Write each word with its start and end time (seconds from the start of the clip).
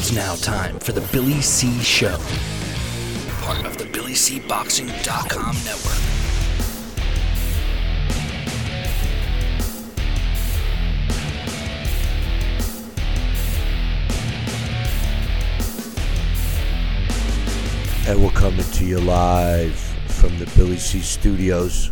It's 0.00 0.12
now 0.12 0.36
time 0.36 0.78
for 0.78 0.92
the 0.92 1.00
Billy 1.12 1.40
C 1.40 1.76
Show, 1.80 2.18
part 3.42 3.66
of 3.66 3.76
the 3.78 3.84
BillyCBoxing.com 3.86 5.56
network. 5.64 5.98
And 18.08 18.22
we're 18.22 18.30
coming 18.30 18.64
to 18.64 18.84
you 18.84 19.00
live 19.00 19.74
from 20.06 20.38
the 20.38 20.46
Billy 20.56 20.76
C 20.76 21.00
Studios 21.00 21.90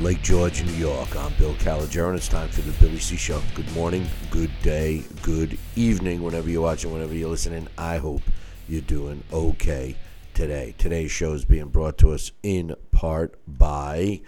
Lake 0.00 0.22
George, 0.22 0.64
New 0.64 0.72
York. 0.74 1.16
I'm 1.16 1.32
Bill 1.34 1.54
Calogero, 1.54 2.10
and 2.10 2.16
it's 2.16 2.28
time 2.28 2.48
for 2.50 2.60
the 2.60 2.70
Billy 2.78 3.00
C 3.00 3.16
Show. 3.16 3.42
Good 3.56 3.68
morning, 3.72 4.06
good 4.30 4.52
day, 4.62 5.02
good 5.22 5.58
evening, 5.74 6.22
whenever 6.22 6.48
you're 6.48 6.62
watching, 6.62 6.92
whenever 6.92 7.14
you're 7.14 7.28
listening. 7.28 7.66
I 7.76 7.96
hope 7.96 8.22
you're 8.68 8.80
doing 8.80 9.24
okay 9.32 9.96
today. 10.34 10.76
Today's 10.78 11.10
show 11.10 11.32
is 11.32 11.44
being 11.44 11.66
brought 11.66 11.98
to 11.98 12.12
us 12.12 12.30
in 12.44 12.76
part 12.92 13.40
by 13.48 14.20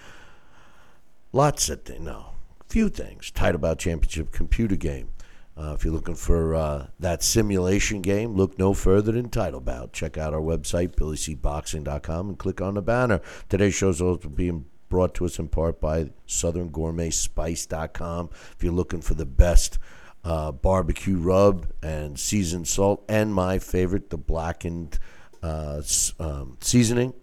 lots 1.32 1.68
of 1.68 1.84
things, 1.84 2.00
no, 2.00 2.32
few 2.66 2.88
things. 2.88 3.30
Title 3.30 3.60
Bout 3.60 3.78
Championship 3.78 4.32
computer 4.32 4.74
game. 4.74 5.10
Uh, 5.56 5.74
if 5.74 5.84
you're 5.84 5.94
looking 5.94 6.16
for 6.16 6.52
uh, 6.52 6.88
that 6.98 7.22
simulation 7.22 8.00
game, 8.02 8.34
look 8.34 8.58
no 8.58 8.74
further 8.74 9.12
than 9.12 9.30
Title 9.30 9.60
Bout. 9.60 9.92
Check 9.92 10.18
out 10.18 10.34
our 10.34 10.40
website, 10.40 10.96
BillyCBoxing.com, 10.96 12.28
and 12.28 12.38
click 12.38 12.60
on 12.60 12.74
the 12.74 12.82
banner. 12.82 13.20
Today's 13.48 13.74
show 13.74 13.90
is 13.90 14.02
also 14.02 14.28
being 14.28 14.64
brought 14.90 15.14
to 15.14 15.24
us 15.24 15.38
in 15.38 15.48
part 15.48 15.80
by 15.80 16.10
SouthernGourmetSpice.com. 16.28 18.28
If 18.54 18.62
you're 18.62 18.74
looking 18.74 19.00
for 19.00 19.14
the 19.14 19.24
best 19.24 19.78
uh, 20.22 20.52
barbecue 20.52 21.16
rub 21.16 21.72
and 21.82 22.20
seasoned 22.20 22.68
salt, 22.68 23.02
and 23.08 23.32
my 23.32 23.58
favorite, 23.58 24.10
the 24.10 24.18
blackened 24.18 24.98
uh, 25.42 25.80
um, 26.18 26.58
seasoning, 26.60 27.14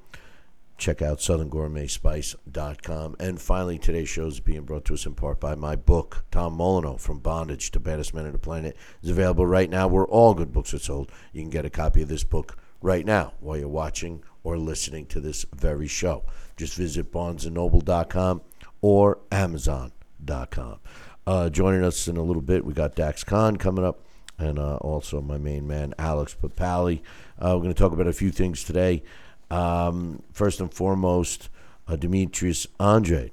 check 0.78 1.02
out 1.02 1.20
southerngourmetspice.com. 1.20 3.16
And 3.20 3.42
finally, 3.42 3.78
today's 3.78 4.10
show 4.10 4.28
is 4.28 4.40
being 4.40 4.64
brought 4.64 4.86
to 4.86 4.94
us 4.94 5.06
in 5.06 5.16
part 5.16 5.40
by 5.40 5.56
my 5.56 5.76
book, 5.76 6.26
Tom 6.32 6.54
Molyneux, 6.54 6.98
From 6.98 7.20
Bondage 7.20 7.72
to 7.72 7.80
Baddest 7.80 8.14
Men 8.14 8.26
on 8.26 8.32
the 8.32 8.40
Planet, 8.40 8.78
is 9.04 9.10
available 9.10 9.46
right 9.46 9.70
now 9.70 9.88
where 9.88 10.06
all 10.06 10.34
good 10.34 10.52
books 10.52 10.74
are 10.74 10.80
sold. 10.80 11.12
You 11.34 11.42
can 11.42 11.50
get 11.50 11.66
a 11.66 11.70
copy 11.70 12.02
of 12.02 12.10
this 12.10 12.24
book 12.24 12.58
right 12.82 13.06
now 13.06 13.34
while 13.40 13.58
you're 13.58 13.68
watching 13.68 14.24
or 14.44 14.58
listening 14.58 15.08
to 15.08 15.20
this 15.20 15.46
very 15.54 15.88
show. 15.88 16.24
Just 16.58 16.76
visit 16.76 17.12
barnesandnoble.com 17.12 18.42
or 18.82 19.20
amazon.com. 19.32 20.80
Uh, 21.26 21.50
joining 21.50 21.84
us 21.84 22.08
in 22.08 22.18
a 22.18 22.24
little 22.24 22.42
bit, 22.42 22.66
we 22.66 22.74
got 22.74 22.96
Dax 22.96 23.24
Khan 23.24 23.58
coming 23.58 23.86
up 23.86 24.00
and 24.40 24.60
uh, 24.60 24.78
also 24.78 25.22
my 25.22 25.38
main 25.38 25.68
man, 25.68 25.94
Alex 25.98 26.36
Papali. 26.40 27.02
Uh, 27.40 27.54
we're 27.54 27.64
going 27.64 27.74
to 27.74 27.80
talk 27.80 27.92
about 27.92 28.08
a 28.08 28.14
few 28.14 28.32
things 28.32 28.64
today. 28.64 29.04
Um, 29.50 30.24
first 30.32 30.60
and 30.60 30.74
foremost, 30.74 31.50
uh, 31.88 31.96
Demetrius 31.96 32.68
Andre 32.80 33.32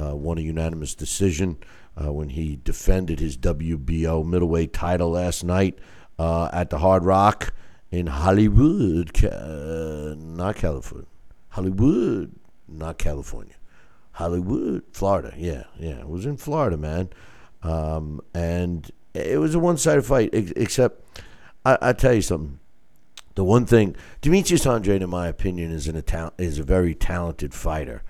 uh, 0.00 0.16
won 0.16 0.38
a 0.38 0.42
unanimous 0.42 0.94
decision 0.94 1.58
uh, 2.00 2.12
when 2.12 2.30
he 2.30 2.58
defended 2.62 3.20
his 3.20 3.36
WBO 3.36 4.24
middleweight 4.24 4.72
title 4.72 5.10
last 5.10 5.44
night 5.44 5.78
at 6.18 6.70
the 6.70 6.78
Hard 6.78 7.04
Rock 7.04 7.54
in 7.90 8.06
Hollywood, 8.06 9.22
not 9.22 10.56
California. 10.56 11.06
Hollywood, 11.50 12.32
not 12.70 12.98
California. 12.98 13.54
Hollywood, 14.12 14.82
Florida. 14.92 15.32
Yeah, 15.36 15.64
yeah. 15.78 16.00
It 16.00 16.08
was 16.08 16.26
in 16.26 16.36
Florida, 16.36 16.76
man. 16.76 17.10
Um, 17.62 18.20
and 18.34 18.90
it 19.14 19.38
was 19.38 19.54
a 19.54 19.58
one 19.58 19.76
sided 19.76 20.04
fight, 20.04 20.30
except 20.32 21.22
I, 21.64 21.78
I 21.80 21.92
tell 21.92 22.14
you 22.14 22.22
something. 22.22 22.58
The 23.36 23.44
one 23.44 23.64
thing, 23.64 23.96
Demetrius 24.20 24.66
Andrade, 24.66 25.02
in 25.02 25.08
my 25.08 25.28
opinion, 25.28 25.70
is 25.70 25.86
an 25.86 26.02
is 26.36 26.58
a 26.58 26.62
very 26.62 26.94
talented 26.94 27.54
fighter. 27.54 28.02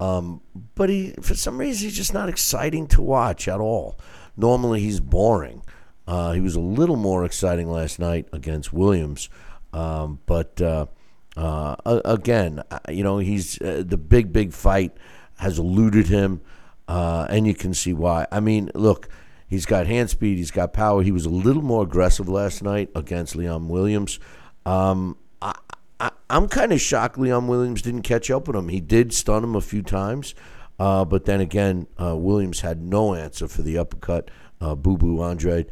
Um, 0.00 0.40
but 0.74 0.88
he, 0.88 1.14
for 1.20 1.34
some 1.34 1.58
reason, 1.58 1.88
he's 1.88 1.96
just 1.96 2.14
not 2.14 2.28
exciting 2.28 2.88
to 2.88 3.02
watch 3.02 3.46
at 3.46 3.60
all. 3.60 3.98
Normally, 4.36 4.80
he's 4.80 4.98
boring. 4.98 5.62
Uh, 6.08 6.32
he 6.32 6.40
was 6.40 6.56
a 6.56 6.60
little 6.60 6.96
more 6.96 7.24
exciting 7.24 7.70
last 7.70 7.98
night 8.00 8.26
against 8.32 8.72
Williams, 8.72 9.28
um, 9.72 10.18
but 10.26 10.60
uh, 10.60 10.86
uh, 11.36 11.76
again, 12.04 12.62
uh, 12.70 12.78
you 12.90 13.02
know, 13.02 13.18
he's 13.18 13.60
uh, 13.62 13.82
the 13.86 13.96
big, 13.96 14.32
big 14.32 14.52
fight 14.52 14.96
has 15.38 15.58
eluded 15.58 16.08
him, 16.08 16.40
uh, 16.88 17.26
and 17.30 17.46
you 17.46 17.54
can 17.54 17.74
see 17.74 17.92
why. 17.92 18.26
I 18.30 18.40
mean, 18.40 18.70
look, 18.74 19.08
he's 19.46 19.66
got 19.66 19.86
hand 19.86 20.10
speed, 20.10 20.38
he's 20.38 20.50
got 20.50 20.72
power. 20.72 21.02
He 21.02 21.12
was 21.12 21.24
a 21.24 21.30
little 21.30 21.62
more 21.62 21.82
aggressive 21.84 22.28
last 22.28 22.62
night 22.62 22.90
against 22.94 23.34
Liam 23.34 23.68
Williams. 23.68 24.18
Um, 24.66 25.16
I, 25.40 26.10
I'm 26.28 26.48
kind 26.48 26.72
of 26.72 26.80
shocked 26.80 27.16
Liam 27.16 27.46
Williams 27.46 27.80
didn't 27.80 28.02
catch 28.02 28.30
up 28.30 28.46
with 28.46 28.56
him. 28.56 28.68
He 28.68 28.80
did 28.80 29.12
stun 29.12 29.42
him 29.42 29.54
a 29.54 29.60
few 29.60 29.82
times, 29.82 30.34
uh, 30.78 31.04
but 31.04 31.24
then 31.24 31.40
again, 31.40 31.86
uh, 32.00 32.16
Williams 32.16 32.60
had 32.60 32.82
no 32.82 33.14
answer 33.14 33.48
for 33.48 33.62
the 33.62 33.78
uppercut. 33.78 34.30
Boo 34.60 34.96
Boo 34.96 35.20
Andre 35.20 35.66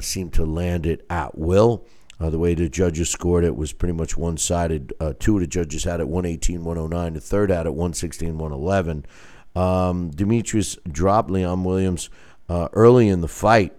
seemed 0.00 0.32
to 0.34 0.44
land 0.44 0.86
it 0.86 1.04
at 1.10 1.36
will. 1.36 1.86
Uh, 2.20 2.30
the 2.30 2.38
way 2.38 2.54
the 2.54 2.68
judges 2.68 3.08
scored 3.08 3.44
it 3.44 3.56
was 3.56 3.72
pretty 3.72 3.92
much 3.92 4.16
one 4.16 4.36
sided. 4.36 4.92
Uh, 4.98 5.12
two 5.18 5.36
of 5.36 5.40
the 5.40 5.46
judges 5.46 5.84
had 5.84 6.00
it 6.00 6.08
118 6.08 6.64
109, 6.64 7.14
the 7.14 7.20
third 7.20 7.50
had 7.50 7.66
it 7.66 7.70
116 7.70 8.36
111. 8.38 9.06
Um, 9.54 10.10
Demetrius 10.10 10.76
dropped 10.90 11.30
Liam 11.30 11.64
Williams 11.64 12.10
uh, 12.48 12.68
early 12.72 13.08
in 13.08 13.20
the 13.20 13.28
fight, 13.28 13.72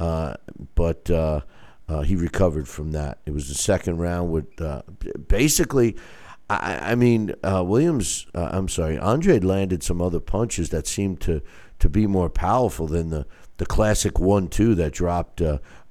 uh, 0.00 0.34
but 0.74 1.08
uh, 1.10 1.40
uh, 1.88 2.02
he 2.02 2.16
recovered 2.16 2.68
from 2.68 2.92
that. 2.92 3.18
It 3.26 3.32
was 3.32 3.48
the 3.48 3.54
second 3.54 3.98
round 3.98 4.30
with 4.30 4.46
basically. 5.28 5.96
I, 6.50 6.92
I 6.92 6.94
mean, 6.94 7.34
Williams. 7.42 8.26
I'm 8.34 8.68
sorry, 8.68 8.98
Andre 8.98 9.38
landed 9.38 9.82
some 9.82 10.02
other 10.02 10.20
punches 10.20 10.70
that 10.70 10.86
seemed 10.86 11.20
to, 11.22 11.42
to 11.78 11.88
be 11.88 12.06
more 12.06 12.28
powerful 12.28 12.86
than 12.86 13.08
the, 13.08 13.26
the 13.56 13.66
classic 13.66 14.18
one-two 14.18 14.74
that 14.74 14.92
dropped 14.92 15.40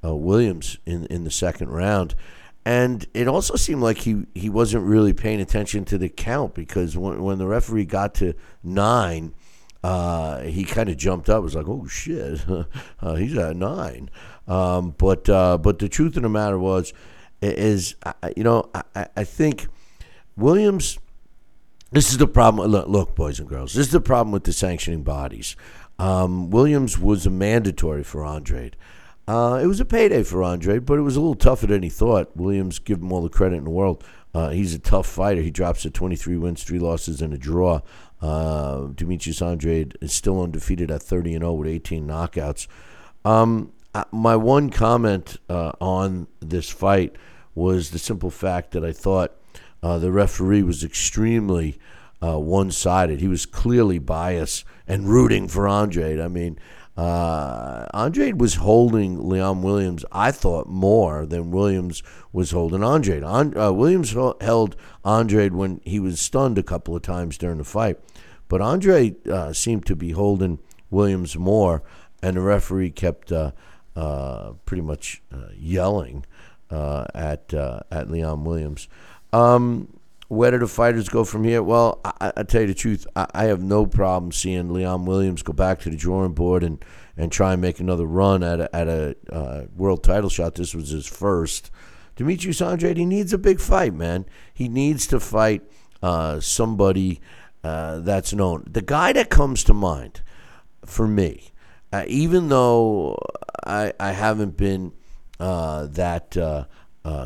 uh, 0.03 0.15
Williams 0.15 0.77
in 0.85 1.05
in 1.07 1.23
the 1.23 1.31
second 1.31 1.69
round. 1.69 2.15
And 2.65 3.05
it 3.13 3.27
also 3.27 3.55
seemed 3.55 3.81
like 3.81 3.97
he, 3.99 4.25
he 4.33 4.49
wasn't 4.49 4.85
really 4.85 5.11
paying 5.11 5.41
attention 5.41 5.83
to 5.85 5.97
the 5.97 6.07
count 6.07 6.53
because 6.53 6.95
when, 6.95 7.21
when 7.21 7.37
the 7.37 7.45
referee 7.45 7.83
got 7.83 8.13
to 8.15 8.35
nine, 8.63 9.33
uh, 9.83 10.41
he 10.43 10.63
kind 10.63 10.87
of 10.87 10.95
jumped 10.95 11.29
up. 11.29 11.43
Was 11.43 11.55
like, 11.55 11.67
"Oh 11.67 11.85
shit, 11.87 12.45
uh, 13.01 13.15
he's 13.15 13.37
at 13.37 13.57
nine. 13.57 14.09
Um, 14.47 14.95
but 14.97 15.27
uh, 15.27 15.57
but 15.57 15.79
the 15.79 15.89
truth 15.89 16.15
of 16.15 16.23
the 16.23 16.29
matter 16.29 16.57
was, 16.57 16.93
is 17.41 17.95
you 18.37 18.43
know 18.43 18.69
I, 18.95 19.07
I 19.17 19.23
think 19.25 19.67
Williams. 20.37 20.99
This 21.91 22.09
is 22.09 22.17
the 22.17 22.27
problem. 22.27 22.71
Look, 22.71 22.87
look, 22.87 23.15
boys 23.15 23.39
and 23.39 23.47
girls. 23.47 23.73
This 23.73 23.87
is 23.87 23.91
the 23.91 24.01
problem 24.01 24.31
with 24.31 24.45
the 24.45 24.53
sanctioning 24.53 25.03
bodies. 25.03 25.55
Um, 25.99 26.49
Williams 26.49 26.97
was 26.97 27.27
a 27.27 27.29
mandatory 27.29 28.03
for 28.03 28.25
Andrade. 28.25 28.75
Uh, 29.27 29.59
it 29.63 29.67
was 29.67 29.79
a 29.79 29.85
payday 29.85 30.23
for 30.23 30.43
Andre, 30.43 30.79
but 30.79 30.99
it 30.99 31.03
was 31.03 31.15
a 31.15 31.19
little 31.19 31.35
tougher 31.35 31.67
than 31.67 31.83
he 31.83 31.89
thought. 31.89 32.35
Williams, 32.35 32.79
give 32.79 32.99
him 32.99 33.11
all 33.11 33.21
the 33.21 33.29
credit 33.29 33.55
in 33.55 33.63
the 33.63 33.69
world. 33.69 34.03
Uh, 34.33 34.49
he's 34.49 34.73
a 34.73 34.79
tough 34.79 35.07
fighter. 35.07 35.41
He 35.41 35.51
drops 35.51 35.83
to 35.83 35.89
23 35.89 36.37
wins, 36.37 36.63
three 36.63 36.79
losses, 36.79 37.21
and 37.21 37.33
a 37.33 37.37
draw. 37.37 37.81
Uh, 38.21 38.87
Demetrius 38.95 39.41
Andrade 39.41 39.97
is 40.01 40.11
still 40.11 40.41
undefeated 40.41 40.89
at 40.89 41.03
30 41.03 41.35
and 41.35 41.43
0 41.43 41.53
with 41.53 41.67
18 41.67 42.07
knockouts. 42.07 42.67
Um, 43.23 43.71
my 44.11 44.35
one 44.35 44.69
comment 44.69 45.37
uh, 45.49 45.73
on 45.79 46.27
this 46.39 46.69
fight 46.69 47.15
was 47.55 47.91
the 47.91 47.99
simple 47.99 48.31
fact 48.31 48.71
that 48.71 48.83
I 48.83 48.91
thought 48.91 49.35
uh, 49.83 49.99
the 49.99 50.11
referee 50.11 50.63
was 50.63 50.83
extremely 50.83 51.77
uh, 52.23 52.39
one 52.39 52.71
sided. 52.71 53.19
He 53.19 53.27
was 53.27 53.45
clearly 53.45 53.99
biased 53.99 54.65
and 54.87 55.07
rooting 55.07 55.47
for 55.47 55.67
Andre. 55.67 56.19
I 56.21 56.27
mean, 56.27 56.57
uh, 56.95 57.87
was 58.35 58.55
holding 58.55 59.17
Liam 59.17 59.61
Williams, 59.61 60.05
I 60.11 60.31
thought, 60.31 60.67
more 60.67 61.25
than 61.25 61.51
Williams 61.51 62.03
was 62.31 62.51
holding 62.51 62.83
Andrade. 62.83 63.23
An- 63.23 63.57
uh, 63.57 63.71
Williams 63.71 64.11
held 64.41 64.75
Andrade 65.03 65.53
when 65.53 65.81
he 65.83 65.99
was 65.99 66.19
stunned 66.19 66.57
a 66.57 66.63
couple 66.63 66.95
of 66.95 67.01
times 67.01 67.37
during 67.37 67.57
the 67.57 67.63
fight, 67.63 67.99
but 68.47 68.61
Andrade 68.61 69.27
uh, 69.27 69.53
seemed 69.53 69.85
to 69.87 69.95
be 69.95 70.11
holding 70.11 70.59
Williams 70.91 71.35
more, 71.35 71.81
and 72.21 72.37
the 72.37 72.41
referee 72.41 72.91
kept 72.91 73.31
uh, 73.31 73.51
uh, 73.95 74.53
pretty 74.65 74.81
much 74.83 75.21
uh, 75.31 75.49
yelling 75.55 76.25
at 76.69 77.53
at 77.53 78.07
Liam 78.07 78.43
Williams. 78.43 78.87
Um, 79.31 79.87
where 80.33 80.51
do 80.51 80.59
the 80.59 80.67
fighters 80.67 81.09
go 81.09 81.23
from 81.23 81.43
here? 81.43 81.63
Well, 81.63 82.01
I, 82.03 82.33
I 82.37 82.43
tell 82.43 82.61
you 82.61 82.67
the 82.67 82.73
truth, 82.73 83.07
I, 83.15 83.27
I 83.33 83.43
have 83.45 83.61
no 83.61 83.85
problem 83.85 84.31
seeing 84.31 84.69
Liam 84.69 85.05
Williams 85.05 85.43
go 85.43 85.53
back 85.53 85.79
to 85.81 85.89
the 85.89 85.95
drawing 85.95 86.33
board 86.33 86.63
and, 86.63 86.83
and 87.15 87.31
try 87.31 87.53
and 87.53 87.61
make 87.61 87.79
another 87.79 88.05
run 88.05 88.43
at 88.43 88.59
a, 88.59 88.75
at 88.75 88.87
a 88.87 89.15
uh, 89.31 89.65
world 89.75 90.03
title 90.03 90.29
shot. 90.29 90.55
This 90.55 90.73
was 90.73 90.89
his 90.89 91.07
first. 91.07 91.71
Demetrius 92.15 92.61
Andrade, 92.61 92.97
he 92.97 93.05
needs 93.05 93.33
a 93.33 93.37
big 93.37 93.59
fight, 93.59 93.93
man. 93.93 94.25
He 94.53 94.67
needs 94.67 95.07
to 95.07 95.19
fight 95.19 95.63
uh, 96.01 96.39
somebody 96.39 97.21
uh, 97.63 97.99
that's 97.99 98.33
known. 98.33 98.65
The 98.69 98.81
guy 98.81 99.13
that 99.13 99.29
comes 99.29 99.63
to 99.65 99.73
mind 99.73 100.21
for 100.85 101.07
me, 101.07 101.51
uh, 101.91 102.03
even 102.07 102.49
though 102.49 103.17
I, 103.65 103.93
I 103.99 104.11
haven't 104.11 104.57
been 104.57 104.93
uh, 105.39 105.87
that 105.87 106.37
uh, 106.37 106.65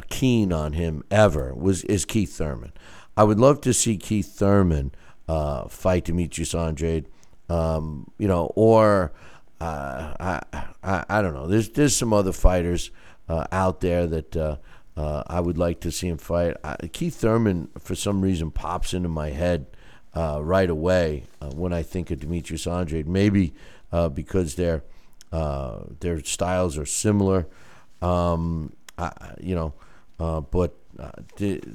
keen 0.09 0.53
on 0.53 0.73
him 0.73 1.03
ever 1.11 1.53
was 1.53 1.83
is 1.85 2.05
Keith 2.05 2.35
Thurman. 2.35 2.71
I 3.17 3.23
would 3.23 3.39
love 3.39 3.61
to 3.61 3.73
see 3.73 3.97
Keith 3.97 4.37
Thurman 4.37 4.91
uh, 5.27 5.67
fight 5.67 6.05
Demetrius 6.05 6.53
Andrade, 6.53 7.07
um, 7.49 8.11
you 8.19 8.27
know, 8.27 8.51
or 8.55 9.11
uh, 9.59 10.13
I, 10.19 10.63
I 10.83 11.05
I 11.09 11.21
don't 11.23 11.33
know. 11.33 11.47
There's 11.47 11.69
there's 11.69 11.95
some 11.95 12.13
other 12.13 12.31
fighters 12.31 12.91
uh, 13.27 13.45
out 13.51 13.81
there 13.81 14.05
that 14.05 14.37
uh, 14.37 14.57
uh, 14.95 15.23
I 15.25 15.39
would 15.39 15.57
like 15.57 15.79
to 15.81 15.91
see 15.91 16.07
him 16.07 16.19
fight. 16.19 16.57
I, 16.63 16.75
Keith 16.93 17.15
Thurman, 17.15 17.69
for 17.79 17.95
some 17.95 18.21
reason, 18.21 18.51
pops 18.51 18.93
into 18.93 19.09
my 19.09 19.31
head 19.31 19.65
uh, 20.13 20.39
right 20.43 20.69
away 20.69 21.23
when 21.55 21.73
I 21.73 21.81
think 21.81 22.11
of 22.11 22.19
Demetrius 22.19 22.67
Andrade. 22.67 23.07
Maybe 23.07 23.53
because 24.13 24.55
their 24.55 24.83
their 25.31 26.23
styles 26.23 26.77
are 26.77 26.85
similar, 26.85 27.47
um, 27.99 28.73
I, 28.95 29.11
you 29.39 29.55
know. 29.55 29.73
Uh, 30.99 31.11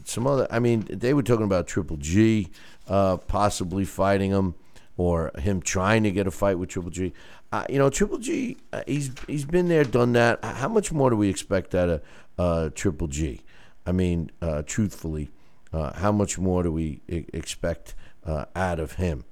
some 0.05 0.27
other, 0.27 0.47
I 0.51 0.59
mean, 0.59 0.87
they 0.91 1.15
were 1.15 1.23
talking 1.23 1.45
about 1.45 1.67
Triple 1.67 1.97
G 1.97 2.49
possibly 2.87 3.85
fighting 3.85 4.31
him 4.33 4.55
or 4.97 5.31
him 5.39 5.61
trying 5.61 6.03
to 6.03 6.11
get 6.11 6.27
a 6.27 6.31
fight 6.31 6.59
with 6.59 6.69
Triple 6.69 6.91
G. 6.91 7.13
Uh, 7.51 7.65
you 7.69 7.79
know, 7.79 7.91
Triple 7.91 8.19
G, 8.19 8.57
uh, 8.73 8.83
he's 8.87 9.11
he's 9.27 9.45
been 9.45 9.69
there, 9.69 9.85
done 9.85 10.13
that. 10.15 10.43
How 10.45 10.69
much 10.69 10.93
more 10.93 11.11
do 11.11 11.17
we 11.17 11.29
expect 11.29 11.75
out 11.75 11.89
of 11.89 12.03
uh, 12.39 12.71
Triple 12.75 13.09
G? 13.09 13.43
I 13.87 13.93
mean, 13.93 14.31
uh, 14.41 14.63
truthfully, 14.65 15.31
uh, 15.73 15.93
how 15.95 16.13
much 16.13 16.39
more 16.39 16.63
do 16.63 16.73
we 16.73 17.01
I- 17.11 17.27
expect 17.33 17.95
uh, 18.25 18.47
out 18.55 18.81
of 18.81 18.93
him? 18.93 19.25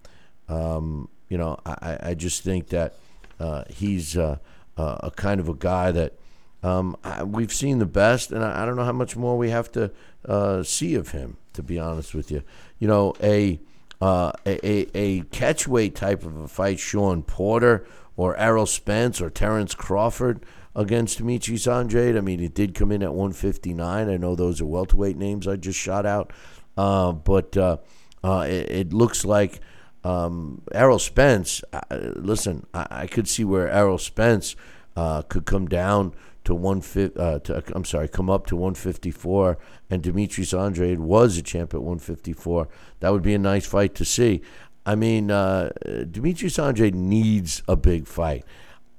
Um, 0.48 1.08
you 1.28 1.38
know, 1.38 1.58
I, 1.64 1.98
I 2.02 2.14
just 2.14 2.42
think 2.42 2.68
that 2.68 2.94
he's 3.68 4.16
a 4.16 4.40
kind 5.16 5.40
of 5.40 5.48
a 5.48 5.54
guy 5.54 5.92
that 5.92 6.14
um, 6.62 6.96
I, 7.02 7.24
we've 7.24 7.52
seen 7.52 7.78
the 7.78 7.86
best, 7.86 8.32
and 8.32 8.44
I, 8.44 8.62
I, 8.62 8.66
don't 8.66 8.76
know 8.76 8.84
how 8.84 8.92
much 8.92 9.16
more 9.16 9.38
we 9.38 9.50
have 9.50 9.70
to 9.72 9.90
see 10.64 10.94
of 10.94 11.10
him. 11.10 11.36
To 11.54 11.62
be 11.64 11.78
honest 11.78 12.14
with 12.14 12.30
you, 12.30 12.42
you 12.78 12.86
know, 12.86 13.14
a 13.20 13.58
uh, 14.00 14.32
a, 14.46 14.86
a, 14.96 15.22
catchweight 15.24 15.94
type 15.94 16.24
of 16.24 16.36
a 16.36 16.48
fight, 16.48 16.78
Sean 16.78 17.22
Porter 17.22 17.86
or 18.16 18.36
Errol 18.36 18.66
Spence 18.66 19.20
or 19.20 19.28
Terrence 19.28 19.74
Crawford 19.74 20.44
against 20.74 21.18
Demetrius 21.18 21.66
Andrade. 21.66 22.16
I 22.16 22.20
mean, 22.20 22.40
it 22.40 22.54
did 22.54 22.74
come 22.74 22.92
in 22.92 23.02
at 23.02 23.12
159. 23.12 24.08
I 24.08 24.16
know 24.16 24.34
those 24.34 24.60
are 24.60 24.66
welterweight 24.66 25.16
names 25.16 25.46
I 25.46 25.56
just 25.56 25.78
shot 25.78 26.06
out, 26.06 26.32
uh, 26.76 27.12
but 27.12 27.56
uh, 27.56 27.78
uh, 28.24 28.46
it, 28.48 28.70
it, 28.70 28.92
looks 28.92 29.24
like 29.24 29.60
um, 30.04 30.62
Errol 30.72 30.98
Spence. 30.98 31.62
Uh, 31.72 31.80
listen, 31.90 32.66
I, 32.72 32.86
I, 32.90 33.06
could 33.06 33.28
see 33.28 33.44
where 33.44 33.68
Errol 33.68 33.98
Spence 33.98 34.56
uh, 34.96 35.22
could 35.22 35.44
come 35.44 35.66
down 35.68 36.14
to 36.44 36.54
one 36.54 36.78
uh, 36.78 37.38
to, 37.40 37.62
I'm 37.74 37.84
sorry, 37.84 38.08
come 38.08 38.30
up 38.30 38.46
to 38.46 38.56
154, 38.56 39.58
and 39.90 40.02
Demetrius 40.02 40.54
Andrade 40.54 41.00
was 41.00 41.36
a 41.36 41.42
champ 41.42 41.74
at 41.74 41.80
154. 41.80 42.68
That 43.00 43.12
would 43.12 43.22
be 43.22 43.34
a 43.34 43.38
nice 43.38 43.66
fight 43.66 43.94
to 43.96 44.04
see. 44.04 44.42
I 44.86 44.94
mean, 44.94 45.30
uh, 45.30 45.70
Demetrius 46.10 46.58
Andrade 46.58 46.94
needs 46.94 47.62
a 47.68 47.76
big 47.76 48.06
fight. 48.06 48.44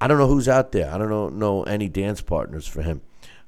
I 0.00 0.06
don't 0.06 0.18
know 0.18 0.28
who's 0.28 0.48
out 0.48 0.72
there. 0.72 0.92
I 0.92 0.98
don't 0.98 1.10
know, 1.10 1.28
know 1.28 1.62
any 1.64 1.88
dance 1.88 2.20
partners 2.20 2.66
for 2.66 2.82
him. 2.82 3.02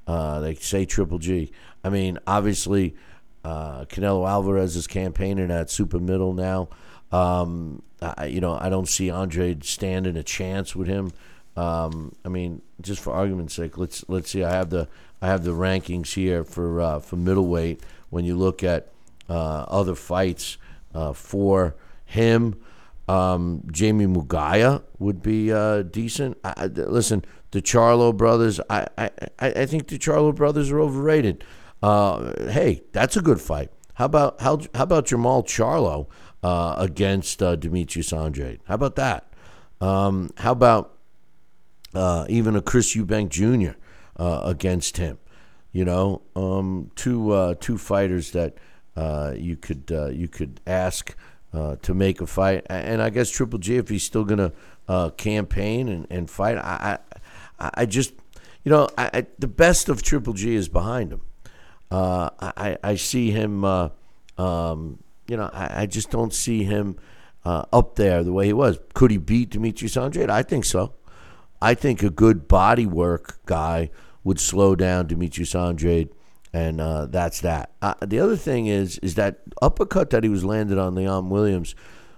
Uh, 0.06 0.41
they 0.41 0.55
say 0.55 0.85
Triple 0.85 1.19
G. 1.19 1.50
I 1.82 1.88
mean, 1.88 2.19
obviously, 2.26 2.94
uh, 3.44 3.85
Canelo 3.87 4.29
Alvarez 4.29 4.76
is 4.76 4.87
campaigning 4.87 5.50
at 5.50 5.70
super 5.70 5.99
middle 5.99 6.32
now. 6.32 6.69
Um, 7.12 7.82
I, 8.02 8.26
you 8.26 8.41
know, 8.41 8.58
I 8.61 8.69
don't 8.69 8.88
see 8.88 9.11
Andre 9.11 9.56
standing 9.62 10.17
a 10.17 10.23
chance 10.23 10.75
with 10.75 10.88
him. 10.88 11.12
Um, 11.56 12.15
I 12.25 12.29
mean, 12.29 12.62
just 12.81 13.01
for 13.01 13.12
argument's 13.12 13.55
sake, 13.55 13.79
let's 13.79 14.05
let's 14.09 14.31
see. 14.31 14.43
I 14.43 14.53
have 14.53 14.71
the 14.71 14.89
I 15.23 15.29
have 15.29 15.45
the 15.45 15.53
rankings 15.53 16.15
here 16.15 16.45
for 16.45 16.81
uh, 16.81 16.99
for 16.99 17.17
middleweight. 17.17 17.81
When 18.11 18.25
you 18.25 18.37
look 18.37 18.62
at 18.62 18.93
uh, 19.29 19.65
other 19.69 19.95
fights 19.95 20.59
uh, 20.95 21.12
for 21.12 21.77
him, 22.05 22.56
um, 23.09 23.62
Jaime 23.77 24.06
Munguia 24.06 24.83
would 24.99 25.23
be 25.23 25.53
uh, 25.53 25.83
decent. 25.83 26.39
I, 26.45 26.55
I, 26.56 26.67
listen, 26.67 27.25
the 27.53 27.62
Charlo 27.62 28.17
brothers. 28.17 28.61
I, 28.69 28.87
I 28.99 29.11
I 29.39 29.67
think 29.67 29.89
the 29.89 29.99
Charlo 29.99 30.35
brothers 30.35 30.71
are 30.71 30.81
overrated. 30.81 31.45
Uh, 31.83 32.33
hey, 32.51 32.83
that's 32.93 33.17
a 33.17 33.23
good 33.23 33.41
fight. 33.41 33.71
How 33.95 34.06
about 34.06 34.41
how 34.41 34.59
how 34.75 34.83
about 34.83 35.06
Jermall 35.06 35.45
Charlo 35.45 36.09
uh, 36.43 36.75
against 36.79 37.39
Demetrius 37.39 38.12
Andrade? 38.12 38.61
How 38.65 38.75
about 38.75 38.97
that? 38.97 39.33
Um, 39.81 40.31
how 40.39 40.53
about 40.53 40.94
uh, 41.94 42.26
even 42.29 42.56
a 42.56 42.62
Chris 42.62 42.94
Eubank 42.96 43.29
Jr. 43.29 43.76
Uh, 44.17 44.43
against 44.44 44.96
him. 44.96 45.19
You 45.73 45.85
know, 45.85 46.23
um, 46.37 46.93
two 46.94 47.32
uh, 47.32 47.55
two 47.58 47.79
fighters 47.79 48.31
that 48.31 48.55
uh, 48.96 49.35
you 49.37 49.56
could 49.56 49.91
uh, 49.91 50.06
you 50.06 50.29
could 50.29 50.61
ask 50.67 51.17
uh, 51.52 51.76
to 51.82 51.94
make 51.94 52.20
a 52.20 52.26
fight, 52.26 52.64
and 52.70 53.02
I 53.02 53.11
guess 53.11 53.29
Triple 53.31 53.58
G 53.58 53.76
if 53.76 53.88
he's 53.88 54.05
still 54.05 54.25
gonna 54.25 54.52
campaign 55.17 55.88
and, 55.88 56.06
and 56.11 56.31
fight. 56.31 56.58
I, 56.58 56.99
I, 57.58 57.70
I 57.75 57.87
just 57.87 58.12
you 58.62 58.70
know 58.70 58.88
I, 58.96 59.11
I, 59.12 59.26
the 59.38 59.49
best 59.49 59.88
of 59.88 60.02
Triple 60.02 60.35
G 60.35 60.55
is 60.55 60.69
behind 60.69 61.12
him. 61.12 61.23
I 61.91 62.79
I 62.82 62.94
see 62.94 63.32
him. 63.32 63.64
Um, 63.64 64.99
you 65.26 65.37
know, 65.37 65.49
I, 65.52 65.82
I, 65.82 65.87
just 65.87 66.11
don't 66.11 66.35
see 66.35 66.64
him 66.64 66.99
up 67.44 67.94
there 67.94 68.23
the 68.25 68.32
way 68.32 68.46
he 68.46 68.52
was. 68.52 68.79
Could 68.94 69.11
he 69.11 69.17
beat 69.17 69.50
Demetrius 69.50 69.96
Andrade? 69.96 70.29
I 70.29 70.43
think 70.43 70.64
so. 70.64 70.93
I 71.65 71.73
think 71.73 72.03
a 72.03 72.11
good 72.11 72.47
body 72.47 72.85
work 72.85 73.39
guy 73.47 73.89
would 74.23 74.39
slow 74.39 74.77
down 74.77 75.07
Demetrius 75.07 75.55
Andrade, 75.55 76.11
and 76.53 76.79
uh, 76.79 77.07
that's 77.07 77.41
that. 77.41 77.71
Uh, 77.81 77.95
the 78.03 78.21
other 78.21 78.37
thing 78.37 78.67
is 78.67 78.99
is 78.99 79.15
that 79.15 79.41
uppercut 79.63 80.11
that 80.11 80.25
he 80.25 80.29
was 80.29 80.45
landed 80.45 80.77
on 80.77 80.95
Liam 80.95 81.29
Williams 81.29 81.75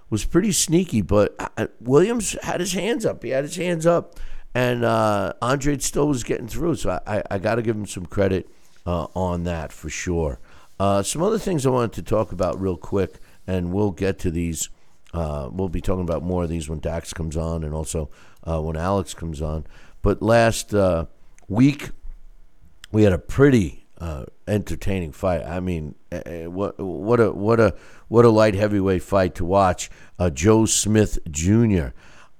was 0.09 0.25
pretty 0.25 0.51
sneaky, 0.51 1.01
but 1.01 1.33
uh, 1.57 1.67
Williams 1.79 2.35
had 2.43 2.59
his 2.59 2.73
hands 2.73 3.05
up. 3.05 3.23
He 3.23 3.29
had 3.29 3.45
his 3.45 3.55
hands 3.55 3.85
up, 3.85 4.19
and 4.53 4.83
uh, 4.83 5.31
Andrade 5.41 5.81
still 5.81 6.09
was 6.09 6.25
getting 6.25 6.49
through. 6.49 6.75
So 6.75 6.99
I, 7.07 7.19
I, 7.19 7.23
I 7.31 7.37
got 7.37 7.55
to 7.55 7.61
give 7.61 7.77
him 7.77 7.87
some 7.87 8.05
credit 8.05 8.49
uh, 8.85 9.07
on 9.15 9.45
that 9.45 9.71
for 9.71 9.89
sure. 9.89 10.41
Uh, 10.77 11.03
some 11.03 11.23
other 11.23 11.39
things 11.39 11.65
I 11.65 11.69
wanted 11.69 11.93
to 11.93 12.01
talk 12.01 12.33
about 12.33 12.59
real 12.59 12.75
quick, 12.75 13.19
and 13.47 13.71
we'll 13.71 13.91
get 13.91 14.19
to 14.19 14.29
these. 14.29 14.69
Uh, 15.13 15.47
we'll 15.49 15.69
be 15.69 15.79
talking 15.79 16.03
about 16.03 16.21
more 16.21 16.43
of 16.43 16.49
these 16.49 16.67
when 16.67 16.79
Dax 16.79 17.13
comes 17.13 17.37
on, 17.37 17.63
and 17.63 17.73
also 17.73 18.09
uh, 18.47 18.61
when 18.61 18.77
Alex 18.77 19.13
comes 19.13 19.41
on. 19.41 19.65
But 20.01 20.21
last 20.21 20.73
uh, 20.73 21.05
week, 21.47 21.89
we 22.91 23.03
had 23.03 23.13
a 23.13 23.17
pretty 23.17 23.87
uh, 23.99 24.25
entertaining 24.47 25.11
fight. 25.11 25.43
I 25.43 25.59
mean, 25.59 25.95
eh, 26.11 26.21
eh, 26.25 26.45
what 26.45 26.79
what 26.79 27.19
a 27.19 27.31
what 27.31 27.59
a 27.59 27.75
what 28.07 28.25
a 28.25 28.29
light 28.29 28.55
heavyweight 28.55 29.03
fight 29.03 29.35
to 29.35 29.45
watch. 29.45 29.89
Uh, 30.17 30.29
Joe 30.29 30.65
Smith 30.65 31.19
Jr. 31.29 31.87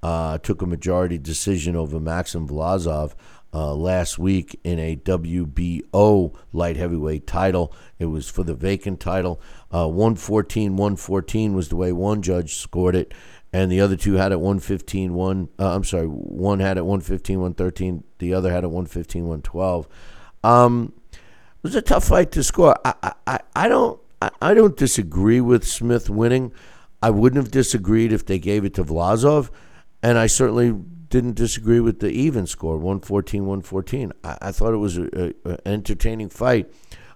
Uh, 0.04 0.38
took 0.38 0.62
a 0.62 0.66
majority 0.66 1.18
decision 1.18 1.76
over 1.76 2.00
Maxim 2.00 2.48
Vlasov. 2.48 3.14
Uh, 3.54 3.74
last 3.74 4.20
week 4.20 4.60
in 4.66 4.78
a 4.78 4.98
WBO 4.98 6.36
light 6.52 6.76
heavyweight 6.76 7.26
title. 7.26 7.74
It 7.98 8.06
was 8.06 8.30
for 8.30 8.44
the 8.44 8.54
vacant 8.54 9.00
title. 9.00 9.42
Uh, 9.74 9.88
114 9.88 10.76
114 10.76 11.56
was 11.56 11.70
the 11.70 11.78
way 11.78 11.94
one 11.94 12.22
judge 12.22 12.56
scored 12.56 12.94
it 12.94 13.14
and 13.54 13.72
the 13.72 13.80
other 13.80 13.96
two 13.96 14.13
had 14.13 14.32
it 14.32 14.39
115 14.39 15.13
one 15.13 15.50
uh, 15.60 15.74
i'm 15.74 15.84
sorry 15.84 16.06
one 16.06 16.60
had 16.60 16.77
it 16.77 16.86
115 16.86 17.39
113 17.39 18.04
the 18.20 18.34
other 18.34 18.51
had 18.51 18.63
it 18.63 18.68
115 18.68 19.24
112 19.24 19.88
um, 20.44 20.94
it 21.12 21.20
was 21.63 21.75
a 21.75 21.82
tough 21.82 22.06
fight 22.06 22.32
to 22.32 22.44
score. 22.44 22.75
I, 22.86 23.13
I, 23.25 23.39
I 23.56 23.68
don't 23.68 24.00
I, 24.22 24.30
I 24.42 24.54
don't 24.54 24.77
disagree 24.77 25.42
with 25.42 25.68
smith 25.68 26.10
winning. 26.10 26.54
I 27.01 27.10
wouldn't 27.10 27.42
have 27.42 27.51
disagreed 27.51 28.13
if 28.13 28.25
they 28.25 28.39
gave 28.39 28.63
it 28.66 28.74
to 28.75 28.84
vlasov 28.84 29.50
and 30.01 30.18
i 30.18 30.27
certainly 30.27 30.72
didn't 31.10 31.36
disagree 31.36 31.80
with 31.80 32.00
the 32.00 32.10
even 32.10 32.46
score 32.46 32.77
114 32.77 33.42
114 33.46 34.12
i, 34.24 34.38
I 34.42 34.51
thought 34.51 34.74
it 34.74 34.77
was 34.77 34.98
an 34.98 35.34
entertaining 35.66 36.30
fight. 36.30 36.72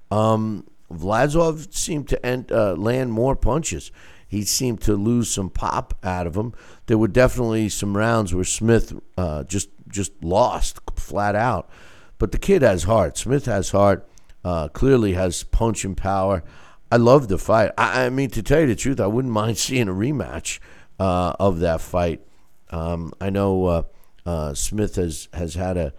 Um, 0.10 0.68
Vlasov 0.92 1.74
seemed 1.74 2.08
to 2.10 2.26
end, 2.26 2.52
uh, 2.52 2.74
land 2.74 3.12
more 3.12 3.36
punches 3.36 3.92
he 4.32 4.46
seemed 4.46 4.80
to 4.80 4.96
lose 4.96 5.30
some 5.30 5.50
pop 5.50 5.94
out 6.06 6.26
of 6.26 6.38
him. 6.38 6.54
There 6.86 6.98
were 6.98 7.10
definitely 7.10 7.68
some 7.68 7.98
rounds 7.98 8.34
where 8.34 8.46
Smith 8.46 8.98
uh, 9.18 9.44
just 9.44 9.68
just 9.90 10.24
lost 10.24 10.80
flat 10.96 11.36
out. 11.36 11.70
But 12.18 12.32
the 12.32 12.38
kid 12.38 12.62
has 12.62 12.84
heart. 12.84 13.18
Smith 13.18 13.46
has 13.46 13.72
heart. 13.72 14.08
Uh, 14.42 14.70
clearly 14.70 15.16
has 15.16 15.44
punching 15.44 15.96
power. 15.96 16.46
I 16.90 16.96
love 16.96 17.28
the 17.28 17.38
fight. 17.38 17.72
I, 17.78 18.06
I, 18.06 18.10
mean, 18.10 18.30
to 18.30 18.42
tell 18.42 18.62
you 18.62 18.68
the 18.68 18.76
truth, 18.76 19.02
I 19.02 19.08
wouldn't 19.08 19.34
mind 19.42 19.58
seeing 19.58 19.90
a 19.90 19.94
rematch 19.94 20.60
uh, 20.98 21.34
of 21.38 21.60
that 21.60 21.82
fight. 21.82 22.26
Um, 22.70 23.12
I 23.20 23.32
know 23.32 23.66
uh, 23.66 23.84
uh, 24.26 24.54
Smith 24.54 24.96
has 24.96 25.28
has 25.34 25.56
had 25.56 25.76
a 25.76 25.94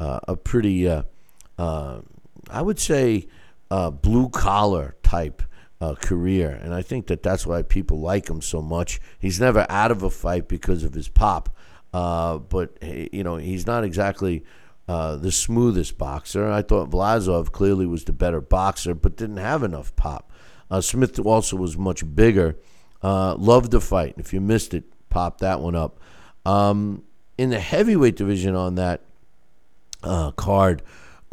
a 0.00 0.34
pretty, 0.34 0.90
I 0.90 2.02
would 2.50 2.80
say, 2.80 3.28
blue 3.70 4.28
collar 4.30 4.96
type 5.02 5.42
uh, 5.80 5.94
career, 5.94 6.50
and 6.62 6.74
I 6.74 6.82
think 6.82 7.06
that 7.08 7.22
that's 7.22 7.46
why 7.46 7.62
people 7.62 8.00
like 8.00 8.28
him 8.28 8.40
so 8.40 8.62
much. 8.62 9.00
He's 9.18 9.40
never 9.40 9.66
out 9.68 9.90
of 9.90 10.02
a 10.02 10.10
fight 10.10 10.48
because 10.48 10.84
of 10.84 10.94
his 10.94 11.08
pop, 11.08 11.54
uh, 11.92 12.38
but 12.38 12.78
you 12.82 13.22
know 13.22 13.36
he's 13.36 13.66
not 13.66 13.84
exactly 13.84 14.44
uh, 14.88 15.16
the 15.16 15.32
smoothest 15.32 15.98
boxer. 15.98 16.50
I 16.50 16.62
thought 16.62 16.90
Vlasov 16.90 17.52
clearly 17.52 17.86
was 17.86 18.04
the 18.04 18.12
better 18.12 18.40
boxer, 18.40 18.94
but 18.94 19.16
didn't 19.16 19.38
have 19.38 19.62
enough 19.62 19.94
pop. 19.96 20.30
Uh, 20.70 20.80
Smith 20.80 21.18
also 21.18 21.56
was 21.56 21.76
much 21.76 22.14
bigger. 22.14 22.56
Uh, 23.02 23.34
loved 23.36 23.70
the 23.70 23.80
fight. 23.80 24.14
If 24.16 24.32
you 24.32 24.40
missed 24.40 24.74
it, 24.74 24.84
pop 25.10 25.38
that 25.38 25.60
one 25.60 25.74
up. 25.74 26.00
Um, 26.44 27.02
in 27.36 27.50
the 27.50 27.60
heavyweight 27.60 28.16
division 28.16 28.54
on 28.54 28.76
that 28.76 29.02
uh, 30.02 30.30
card, 30.32 30.82
uh, 30.82 30.84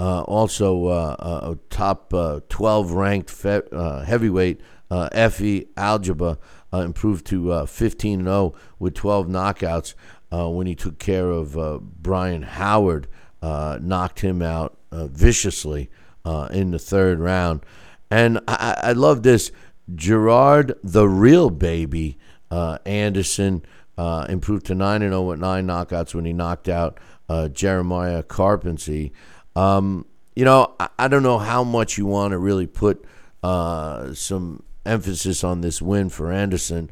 also 0.04 0.88
uh, 0.88 1.52
a 1.54 1.58
top 1.70 2.14
12 2.50 2.92
ranked 2.92 3.30
fe- 3.30 3.62
heavyweight, 3.72 4.62
Efe 4.92 5.68
Ajagba, 5.76 6.38
improved 6.74 7.26
to 7.28 7.66
15 7.66 8.24
0 8.24 8.54
with 8.80 8.94
12 8.94 9.28
knockouts 9.28 9.94
when 10.30 10.68
he 10.68 10.76
took 10.76 11.00
care 11.00 11.30
of 11.30 11.58
Brian 12.02 12.44
Howard 12.44 13.08
uh, 13.44 13.78
knocked 13.82 14.22
him 14.22 14.42
out 14.42 14.78
uh, 14.92 15.08
viciously 15.08 15.90
uh, 16.24 16.48
in 16.52 16.72
the 16.72 16.80
third 16.80 17.20
round. 17.20 17.62
And 18.10 18.40
I, 18.48 18.80
I 18.82 18.92
love 18.94 19.24
this. 19.24 19.52
Gerard, 19.94 20.74
the 20.82 21.10
real 21.10 21.50
baby, 21.50 22.18
uh, 22.50 22.78
Anderson, 22.86 23.66
uh, 23.98 24.26
improved 24.30 24.66
to 24.68 24.76
9 24.76 25.02
0 25.02 25.22
with 25.24 25.40
nine 25.40 25.68
knockouts 25.68 26.16
when 26.16 26.24
he 26.24 26.32
knocked 26.32 26.70
out 26.70 27.00
uh, 27.28 27.50
Jeremiah 27.50 28.24
Karpency. 28.24 29.12
Um, 29.56 30.06
you 30.36 30.46
know, 30.46 30.76
I, 30.80 30.90
I, 30.98 31.08
don't 31.08 31.24
know 31.24 31.38
how 31.38 31.64
much 31.64 31.98
you 31.98 32.06
want 32.08 32.32
to 32.32 32.38
really 32.38 32.66
put 32.66 33.06
some 33.44 34.64
emphasis 34.86 35.44
on 35.44 35.62
this 35.62 35.82
win 35.82 36.10
for 36.10 36.32
Anderson. 36.32 36.90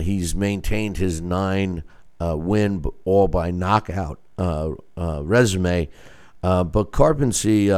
he's 0.00 0.34
maintained 0.34 0.96
his 0.96 1.20
nine 1.20 1.82
win, 2.20 2.84
all 3.04 3.28
by 3.28 3.50
knockout 3.50 4.18
uh, 4.38 4.72
uh, 4.96 5.22
resume. 5.22 5.88
Uh, 6.42 6.64
but 6.64 6.90
Karpency, 6.90 7.70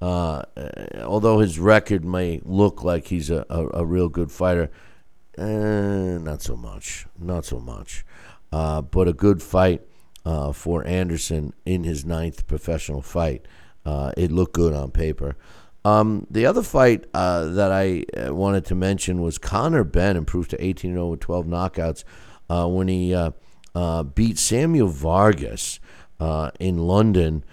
although 0.00 1.38
his 1.38 1.58
record 1.58 2.04
may 2.04 2.40
look 2.44 2.82
like 2.82 3.06
he's 3.06 3.30
a, 3.30 3.46
a, 3.48 3.80
a 3.80 3.84
real 3.84 4.08
good 4.08 4.32
fighter, 4.32 4.70
eh, 5.38 6.18
not 6.18 6.42
so 6.42 6.56
much. 6.56 7.06
Not 7.18 7.44
so 7.44 7.60
much. 7.60 8.04
but 8.50 9.06
a 9.06 9.12
good 9.12 9.42
fight 9.42 9.82
for 10.24 10.86
Anderson 10.86 11.52
in 11.64 11.84
his 11.84 12.04
ninth 12.04 12.46
professional 12.46 13.02
fight. 13.02 13.46
it 13.84 14.30
looked 14.30 14.54
good 14.54 14.74
on 14.74 14.90
paper. 14.90 15.36
Um, 15.84 16.26
the 16.30 16.46
other 16.46 16.62
fight 16.62 17.06
uh, 17.12 17.46
that 17.46 17.72
I 17.72 18.04
wanted 18.30 18.64
to 18.66 18.74
mention 18.74 19.20
was 19.20 19.38
Conor 19.38 19.84
Benn 19.84 20.16
improved 20.16 20.50
to 20.50 20.64
18 20.64 20.92
0 20.92 21.08
with 21.08 21.20
12 21.20 21.46
knockouts 21.46 22.04
uh, 22.48 22.68
when 22.68 22.88
he 22.88 23.14
uh, 23.74 24.02
beat 24.02 24.38
Samuel 24.38 24.88
Vargas 24.88 25.80
uh, 26.20 26.50
in 26.60 26.78
London. 26.78 27.44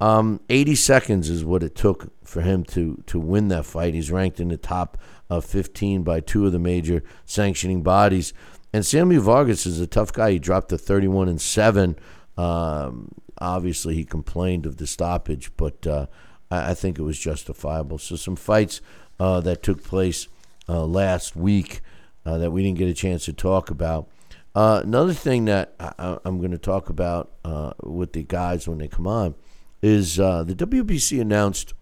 Um, 0.00 0.40
80 0.48 0.74
seconds 0.74 1.30
is 1.30 1.44
what 1.44 1.62
it 1.62 1.74
took 1.74 2.12
for 2.24 2.42
him 2.42 2.62
to, 2.64 3.02
to 3.06 3.18
win 3.18 3.48
that 3.48 3.64
fight. 3.64 3.94
He's 3.94 4.10
ranked 4.10 4.38
in 4.38 4.48
the 4.48 4.56
top 4.56 4.98
uh, 5.30 5.40
15 5.40 6.02
by 6.02 6.20
two 6.20 6.46
of 6.46 6.52
the 6.52 6.58
major 6.58 7.02
sanctioning 7.24 7.82
bodies. 7.82 8.32
And 8.72 8.84
Samuel 8.84 9.22
Vargas 9.22 9.66
is 9.66 9.80
a 9.80 9.86
tough 9.86 10.12
guy. 10.12 10.32
He 10.32 10.38
dropped 10.38 10.68
to 10.68 10.78
31 10.78 11.28
and 11.28 11.40
7. 11.40 11.96
Um, 12.38 13.10
obviously, 13.38 13.96
he 13.96 14.04
complained 14.04 14.64
of 14.64 14.76
the 14.76 14.86
stoppage, 14.86 15.50
but 15.56 15.84
uh, 15.86 16.06
I, 16.50 16.70
I, 16.70 16.74
think 16.74 16.98
it 16.98 17.02
was 17.02 17.18
justifiable. 17.18 17.98
So, 17.98 18.14
some 18.14 18.36
fights 18.36 18.80
uh, 19.18 19.40
that 19.40 19.64
took 19.64 19.82
place 19.82 20.28
uh, 20.68 20.84
last 20.84 21.34
week 21.34 21.80
uh, 22.24 22.38
that 22.38 22.52
we 22.52 22.62
didn't 22.62 22.78
get 22.78 22.88
a 22.88 22.94
chance 22.94 23.24
to 23.24 23.32
talk 23.32 23.70
about. 23.70 24.08
Uh, 24.54 24.80
another 24.84 25.12
thing 25.12 25.46
that 25.46 25.74
I, 25.80 26.18
am 26.24 26.38
going 26.38 26.52
to 26.52 26.58
talk 26.58 26.88
about 26.88 27.32
uh, 27.44 27.72
with 27.82 28.12
the 28.12 28.22
guys 28.22 28.68
when 28.68 28.78
they 28.78 28.88
come 28.88 29.08
on 29.08 29.34
is 29.82 30.16
the 30.16 30.54
WBC 30.56 31.20
announced 31.20 31.74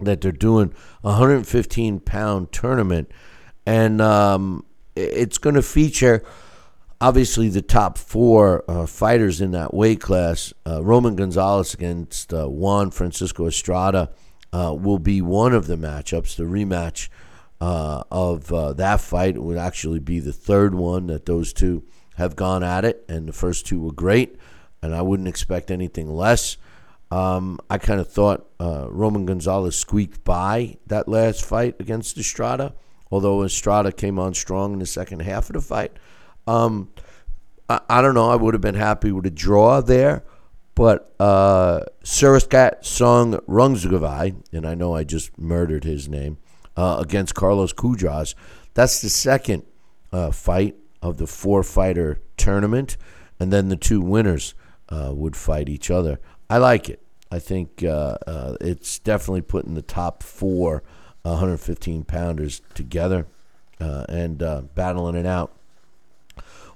that 0.00 0.20
they're 0.22 0.32
doing 0.32 0.74
a 1.04 1.08
115 1.08 2.00
pound 2.00 2.50
tournament, 2.50 3.10
and 3.66 4.00
um, 4.00 4.64
it's 4.94 5.38
going 5.38 5.54
to 5.54 5.62
feature 5.62 6.22
obviously 7.00 7.48
the 7.48 7.62
top 7.62 7.98
four 7.98 8.64
uh, 8.68 8.86
fighters 8.86 9.40
in 9.40 9.50
that 9.52 9.74
weight 9.74 10.00
class. 10.00 10.52
Uh, 10.66 10.82
Roman 10.82 11.16
Gonzalez 11.16 11.74
against 11.74 12.32
uh, 12.32 12.46
Juan 12.46 12.90
Francisco 12.90 13.46
Estrada 13.46 14.10
will 14.52 14.98
be 14.98 15.20
one 15.20 15.52
of 15.52 15.66
the 15.66 15.76
matchups, 15.76 16.36
the 16.36 16.44
rematch 16.44 17.08
uh, 17.60 18.02
of 18.10 18.52
uh, 18.52 18.72
that 18.74 19.00
fight. 19.00 19.38
Would 19.38 19.58
actually 19.58 19.98
be 19.98 20.20
the 20.20 20.32
third 20.32 20.74
one 20.74 21.06
that 21.06 21.26
those 21.26 21.52
two 21.52 21.84
have 22.16 22.36
gone 22.36 22.62
at 22.62 22.84
it, 22.84 23.04
and 23.08 23.28
the 23.28 23.32
first 23.32 23.66
two 23.66 23.80
were 23.80 23.92
great, 23.92 24.36
and 24.82 24.94
I 24.94 25.02
wouldn't 25.02 25.28
expect 25.28 25.70
anything 25.70 26.10
less. 26.10 26.56
Um, 27.10 27.60
I 27.70 27.78
kind 27.78 28.00
of 28.00 28.10
thought 28.10 28.46
uh, 28.58 28.88
Roman 28.90 29.26
Gonzalez 29.26 29.76
squeaked 29.76 30.24
by 30.24 30.76
that 30.86 31.08
last 31.08 31.44
fight 31.44 31.76
against 31.78 32.18
Estrada, 32.18 32.74
although 33.10 33.42
Estrada 33.42 33.92
came 33.92 34.18
on 34.18 34.34
strong 34.34 34.72
in 34.72 34.78
the 34.80 34.86
second 34.86 35.20
half 35.20 35.48
of 35.48 35.54
the 35.54 35.60
fight. 35.60 35.92
Um, 36.46 36.90
I, 37.68 37.80
I, 37.88 38.02
don't 38.02 38.14
know. 38.14 38.30
I 38.30 38.36
would 38.36 38.54
have 38.54 38.60
been 38.60 38.74
happy 38.74 39.12
with 39.12 39.26
a 39.26 39.30
draw 39.30 39.80
there, 39.80 40.24
but 40.74 41.14
uh, 41.18 41.80
Suriskat 42.04 42.84
Sung 42.84 43.34
Rungsugavai, 43.48 44.36
and 44.52 44.66
I 44.66 44.74
know 44.74 44.94
I 44.94 45.04
just 45.04 45.36
murdered 45.38 45.84
his 45.84 46.08
name, 46.08 46.38
uh, 46.76 46.98
against 47.00 47.34
Carlos 47.34 47.72
Cuadras. 47.72 48.34
That's 48.74 49.00
the 49.00 49.08
second 49.08 49.64
uh, 50.12 50.30
fight 50.30 50.76
of 51.02 51.18
the 51.18 51.26
four 51.26 51.62
fighter 51.62 52.20
tournament, 52.36 52.96
and 53.40 53.52
then 53.52 53.68
the 53.68 53.76
two 53.76 54.00
winners 54.00 54.54
uh, 54.88 55.12
would 55.14 55.36
fight 55.36 55.68
each 55.68 55.90
other. 55.90 56.20
I 56.48 56.58
like 56.58 56.88
it. 56.88 57.02
I 57.30 57.38
think 57.38 57.82
uh, 57.82 58.16
uh, 58.26 58.56
it's 58.60 58.98
definitely 58.98 59.42
putting 59.42 59.74
the 59.74 59.82
top 59.82 60.22
four 60.22 60.82
115 61.22 62.04
pounders 62.04 62.62
together 62.74 63.26
uh, 63.80 64.04
and 64.08 64.38
battling 64.74 65.16
it 65.16 65.26
out. 65.26 65.55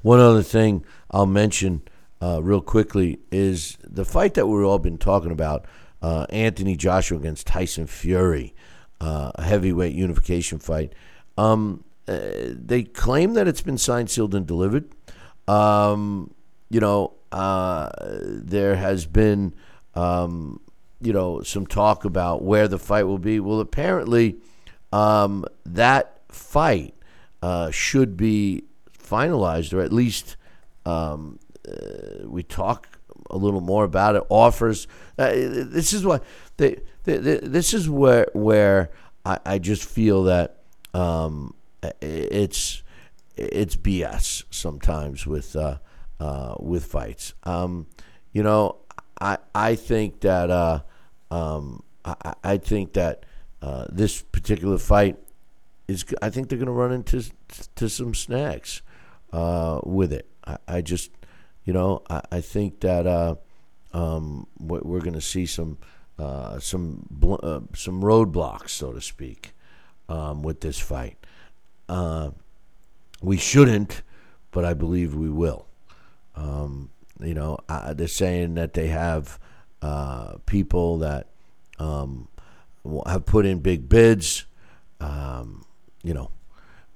One 0.03 0.21
other 0.21 0.43
thing 0.43 0.85
I'll 1.11 1.27
mention 1.27 1.83
real 2.21 2.61
quickly 2.61 3.19
is 3.31 3.77
the 3.83 4.05
fight 4.05 4.35
that 4.35 4.47
we've 4.47 4.65
all 4.65 4.79
been 4.79 4.99
talking 4.99 5.33
about 5.33 5.67
Anthony 6.03 6.77
Joshua 6.77 7.19
against 7.19 7.47
Tyson 7.47 7.87
Fury 7.87 8.55
uh, 9.01 9.33
a 9.35 9.43
heavyweight 9.43 9.95
unification 9.95 10.59
fight. 10.59 10.95
Um, 11.39 11.85
uh, 12.07 12.19
they 12.51 12.83
claim 12.83 13.35
that 13.35 13.49
it's 13.49 13.63
been 13.63 13.79
signed, 13.79 14.11
sealed, 14.11 14.35
and 14.35 14.47
delivered. 14.47 14.91
Um, 15.49 16.35
you 16.69 16.81
know, 16.81 17.15
uh, 17.33 17.91
there 18.01 18.77
has 18.77 19.07
been, 19.07 19.55
um, 19.95 20.61
you 21.01 21.13
know, 21.13 21.43
some 21.43 21.67
talk 21.67 22.05
about 22.05 22.43
where 22.43 22.69
the 22.69 22.79
fight 22.79 23.05
will 23.05 23.19
be. 23.19 23.41
Well, 23.41 23.61
apparently, 23.61 24.37
um, 24.93 25.45
that 25.65 26.21
fight 26.29 26.95
uh, 27.43 27.71
should 27.71 28.17
be 28.17 28.65
finalized, 29.11 29.73
or 29.73 29.81
at 29.81 29.93
least 29.93 30.37
um, 30.87 31.39
uh, 31.69 32.27
we 32.27 32.43
talk 32.43 32.99
a 33.31 33.37
little 33.37 33.61
more 33.61 33.85
about 33.85 34.17
it. 34.17 34.23
Offers. 34.29 34.87
Uh, 35.19 35.33
this 35.33 35.93
is 35.93 36.05
what 36.05 36.25
they 36.57 36.81
this 37.05 37.75
is 37.75 37.89
where 37.89 38.29
where 38.33 38.91
I, 39.25 39.39
I 39.45 39.59
just 39.59 39.85
feel 39.85 40.25
that 40.25 40.63
um, 40.95 41.55
it's 42.01 42.83
it's 43.37 43.77
BS 43.77 44.45
sometimes 44.51 45.27
with 45.27 45.57
uh, 45.57 45.79
uh, 46.19 46.55
with 46.59 46.85
fights. 46.85 47.35
Um, 47.45 47.87
you 48.33 48.43
know, 48.43 48.77
I 49.21 49.39
I 49.55 49.75
think 49.75 50.21
that 50.21 50.51
uh, 50.51 50.81
um, 51.31 51.83
I, 52.05 52.35
I 52.43 52.57
think 52.59 52.95
that 52.95 53.25
uh, 53.63 53.87
this 53.91 54.23
particular 54.23 54.79
fight 54.79 55.19
is. 55.89 56.05
I 56.23 56.31
think 56.31 56.49
they're 56.49 56.59
going 56.59 56.67
to 56.67 56.73
run 56.73 56.93
into 56.93 57.25
to 57.77 57.89
some 57.89 58.15
snags 58.15 58.83
uh, 59.33 59.81
with 59.85 60.13
it. 60.13 60.27
I, 60.47 60.57
I, 60.67 60.81
just, 60.81 61.11
you 61.65 61.73
know, 61.73 62.03
I, 62.09 62.23
I 62.33 62.41
think 62.41 62.81
that 62.81 63.07
uh, 63.07 63.37
um, 63.93 64.47
we're 64.59 65.01
going 65.01 65.15
to 65.15 65.21
see 65.21 65.47
some 65.47 65.79
uh, 66.19 66.59
some 66.59 67.07
bl- 67.11 67.41
uh, 67.43 67.61
some 67.75 68.03
roadblocks, 68.03 68.71
so 68.71 68.93
to 68.93 69.01
speak, 69.01 69.53
um, 70.09 70.43
with 70.43 70.61
this 70.61 70.79
fight. 70.79 71.17
Uh, 71.89 72.31
we 73.23 73.39
shouldn't, 73.39 74.03
but 74.51 74.65
I 74.65 74.75
believe 74.75 75.15
we 75.15 75.31
will. 75.31 75.67
Um, 76.37 76.91
you 77.21 77.35
know, 77.35 77.59
they're 77.95 78.07
saying 78.07 78.55
that 78.55 78.75
they 78.75 78.89
have 78.89 79.39
uh, 79.83 80.35
people 80.45 80.99
that 80.99 81.29
um, 81.79 82.29
have 83.07 83.25
put 83.25 83.47
in 83.47 83.61
big 83.61 83.89
bids. 83.89 84.45
Um, 85.01 85.65
you 86.03 86.13
know, 86.13 86.31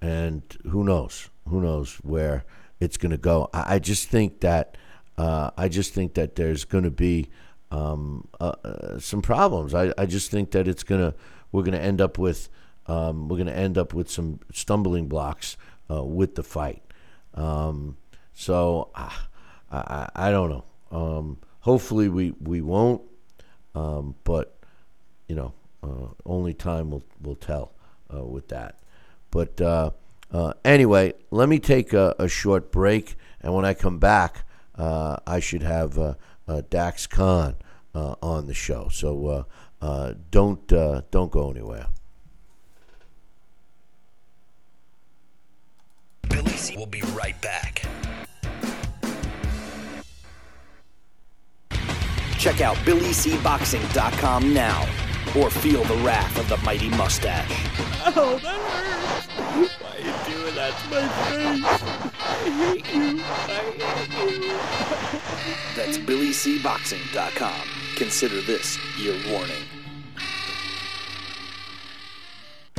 and 0.00 0.43
who 0.69 0.85
knows? 0.85 1.31
Who 1.49 1.61
knows 1.61 1.97
where 1.97 2.45
it's 2.81 2.97
going 2.97 3.13
to 3.13 3.19
go? 3.19 3.51
I, 3.53 3.75
I, 3.75 3.79
just 3.79 4.09
think 4.09 4.41
that 4.41 4.77
uh, 5.19 5.51
I 5.57 5.69
just 5.69 5.95
think 5.95 6.15
that 6.15 6.37
there's 6.37 6.65
going 6.65 6.85
to 6.85 6.91
be 6.91 7.29
um, 7.71 8.29
uh, 8.41 8.55
uh, 8.65 8.99
some 8.99 9.23
problems. 9.23 9.75
I, 9.75 9.93
I 9.99 10.07
just 10.07 10.31
think 10.31 10.51
that 10.53 10.69
it's 10.69 10.83
gonna 10.83 11.15
we're 11.51 11.65
gonna 11.65 11.79
end 11.79 12.01
up 12.01 12.19
with 12.19 12.49
um, 12.87 13.29
we're 13.29 13.39
gonna 13.39 13.51
end 13.53 13.77
up 13.79 13.95
with 13.95 14.09
some 14.11 14.41
stumbling 14.53 15.09
blocks 15.09 15.57
uh, 15.91 16.05
with 16.05 16.37
the 16.37 16.43
fight. 16.43 16.83
Um, 17.35 17.97
so 18.33 18.91
uh, 18.95 19.11
I, 19.73 20.09
I 20.15 20.31
don't 20.31 20.51
know. 20.51 20.65
Um, 20.93 21.39
hopefully 21.61 22.09
we 22.09 22.33
we 22.41 22.61
won't 22.61 23.03
um, 23.75 24.15
but 24.25 24.57
you 25.29 25.35
know, 25.35 25.53
uh, 25.83 26.09
only 26.25 26.55
time 26.55 26.91
will 26.91 27.05
will 27.21 27.37
tell 27.37 27.73
uh, 28.15 28.25
with 28.25 28.49
that. 28.49 28.81
But 29.31 29.61
uh, 30.31 30.54
anyway, 30.64 31.14
let 31.31 31.49
me 31.49 31.59
take 31.59 31.93
a, 31.93 32.14
a, 32.19 32.28
short 32.28 32.73
break, 32.73 33.16
and 33.40 33.54
when 33.54 33.64
I 33.64 33.75
come 33.75 33.99
back, 33.99 34.45
uh, 34.76 35.16
I 35.26 35.40
should 35.40 35.62
have 35.62 35.99
uh, 35.99 36.14
Dax 36.71 37.07
Khan 37.07 37.57
on 37.95 38.47
the 38.47 38.54
show. 38.54 38.88
So 38.88 39.47
don't 40.31 40.66
don't 40.66 41.31
go 41.31 41.50
anywhere. 41.50 41.87
Billy 46.28 46.50
C 46.50 46.76
will 46.76 46.87
be 46.87 47.02
right 47.14 47.40
back. 47.40 47.85
Check 52.45 52.61
out 52.61 52.76
BillyCBoxing.com 52.78 54.52
now 54.52 54.83
or 55.35 55.49
feel 55.49 55.83
the 55.85 55.97
wrath 56.04 56.38
of 56.38 56.47
the 56.50 56.59
mighty 56.59 56.90
mustache. 56.90 57.50
Oh, 58.16 58.38
that 58.43 58.61
hurts. 58.61 59.13
Why 60.64 60.71
are 60.71 60.73
you 60.73 60.78
doing 60.80 60.80
that 60.80 60.80
to 60.80 60.88
my 60.88 61.04
face? 61.28 61.68
I 62.23 62.25
hate 62.50 62.88
you. 62.94 63.21
I 63.21 63.23
hate 64.16 64.42
you. 64.42 64.56
That's 65.76 65.99
BillyCBoxing.com. 65.99 67.68
Consider 67.97 68.40
this 68.40 68.78
your 68.99 69.14
warning. 69.30 69.62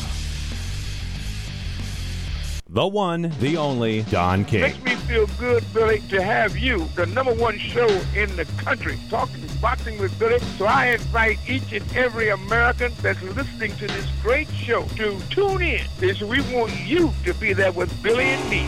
the 2.76 2.86
one, 2.86 3.34
the 3.40 3.56
only 3.56 4.02
Don 4.04 4.44
King. 4.44 4.62
Makes 4.62 4.84
me 4.84 4.96
feel 4.96 5.28
good, 5.40 5.64
Billy, 5.74 6.02
to 6.10 6.22
have 6.22 6.58
you, 6.58 6.84
the 6.96 7.06
number 7.06 7.34
one 7.34 7.58
show 7.58 7.88
in 8.14 8.36
the 8.36 8.44
country, 8.58 9.00
talking 9.10 9.42
boxing 9.62 9.98
with 9.98 10.18
Billy. 10.20 10.40
So 10.58 10.66
I 10.66 10.88
invite 10.88 11.40
each 11.48 11.72
and 11.72 11.86
every 11.96 12.30
American 12.30 12.92
that's 13.02 13.22
listening 13.24 13.74
to 13.78 13.88
this 13.88 14.06
great 14.22 14.50
show 14.50 14.84
to 14.98 15.18
tune 15.30 15.62
in 15.62 15.88
because 16.02 16.22
we 16.22 16.42
want 16.54 16.78
you 16.82 17.14
to 17.24 17.34
be 17.36 17.54
there 17.54 17.72
with 17.72 18.04
Billy 18.04 18.26
and 18.26 18.50
me. 18.50 18.68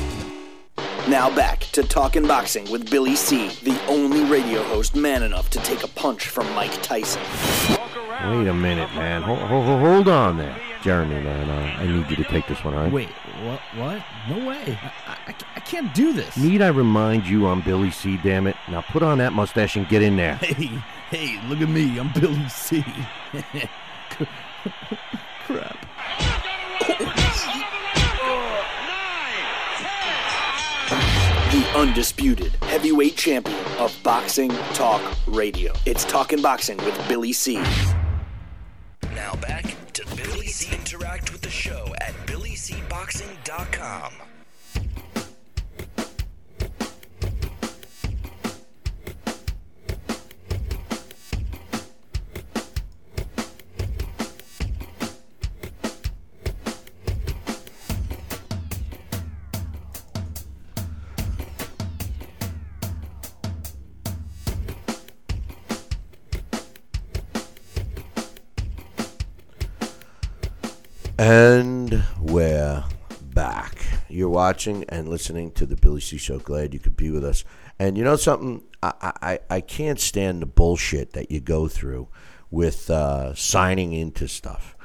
Now 1.10 1.30
back 1.36 1.60
to 1.74 1.84
Talking 1.84 2.26
Boxing 2.26 2.72
with 2.72 2.90
Billy 2.90 3.18
C., 3.18 3.50
the 3.64 3.78
only 3.88 4.24
radio 4.24 4.64
host 4.64 4.96
man 4.96 5.22
enough 5.22 5.50
to 5.50 5.60
take 5.60 5.84
a 5.84 5.88
punch 5.90 6.30
from 6.30 6.50
Mike 6.56 6.82
Tyson. 6.82 7.22
Wait 8.32 8.48
a 8.48 8.54
minute, 8.54 8.90
man. 8.96 9.22
Hold, 9.22 9.40
hold, 9.40 9.80
hold 9.82 10.08
on 10.08 10.38
there. 10.38 10.58
Jeremy, 10.84 11.22
man, 11.22 11.50
uh, 11.50 11.80
I 11.80 11.88
need 11.88 12.10
you 12.10 12.16
to 12.18 12.24
take 12.26 12.48
this 12.48 12.64
one, 12.64 12.74
all 12.74 12.84
right? 12.84 12.92
Wait, 12.92 13.10
what? 13.44 13.60
What? 13.76 14.04
No 14.30 14.48
way. 14.48 14.78
I, 14.82 15.18
I, 15.28 15.36
I, 15.56 15.60
can't 15.62 15.94
do 15.94 16.14
this. 16.14 16.38
Need 16.38 16.62
I 16.62 16.68
remind 16.68 17.28
you 17.28 17.48
I'm 17.48 17.62
Billy 17.62 17.92
C, 17.92 18.18
damn 18.18 18.48
it? 18.48 18.56
Now 18.70 18.82
put 18.82 19.04
on 19.04 19.18
that 19.18 19.34
mustache 19.34 19.76
and 19.76 19.88
get 19.90 20.02
in 20.02 20.16
there. 20.16 20.40
Hey, 21.10 21.28
hey, 21.38 21.48
look 21.48 21.62
at 21.62 21.70
me. 21.70 21.98
I'm 21.98 22.12
Billy 22.12 22.50
C. 22.50 22.84
Crap. 25.46 25.78
The 31.52 31.72
undisputed 31.76 32.54
heavyweight 32.64 33.16
champion 33.16 33.58
of 33.78 33.98
boxing 34.04 34.50
talk 34.74 35.02
radio. 35.28 35.72
It's 35.86 36.04
Talking 36.04 36.42
Boxing 36.42 36.78
with 36.78 37.08
Billy 37.08 37.32
C. 37.32 37.56
Now 39.16 39.36
back 39.36 39.77
the 41.48 41.54
show 41.54 41.94
at 42.02 42.14
BillyCBoxing.com. 42.26 44.37
And 71.20 72.04
we're 72.22 72.84
back. 73.24 73.88
You're 74.08 74.30
watching 74.30 74.84
and 74.88 75.10
listening 75.10 75.52
to 75.54 75.66
the 75.66 75.76
Billy 75.76 76.00
C 76.00 76.18
Show. 76.18 76.38
Glad 76.38 76.76
you 76.76 76.80
could 76.80 76.96
be 76.96 77.10
with 77.10 77.26
us. 77.26 77.44
And 77.80 77.98
you 77.98 78.04
know 78.04 78.18
something? 78.18 78.62
I 78.84 79.14
I, 79.24 79.40
I 79.50 79.62
can't 79.62 80.00
stand 80.00 80.44
the 80.44 80.46
bullshit 80.46 81.14
that 81.14 81.32
you 81.32 81.40
go 81.40 81.68
through 81.68 82.10
with 82.52 82.92
uh, 82.92 83.34
signing 83.34 83.94
into 83.94 84.28
stuff. 84.28 84.76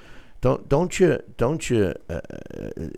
Don't 0.40 0.71
don't 0.71 0.99
you 0.99 1.23
don't 1.37 1.68
you? 1.68 1.95
Uh, 2.09 2.21
uh 2.25 2.88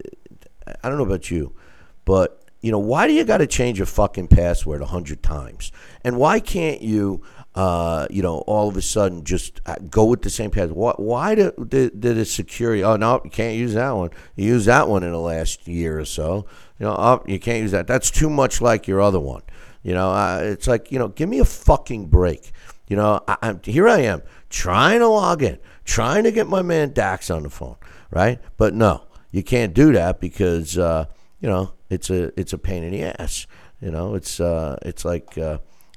I 0.82 0.88
don't 0.88 0.98
know 0.98 1.04
about 1.04 1.28
you, 1.28 1.56
but 2.04 2.44
you 2.60 2.70
know 2.70 2.78
why 2.78 3.08
do 3.08 3.14
you 3.14 3.24
got 3.24 3.38
to 3.38 3.48
change 3.48 3.80
your 3.80 3.86
fucking 3.86 4.28
password 4.28 4.80
a 4.80 4.86
hundred 4.86 5.24
times? 5.24 5.72
And 6.04 6.18
why 6.18 6.38
can't 6.38 6.82
you? 6.82 7.22
Uh, 7.54 8.06
you 8.10 8.22
know, 8.22 8.38
all 8.38 8.68
of 8.68 8.76
a 8.76 8.82
sudden 8.82 9.22
just 9.22 9.60
uh, 9.66 9.76
go 9.88 10.04
with 10.04 10.22
the 10.22 10.30
same 10.30 10.50
path. 10.50 10.70
Why, 10.70 10.92
why 10.96 11.34
did, 11.36 11.54
did, 11.68 12.00
did 12.00 12.16
the 12.16 12.24
security? 12.24 12.82
Oh 12.82 12.96
no, 12.96 13.20
you 13.22 13.30
can't 13.30 13.56
use 13.56 13.74
that 13.74 13.92
one. 13.92 14.10
You 14.34 14.46
used 14.46 14.66
that 14.66 14.88
one 14.88 15.04
in 15.04 15.12
the 15.12 15.20
last 15.20 15.68
year 15.68 15.98
or 16.00 16.04
so. 16.04 16.46
You 16.80 16.86
know, 16.86 16.96
oh, 16.98 17.22
you 17.26 17.38
can't 17.38 17.62
use 17.62 17.70
that. 17.70 17.86
That's 17.86 18.10
too 18.10 18.28
much 18.28 18.60
like 18.60 18.88
your 18.88 19.00
other 19.00 19.20
one. 19.20 19.42
You 19.82 19.94
know, 19.94 20.10
uh, 20.10 20.40
it's 20.42 20.66
like 20.66 20.90
you 20.90 20.98
know, 20.98 21.08
give 21.08 21.28
me 21.28 21.38
a 21.38 21.44
fucking 21.44 22.06
break. 22.08 22.52
You 22.88 22.96
know, 22.96 23.22
I, 23.28 23.36
I'm 23.42 23.60
here. 23.62 23.88
I 23.88 24.00
am 24.00 24.22
trying 24.50 24.98
to 24.98 25.08
log 25.08 25.42
in, 25.42 25.58
trying 25.84 26.24
to 26.24 26.32
get 26.32 26.48
my 26.48 26.62
man 26.62 26.92
Dax 26.92 27.30
on 27.30 27.44
the 27.44 27.50
phone, 27.50 27.76
right? 28.10 28.40
But 28.56 28.74
no, 28.74 29.04
you 29.30 29.44
can't 29.44 29.74
do 29.74 29.92
that 29.92 30.20
because 30.20 30.76
uh, 30.76 31.06
you 31.40 31.48
know 31.48 31.72
it's 31.88 32.10
a 32.10 32.38
it's 32.38 32.52
a 32.52 32.58
pain 32.58 32.82
in 32.82 32.90
the 32.90 33.02
ass. 33.20 33.46
You 33.80 33.92
know, 33.92 34.16
it's 34.16 34.40
uh, 34.40 34.76
it's 34.82 35.04
like. 35.04 35.38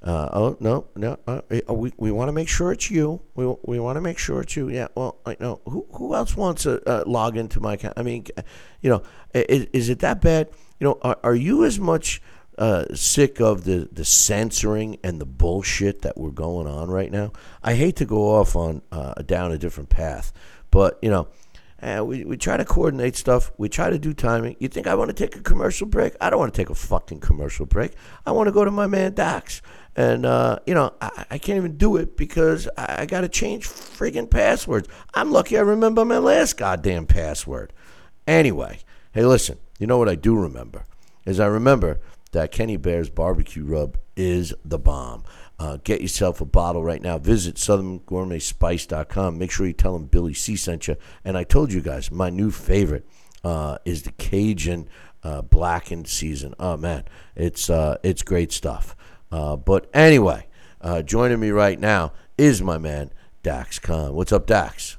Uh, 0.06 0.10
uh, 0.10 0.30
oh 0.34 0.58
no, 0.60 0.86
no. 0.96 1.18
Uh, 1.26 1.42
eh, 1.50 1.62
oh, 1.68 1.74
we 1.74 1.92
we 1.98 2.12
want 2.12 2.28
to 2.28 2.32
make 2.32 2.48
sure 2.48 2.72
it's 2.72 2.92
you. 2.92 3.22
We 3.36 3.52
we 3.64 3.80
want 3.80 3.98
to 3.98 4.02
make 4.02 4.18
sure 4.20 4.42
it's 4.42 4.56
you. 4.56 4.70
Yeah. 4.70 4.88
Well, 4.96 5.18
I 5.26 5.36
know 5.40 5.62
who 5.66 5.88
who 5.94 6.14
else 6.14 6.38
wants 6.38 6.64
to 6.64 6.88
uh, 6.88 7.04
log 7.08 7.36
into 7.36 7.60
my 7.60 7.74
account. 7.74 7.96
I 7.98 8.04
mean, 8.04 8.26
you 8.82 8.90
know, 8.90 9.04
is, 9.34 9.68
is 9.74 9.90
it 9.90 10.00
that 10.00 10.22
bad? 10.22 10.50
You 10.80 10.86
know, 10.86 11.00
are, 11.02 11.18
are 11.24 11.36
you 11.36 11.66
as 11.66 11.80
much 11.80 12.22
uh, 12.60 12.86
sick 12.94 13.42
of 13.42 13.64
the 13.64 13.90
the 13.92 14.06
censoring 14.06 15.00
and 15.04 15.20
the 15.20 15.26
bullshit 15.26 16.04
that 16.04 16.16
we're 16.16 16.30
going 16.30 16.68
on 16.68 16.90
right 16.90 17.12
now? 17.12 17.32
I 17.64 17.74
hate 17.74 17.96
to 17.96 18.06
go 18.06 18.36
off 18.36 18.56
on 18.56 18.84
uh, 18.92 19.16
down 19.24 19.52
a 19.52 19.58
different 19.58 19.90
path, 19.90 20.32
but 20.72 21.00
you 21.02 21.10
know. 21.10 21.28
Uh, 21.82 22.04
we, 22.04 22.26
we 22.26 22.38
try 22.38 22.58
to 22.58 22.66
coordinate 22.66 23.16
stuff. 23.16 23.52
We 23.58 23.70
try 23.70 23.90
to 23.90 24.00
do 24.00 24.13
timing. 24.13 24.56
You 24.60 24.68
think 24.68 24.88
I 24.88 24.96
want 24.96 25.10
to 25.10 25.13
take 25.13 25.36
a 25.36 25.42
commercial 25.42 25.86
break? 25.86 26.16
I 26.20 26.30
don't 26.30 26.40
want 26.40 26.54
to 26.54 26.58
take 26.60 26.70
a 26.70 26.76
fucking 26.76 27.20
commercial 27.20 27.66
break. 27.66 27.94
I 28.26 28.32
want 28.32 28.48
to 28.48 28.52
go 28.52 28.66
to 28.66 28.72
my 28.72 28.88
man 28.88 29.13
Dax. 29.13 29.62
And, 29.96 30.26
uh, 30.26 30.60
you 30.66 30.74
know, 30.74 30.94
I, 31.02 31.26
I, 31.32 31.38
can't 31.40 31.58
even 31.58 31.78
do 31.78 31.98
it 31.98 32.18
because 32.18 32.68
I, 32.78 33.02
I 33.02 33.06
got 33.08 33.22
to 33.22 33.30
change 33.30 33.68
friggin' 33.68 34.30
passwords. 34.30 34.88
I'm 35.16 35.32
lucky 35.32 35.58
I 35.58 35.62
remember 35.62 36.06
my 36.06 36.20
last 36.20 36.58
goddamn 36.58 37.08
password. 37.08 37.74
Anyway, 38.28 38.80
hey, 39.13 39.26
listen, 39.26 39.58
you 39.80 39.88
know 39.88 39.98
what 39.98 40.10
I 40.10 40.13
do 40.13 40.36
remember? 40.36 40.86
Is 41.26 41.40
I 41.40 41.48
remember 41.48 42.00
that 42.32 42.52
Kenny 42.52 42.78
Bear's 42.78 43.10
barbecue 43.10 43.66
rub 43.66 43.98
is 44.16 44.54
the 44.63 44.78
bomb. 44.78 45.24
Uh, 45.60 45.78
get 45.84 46.02
yourself 46.02 46.39
a 46.39 46.46
bottle 46.46 46.84
right 46.84 47.02
now. 47.02 47.17
Visit 47.17 47.56
southerngourmetspice.com. 47.56 49.38
Make 49.38 49.52
sure 49.52 49.65
you 49.65 49.74
tell 49.74 49.93
them 49.93 50.06
Billy 50.06 50.34
C 50.34 50.56
sent 50.56 50.88
you. 50.88 50.98
And 51.26 51.38
I 51.38 51.43
told 51.43 51.74
you 51.74 51.82
guys, 51.82 52.12
my 52.12 52.30
new 52.30 52.52
favorite 52.52 53.08
uh, 53.43 53.78
is 53.84 54.04
the 54.04 54.12
Cajun 54.12 54.88
uh, 55.24 55.41
blackened 55.41 56.08
season. 56.08 56.54
Oh 56.60 56.78
man, 56.78 57.04
it's 57.36 57.70
uh, 57.70 57.98
it's 58.04 58.22
great 58.24 58.52
stuff. 58.52 58.96
Uh, 59.32 59.56
but 59.56 59.89
anyway, 59.93 60.48
uh, 60.82 61.02
joining 61.02 61.39
me 61.39 61.50
right 61.50 61.80
now 61.80 62.13
is 62.38 62.62
my 62.62 62.78
man 62.78 63.12
Dax 63.43 63.80
Khan. 63.80 64.13
What's 64.13 64.32
up, 64.32 64.46
Dax? 64.46 64.98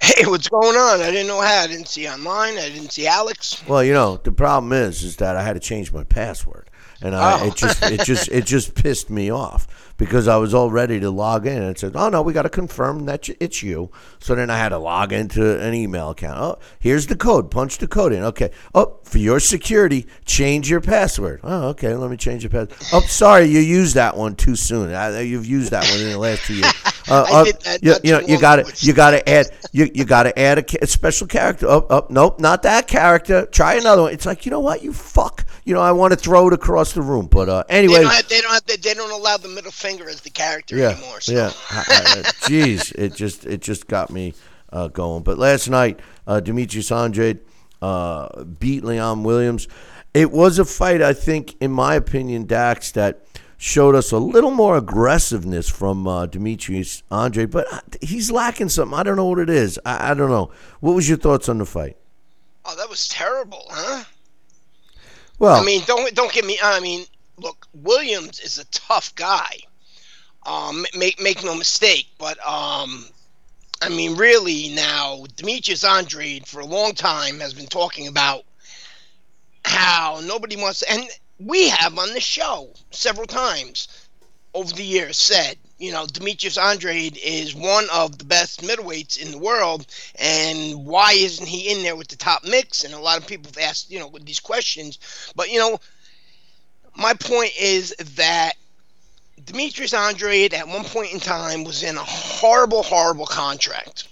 Hey, 0.00 0.24
what's 0.26 0.48
going 0.48 0.76
on? 0.76 1.00
I 1.00 1.10
didn't 1.10 1.26
know 1.26 1.40
how. 1.40 1.62
I 1.62 1.66
didn't 1.66 1.88
see 1.88 2.08
online. 2.08 2.56
I 2.56 2.68
didn't 2.68 2.92
see 2.92 3.06
Alex. 3.06 3.62
Well, 3.66 3.82
you 3.82 3.92
know, 3.92 4.16
the 4.16 4.30
problem 4.30 4.72
is, 4.72 5.02
is 5.02 5.16
that 5.16 5.36
I 5.36 5.42
had 5.42 5.54
to 5.54 5.60
change 5.60 5.92
my 5.92 6.04
password. 6.04 6.67
And 7.02 7.14
I, 7.14 7.40
Oh. 7.40 7.46
it 7.46 7.54
just 7.56 7.82
it 7.82 8.00
just 8.04 8.28
it 8.28 8.44
just 8.46 8.74
pissed 8.74 9.08
me 9.10 9.30
off 9.30 9.66
because 9.96 10.28
I 10.28 10.36
was 10.36 10.54
all 10.54 10.70
ready 10.70 10.98
to 11.00 11.10
log 11.10 11.46
in 11.46 11.56
and 11.62 11.70
it 11.70 11.78
said, 11.78 11.92
"Oh 11.94 12.08
no, 12.08 12.22
we 12.22 12.32
got 12.32 12.42
to 12.42 12.48
confirm 12.48 13.06
that 13.06 13.28
it's 13.40 13.62
you." 13.62 13.90
So 14.20 14.34
then 14.34 14.50
I 14.50 14.56
had 14.58 14.70
to 14.70 14.78
log 14.78 15.12
into 15.12 15.60
an 15.60 15.74
email 15.74 16.10
account. 16.10 16.38
Oh, 16.38 16.58
here's 16.80 17.06
the 17.06 17.16
code. 17.16 17.50
Punch 17.50 17.78
the 17.78 17.86
code 17.88 18.12
in. 18.12 18.22
Okay. 18.24 18.50
Oh, 18.74 18.98
for 19.04 19.18
your 19.18 19.40
security, 19.40 20.06
change 20.24 20.68
your 20.70 20.80
password. 20.80 21.40
Oh, 21.42 21.68
okay. 21.68 21.94
Let 21.94 22.10
me 22.10 22.16
change 22.16 22.42
your 22.42 22.50
password. 22.50 22.76
Oh, 22.92 23.00
sorry, 23.06 23.46
you 23.46 23.60
used 23.60 23.94
that 23.94 24.16
one 24.16 24.34
too 24.36 24.56
soon. 24.56 24.92
Uh, 24.92 25.18
You've 25.24 25.46
used 25.46 25.70
that 25.72 25.84
one 25.90 26.00
in 26.00 26.10
the 26.10 26.18
last 26.18 26.44
two 26.44 26.54
years. 26.54 26.72
Uh, 27.10 27.26
I 27.26 27.32
uh, 27.32 27.44
did 27.44 27.60
that 27.62 27.84
you, 27.84 27.94
you 28.04 28.12
know, 28.12 28.20
you 28.20 28.40
got 28.40 28.56
to 28.56 28.86
you 28.86 28.92
got 28.92 29.12
to 29.12 29.28
add 29.28 29.50
you 29.72 29.90
you 29.94 30.04
got 30.04 30.24
to 30.24 30.38
add 30.38 30.58
a, 30.58 30.82
a 30.82 30.86
special 30.86 31.26
character. 31.26 31.66
Oh, 31.68 31.86
oh, 31.88 32.06
nope, 32.10 32.40
not 32.40 32.62
that 32.62 32.86
character. 32.86 33.46
Try 33.46 33.74
another 33.74 34.02
one. 34.02 34.12
It's 34.12 34.26
like 34.26 34.44
you 34.46 34.50
know 34.50 34.60
what, 34.60 34.82
you 34.82 34.92
fuck. 34.92 35.44
You 35.64 35.74
know, 35.74 35.80
I 35.80 35.92
want 35.92 36.12
to 36.12 36.18
throw 36.18 36.48
it 36.48 36.52
across 36.52 36.92
the 36.92 37.02
room, 37.02 37.26
but 37.26 37.48
uh, 37.48 37.64
They 37.68 37.78
anyway, 37.78 38.02
don't, 38.02 38.12
have, 38.12 38.28
they 38.28 38.40
don't 38.40 38.52
have. 38.52 38.64
They 38.64 38.94
don't 38.94 39.12
allow 39.12 39.36
the 39.36 39.48
middle 39.48 39.72
finger 39.72 40.08
as 40.08 40.20
the 40.20 40.30
character 40.30 40.76
yeah, 40.76 40.90
anymore. 40.90 41.20
So. 41.20 41.32
yeah. 41.32 41.48
Jeez, 42.46 42.94
it 42.94 43.14
just 43.14 43.44
it 43.46 43.60
just 43.60 43.86
got 43.86 44.10
me 44.10 44.34
uh, 44.72 44.88
going. 44.88 45.22
But 45.22 45.38
last 45.38 45.68
night, 45.68 46.00
uh, 46.26 46.40
Demetrius 46.40 46.90
Andrade 46.90 47.40
uh, 47.82 48.44
beat 48.44 48.82
Liam 48.82 49.22
Williams. 49.22 49.68
It 50.14 50.30
was 50.30 50.58
a 50.58 50.64
fight, 50.64 51.02
I 51.02 51.12
think, 51.12 51.56
in 51.60 51.70
my 51.70 51.94
opinion, 51.94 52.46
Dax, 52.46 52.92
that 52.92 53.27
showed 53.58 53.96
us 53.96 54.12
a 54.12 54.18
little 54.18 54.52
more 54.52 54.76
aggressiveness 54.76 55.68
from 55.68 56.06
uh, 56.06 56.26
Demetrius 56.26 57.02
Andrade, 57.10 57.50
but 57.50 57.70
uh, 57.72 57.80
he's 58.00 58.30
lacking 58.30 58.68
something. 58.68 58.96
I 58.96 59.02
don't 59.02 59.16
know 59.16 59.26
what 59.26 59.40
it 59.40 59.50
is. 59.50 59.78
I, 59.84 60.12
I 60.12 60.14
don't 60.14 60.30
know. 60.30 60.52
What 60.80 60.94
was 60.94 61.08
your 61.08 61.18
thoughts 61.18 61.48
on 61.48 61.58
the 61.58 61.66
fight? 61.66 61.96
Oh, 62.64 62.76
that 62.76 62.88
was 62.88 63.08
terrible, 63.08 63.64
huh? 63.68 64.04
Well, 65.38 65.60
I 65.60 65.64
mean, 65.64 65.82
don't 65.86 66.14
don't 66.14 66.32
get 66.32 66.44
me. 66.44 66.58
I 66.62 66.80
mean, 66.80 67.04
look, 67.36 67.66
Williams 67.74 68.40
is 68.40 68.58
a 68.58 68.64
tough 68.66 69.14
guy. 69.14 69.58
Um, 70.46 70.86
make 70.96 71.20
make 71.20 71.44
no 71.44 71.54
mistake, 71.54 72.06
but 72.18 72.38
um, 72.46 73.06
I 73.82 73.88
mean, 73.88 74.16
really 74.16 74.70
now, 74.70 75.24
Demetrius 75.36 75.84
Andre 75.84 76.40
for 76.40 76.60
a 76.60 76.66
long 76.66 76.94
time 76.94 77.40
has 77.40 77.54
been 77.54 77.66
talking 77.66 78.06
about 78.06 78.44
how 79.64 80.20
nobody 80.24 80.56
wants, 80.56 80.82
and 80.82 81.04
we 81.38 81.68
have 81.68 81.98
on 81.98 82.12
the 82.14 82.20
show 82.20 82.70
several 82.90 83.26
times 83.26 83.88
over 84.54 84.72
the 84.72 84.84
years 84.84 85.16
said, 85.16 85.56
you 85.78 85.92
know, 85.92 86.06
Demetrius 86.06 86.58
Andrade 86.58 87.18
is 87.22 87.54
one 87.54 87.86
of 87.92 88.18
the 88.18 88.24
best 88.24 88.62
middleweights 88.62 89.20
in 89.20 89.30
the 89.30 89.38
world, 89.38 89.86
and 90.16 90.84
why 90.84 91.12
isn't 91.12 91.46
he 91.46 91.70
in 91.70 91.82
there 91.82 91.94
with 91.94 92.08
the 92.08 92.16
top 92.16 92.42
mix? 92.44 92.82
And 92.82 92.94
a 92.94 92.98
lot 92.98 93.18
of 93.18 93.26
people 93.26 93.50
have 93.50 93.62
asked, 93.62 93.90
you 93.90 94.00
know, 94.00 94.08
with 94.08 94.24
these 94.24 94.40
questions, 94.40 94.98
but 95.36 95.52
you 95.52 95.58
know, 95.58 95.78
my 96.96 97.14
point 97.14 97.52
is 97.60 97.94
that 98.16 98.54
Demetrius 99.44 99.94
Andrade 99.94 100.52
at 100.52 100.66
one 100.66 100.84
point 100.84 101.12
in 101.12 101.20
time 101.20 101.62
was 101.62 101.84
in 101.84 101.96
a 101.96 102.04
horrible, 102.04 102.82
horrible 102.82 103.26
contract. 103.26 104.08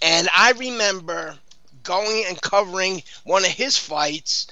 And 0.00 0.28
I 0.34 0.52
remember 0.52 1.36
going 1.82 2.24
and 2.26 2.40
covering 2.40 3.02
one 3.24 3.44
of 3.44 3.50
his 3.50 3.76
fights. 3.76 4.46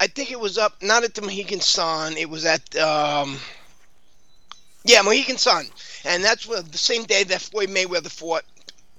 I 0.00 0.06
think 0.06 0.30
it 0.30 0.40
was 0.40 0.58
up 0.58 0.82
not 0.82 1.04
at 1.04 1.14
the 1.14 1.22
Mohegan 1.22 1.60
Sun, 1.60 2.16
it 2.16 2.28
was 2.28 2.44
at 2.44 2.76
um 2.76 3.38
yeah, 4.84 5.00
Mohegan 5.02 5.38
Sun. 5.38 5.66
And 6.04 6.22
that's 6.22 6.46
what, 6.46 6.70
the 6.70 6.78
same 6.78 7.04
day 7.04 7.24
that 7.24 7.40
Floyd 7.40 7.70
Mayweather 7.70 8.10
fought 8.10 8.44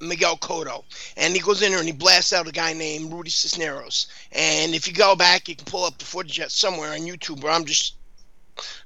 Miguel 0.01 0.37
Cotto. 0.37 0.83
And 1.15 1.33
he 1.33 1.39
goes 1.39 1.61
in 1.61 1.71
there 1.71 1.79
and 1.79 1.87
he 1.87 1.93
blasts 1.93 2.33
out 2.33 2.47
a 2.47 2.51
guy 2.51 2.73
named 2.73 3.13
Rudy 3.13 3.29
Cisneros. 3.29 4.07
And 4.31 4.73
if 4.73 4.87
you 4.87 4.93
go 4.93 5.15
back, 5.15 5.47
you 5.47 5.55
can 5.55 5.65
pull 5.65 5.85
up 5.85 5.97
the 5.97 6.05
footage 6.05 6.41
somewhere 6.49 6.91
on 6.91 7.01
YouTube 7.01 7.43
where 7.43 7.51
I'm 7.51 7.65
just 7.65 7.93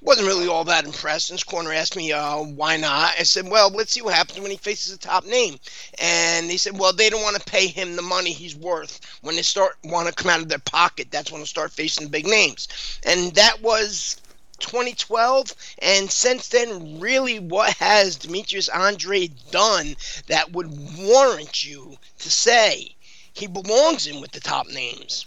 wasn't 0.01 0.27
really 0.27 0.47
all 0.47 0.63
that 0.65 0.85
impressed. 0.85 1.29
And 1.29 1.35
this 1.37 1.43
corner 1.43 1.71
asked 1.71 1.95
me, 1.95 2.11
uh, 2.11 2.37
why 2.37 2.77
not? 2.77 3.13
I 3.19 3.23
said, 3.23 3.47
well, 3.49 3.69
let's 3.69 3.91
see 3.91 4.01
what 4.01 4.13
happens 4.13 4.39
when 4.39 4.51
he 4.51 4.57
faces 4.57 4.93
a 4.93 4.97
top 4.97 5.25
name. 5.25 5.59
And 5.99 6.49
they 6.49 6.57
said, 6.57 6.77
well, 6.77 6.93
they 6.93 7.09
don't 7.09 7.23
want 7.23 7.37
to 7.37 7.51
pay 7.51 7.67
him 7.67 7.95
the 7.95 8.01
money 8.01 8.31
he's 8.31 8.55
worth. 8.55 8.99
When 9.21 9.35
they 9.35 9.41
start 9.41 9.77
want 9.83 10.07
to 10.07 10.13
come 10.13 10.31
out 10.31 10.41
of 10.41 10.49
their 10.49 10.59
pocket, 10.59 11.09
that's 11.11 11.31
when 11.31 11.41
they 11.41 11.45
start 11.45 11.71
facing 11.71 12.07
big 12.07 12.25
names. 12.25 12.67
And 13.05 13.33
that 13.35 13.61
was 13.61 14.17
2012. 14.59 15.55
And 15.81 16.11
since 16.11 16.47
then, 16.49 16.99
really, 16.99 17.39
what 17.39 17.73
has 17.77 18.15
Demetrius 18.15 18.69
Andre 18.69 19.27
done 19.51 19.95
that 20.27 20.51
would 20.51 20.97
warrant 20.97 21.65
you 21.65 21.97
to 22.19 22.29
say 22.29 22.95
he 23.33 23.47
belongs 23.47 24.07
in 24.07 24.21
with 24.21 24.31
the 24.31 24.39
top 24.39 24.67
names? 24.67 25.25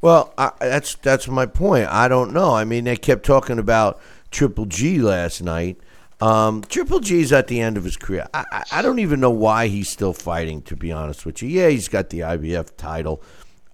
Well, 0.00 0.32
I, 0.38 0.52
that's 0.60 0.94
that's 0.96 1.26
my 1.28 1.46
point. 1.46 1.88
I 1.88 2.08
don't 2.08 2.32
know. 2.32 2.54
I 2.54 2.64
mean, 2.64 2.84
they 2.84 2.96
kept 2.96 3.24
talking 3.24 3.58
about 3.58 4.00
Triple 4.30 4.66
G 4.66 5.00
last 5.00 5.42
night. 5.42 5.78
Um, 6.20 6.62
Triple 6.62 7.00
G's 7.00 7.32
at 7.32 7.46
the 7.48 7.60
end 7.60 7.76
of 7.76 7.84
his 7.84 7.96
career. 7.96 8.26
I, 8.34 8.44
I, 8.50 8.64
I 8.72 8.82
don't 8.82 8.98
even 8.98 9.20
know 9.20 9.30
why 9.30 9.68
he's 9.68 9.88
still 9.88 10.12
fighting. 10.12 10.62
To 10.62 10.76
be 10.76 10.92
honest 10.92 11.26
with 11.26 11.42
you, 11.42 11.48
yeah, 11.48 11.68
he's 11.68 11.88
got 11.88 12.10
the 12.10 12.20
IBF 12.20 12.76
title, 12.76 13.22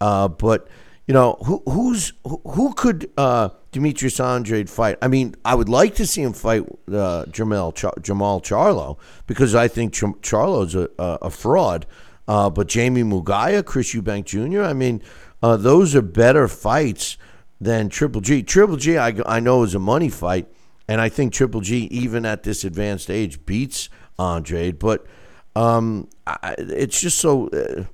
uh, 0.00 0.28
but 0.28 0.68
you 1.06 1.12
know 1.14 1.36
who 1.44 1.62
who's 1.66 2.14
who, 2.24 2.40
who 2.46 2.72
could 2.74 3.10
uh, 3.18 3.50
Demetrius 3.72 4.18
Andrade 4.18 4.70
fight? 4.70 4.96
I 5.02 5.08
mean, 5.08 5.34
I 5.44 5.54
would 5.54 5.68
like 5.68 5.94
to 5.96 6.06
see 6.06 6.22
him 6.22 6.32
fight 6.32 6.64
uh, 6.90 7.26
Jamal 7.26 7.72
Char- 7.72 7.98
Jamal 8.00 8.40
Charlo 8.40 8.98
because 9.26 9.54
I 9.54 9.68
think 9.68 9.92
Char- 9.92 10.14
Charlo's 10.22 10.74
a, 10.74 10.88
a, 10.98 11.18
a 11.22 11.30
fraud. 11.30 11.86
Uh, 12.26 12.48
but 12.48 12.72
Jaime 12.72 13.02
Munguia, 13.02 13.62
Chris 13.62 13.94
Eubank 13.94 14.24
Jr. 14.24 14.62
I 14.62 14.72
mean, 14.72 15.02
uh, 15.44 15.58
those 15.58 15.94
are 15.94 16.00
better 16.00 16.48
fights 16.48 17.18
than 17.60 17.90
Triple 17.90 18.22
G. 18.22 18.42
Triple 18.42 18.78
G, 18.78 18.96
I, 18.96 19.14
I 19.26 19.40
know 19.40 19.62
is 19.62 19.74
a 19.74 19.78
money 19.78 20.08
fight, 20.08 20.48
and 20.88 21.02
I 21.02 21.10
think 21.10 21.34
Triple 21.34 21.60
G, 21.60 21.80
even 21.90 22.24
at 22.24 22.44
this 22.44 22.64
advanced 22.64 23.10
age, 23.10 23.44
beats 23.44 23.90
Andrade. 24.18 24.78
But 24.78 25.06
um, 25.54 26.08
I, 26.26 26.54
it's 26.56 26.98
just 26.98 27.18
so. 27.18 27.48
Uh, 27.48 27.84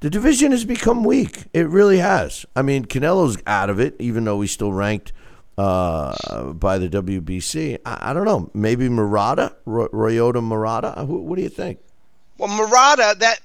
the 0.00 0.08
division 0.08 0.50
has 0.52 0.64
become 0.64 1.04
weak. 1.04 1.44
It 1.52 1.68
really 1.68 1.98
has. 1.98 2.46
I 2.56 2.62
mean, 2.62 2.86
Canelo's 2.86 3.36
out 3.46 3.68
of 3.68 3.78
it, 3.78 3.96
even 3.98 4.24
though 4.24 4.40
he's 4.40 4.52
still 4.52 4.72
ranked 4.72 5.12
uh, 5.58 6.54
by 6.54 6.78
the 6.78 6.88
WBC. 6.88 7.80
I, 7.84 7.98
I 8.00 8.12
don't 8.14 8.24
know. 8.24 8.50
Maybe 8.54 8.88
Murata, 8.88 9.54
Roy- 9.66 9.88
Royota 9.88 10.42
Murata. 10.42 11.04
Who, 11.06 11.18
what 11.18 11.36
do 11.36 11.42
you 11.42 11.50
think? 11.50 11.80
Well, 12.38 12.48
Murata, 12.48 13.14
that 13.18 13.40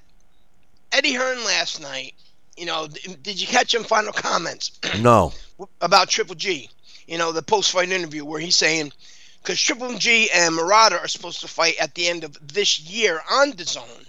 Eddie 0.94 1.14
Hearn 1.14 1.44
last 1.44 1.82
night, 1.82 2.14
you 2.60 2.66
know, 2.66 2.88
did 2.88 3.40
you 3.40 3.48
catch 3.48 3.74
him 3.74 3.84
final 3.86 4.12
comments 4.12 4.80
No. 5.00 5.32
about 5.80 6.10
Triple 6.10 6.36
G? 6.36 6.70
You 7.08 7.18
know, 7.18 7.32
the 7.32 7.42
post 7.42 7.72
fight 7.72 7.90
interview 7.90 8.26
where 8.26 8.40
he's 8.40 8.58
saying, 8.58 8.92
because 9.42 9.60
Triple 9.62 9.98
G 9.98 10.30
and 10.32 10.54
Murata 10.54 11.00
are 11.00 11.08
supposed 11.08 11.40
to 11.40 11.48
fight 11.48 11.76
at 11.80 11.96
the 11.96 12.08
end 12.08 12.26
of 12.26 12.38
this 12.54 12.80
year 12.82 13.22
on 13.32 13.54
DAZN. 13.54 14.06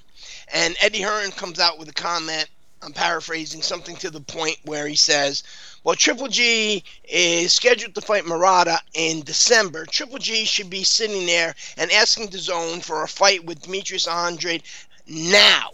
And 0.52 0.76
Eddie 0.80 1.00
Hearn 1.00 1.30
comes 1.30 1.60
out 1.60 1.78
with 1.78 1.88
a 1.88 1.92
comment, 1.92 2.48
I'm 2.82 2.92
paraphrasing, 2.92 3.62
something 3.62 3.94
to 3.96 4.10
the 4.10 4.20
point 4.20 4.56
where 4.64 4.88
he 4.88 4.96
says, 4.96 5.44
well, 5.84 5.94
Triple 5.94 6.28
G 6.28 6.82
is 7.04 7.52
scheduled 7.52 7.94
to 7.94 8.00
fight 8.00 8.26
Murata 8.26 8.80
in 8.94 9.22
December. 9.22 9.86
Triple 9.86 10.18
G 10.18 10.44
should 10.44 10.68
be 10.70 10.82
sitting 10.82 11.24
there 11.24 11.54
and 11.76 11.90
asking 11.92 12.28
DAZN 12.28 12.82
for 12.82 13.04
a 13.04 13.08
fight 13.08 13.44
with 13.44 13.62
Demetrius 13.62 14.08
Andrade 14.08 14.64
now. 15.06 15.70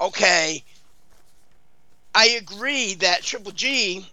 Okay, 0.00 0.64
I 2.14 2.28
agree 2.30 2.94
that 2.94 3.22
Triple 3.22 3.52
G. 3.52 4.06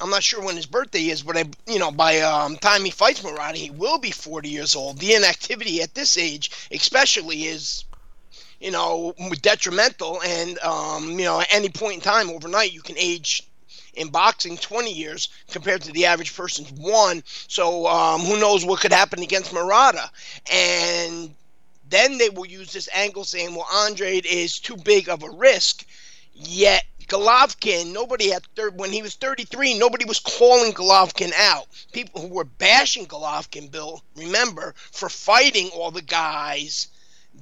I'm 0.00 0.10
not 0.10 0.24
sure 0.24 0.42
when 0.44 0.56
his 0.56 0.66
birthday 0.66 1.06
is, 1.06 1.22
but 1.22 1.36
I, 1.36 1.44
you 1.66 1.78
know, 1.78 1.90
by 1.92 2.20
um, 2.20 2.56
time 2.56 2.84
he 2.84 2.90
fights 2.90 3.22
Murata, 3.22 3.56
he 3.56 3.70
will 3.70 3.98
be 3.98 4.10
40 4.10 4.48
years 4.48 4.74
old. 4.74 4.98
The 4.98 5.14
inactivity 5.14 5.80
at 5.82 5.94
this 5.94 6.18
age, 6.18 6.50
especially, 6.72 7.44
is, 7.44 7.84
you 8.60 8.72
know, 8.72 9.14
detrimental. 9.40 10.20
And 10.22 10.58
um, 10.58 11.10
you 11.12 11.24
know, 11.24 11.40
at 11.40 11.54
any 11.54 11.68
point 11.68 11.94
in 11.94 12.00
time, 12.00 12.28
overnight, 12.28 12.72
you 12.72 12.82
can 12.82 12.98
age 12.98 13.48
in 13.94 14.08
boxing 14.08 14.56
20 14.56 14.92
years 14.92 15.28
compared 15.50 15.82
to 15.82 15.92
the 15.92 16.06
average 16.06 16.34
person's 16.34 16.72
one. 16.72 17.22
So 17.26 17.86
um, 17.86 18.22
who 18.22 18.38
knows 18.40 18.64
what 18.64 18.80
could 18.80 18.92
happen 18.92 19.22
against 19.22 19.52
Murata? 19.52 20.10
And 20.52 21.34
then 21.88 22.18
they 22.18 22.30
will 22.30 22.46
use 22.46 22.72
this 22.72 22.88
angle 22.92 23.24
saying, 23.24 23.54
well, 23.54 23.68
Andre 23.72 24.16
is 24.18 24.58
too 24.58 24.76
big 24.76 25.08
of 25.08 25.22
a 25.22 25.30
risk. 25.30 25.86
Yet 26.34 26.84
Golovkin, 27.08 27.92
nobody 27.92 28.30
had 28.30 28.44
thir- 28.54 28.70
when 28.70 28.92
he 28.92 29.02
was 29.02 29.14
33, 29.14 29.74
nobody 29.74 30.04
was 30.04 30.18
calling 30.18 30.72
Golovkin 30.72 31.32
out. 31.34 31.66
People 31.92 32.20
who 32.20 32.28
were 32.28 32.44
bashing 32.44 33.06
Golovkin, 33.06 33.70
Bill, 33.70 34.02
remember, 34.16 34.74
for 34.92 35.08
fighting 35.08 35.68
all 35.70 35.90
the 35.90 36.02
guys 36.02 36.88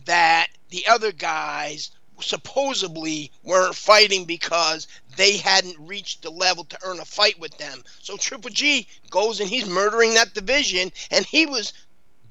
that 0.05 0.49
the 0.71 0.87
other 0.87 1.13
guys 1.13 1.91
supposedly 2.21 3.31
weren't 3.43 3.75
fighting 3.75 4.25
because 4.25 4.87
they 5.17 5.37
hadn't 5.37 5.77
reached 5.79 6.23
the 6.23 6.31
level 6.31 6.65
to 6.65 6.79
earn 6.85 7.01
a 7.01 7.05
fight 7.05 7.39
with 7.39 7.57
them. 7.59 7.83
So 8.01 8.17
Triple 8.17 8.51
G 8.51 8.87
goes 9.11 9.41
and 9.41 9.49
he's 9.49 9.67
murdering 9.67 10.15
that 10.15 10.35
division, 10.35 10.93
and 11.11 11.25
he 11.27 11.47
was 11.47 11.73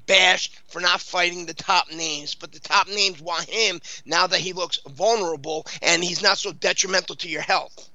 bashed 0.06 0.60
for 0.66 0.80
not 0.80 1.00
fighting 1.00 1.46
the 1.46 1.54
top 1.54 1.90
names. 1.92 2.34
But 2.34 2.52
the 2.52 2.60
top 2.60 2.88
names 2.88 3.20
want 3.20 3.48
him 3.48 3.80
now 4.04 4.26
that 4.26 4.40
he 4.40 4.52
looks 4.52 4.78
vulnerable 4.90 5.66
and 5.82 6.02
he's 6.02 6.22
not 6.22 6.38
so 6.38 6.52
detrimental 6.52 7.16
to 7.16 7.28
your 7.28 7.42
health. 7.42 7.90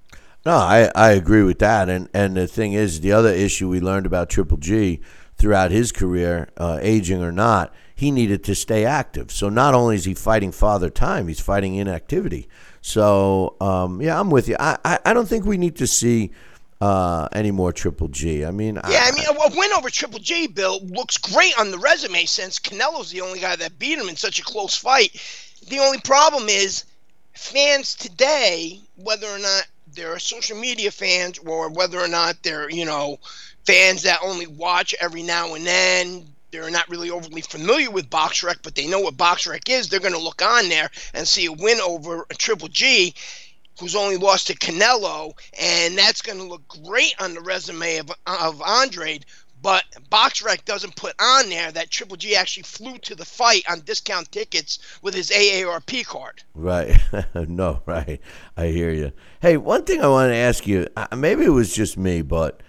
No, 0.46 0.56
I, 0.56 0.90
I 0.96 1.12
agree 1.12 1.44
with 1.44 1.60
that. 1.60 1.90
And 1.90 2.08
and 2.14 2.38
the 2.38 2.48
thing 2.48 2.74
is, 2.74 3.02
the 3.02 3.12
other 3.12 3.34
issue 3.34 3.68
we 3.68 3.82
learned 3.82 4.06
about 4.06 4.30
Triple 4.30 4.58
G 4.58 5.02
throughout 5.38 5.72
his 5.72 5.92
career, 5.92 6.50
uh, 6.58 6.80
aging 6.82 7.22
or 7.22 7.32
not, 7.32 7.74
he 7.94 8.12
needed 8.12 8.44
to 8.46 8.56
stay 8.56 8.86
active. 8.86 9.32
So 9.32 9.50
not 9.50 9.74
only 9.74 9.96
is 9.96 10.06
he 10.06 10.14
fighting 10.14 10.52
father 10.52 10.90
time, 10.90 11.28
he's 11.28 11.40
fighting 11.40 11.76
inactivity. 11.76 12.48
So 12.82 13.56
um, 13.60 14.02
yeah, 14.02 14.20
I'm 14.20 14.30
with 14.30 14.48
you. 14.48 14.56
I, 14.60 14.78
I, 14.86 15.00
I 15.06 15.14
don't 15.14 15.28
think 15.28 15.46
we 15.46 15.58
need 15.58 15.76
to 15.78 15.88
see 15.88 16.32
uh, 16.80 17.28
any 17.32 17.52
more 17.52 17.72
Triple 17.72 18.08
G. 18.08 18.46
I 18.46 18.52
mean, 18.52 18.76
yeah, 18.76 19.04
I, 19.06 19.10
I 19.10 19.12
mean, 19.12 19.26
a 19.26 19.58
win 19.58 19.72
over 19.74 19.90
Triple 19.90 20.20
G, 20.20 20.48
Bill, 20.48 20.80
looks 20.86 21.18
great 21.18 21.58
on 21.60 21.72
the 21.72 21.78
resume 21.78 22.26
since 22.26 22.60
Canelo's 22.60 23.12
the 23.12 23.22
only 23.22 23.40
guy 23.40 23.56
that 23.56 23.80
beat 23.80 23.98
him 23.98 24.10
in 24.10 24.16
such 24.16 24.40
a 24.40 24.44
close 24.44 24.76
fight. 24.76 25.22
The 25.68 25.80
only 25.80 26.00
problem 26.00 26.50
is 26.50 26.86
fans 27.34 27.96
today, 27.96 28.80
whether 28.96 29.28
or 29.28 29.40
not 29.40 29.68
they're 29.94 30.20
social 30.20 30.58
media 30.58 30.92
fans 30.92 31.40
or 31.40 31.70
whether 31.70 32.00
or 32.00 32.08
not 32.08 32.44
they're, 32.44 32.70
you 32.70 32.86
know, 32.86 33.18
fans 33.66 34.04
that 34.04 34.20
only 34.24 34.48
watch 34.48 34.94
every 35.00 35.24
now 35.24 35.56
and 35.56 35.66
then, 35.66 36.28
they're 36.52 36.70
not 36.70 36.90
really 36.90 37.10
overly 37.10 37.42
familiar 37.42 37.92
with 37.92 38.10
BoxRec, 38.10 38.58
but 38.64 38.76
they 38.76 38.88
know 38.88 39.00
what 39.00 39.18
BoxRec 39.18 39.68
is. 39.68 39.90
They're 39.90 40.00
going 40.00 40.14
to 40.14 40.20
look 40.20 40.42
on 40.42 40.70
there 40.70 40.90
and 41.14 41.28
see 41.28 41.46
a 41.46 41.52
win 41.52 41.80
over 41.82 42.26
a 42.30 42.36
Triple 42.36 42.70
G 42.70 43.14
who's 43.80 43.96
only 43.96 44.18
lost 44.18 44.48
to 44.48 44.56
Canelo, 44.56 45.34
and 45.60 45.98
that's 45.98 46.22
going 46.22 46.38
to 46.38 46.44
look 46.44 46.68
great 46.84 47.16
on 47.20 47.34
the 47.34 47.42
resume 47.42 47.98
of, 47.98 48.12
of 48.26 48.62
Andre. 48.62 49.20
But 49.62 49.86
BoxRec 50.12 50.66
doesn't 50.66 50.96
put 50.96 51.16
on 51.20 51.50
there 51.50 51.72
that 51.72 51.90
Triple 51.90 52.16
G 52.16 52.36
actually 52.36 52.64
flew 52.64 52.98
to 53.00 53.16
the 53.16 53.26
fight 53.26 53.64
on 53.70 53.82
discount 53.82 54.32
tickets 54.32 54.80
with 55.02 55.14
his 55.16 55.32
AARP 55.32 56.06
card. 56.06 56.44
Right. 56.54 56.96
no, 57.34 57.82
right. 57.86 58.22
I 58.56 58.68
hear 58.68 58.92
you. 58.92 59.12
Hey, 59.42 59.58
one 59.58 59.84
thing 59.84 60.02
I 60.02 60.08
want 60.08 60.30
to 60.30 60.36
ask 60.36 60.68
you 60.68 60.88
uh, 60.96 61.08
maybe 61.16 61.46
it 61.46 61.50
was 61.50 61.74
just 61.74 61.98
me, 61.98 62.22
but 62.22 62.62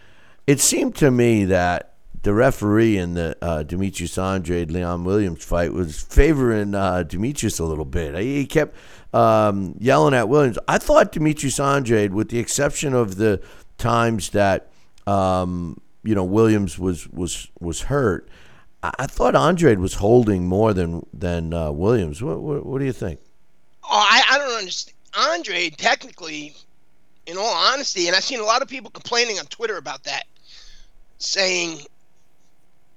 it 0.47 0.61
seemed 0.61 0.97
to 0.97 1.11
me 1.11 1.45
that 1.45 1.95
the 2.23 2.35
referee 2.35 2.97
in 2.97 3.15
the 3.15 3.37
uh, 3.41 3.63
Demetrius 3.63 4.19
Andrade 4.19 4.71
Liam 4.71 5.05
Williams 5.05 5.45
fight 5.45 5.73
was 5.73 6.03
favoring 6.03 6.75
uh, 6.75 7.03
Demetrius 7.03 7.59
a 7.59 7.65
little 7.65 7.85
bit. 7.85 8.17
He 8.17 8.47
kept 8.47 8.77
um, 9.13 9.75
yelling 9.79 10.15
at 10.15 10.29
Williams. 10.29 10.59
I 10.69 10.79
thought 10.79 11.13
Demetrius 11.13 11.59
Andrade, 11.59 12.13
with 12.13 12.29
the 12.29 12.39
exception 12.39 12.95
of 12.95 13.17
the 13.17 13.41
times 13.79 14.31
that 14.31 14.71
um, 15.07 15.81
you 16.03 16.15
know 16.15 16.25
Williams 16.25 16.79
was 16.79 17.09
was 17.09 17.49
was 17.61 17.83
hurt, 17.83 18.29
I, 18.83 18.93
I 19.01 19.07
thought 19.07 19.35
Andrade 19.35 19.79
was 19.79 19.95
holding 19.95 20.47
more 20.47 20.73
than 20.73 21.07
than 21.13 21.55
uh, 21.55 21.71
Williams. 21.71 22.23
What, 22.23 22.41
what, 22.41 22.67
what 22.67 22.79
do 22.79 22.85
you 22.85 22.93
think? 22.93 23.21
Oh, 23.85 23.89
I, 23.91 24.23
I 24.31 24.39
don't 24.39 24.59
understand. 24.59 24.95
Andre 25.17 25.71
technically, 25.71 26.55
in 27.27 27.39
all 27.39 27.73
honesty, 27.73 28.07
and 28.07 28.15
I've 28.15 28.23
seen 28.23 28.41
a 28.41 28.45
lot 28.45 28.61
of 28.63 28.69
people 28.69 28.91
complaining 28.91 29.39
on 29.39 29.47
Twitter 29.47 29.79
about 29.79 30.05
that, 30.05 30.25
saying, 31.17 31.79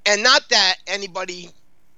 and 0.05 0.21
not 0.21 0.47
that 0.49 0.75
anybody 0.87 1.49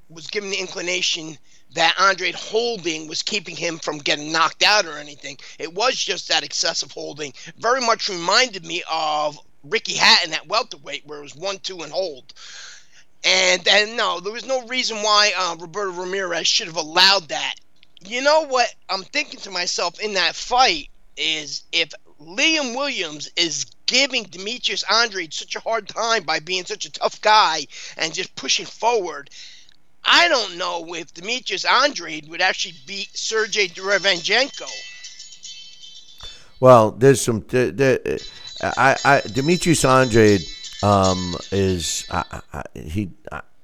was 0.10 0.28
given 0.28 0.52
the 0.52 0.60
inclination 0.60 1.38
that 1.73 1.95
Andre 1.99 2.31
holding 2.31 3.07
was 3.07 3.23
keeping 3.23 3.55
him 3.55 3.79
from 3.79 3.97
getting 3.97 4.31
knocked 4.31 4.63
out 4.63 4.86
or 4.86 4.97
anything. 4.97 5.38
It 5.59 5.73
was 5.73 5.95
just 5.95 6.27
that 6.27 6.43
excessive 6.43 6.91
holding. 6.91 7.33
Very 7.57 7.81
much 7.81 8.09
reminded 8.09 8.65
me 8.65 8.83
of 8.89 9.39
Ricky 9.63 9.95
Hatton 9.95 10.33
at 10.33 10.47
welterweight, 10.47 11.05
where 11.05 11.19
it 11.19 11.23
was 11.23 11.36
one, 11.36 11.57
two, 11.59 11.81
and 11.81 11.91
hold. 11.91 12.33
And 13.23 13.63
then 13.63 13.95
no, 13.95 14.19
there 14.19 14.33
was 14.33 14.45
no 14.45 14.65
reason 14.67 14.97
why 14.97 15.31
uh, 15.38 15.55
Roberto 15.57 15.91
Ramirez 15.91 16.47
should 16.47 16.67
have 16.67 16.75
allowed 16.75 17.29
that. 17.29 17.55
You 18.01 18.21
know 18.21 18.45
what 18.47 18.73
I'm 18.89 19.03
thinking 19.03 19.39
to 19.41 19.51
myself 19.51 19.99
in 19.99 20.13
that 20.13 20.36
fight 20.36 20.89
is 21.15 21.63
if 21.71 21.93
Liam 22.19 22.75
Williams 22.75 23.29
is 23.38 23.65
giving 23.86 24.23
Demetrius 24.23 24.83
Andre 24.89 25.27
such 25.29 25.55
a 25.55 25.62
hard 25.62 25.88
time 25.88 26.23
by 26.23 26.39
being 26.39 26.65
such 26.65 26.86
a 26.86 26.91
tough 26.91 27.21
guy 27.21 27.67
and 27.95 28.13
just 28.13 28.36
pushing 28.36 28.65
forward 28.65 29.29
I 30.05 30.27
don't 30.27 30.57
know 30.57 30.93
if 30.93 31.13
Demetrius 31.13 31.65
Andrade 31.65 32.27
would 32.29 32.41
actually 32.41 32.75
beat 32.85 33.15
Sergey 33.17 33.67
Derevyanchenko. 33.67 34.69
Well, 36.59 36.91
there's 36.91 37.21
some. 37.21 37.45
I, 37.51 38.95
I 39.03 39.21
Demetrius 39.33 39.83
Andrade 39.83 40.41
um, 40.81 41.35
is 41.51 42.05
I, 42.09 42.41
I, 42.53 42.63
he. 42.73 43.11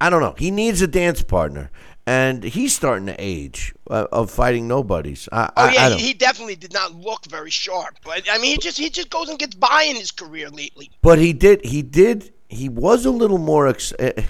I 0.01 0.09
don't 0.09 0.21
know. 0.21 0.35
He 0.37 0.51
needs 0.51 0.81
a 0.81 0.87
dance 0.87 1.21
partner, 1.21 1.71
and 2.05 2.43
he's 2.43 2.75
starting 2.75 3.05
to 3.07 3.15
age 3.17 3.73
uh, 3.89 4.07
of 4.11 4.31
fighting 4.31 4.67
nobodies. 4.67 5.27
I, 5.31 5.51
oh 5.57 5.69
yeah, 5.69 5.89
he 5.91 6.13
definitely 6.13 6.55
did 6.55 6.73
not 6.73 6.93
look 6.95 7.25
very 7.25 7.49
sharp. 7.49 7.97
But 8.03 8.27
I 8.31 8.37
mean, 8.37 8.51
he 8.51 8.57
just 8.57 8.77
he 8.77 8.89
just 8.89 9.09
goes 9.09 9.29
and 9.29 9.37
gets 9.37 9.55
by 9.55 9.83
in 9.89 9.95
his 9.95 10.11
career 10.11 10.49
lately. 10.49 10.89
But 11.01 11.19
he 11.19 11.33
did. 11.33 11.65
He 11.65 11.81
did. 11.81 12.33
He 12.47 12.69
was 12.69 13.05
a 13.05 13.11
little 13.11 13.37
more. 13.37 13.67
Ex- 13.67 13.93
eh, 13.99 14.23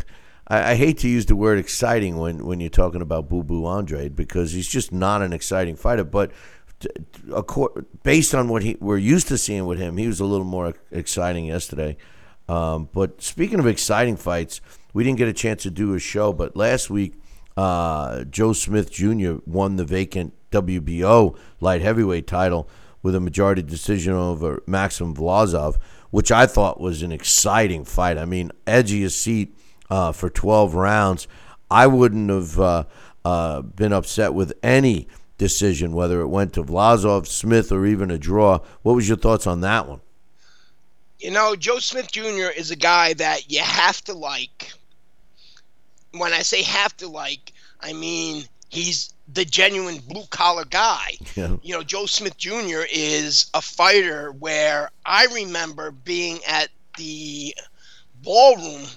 I, 0.49 0.71
I, 0.71 0.75
hate 0.75 0.97
to 0.99 1.09
use 1.09 1.25
the 1.25 1.35
word 1.35 1.59
exciting 1.59 2.17
when, 2.17 2.45
when 2.45 2.59
you're 2.59 2.69
talking 2.69 3.01
about 3.01 3.29
Boo 3.29 3.43
Boo 3.43 3.67
Andrade 3.67 4.15
because 4.15 4.51
he's 4.51 4.67
just 4.67 4.91
not 4.91 5.21
an 5.21 5.33
exciting 5.33 5.75
fighter. 5.75 6.03
But 6.03 6.31
based 8.03 8.33
on 8.33 8.47
what 8.49 8.63
he, 8.63 8.77
we're 8.79 8.97
used 8.97 9.27
to 9.29 9.37
seeing 9.37 9.65
with 9.65 9.79
him, 9.79 9.97
he 9.97 10.07
was 10.07 10.19
a 10.19 10.25
little 10.25 10.45
more 10.45 10.73
exciting 10.91 11.45
yesterday. 11.45 11.97
Um, 12.47 12.89
but 12.93 13.21
speaking 13.21 13.59
of 13.59 13.67
exciting 13.67 14.17
fights, 14.17 14.61
we 14.93 15.03
didn't 15.03 15.19
get 15.19 15.27
a 15.27 15.33
chance 15.33 15.63
to 15.63 15.71
do 15.71 15.93
a 15.93 15.99
show, 15.99 16.33
but 16.33 16.55
last 16.55 16.89
week, 16.89 17.13
uh, 17.55 18.23
Joe 18.23 18.53
Smith 18.53 18.89
Jr. 18.89 19.35
won 19.45 19.75
the 19.75 19.85
vacant 19.85 20.33
WBO 20.51 21.37
light 21.59 21.81
heavyweight 21.81 22.25
title 22.25 22.67
with 23.03 23.15
a 23.15 23.19
majority 23.19 23.61
decision 23.61 24.13
over 24.13 24.63
Maxim 24.65 25.13
Vlasov, 25.13 25.75
which 26.09 26.31
I 26.31 26.47
thought 26.47 26.79
was 26.79 27.03
an 27.03 27.11
exciting 27.11 27.85
fight. 27.85 28.17
I 28.17 28.25
mean, 28.25 28.51
edgiest 28.65 29.11
seat 29.11 29.55
uh, 29.89 30.11
for 30.11 30.29
12 30.29 30.75
rounds. 30.75 31.27
I 31.71 31.87
wouldn't 31.87 32.29
have 32.29 32.59
uh, 32.59 32.83
uh, 33.25 33.61
been 33.61 33.93
upset 33.93 34.33
with 34.33 34.53
any 34.63 35.07
decision, 35.37 35.93
whether 35.93 36.21
it 36.21 36.27
went 36.27 36.53
to 36.53 36.63
Vlasov, 36.63 37.27
Smith, 37.27 37.71
or 37.71 37.85
even 37.85 38.11
a 38.11 38.17
draw. 38.17 38.59
What 38.81 38.95
was 38.95 39.07
your 39.07 39.17
thoughts 39.17 39.47
on 39.47 39.61
that 39.61 39.87
one? 39.87 40.01
You 41.19 41.31
know, 41.31 41.55
Joe 41.55 41.79
Smith 41.79 42.11
Jr. 42.11 42.49
is 42.55 42.71
a 42.71 42.75
guy 42.75 43.13
that 43.13 43.51
you 43.51 43.59
have 43.59 44.03
to 44.05 44.13
like. 44.13 44.71
When 46.11 46.33
I 46.33 46.41
say 46.41 46.63
have 46.63 46.95
to 46.97 47.07
like, 47.07 47.53
I 47.81 47.93
mean 47.93 48.45
he's 48.69 49.13
the 49.31 49.45
genuine 49.45 49.97
blue 49.97 50.25
collar 50.29 50.65
guy. 50.65 51.17
Yeah. 51.35 51.55
You 51.61 51.73
know, 51.75 51.83
Joe 51.83 52.05
Smith 52.05 52.37
Jr. 52.37 52.81
is 52.91 53.49
a 53.53 53.61
fighter 53.61 54.31
where 54.31 54.89
I 55.05 55.25
remember 55.27 55.91
being 55.91 56.39
at 56.47 56.69
the 56.97 57.55
ballroom 58.23 58.87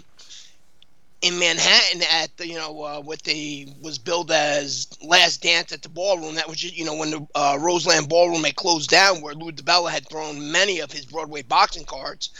in 1.23 1.39
Manhattan 1.39 2.03
at 2.03 2.37
the 2.37 2.49
you 2.49 2.57
know 2.57 2.83
uh, 2.83 3.01
what 3.01 3.23
they 3.23 3.67
was 3.81 3.99
billed 3.99 4.31
as 4.31 4.89
Last 5.03 5.43
Dance 5.43 5.73
at 5.73 5.83
the 5.83 5.89
ballroom. 5.89 6.35
That 6.35 6.49
was 6.49 6.59
just, 6.59 6.77
you 6.77 6.85
know 6.85 6.97
when 6.97 7.11
the 7.11 7.27
uh, 7.35 7.59
Roseland 7.61 8.09
Ballroom 8.09 8.45
had 8.45 8.57
closed 8.57 8.91
down, 8.91 9.23
where 9.23 9.35
Lou 9.35 9.53
DiBella 9.53 9.91
had 9.91 10.09
thrown 10.09 10.51
many 10.53 10.81
of 10.81 10.93
his 10.93 11.07
Broadway 11.07 11.43
boxing 11.43 11.85
cards, 11.85 12.31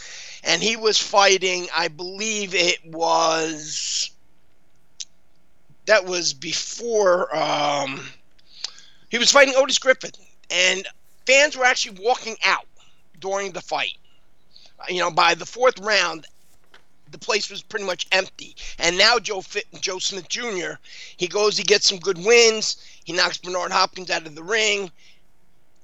and 0.43 0.61
he 0.61 0.75
was 0.75 0.97
fighting. 0.97 1.67
I 1.75 1.87
believe 1.87 2.53
it 2.53 2.85
was 2.85 4.11
that 5.85 6.05
was 6.05 6.33
before 6.33 7.35
um, 7.35 8.01
he 9.09 9.17
was 9.17 9.31
fighting 9.31 9.55
Otis 9.55 9.79
Griffin, 9.79 10.11
and 10.51 10.85
fans 11.25 11.55
were 11.55 11.65
actually 11.65 11.99
walking 12.03 12.35
out 12.45 12.65
during 13.19 13.51
the 13.53 13.61
fight. 13.61 13.97
You 14.89 14.99
know, 14.99 15.11
by 15.11 15.35
the 15.35 15.45
fourth 15.45 15.79
round, 15.79 16.27
the 17.13 17.17
place 17.19 17.49
was 17.49 17.61
pretty 17.61 17.85
much 17.85 18.07
empty. 18.11 18.55
And 18.77 18.97
now 18.97 19.19
Joe 19.19 19.39
Fit, 19.39 19.65
Joe 19.79 19.99
Smith 19.99 20.27
Jr. 20.27 20.73
He 21.15 21.27
goes, 21.27 21.55
he 21.57 21.63
gets 21.63 21.87
some 21.87 21.99
good 21.99 22.17
wins. 22.17 22.77
He 23.05 23.13
knocks 23.13 23.37
Bernard 23.37 23.71
Hopkins 23.71 24.09
out 24.09 24.27
of 24.27 24.35
the 24.35 24.43
ring. 24.43 24.91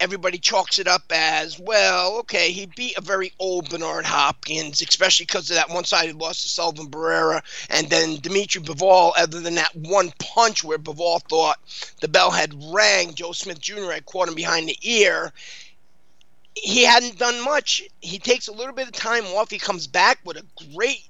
Everybody 0.02 0.38
chalks 0.38 0.80
it 0.80 0.88
up 0.88 1.04
as 1.12 1.60
well. 1.60 2.18
Okay, 2.20 2.52
he 2.52 2.66
beat 2.66 2.98
a 2.98 3.02
very 3.02 3.34
old 3.38 3.70
Bernard 3.70 4.06
Hopkins, 4.06 4.82
especially 4.82 5.26
because 5.26 5.50
of 5.50 5.58
that 5.58 5.70
one-sided 5.70 6.16
loss 6.16 6.42
to 6.42 6.48
Sullivan 6.48 6.88
Barrera, 6.88 7.42
and 7.70 7.90
then 7.90 8.16
Dimitri 8.16 8.62
Bivol. 8.62 9.12
Other 9.18 9.42
than 9.42 9.56
that 9.56 9.76
one 9.76 10.14
punch 10.20 10.64
where 10.64 10.78
Bivol 10.78 11.22
thought 11.28 11.60
the 12.00 12.08
bell 12.08 12.32
had 12.32 12.56
rang, 12.74 13.14
Joe 13.14 13.34
Smith 13.34 13.60
Jr. 13.60 13.92
had 13.92 14.06
caught 14.06 14.30
him 14.30 14.36
behind 14.36 14.70
the 14.70 14.78
ear 14.82 15.34
he 16.64 16.84
hadn't 16.84 17.18
done 17.18 17.44
much. 17.44 17.84
He 18.02 18.20
takes 18.20 18.48
a 18.48 18.52
little 18.52 18.74
bit 18.74 18.88
of 18.88 18.94
time 18.94 19.26
off. 19.26 19.52
He 19.52 19.60
comes 19.60 19.88
back 19.88 20.20
with 20.24 20.38
a 20.38 20.46
great 20.74 21.09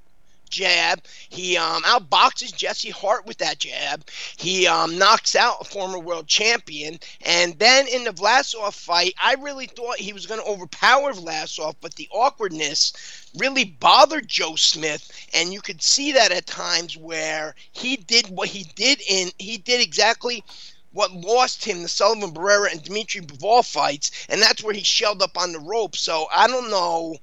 jab. 0.50 1.04
He 1.30 1.58
um, 1.58 1.84
outboxes 1.84 2.56
Jesse 2.56 2.90
Hart 2.90 3.26
with 3.26 3.38
that 3.38 3.60
jab. 3.60 4.08
He 4.38 4.68
um, 4.68 4.98
knocks 4.98 5.36
out 5.36 5.58
a 5.62 5.66
former 5.66 6.00
world 6.00 6.28
champion. 6.28 7.00
And 7.26 7.58
then 7.60 7.88
in 7.88 8.04
the 8.04 8.12
Vlasov 8.12 8.74
fight, 8.74 9.14
I 9.22 9.36
really 9.36 9.68
thought 9.68 9.98
he 9.98 10.14
was 10.14 10.26
going 10.26 10.42
to 10.42 10.48
overpower 10.48 11.14
Vlasov, 11.14 11.76
but 11.82 11.96
the 11.96 12.10
awkwardness 12.12 12.94
really 13.38 13.64
bothered 13.64 14.28
Joe 14.28 14.56
Smith. 14.56 15.12
And 15.34 15.54
you 15.54 15.62
could 15.62 15.82
see 15.82 16.12
that 16.14 16.32
at 16.32 16.46
times 16.46 16.98
where 16.98 17.56
he 17.72 17.98
did 17.98 18.28
what 18.30 18.50
he 18.50 18.64
did 18.76 19.02
in, 19.08 19.30
he 19.38 19.58
did 19.58 19.82
exactly 19.82 20.44
what 20.92 21.12
lost 21.12 21.64
him 21.64 21.84
the 21.84 21.88
Sullivan 21.88 22.32
Barrera 22.32 22.72
and 22.72 22.82
Dimitri 22.82 23.22
Bivol 23.22 23.66
fights, 23.66 24.26
and 24.30 24.42
that's 24.42 24.64
where 24.64 24.74
he 24.74 24.84
shelled 24.84 25.22
up 25.22 25.38
on 25.38 25.52
the 25.52 25.60
rope. 25.60 25.96
So 25.96 26.28
I 26.34 26.48
don't 26.48 26.70
know. 26.70 27.18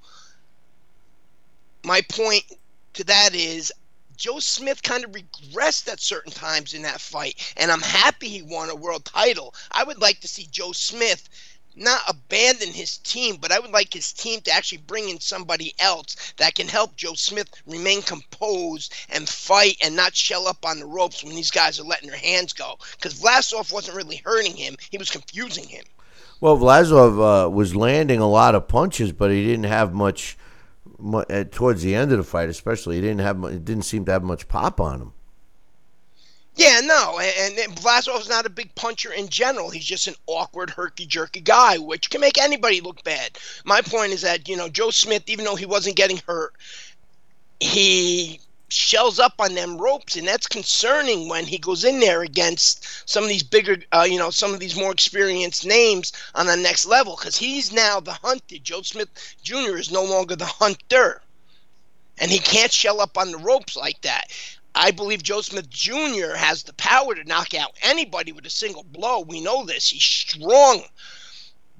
My 1.84 2.00
point 2.02 2.44
to 2.96 3.04
that 3.04 3.34
is 3.34 3.72
Joe 4.16 4.38
Smith 4.40 4.82
kind 4.82 5.04
of 5.04 5.12
regressed 5.12 5.88
at 5.88 6.00
certain 6.00 6.32
times 6.32 6.74
in 6.74 6.82
that 6.82 7.00
fight, 7.00 7.54
and 7.56 7.70
I'm 7.70 7.82
happy 7.82 8.28
he 8.28 8.42
won 8.42 8.70
a 8.70 8.74
world 8.74 9.04
title. 9.04 9.54
I 9.70 9.84
would 9.84 10.00
like 10.00 10.20
to 10.20 10.28
see 10.28 10.48
Joe 10.50 10.72
Smith 10.72 11.28
not 11.74 12.00
abandon 12.08 12.72
his 12.72 12.96
team, 12.98 13.36
but 13.36 13.52
I 13.52 13.58
would 13.58 13.70
like 13.70 13.92
his 13.92 14.12
team 14.12 14.40
to 14.42 14.50
actually 14.50 14.78
bring 14.78 15.10
in 15.10 15.20
somebody 15.20 15.74
else 15.78 16.16
that 16.38 16.54
can 16.54 16.68
help 16.68 16.96
Joe 16.96 17.12
Smith 17.14 17.48
remain 17.66 18.00
composed 18.00 18.94
and 19.10 19.28
fight 19.28 19.76
and 19.82 19.94
not 19.94 20.16
shell 20.16 20.48
up 20.48 20.64
on 20.64 20.80
the 20.80 20.86
ropes 20.86 21.22
when 21.22 21.36
these 21.36 21.50
guys 21.50 21.78
are 21.78 21.84
letting 21.84 22.08
their 22.08 22.18
hands 22.18 22.54
go. 22.54 22.78
Because 22.92 23.20
Vlasov 23.20 23.72
wasn't 23.72 23.96
really 23.96 24.22
hurting 24.24 24.56
him, 24.56 24.76
he 24.90 24.96
was 24.96 25.10
confusing 25.10 25.68
him. 25.68 25.84
Well, 26.40 26.56
Vlasov 26.56 27.46
uh, 27.46 27.50
was 27.50 27.76
landing 27.76 28.20
a 28.20 28.28
lot 28.28 28.54
of 28.54 28.68
punches, 28.68 29.12
but 29.12 29.30
he 29.30 29.44
didn't 29.44 29.64
have 29.64 29.92
much, 29.92 30.36
uh, 31.02 31.44
towards 31.50 31.82
the 31.82 31.94
end 31.94 32.12
of 32.12 32.18
the 32.18 32.24
fight, 32.24 32.48
especially. 32.48 32.96
He 32.96 33.02
didn't 33.02 33.20
have. 33.20 33.42
It 33.44 33.64
didn't 33.64 33.84
seem 33.84 34.04
to 34.06 34.12
have 34.12 34.22
much 34.22 34.48
pop 34.48 34.80
on 34.80 35.00
him. 35.00 35.12
Yeah, 36.56 36.80
no, 36.82 37.18
and, 37.20 37.58
and 37.58 37.76
Vlasov's 37.76 38.30
not 38.30 38.46
a 38.46 38.50
big 38.50 38.74
puncher 38.74 39.12
in 39.12 39.28
general. 39.28 39.68
He's 39.68 39.84
just 39.84 40.08
an 40.08 40.14
awkward, 40.26 40.70
herky-jerky 40.70 41.42
guy, 41.42 41.76
which 41.76 42.08
can 42.08 42.22
make 42.22 42.38
anybody 42.38 42.80
look 42.80 43.04
bad. 43.04 43.38
My 43.66 43.82
point 43.82 44.12
is 44.12 44.22
that 44.22 44.48
you 44.48 44.56
know 44.56 44.70
Joe 44.70 44.90
Smith, 44.90 45.24
even 45.26 45.44
though 45.44 45.54
he 45.54 45.66
wasn't 45.66 45.96
getting 45.96 46.20
hurt, 46.26 46.54
he 47.60 48.40
shells 48.68 49.18
up 49.18 49.34
on 49.38 49.54
them 49.54 49.78
ropes, 49.78 50.16
and 50.16 50.26
that's 50.26 50.46
concerning 50.46 51.28
when 51.28 51.44
he 51.44 51.58
goes 51.58 51.84
in 51.84 52.00
there 52.00 52.22
against 52.22 53.08
some 53.08 53.22
of 53.22 53.28
these 53.28 53.42
bigger, 53.42 53.76
uh, 53.92 54.06
you 54.08 54.18
know, 54.18 54.30
some 54.30 54.52
of 54.52 54.60
these 54.60 54.76
more 54.76 54.92
experienced 54.92 55.64
names 55.64 56.12
on 56.34 56.46
the 56.46 56.56
next 56.56 56.86
level, 56.86 57.16
because 57.16 57.36
he's 57.36 57.72
now 57.72 58.00
the 58.00 58.12
hunted. 58.12 58.64
Joe 58.64 58.82
Smith 58.82 59.08
Jr. 59.42 59.76
is 59.76 59.92
no 59.92 60.02
longer 60.02 60.36
the 60.36 60.46
hunter, 60.46 61.22
and 62.18 62.30
he 62.30 62.38
can't 62.38 62.72
shell 62.72 63.00
up 63.00 63.16
on 63.16 63.30
the 63.30 63.38
ropes 63.38 63.76
like 63.76 64.00
that. 64.02 64.30
I 64.74 64.90
believe 64.90 65.22
Joe 65.22 65.40
Smith 65.40 65.70
Jr. 65.70 66.34
has 66.36 66.62
the 66.62 66.74
power 66.74 67.14
to 67.14 67.24
knock 67.24 67.54
out 67.54 67.72
anybody 67.80 68.32
with 68.32 68.44
a 68.44 68.50
single 68.50 68.84
blow. 68.84 69.20
We 69.20 69.40
know 69.40 69.64
this. 69.64 69.88
He's 69.88 70.02
strong. 70.02 70.82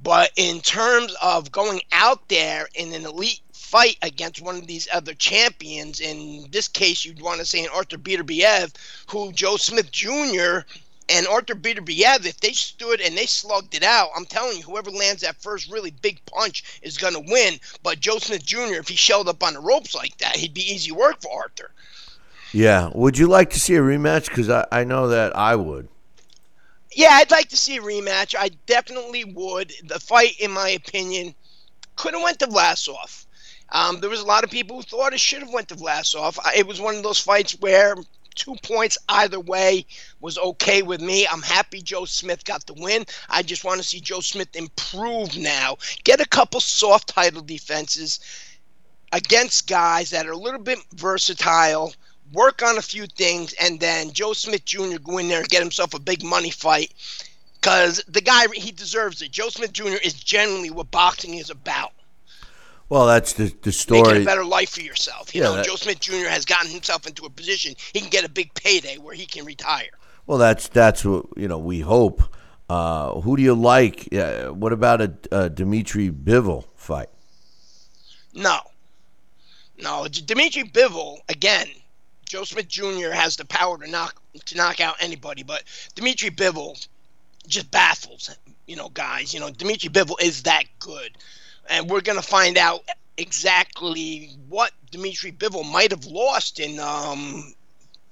But 0.03 0.31
in 0.37 0.61
terms 0.61 1.15
of 1.23 1.51
going 1.51 1.81
out 1.93 2.29
there 2.29 2.69
in 2.75 2.93
an 2.93 3.05
elite 3.05 3.41
fight 3.53 3.97
against 4.03 4.41
one 4.41 4.57
of 4.57 4.67
these 4.67 4.87
other 4.93 5.15
champions, 5.15 6.01
in 6.01 6.47
this 6.51 6.69
case, 6.69 7.05
you'd 7.05 7.21
want 7.21 7.41
to 7.41 7.47
say 7.47 7.65
an 7.65 7.71
Arthur 7.75 7.99
Beterbiev, 7.99 8.73
who 9.09 9.33
Joe 9.33 9.57
Smith 9.57 9.91
Jr. 9.91 10.61
and 11.09 11.27
Arthur 11.27 11.55
Beterbiev, 11.55 12.25
if 12.25 12.39
they 12.41 12.53
stood 12.53 13.01
and 13.01 13.17
they 13.17 13.27
slugged 13.27 13.75
it 13.75 13.83
out, 13.83 14.11
I'm 14.17 14.27
telling 14.27 14.59
you, 14.59 14.63
whoever 14.63 14.91
lands 14.91 15.23
that 15.23 15.43
first 15.43 15.71
really 15.71 15.91
big 15.91 16.25
punch 16.27 16.81
is 16.83 16.99
going 16.99 17.15
to 17.15 17.33
win. 17.33 17.59
But 17.83 18.01
Joe 18.01 18.19
Smith 18.19 18.45
Jr., 18.45 18.75
if 18.75 18.89
he 18.89 18.97
shelled 18.97 19.29
up 19.29 19.43
on 19.43 19.55
the 19.55 19.61
ropes 19.61 19.95
like 19.95 20.17
that, 20.19 20.37
he'd 20.37 20.55
be 20.55 20.73
easy 20.73 20.93
work 20.93 21.21
for 21.21 21.33
Arthur. 21.33 21.73
Yeah. 22.53 22.91
Would 22.95 23.19
you 23.19 23.27
like 23.27 23.51
to 23.51 23.61
see 23.61 23.75
a 23.75 23.81
rematch? 23.81 24.29
Because 24.29 24.49
I, 24.49 24.67
I 24.71 24.85
know 24.85 25.09
that 25.09 25.37
I 25.37 25.57
would. 25.57 25.89
Yeah, 26.97 27.11
I'd 27.13 27.31
like 27.31 27.51
to 27.51 27.59
see 27.59 27.77
a 27.77 27.83
rematch. 27.83 28.35
I 28.39 28.49
definitely 28.65 29.23
would. 29.25 29.71
The 29.85 30.01
fight, 30.01 30.41
in 30.41 30.51
my 30.51 30.71
opinion, 30.71 31.35
could 31.95 32.15
have 32.15 32.23
went 32.23 32.39
to 32.39 32.47
Vlasov. 32.47 33.27
Um, 33.69 34.01
there 34.01 34.09
was 34.09 34.23
a 34.23 34.27
lot 34.27 34.45
of 34.45 34.51
people 34.51 34.77
who 34.77 34.83
thought 34.83 35.13
it 35.13 35.21
should 35.21 35.41
have 35.41 35.53
went 35.53 35.69
to 35.69 35.75
Vlasov. 35.75 36.39
It 36.57 36.67
was 36.67 36.81
one 36.81 36.97
of 36.97 37.03
those 37.03 37.21
fights 37.21 37.53
where 37.61 37.97
two 38.35 38.57
points 38.63 38.97
either 39.11 39.39
way 39.39 39.85
was 40.21 40.39
okay 40.39 40.81
with 40.81 41.03
me. 41.03 41.27
I'm 41.27 41.43
happy 41.43 41.83
Joe 41.83 42.07
Smith 42.07 42.43
got 42.47 42.65
the 42.67 42.73
win. 42.73 43.05
I 43.29 43.43
just 43.43 43.63
want 43.63 43.79
to 43.79 43.87
see 43.87 44.01
Joe 44.01 44.21
Smith 44.21 44.57
improve 44.57 45.37
now. 45.37 45.77
Get 46.03 46.23
a 46.23 46.29
couple 46.29 46.61
soft 46.61 47.09
title 47.09 47.43
defenses 47.43 48.21
against 49.13 49.69
guys 49.69 50.09
that 50.11 50.27
are 50.27 50.33
a 50.33 50.39
little 50.39 50.61
bit 50.63 50.79
versatile 50.95 51.93
work 52.33 52.63
on 52.63 52.79
a 52.79 52.83
few 52.83 53.07
things, 53.07 53.55
and 53.61 53.79
then 53.81 54.13
Joe 54.13 54.33
Smith 54.33 54.65
Jr. 54.65 54.99
go 55.03 55.19
in 55.19 55.29
there 55.29 55.41
and 55.41 55.49
get 55.49 55.63
himself 55.63 55.95
a 55.95 55.99
big 56.01 56.23
money 56.25 56.51
fight. 56.51 56.93
Because 57.61 58.03
the 58.09 58.21
guy, 58.21 58.47
he 58.55 58.71
deserves 58.71 59.23
it. 59.23 59.33
Joe 59.33 59.49
Smith 59.49 59.73
Jr. 59.73 59.97
is 60.05 60.15
generally 60.15 60.71
what 60.71 60.91
boxing 60.91 61.35
is 61.35 61.51
about. 61.51 61.93
Well, 62.89 63.07
that's 63.07 63.33
the 63.33 63.53
the 63.63 63.73
story. 63.73 64.03
Making 64.03 64.23
a 64.23 64.25
better 64.25 64.45
life 64.45 64.71
for 64.71 64.81
yourself. 64.83 65.35
You 65.35 65.43
Yeah, 65.43 65.49
know, 65.49 65.57
that- 65.57 65.67
Joe 65.67 65.75
Smith 65.77 65.99
Jr. 65.99 66.29
has 66.29 66.45
gotten 66.45 66.71
himself 66.71 67.07
into 67.07 67.25
a 67.25 67.31
position 67.31 67.75
he 67.93 68.01
can 68.01 68.11
get 68.11 68.25
a 68.25 68.29
big 68.29 68.55
payday 68.55 68.99
where 68.99 69.15
he 69.15 69.27
can 69.27 69.45
retire. 69.45 69.91
Well, 70.29 70.39
that's 70.39 70.69
that's 70.69 71.05
what 71.05 71.27
you 71.37 71.49
know. 71.49 71.59
We 71.59 71.81
hope. 71.81 72.23
Uh, 72.69 73.21
who 73.21 73.37
do 73.37 73.43
you 73.45 73.55
like? 73.55 74.13
Uh, 74.13 74.49
what 74.49 74.73
about 74.73 75.01
a, 75.01 75.13
a 75.31 75.49
Dimitri 75.51 76.11
Bivol 76.11 76.65
fight? 76.75 77.09
No. 78.35 78.59
No, 79.79 80.09
Dimitri 80.09 80.65
Bivol, 80.65 81.19
again, 81.29 81.69
Joe 82.27 82.45
Smith 82.45 82.69
Jr. 82.69 83.11
has 83.13 83.37
the 83.37 83.45
power 83.45 83.79
to 83.79 83.89
knock 83.89 84.21
to 84.47 84.57
knock 84.57 84.81
out 84.81 84.97
anybody, 85.01 85.43
but 85.43 85.63
Dimitri 85.95 86.31
Bivol 86.31 86.87
just 87.47 87.71
baffles, 87.71 88.37
you 88.67 88.77
know, 88.77 88.89
guys. 88.89 89.33
You 89.33 89.41
know, 89.41 89.51
Dimitri 89.51 89.89
Bivol 89.89 90.21
is 90.21 90.43
that 90.43 90.65
good. 90.79 91.17
And 91.69 91.89
we're 91.89 92.01
to 92.01 92.23
find 92.23 92.59
out 92.59 92.83
exactly 93.17 94.31
what 94.49 94.73
Dimitri 94.91 95.33
Bivol 95.33 95.71
might 95.71 95.91
have 95.91 96.07
lost 96.07 96.61
in 96.61 96.79
um, 96.81 97.55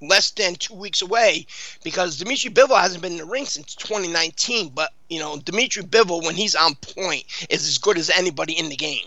less 0.00 0.30
than 0.30 0.54
two 0.54 0.74
weeks 0.74 1.02
away 1.02 1.46
because 1.82 2.16
Dimitri 2.16 2.50
Bivol 2.50 2.80
hasn't 2.80 3.02
been 3.02 3.12
in 3.12 3.18
the 3.18 3.24
ring 3.24 3.46
since 3.46 3.74
2019. 3.74 4.70
But, 4.70 4.92
you 5.08 5.20
know, 5.20 5.38
Dimitri 5.38 5.82
Bivol, 5.82 6.24
when 6.24 6.36
he's 6.36 6.54
on 6.54 6.74
point, 6.76 7.24
is 7.50 7.66
as 7.66 7.78
good 7.78 7.98
as 7.98 8.10
anybody 8.10 8.56
in 8.58 8.68
the 8.68 8.76
game. 8.76 9.06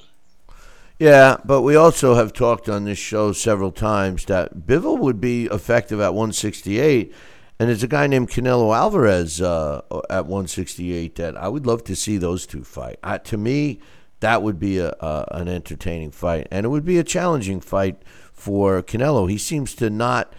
Yeah, 0.99 1.37
but 1.45 1.61
we 1.61 1.75
also 1.75 2.15
have 2.15 2.33
talked 2.33 2.67
on 2.67 2.85
this 2.85 2.97
show 2.97 3.31
several 3.31 3.71
times 3.71 4.25
that 4.25 4.65
Bivol 4.65 4.97
would 4.97 5.21
be 5.21 5.45
effective 5.45 5.99
at 5.99 6.15
168, 6.15 7.13
and 7.59 7.69
there's 7.69 7.83
a 7.83 7.87
guy 7.87 8.07
named 8.07 8.29
Canelo 8.29 8.75
Alvarez 8.75 9.39
uh, 9.39 9.81
at 10.09 10.25
168 10.25 11.15
that 11.15 11.37
I 11.37 11.49
would 11.49 11.67
love 11.67 11.83
to 11.83 11.95
see 11.95 12.17
those 12.17 12.47
two 12.47 12.63
fight. 12.63 12.97
Uh, 13.03 13.19
to 13.19 13.37
me, 13.37 13.79
that 14.21 14.41
would 14.41 14.59
be 14.59 14.79
a, 14.79 14.89
a 14.99 15.27
an 15.31 15.47
entertaining 15.47 16.09
fight, 16.09 16.47
and 16.49 16.65
it 16.65 16.69
would 16.69 16.85
be 16.85 16.97
a 16.97 17.03
challenging 17.03 17.61
fight 17.61 18.01
for 18.33 18.81
Canelo. 18.81 19.29
He 19.29 19.37
seems 19.37 19.75
to 19.75 19.91
not 19.91 20.33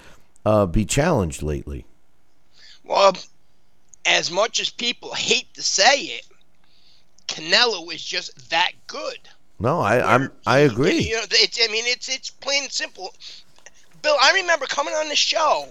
uh, 0.45 0.67
be 0.67 0.85
challenged 0.85 1.41
lately. 1.41 1.87
Well, 2.83 3.17
as 4.05 4.31
much 4.33 4.59
as 4.59 4.71
people 4.71 5.15
hate 5.15 5.55
to 5.55 5.63
say 5.63 6.01
it, 6.01 6.27
Canelo 7.29 7.93
is 7.93 8.03
just 8.03 8.51
that 8.51 8.73
good. 8.89 9.29
No, 9.61 9.81
I 9.81 10.15
I'm 10.15 10.31
I 10.47 10.59
agree. 10.59 10.99
You 10.99 11.17
know, 11.17 11.25
it's, 11.31 11.59
I 11.63 11.71
mean, 11.73 11.85
it's 11.87 12.09
it's 12.09 12.31
plain 12.31 12.65
and 12.65 12.73
simple. 12.73 13.15
Bill, 14.03 14.17
I 14.21 14.33
remember 14.35 14.67
coming 14.67 14.95
on 14.95 15.09
the 15.09 15.17
show 15.17 15.69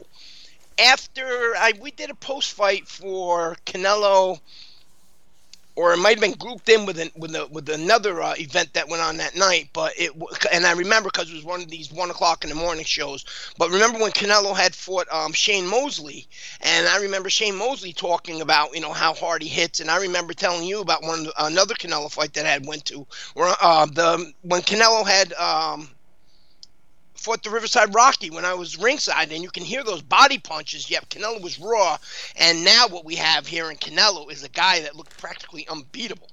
after 0.77 1.55
I 1.57 1.73
we 1.79 1.91
did 1.91 2.09
a 2.09 2.15
post 2.15 2.53
fight 2.53 2.87
for 2.87 3.55
Canelo, 3.65 4.39
or 5.77 5.93
it 5.93 5.97
might 5.97 6.19
have 6.19 6.21
been 6.21 6.31
grouped 6.31 6.67
in 6.69 6.87
with 6.87 6.99
an, 6.99 7.11
with 7.15 7.35
a, 7.35 7.45
with 7.51 7.69
another 7.69 8.19
uh, 8.19 8.33
event 8.39 8.73
that 8.73 8.89
went 8.89 9.01
on 9.03 9.17
that 9.17 9.35
night. 9.35 9.69
But 9.73 9.93
it 9.95 10.11
and 10.51 10.65
I 10.65 10.71
remember 10.71 11.09
because 11.13 11.29
it 11.29 11.35
was 11.35 11.43
one 11.45 11.61
of 11.61 11.69
these 11.69 11.91
one 11.91 12.09
o'clock 12.09 12.43
in 12.43 12.49
the 12.49 12.55
morning 12.55 12.83
shows. 12.83 13.23
But 13.59 13.69
remember 13.69 13.99
when 13.99 14.11
Canelo 14.11 14.55
had 14.55 14.73
fought 14.73 15.07
um, 15.11 15.33
Shane 15.33 15.67
Mosley, 15.67 16.27
and 16.61 16.87
I 16.87 16.97
remember 16.97 17.29
Shane 17.29 17.55
Mosley 17.55 17.93
talking 17.93 18.41
about 18.41 18.73
you 18.73 18.81
know 18.81 18.91
how 18.91 19.13
hard 19.13 19.43
he 19.43 19.47
hits, 19.47 19.79
and 19.79 19.91
I 19.91 19.97
remember 20.01 20.33
telling 20.33 20.67
you 20.67 20.81
about 20.81 21.03
one 21.03 21.27
another 21.37 21.75
Canelo 21.75 22.11
fight 22.11 22.33
that 22.33 22.47
I 22.47 22.49
had 22.49 22.65
went 22.65 22.85
to 22.85 23.05
where 23.35 23.55
uh, 23.61 23.85
the 23.85 24.33
when 24.41 24.61
Canelo 24.63 25.07
had. 25.07 25.31
Um, 25.33 25.89
fought 27.17 27.43
the 27.43 27.49
Riverside 27.49 27.93
Rocky 27.93 28.29
when 28.29 28.45
I 28.45 28.53
was 28.53 28.77
ringside, 28.77 29.31
and 29.31 29.43
you 29.43 29.49
can 29.49 29.63
hear 29.63 29.83
those 29.83 30.01
body 30.01 30.37
punches. 30.37 30.89
Yep, 30.89 31.09
Canelo 31.09 31.41
was 31.41 31.59
raw, 31.59 31.97
and 32.35 32.63
now 32.63 32.87
what 32.87 33.05
we 33.05 33.15
have 33.15 33.47
here 33.47 33.69
in 33.69 33.77
Canelo 33.77 34.31
is 34.31 34.43
a 34.43 34.49
guy 34.49 34.81
that 34.81 34.95
looked 34.95 35.17
practically 35.17 35.67
unbeatable. 35.67 36.29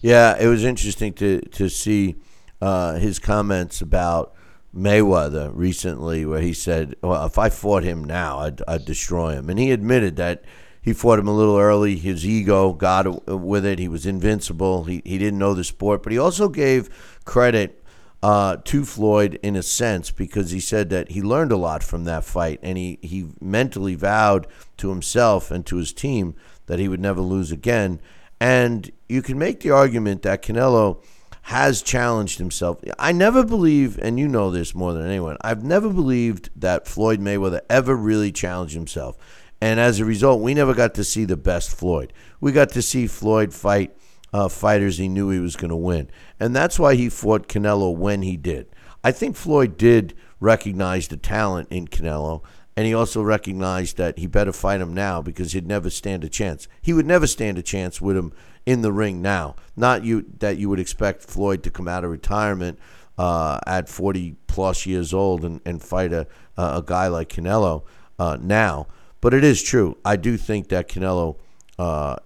Yeah, 0.00 0.36
it 0.38 0.46
was 0.46 0.64
interesting 0.64 1.12
to 1.14 1.40
to 1.40 1.68
see 1.68 2.16
uh, 2.60 2.94
his 2.94 3.18
comments 3.18 3.80
about 3.80 4.34
Mayweather 4.74 5.50
recently, 5.54 6.24
where 6.24 6.40
he 6.40 6.52
said, 6.52 6.96
"Well, 7.02 7.24
if 7.26 7.38
I 7.38 7.48
fought 7.48 7.84
him 7.84 8.02
now, 8.04 8.38
I'd, 8.38 8.62
I'd 8.66 8.84
destroy 8.84 9.32
him," 9.32 9.50
and 9.50 9.58
he 9.58 9.70
admitted 9.70 10.16
that 10.16 10.44
he 10.80 10.92
fought 10.92 11.18
him 11.18 11.28
a 11.28 11.34
little 11.34 11.58
early. 11.58 11.96
His 11.96 12.26
ego 12.26 12.72
got 12.72 13.28
with 13.28 13.64
it. 13.64 13.78
He 13.78 13.88
was 13.88 14.06
invincible. 14.06 14.84
He 14.84 15.02
he 15.04 15.18
didn't 15.18 15.38
know 15.38 15.54
the 15.54 15.64
sport, 15.64 16.02
but 16.02 16.12
he 16.12 16.18
also 16.18 16.48
gave 16.48 16.90
credit 17.24 17.81
uh, 18.22 18.56
to 18.64 18.84
Floyd 18.84 19.38
in 19.42 19.56
a 19.56 19.62
sense 19.62 20.10
because 20.10 20.52
he 20.52 20.60
said 20.60 20.90
that 20.90 21.10
he 21.10 21.20
learned 21.20 21.50
a 21.50 21.56
lot 21.56 21.82
from 21.82 22.04
that 22.04 22.24
fight, 22.24 22.60
and 22.62 22.78
he 22.78 22.98
he 23.02 23.28
mentally 23.40 23.94
vowed 23.94 24.46
to 24.76 24.90
himself 24.90 25.50
and 25.50 25.66
to 25.66 25.76
his 25.76 25.92
team 25.92 26.34
that 26.66 26.78
he 26.78 26.88
would 26.88 27.00
never 27.00 27.20
lose 27.20 27.50
again. 27.50 28.00
And 28.40 28.90
you 29.08 29.22
can 29.22 29.38
make 29.38 29.60
the 29.60 29.70
argument 29.70 30.22
that 30.22 30.42
Canelo 30.42 31.02
has 31.46 31.82
challenged 31.82 32.38
himself. 32.38 32.80
I 32.98 33.10
never 33.10 33.44
believe, 33.44 33.98
and 33.98 34.18
you 34.18 34.28
know 34.28 34.50
this 34.50 34.74
more 34.74 34.92
than 34.92 35.06
anyone, 35.06 35.36
I've 35.40 35.64
never 35.64 35.88
believed 35.88 36.50
that 36.56 36.86
Floyd 36.86 37.20
Mayweather 37.20 37.60
ever 37.68 37.96
really 37.96 38.30
challenged 38.30 38.74
himself. 38.74 39.16
And 39.60 39.78
as 39.78 39.98
a 39.98 40.04
result, 40.04 40.40
we 40.40 40.54
never 40.54 40.74
got 40.74 40.94
to 40.94 41.04
see 41.04 41.24
the 41.24 41.36
best 41.36 41.70
Floyd. 41.70 42.12
We 42.40 42.52
got 42.52 42.70
to 42.70 42.82
see 42.82 43.06
Floyd 43.06 43.52
fight 43.52 43.96
uh, 44.32 44.48
fighters 44.48 44.98
he 44.98 45.08
knew 45.08 45.30
he 45.30 45.38
was 45.38 45.56
going 45.56 45.70
to 45.70 45.76
win. 45.76 46.10
And 46.40 46.54
that's 46.54 46.78
why 46.78 46.94
he 46.94 47.08
fought 47.08 47.48
Canelo 47.48 47.94
when 47.94 48.22
he 48.22 48.36
did. 48.36 48.66
I 49.04 49.12
think 49.12 49.36
Floyd 49.36 49.76
did 49.76 50.14
recognize 50.40 51.08
the 51.08 51.16
talent 51.16 51.68
in 51.70 51.88
Canelo, 51.88 52.42
and 52.76 52.86
he 52.86 52.94
also 52.94 53.22
recognized 53.22 53.96
that 53.98 54.18
he 54.18 54.26
better 54.26 54.52
fight 54.52 54.80
him 54.80 54.94
now 54.94 55.20
because 55.20 55.52
he'd 55.52 55.66
never 55.66 55.90
stand 55.90 56.24
a 56.24 56.28
chance. 56.28 56.68
He 56.80 56.92
would 56.92 57.06
never 57.06 57.26
stand 57.26 57.58
a 57.58 57.62
chance 57.62 58.00
with 58.00 58.16
him 58.16 58.32
in 58.64 58.82
the 58.82 58.92
ring 58.92 59.20
now. 59.20 59.56
Not 59.76 60.04
you 60.04 60.24
that 60.38 60.56
you 60.56 60.68
would 60.68 60.80
expect 60.80 61.22
Floyd 61.22 61.62
to 61.64 61.70
come 61.70 61.88
out 61.88 62.04
of 62.04 62.10
retirement 62.10 62.78
uh, 63.18 63.58
at 63.66 63.88
40 63.88 64.36
plus 64.46 64.86
years 64.86 65.12
old 65.12 65.44
and, 65.44 65.60
and 65.66 65.82
fight 65.82 66.12
a, 66.12 66.26
a 66.56 66.82
guy 66.84 67.08
like 67.08 67.28
Canelo 67.28 67.84
uh, 68.18 68.38
now. 68.40 68.86
But 69.20 69.34
it 69.34 69.44
is 69.44 69.62
true. 69.62 69.98
I 70.04 70.16
do 70.16 70.36
think 70.36 70.68
that 70.68 70.88
Canelo 70.88 71.36
uh, 71.78 72.16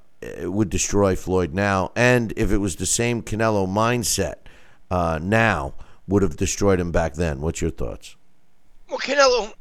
would 0.42 0.70
destroy 0.70 1.16
Floyd 1.16 1.54
now. 1.54 1.92
And 1.96 2.32
if 2.36 2.50
it 2.52 2.58
was 2.58 2.76
the 2.76 2.86
same 2.86 3.22
Canelo 3.22 3.68
mindset 3.68 4.36
uh, 4.90 5.18
now, 5.22 5.74
would 6.08 6.22
have 6.22 6.36
destroyed 6.36 6.80
him 6.80 6.92
back 6.92 7.14
then. 7.14 7.40
What's 7.40 7.60
your 7.60 7.70
thoughts? 7.70 8.16
Well, 8.88 8.98
Canelo, 8.98 9.52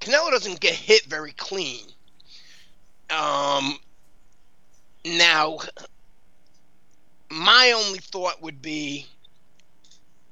Canelo 0.00 0.30
doesn't 0.30 0.60
get 0.60 0.74
hit 0.74 1.04
very 1.04 1.32
clean. 1.32 1.84
Um, 3.10 3.78
now, 5.04 5.58
my 7.30 7.72
only 7.76 8.00
thought 8.00 8.42
would 8.42 8.60
be, 8.60 9.06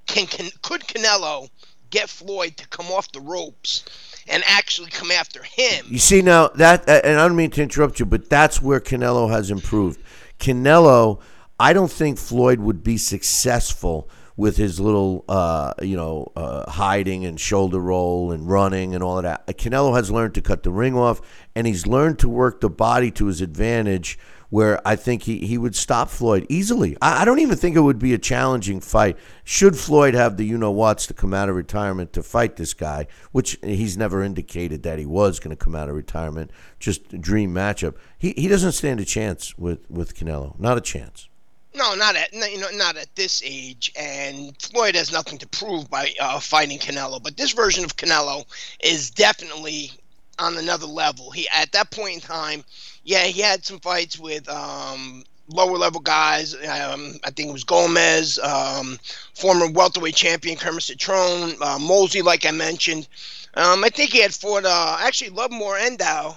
can, 0.07 0.27
can 0.27 0.51
could 0.63 0.83
Canelo 0.83 1.49
get 1.91 2.11
Floyd 2.11 2.57
to 2.57 2.67
come 2.69 2.87
off 2.87 3.13
the 3.13 3.21
ropes 3.21 3.85
and 4.29 4.43
actually 4.47 4.91
come 4.91 5.11
after 5.11 5.43
him? 5.43 5.87
You 5.89 5.99
see 5.99 6.23
now 6.23 6.49
that, 6.49 6.89
and 6.89 7.19
I 7.19 7.27
don't 7.27 7.37
mean 7.37 7.51
to 7.53 7.63
interrupt 7.63 7.99
you, 8.01 8.07
but 8.07 8.29
that's 8.29 8.63
where 8.63 8.81
Canelo 8.81 9.31
has 9.31 9.51
improved. 9.51 10.01
Canelo, 10.39 11.21
I 11.59 11.73
don't 11.73 11.91
think 11.91 12.19
Floyd 12.19 12.61
would 12.61 12.83
be 12.83 12.97
successful 12.97 14.09
with 14.37 14.57
his 14.57 14.81
little, 14.81 15.25
uh, 15.29 15.75
you 15.81 15.97
know, 15.97 16.33
uh, 16.35 16.69
hiding 16.71 17.25
and 17.25 17.39
shoulder 17.39 17.79
roll 17.79 18.33
and 18.33 18.49
running 18.49 18.95
and 18.95 19.05
all 19.05 19.19
of 19.19 19.23
that. 19.23 19.47
Canelo 19.47 19.95
has 19.95 20.11
learned 20.11 20.35
to 20.35 20.43
cut 20.43 20.65
the 20.65 20.73
ring 20.73 20.97
off, 20.97 21.21
and 21.55 21.67
he's 21.67 21.87
learned 21.87 22.19
to 22.19 22.29
work 22.29 22.61
the 22.61 22.71
body 22.71 23.11
to 23.13 23.27
his 23.27 23.41
advantage. 23.41 24.19
Where 24.55 24.81
I 24.87 24.95
think 24.95 25.25
he, 25.25 25.39
he 25.41 25.59
would 25.59 25.75
stop 25.75 26.11
Floyd 26.11 26.47
easily. 26.49 26.97
I, 27.03 27.23
I 27.23 27.25
don't 27.25 27.41
even 27.41 27.57
think 27.57 27.75
it 27.75 27.81
would 27.81 27.99
be 27.99 28.15
a 28.15 28.19
challenging 28.19 28.79
fight. 28.79 29.17
Should 29.43 29.77
Floyd 29.77 30.15
have 30.15 30.37
the 30.37 30.45
you 30.45 30.57
know 30.57 30.71
whats 30.71 31.09
to 31.09 31.15
come 31.15 31.35
out 31.35 31.49
of 31.49 31.57
retirement 31.57 32.13
to 32.13 32.23
fight 32.23 32.55
this 32.55 32.73
guy, 32.73 33.09
which 33.33 33.59
he's 33.65 33.97
never 33.97 34.23
indicated 34.23 34.85
that 34.85 35.01
he 35.01 35.07
was 35.07 35.41
going 35.41 35.51
to 35.51 35.65
come 35.65 35.75
out 35.75 35.89
of 35.89 35.97
retirement, 35.97 36.53
just 36.79 37.13
a 37.13 37.19
dream 37.19 37.53
matchup. 37.53 37.97
He, 38.17 38.33
he 38.37 38.47
doesn't 38.47 38.71
stand 38.73 39.01
a 39.01 39.05
chance 39.05 39.59
with, 39.59 39.91
with 39.91 40.15
Canelo. 40.15 40.57
Not 40.61 40.79
a 40.79 40.81
chance. 40.81 41.29
No, 41.75 41.97
not 41.97 42.15
at 42.15 42.33
you 42.33 42.61
know 42.61 42.69
not 42.75 42.97
at 42.97 43.13
this 43.17 43.43
age. 43.45 43.93
And 43.99 44.55
Floyd 44.63 44.95
has 44.95 45.11
nothing 45.11 45.39
to 45.39 45.49
prove 45.49 45.91
by 45.91 46.13
uh, 46.21 46.39
fighting 46.39 46.79
Canelo. 46.79 47.21
But 47.21 47.37
this 47.37 47.51
version 47.51 47.85
of 47.85 47.97
Canelo 47.97 48.45
is 48.79 49.11
definitely 49.11 49.91
on 50.39 50.57
another 50.57 50.87
level. 50.87 51.33
He 51.33 51.49
at 51.49 51.73
that 51.73 51.91
point 51.91 52.15
in 52.15 52.21
time, 52.21 52.65
yeah, 53.05 53.25
he 53.25 53.41
had 53.41 53.65
some 53.65 53.81
fights 53.81 54.19
with 54.19 54.49
um, 54.49 55.25
lower 55.49 55.79
level 55.79 56.01
guys. 56.01 56.55
Um, 56.55 57.19
I 57.25 57.31
think 57.31 57.51
it 57.51 57.53
was 57.53 57.65
Gomez, 57.65 58.39
um, 58.39 58.99
former 59.35 59.71
welterweight 59.71 60.15
champion 60.17 60.57
Kermit 60.57 60.83
Cintron, 60.83 61.61
uh, 61.61 61.79
Mosley, 61.79 62.23
like 62.23 62.47
I 62.47 62.51
mentioned. 62.51 63.09
Um, 63.55 63.85
I 63.85 63.89
think 63.91 64.11
he 64.13 64.21
had 64.21 64.35
fought 64.35 64.65
uh, 64.65 64.99
actually 65.01 65.31
Lovemore 65.31 65.77
N'dou, 65.79 66.35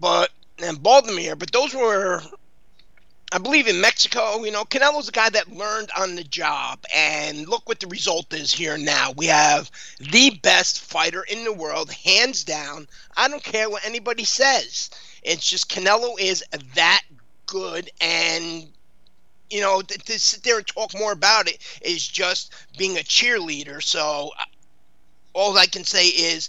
but 0.00 0.30
and 0.58 0.78
Baldomir, 0.78 1.38
but 1.38 1.52
those 1.52 1.74
were 1.74 2.22
I 3.32 3.38
believe 3.38 3.66
in 3.66 3.80
Mexico, 3.80 4.44
you 4.44 4.52
know, 4.52 4.64
Canelo's 4.64 5.08
a 5.08 5.12
guy 5.12 5.28
that 5.30 5.52
learned 5.52 5.90
on 5.98 6.14
the 6.14 6.22
job. 6.24 6.84
And 6.94 7.48
look 7.48 7.68
what 7.68 7.80
the 7.80 7.88
result 7.88 8.32
is 8.32 8.52
here 8.52 8.78
now. 8.78 9.12
We 9.16 9.26
have 9.26 9.70
the 9.98 10.30
best 10.42 10.80
fighter 10.80 11.22
in 11.24 11.44
the 11.44 11.52
world, 11.52 11.90
hands 11.92 12.44
down. 12.44 12.86
I 13.16 13.28
don't 13.28 13.42
care 13.42 13.68
what 13.68 13.84
anybody 13.84 14.24
says. 14.24 14.90
It's 15.26 15.44
just 15.44 15.68
Canelo 15.68 16.18
is 16.20 16.44
that 16.76 17.02
good. 17.46 17.90
And, 18.00 18.68
you 19.50 19.60
know, 19.60 19.82
to, 19.82 19.98
to 19.98 20.18
sit 20.20 20.44
there 20.44 20.58
and 20.58 20.66
talk 20.66 20.96
more 20.96 21.12
about 21.12 21.48
it 21.48 21.58
is 21.82 22.06
just 22.06 22.54
being 22.78 22.96
a 22.96 23.00
cheerleader. 23.00 23.82
So 23.82 24.30
uh, 24.38 24.44
all 25.34 25.58
I 25.58 25.66
can 25.66 25.82
say 25.84 26.06
is 26.06 26.48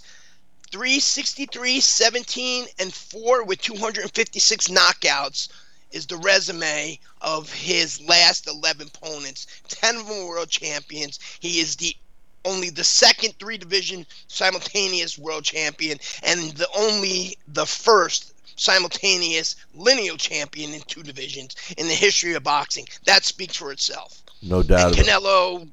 363, 0.70 1.80
17, 1.80 2.66
and 2.78 2.94
4 2.94 3.44
with 3.44 3.60
256 3.60 4.68
knockouts 4.68 5.48
is 5.90 6.06
the 6.06 6.16
resume 6.18 7.00
of 7.20 7.52
his 7.52 8.00
last 8.02 8.46
11 8.46 8.90
opponents. 8.94 9.46
10 9.68 9.96
of 9.96 10.06
them 10.06 10.26
world 10.28 10.50
champions. 10.50 11.18
He 11.40 11.58
is 11.60 11.74
the 11.76 11.96
only 12.44 12.70
the 12.70 12.84
second 12.84 13.34
three 13.40 13.58
division 13.58 14.06
simultaneous 14.28 15.18
world 15.18 15.44
champion 15.44 15.98
and 16.22 16.52
the 16.52 16.68
only 16.76 17.36
the 17.48 17.66
first 17.66 18.32
simultaneous 18.58 19.56
lineal 19.74 20.16
champion 20.16 20.74
in 20.74 20.80
two 20.82 21.02
divisions 21.02 21.56
in 21.76 21.88
the 21.88 21.94
history 21.94 22.34
of 22.34 22.42
boxing. 22.42 22.86
That 23.06 23.24
speaks 23.24 23.56
for 23.56 23.72
itself. 23.72 24.22
No 24.42 24.62
doubt. 24.62 24.98
And 24.98 25.06
Canelo 25.06 25.68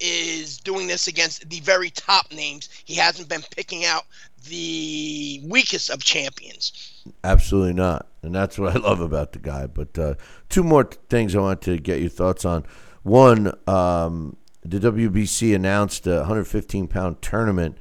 is 0.00 0.58
doing 0.58 0.86
this 0.86 1.08
against 1.08 1.48
the 1.48 1.60
very 1.60 1.90
top 1.90 2.32
names. 2.32 2.68
He 2.84 2.94
hasn't 2.94 3.28
been 3.28 3.42
picking 3.56 3.84
out 3.84 4.04
the 4.48 5.42
weakest 5.44 5.90
of 5.90 6.04
champions. 6.04 7.02
Absolutely 7.24 7.74
not. 7.74 8.06
And 8.22 8.34
that's 8.34 8.58
what 8.58 8.76
I 8.76 8.78
love 8.78 9.00
about 9.00 9.32
the 9.32 9.38
guy. 9.38 9.66
But 9.66 9.98
uh, 9.98 10.14
two 10.48 10.62
more 10.62 10.84
things 11.08 11.34
I 11.34 11.40
want 11.40 11.62
to 11.62 11.78
get 11.78 12.00
your 12.00 12.10
thoughts 12.10 12.44
on. 12.44 12.64
One, 13.02 13.52
um, 13.66 14.36
the 14.64 14.78
WBC 14.78 15.54
announced 15.54 16.06
a 16.06 16.18
115 16.18 16.88
pound 16.88 17.22
tournament 17.22 17.78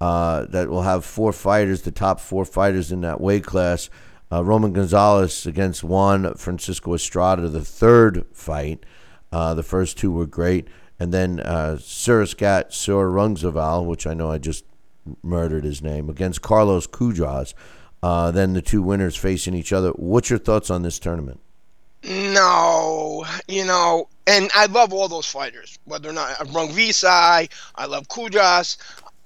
uh, 0.00 0.46
that 0.46 0.68
will 0.68 0.82
have 0.82 1.04
four 1.04 1.32
fighters, 1.32 1.82
the 1.82 1.90
top 1.90 2.20
four 2.20 2.44
fighters 2.44 2.90
in 2.90 3.02
that 3.02 3.20
weight 3.20 3.44
class. 3.44 3.90
Uh, 4.32 4.44
Roman 4.44 4.72
Gonzalez 4.72 5.44
against 5.46 5.82
Juan 5.82 6.34
Francisco 6.34 6.94
Estrada, 6.94 7.48
the 7.48 7.64
third 7.64 8.26
fight. 8.32 8.84
Uh, 9.32 9.54
the 9.54 9.62
first 9.62 9.98
two 9.98 10.10
were 10.10 10.26
great. 10.26 10.68
And 10.98 11.12
then 11.12 11.40
uh, 11.40 11.76
Suriskat 11.78 12.68
Rungzaval, 12.70 13.86
which 13.86 14.06
I 14.06 14.14
know 14.14 14.30
I 14.30 14.38
just 14.38 14.64
murdered 15.22 15.64
his 15.64 15.82
name, 15.82 16.08
against 16.08 16.42
Carlos 16.42 16.86
Cuadras. 16.86 17.54
Uh, 18.02 18.30
then 18.30 18.52
the 18.52 18.62
two 18.62 18.82
winners 18.82 19.16
facing 19.16 19.54
each 19.54 19.72
other. 19.72 19.90
What's 19.90 20.30
your 20.30 20.38
thoughts 20.38 20.70
on 20.70 20.82
this 20.82 20.98
tournament? 20.98 21.40
No, 22.02 23.26
you 23.46 23.64
know, 23.64 24.08
and 24.26 24.50
I 24.54 24.66
love 24.66 24.94
all 24.94 25.08
those 25.08 25.26
fighters. 25.26 25.78
Whether 25.84 26.08
or 26.08 26.12
not 26.14 26.38
Rung 26.54 26.70
Rungvisai, 26.70 27.50
I 27.74 27.86
love 27.86 28.08
Cudras, 28.08 28.78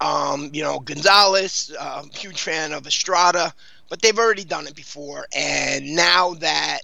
um, 0.04 0.50
you 0.52 0.62
know, 0.62 0.80
Gonzalez, 0.80 1.74
uh, 1.80 2.04
huge 2.12 2.42
fan 2.42 2.74
of 2.74 2.86
Estrada, 2.86 3.54
but 3.88 4.02
they've 4.02 4.18
already 4.18 4.44
done 4.44 4.66
it 4.66 4.74
before. 4.74 5.26
And 5.34 5.96
now 5.96 6.34
that 6.34 6.80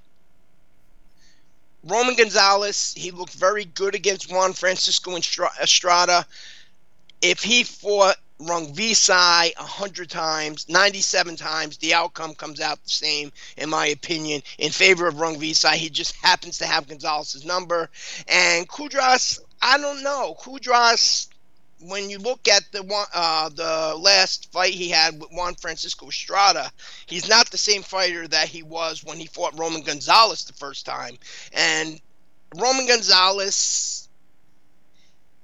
Roman 1.85 2.17
Gonzalez, 2.17 2.95
he 2.97 3.11
looked 3.11 3.35
very 3.35 3.67
good 3.67 3.95
against 3.95 4.33
Juan 4.33 4.55
Francisco 4.55 5.15
Estrada. 5.17 6.27
If 7.21 7.43
he 7.43 7.63
fought 7.63 8.17
Rungvisai 8.41 9.55
100 9.55 10.09
times, 10.09 10.67
97 10.71 11.37
times, 11.37 11.77
the 11.77 11.93
outcome 11.93 12.35
comes 12.35 12.59
out 12.59 12.83
the 12.83 12.89
same, 12.89 13.33
in 13.59 13.69
my 13.69 13.89
opinion, 13.89 14.41
in 14.57 14.71
favor 14.71 15.07
of 15.07 15.17
Rungvisai. 15.17 15.75
He 15.75 15.91
just 15.91 16.17
happens 16.17 16.57
to 16.59 16.67
have 16.67 16.89
Gonzalez's 16.89 17.45
number. 17.45 17.91
And 18.29 18.67
Cuadras, 18.67 19.41
I 19.61 19.77
don't 19.77 20.03
know. 20.03 20.37
Cuadras, 20.41 21.29
when 21.81 22.11
you 22.11 22.19
look 22.19 22.49
at 22.49 22.65
the 22.73 22.83
one, 22.83 23.07
uh, 23.15 23.49
the 23.49 23.97
last 23.99 24.53
fight 24.53 24.75
he 24.75 24.89
had 24.89 25.21
with 25.21 25.31
Juan 25.33 25.55
Francisco 25.55 26.09
Estrada, 26.09 26.71
he's 27.07 27.29
not 27.29 27.51
the 27.51 27.59
same 27.59 27.83
fighter 27.83 28.29
that 28.29 28.49
he 28.49 28.63
was 28.63 29.03
when 29.05 29.19
he 29.19 29.27
fought 29.27 29.59
Roman 29.59 29.83
Gonzalez 29.83 30.45
the 30.45 30.53
first 30.53 30.85
time. 30.87 31.17
And 31.53 32.01
Roman 32.57 32.87
Gonzalez 32.87 34.09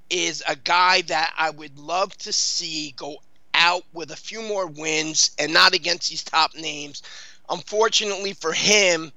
is 0.09 0.43
a 0.47 0.55
guy 0.55 1.01
that 1.03 1.33
I 1.37 1.49
would 1.49 1.77
love 1.77 2.15
to 2.19 2.31
see 2.31 2.93
go 2.95 3.17
out 3.53 3.83
with 3.93 4.11
a 4.11 4.15
few 4.15 4.41
more 4.41 4.67
wins 4.67 5.31
and 5.39 5.53
not 5.53 5.73
against 5.73 6.09
these 6.09 6.23
top 6.23 6.55
names. 6.55 7.01
Unfortunately 7.49 8.33
for 8.33 8.53
him, 8.53 9.11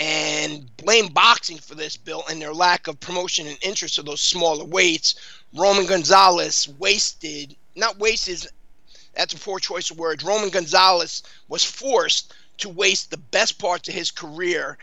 and 0.00 0.74
blame 0.78 1.08
boxing 1.08 1.58
for 1.58 1.74
this, 1.74 1.98
Bill, 1.98 2.24
and 2.30 2.40
their 2.40 2.54
lack 2.54 2.88
of 2.88 2.98
promotion 3.00 3.46
and 3.46 3.58
interest 3.60 3.98
of 3.98 4.06
those 4.06 4.22
smaller 4.22 4.64
weights. 4.64 5.14
Roman 5.54 5.86
Gonzalez 5.86 6.68
wasted, 6.78 7.56
not 7.74 7.98
wasted, 7.98 8.46
that's 9.14 9.34
a 9.34 9.38
poor 9.38 9.58
choice 9.58 9.90
of 9.90 9.98
words. 9.98 10.22
Roman 10.22 10.50
Gonzalez 10.50 11.22
was 11.48 11.64
forced 11.64 12.32
to 12.58 12.68
waste 12.68 13.10
the 13.10 13.16
best 13.16 13.58
parts 13.58 13.88
of 13.88 13.94
his 13.94 14.10
career 14.10 14.78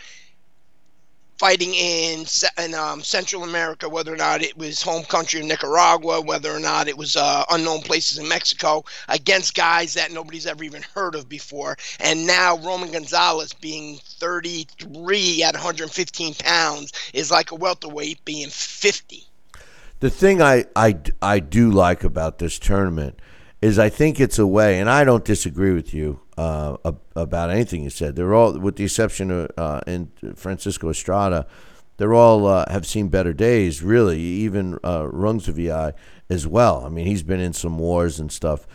fighting 1.38 1.74
in 1.74 2.26
in 2.57 2.74
um, 2.74 3.03
Central 3.03 3.43
America, 3.43 3.88
whether 3.88 4.13
or 4.13 4.18
not 4.18 4.41
it 4.41 4.57
was 4.57 4.82
home 4.82 5.03
country 5.05 5.39
of 5.39 5.45
Nicaragua, 5.45 6.20
whether 6.22 6.51
or 6.51 6.59
not 6.59 6.88
it 6.88 6.97
was 6.97 7.15
uh, 7.15 7.45
unknown 7.51 7.82
places 7.82 8.18
in 8.18 8.28
Mexico, 8.28 8.84
against 9.07 9.55
guys 9.55 9.93
that 9.93 10.11
nobody's 10.11 10.47
ever 10.47 10.63
even 10.63 10.84
heard 10.95 11.15
of 11.15 11.30
before. 11.30 11.78
And 11.99 12.26
now 12.26 12.57
Roman 12.57 12.91
Gonzalez 12.91 13.53
being 13.53 13.99
33 14.03 15.43
at 15.43 15.53
115 15.53 16.34
pounds 16.36 16.91
is 17.13 17.32
like 17.32 17.51
a 17.51 17.55
welterweight 17.55 18.26
being 18.26 18.49
50. 18.49 19.26
The 20.00 20.10
thing 20.12 20.41
I, 20.41 20.66
I, 20.76 21.00
I 21.22 21.39
do 21.39 21.72
like 21.72 22.04
about 22.04 22.38
this 22.38 22.60
tournament 22.60 23.20
is 23.62 23.80
I 23.80 23.89
think 23.89 24.20
it's 24.20 24.38
a 24.38 24.45
way, 24.45 24.80
and 24.80 24.88
I 24.89 25.04
don't 25.04 25.26
disagree 25.26 25.74
with 25.74 25.91
you 25.91 26.20
uh, 26.38 26.78
about 27.16 27.50
anything 27.50 27.84
you 27.84 27.89
said. 27.89 28.16
They're 28.16 28.36
all, 28.36 28.60
with 28.60 28.76
the 28.76 28.84
exception 28.84 29.32
of 29.32 29.52
uh, 29.58 29.82
Juan 29.88 30.12
Francisco 30.36 30.89
Estrada, 30.89 31.48
they're 31.98 32.14
all 32.14 32.45
uh, 32.45 32.66
have 32.70 32.86
seen 32.86 33.08
better 33.08 33.34
days. 33.34 33.82
Really, 33.82 34.20
even 34.20 34.76
uh, 34.84 35.04
Rungvisai 35.06 35.93
as 36.30 36.45
well. 36.45 36.86
I 36.86 36.89
mean, 36.89 37.08
he's 37.08 37.24
been 37.24 37.39
in 37.39 37.54
some 37.54 37.80
wars 37.80 38.20
and 38.20 38.32
stuff, 38.32 38.68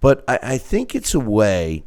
but 0.00 0.22
I, 0.28 0.38
I 0.42 0.58
think 0.58 0.94
it's 0.94 1.14
a 1.14 1.20
way 1.20 1.84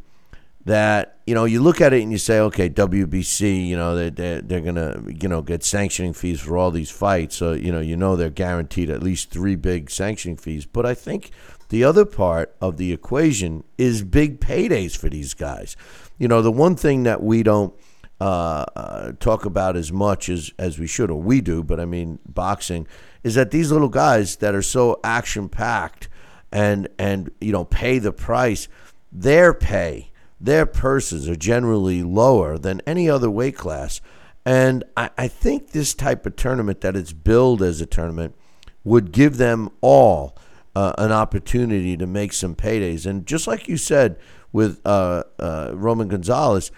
that 0.65 1.17
you 1.25 1.33
know 1.33 1.45
you 1.45 1.61
look 1.61 1.81
at 1.81 1.93
it 1.93 2.01
and 2.01 2.11
you 2.11 2.17
say, 2.17 2.39
okay, 2.39 2.69
WBC, 2.69 3.67
you 3.67 3.77
know 3.77 3.95
they 3.95 4.09
they're, 4.09 4.41
they're 4.41 4.61
gonna 4.61 5.01
you 5.07 5.27
know 5.27 5.41
get 5.41 5.63
sanctioning 5.63 6.13
fees 6.13 6.39
for 6.39 6.57
all 6.57 6.71
these 6.71 6.91
fights, 6.91 7.35
so 7.35 7.53
you 7.53 7.71
know 7.71 7.79
you 7.79 7.95
know 7.95 8.15
they're 8.15 8.29
guaranteed 8.29 8.89
at 8.89 9.01
least 9.01 9.31
three 9.31 9.55
big 9.55 9.89
sanctioning 9.89 10.37
fees. 10.37 10.65
But 10.65 10.85
I 10.85 10.93
think 10.93 11.31
the 11.69 11.83
other 11.83 12.05
part 12.05 12.55
of 12.59 12.77
the 12.77 12.91
equation 12.91 13.63
is 13.77 14.03
big 14.03 14.39
paydays 14.39 14.97
for 14.97 15.09
these 15.09 15.33
guys. 15.33 15.75
You 16.17 16.27
know, 16.27 16.41
the 16.41 16.51
one 16.51 16.75
thing 16.75 17.03
that 17.03 17.21
we 17.21 17.43
don't 17.43 17.73
uh, 18.19 18.65
uh, 18.75 19.11
talk 19.19 19.45
about 19.45 19.77
as 19.77 19.91
much 19.91 20.29
as, 20.29 20.51
as 20.59 20.77
we 20.77 20.87
should, 20.87 21.09
or 21.09 21.21
we 21.21 21.41
do, 21.41 21.63
but 21.63 21.79
I 21.79 21.85
mean, 21.85 22.19
boxing, 22.25 22.87
is 23.23 23.35
that 23.35 23.51
these 23.51 23.71
little 23.71 23.87
guys 23.87 24.37
that 24.37 24.55
are 24.55 24.61
so 24.61 24.99
action 25.03 25.47
packed 25.47 26.09
and, 26.51 26.87
and, 26.97 27.29
you 27.39 27.51
know, 27.51 27.63
pay 27.63 27.99
the 27.99 28.11
price, 28.11 28.67
their 29.11 29.53
pay, 29.53 30.08
their 30.39 30.65
purses 30.65 31.27
are 31.27 31.35
generally 31.35 32.03
lower 32.03 32.57
than 32.57 32.81
any 32.85 33.09
other 33.09 33.29
weight 33.29 33.55
class. 33.55 34.01
And 34.45 34.83
I, 34.95 35.09
I 35.17 35.27
think 35.27 35.71
this 35.71 35.93
type 35.93 36.25
of 36.25 36.35
tournament 36.35 36.81
that 36.81 36.95
it's 36.95 37.13
billed 37.13 37.61
as 37.61 37.81
a 37.81 37.85
tournament 37.85 38.35
would 38.83 39.11
give 39.11 39.37
them 39.37 39.69
all 39.81 40.35
uh, 40.75 40.93
an 40.97 41.11
opportunity 41.11 41.97
to 41.97 42.07
make 42.07 42.33
some 42.33 42.55
paydays. 42.55 43.05
And 43.05 43.25
just 43.25 43.47
like 43.47 43.67
you 43.67 43.77
said 43.77 44.17
with 44.51 44.79
uh, 44.85 45.23
uh, 45.37 45.71
Roman 45.73 46.07
Gonzalez, 46.07 46.71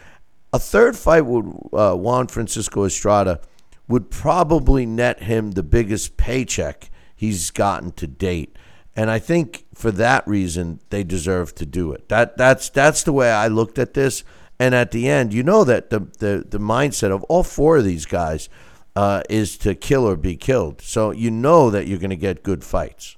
a 0.52 0.60
third 0.60 0.98
fight 0.98 1.22
with 1.22 1.46
uh, 1.72 1.96
Juan 1.96 2.28
Francisco 2.28 2.86
Estrada 2.86 3.40
would 3.88 4.10
probably 4.10 4.86
net 4.86 5.24
him 5.24 5.52
the 5.52 5.64
biggest 5.64 6.18
paycheck 6.18 6.90
he's 7.16 7.52
gotten 7.52 7.92
to 7.92 8.08
date. 8.08 8.58
And 8.96 9.10
I 9.10 9.20
think 9.20 9.66
for 9.74 9.92
that 9.92 10.28
reason 10.28 10.80
they 10.90 11.04
deserve 11.04 11.56
to 11.56 11.66
do 11.66 11.92
it. 11.94 12.10
That 12.10 12.38
that's 12.38 12.70
that's 12.70 13.04
the 13.04 13.14
way 13.14 13.32
I 13.32 13.48
looked 13.48 13.80
at 13.80 13.94
this. 13.94 14.24
And 14.60 14.76
at 14.76 14.92
the 14.92 15.10
end, 15.10 15.34
you 15.34 15.44
know 15.44 15.64
that 15.64 15.90
the 15.90 16.00
the, 16.20 16.46
the 16.48 16.60
mindset 16.60 17.12
of 17.12 17.24
all 17.24 17.44
four 17.44 17.78
of 17.78 17.86
these 17.86 18.06
guys 18.06 18.50
uh, 18.96 19.24
is 19.30 19.58
to 19.60 19.76
kill 19.76 20.08
or 20.08 20.16
be 20.16 20.36
killed. 20.36 20.82
So 20.82 21.12
you 21.12 21.32
know 21.32 21.70
that 21.70 21.88
you're 21.88 22.00
going 22.00 22.10
to 22.10 22.16
get 22.16 22.44
good 22.44 22.64
fights. 22.64 23.16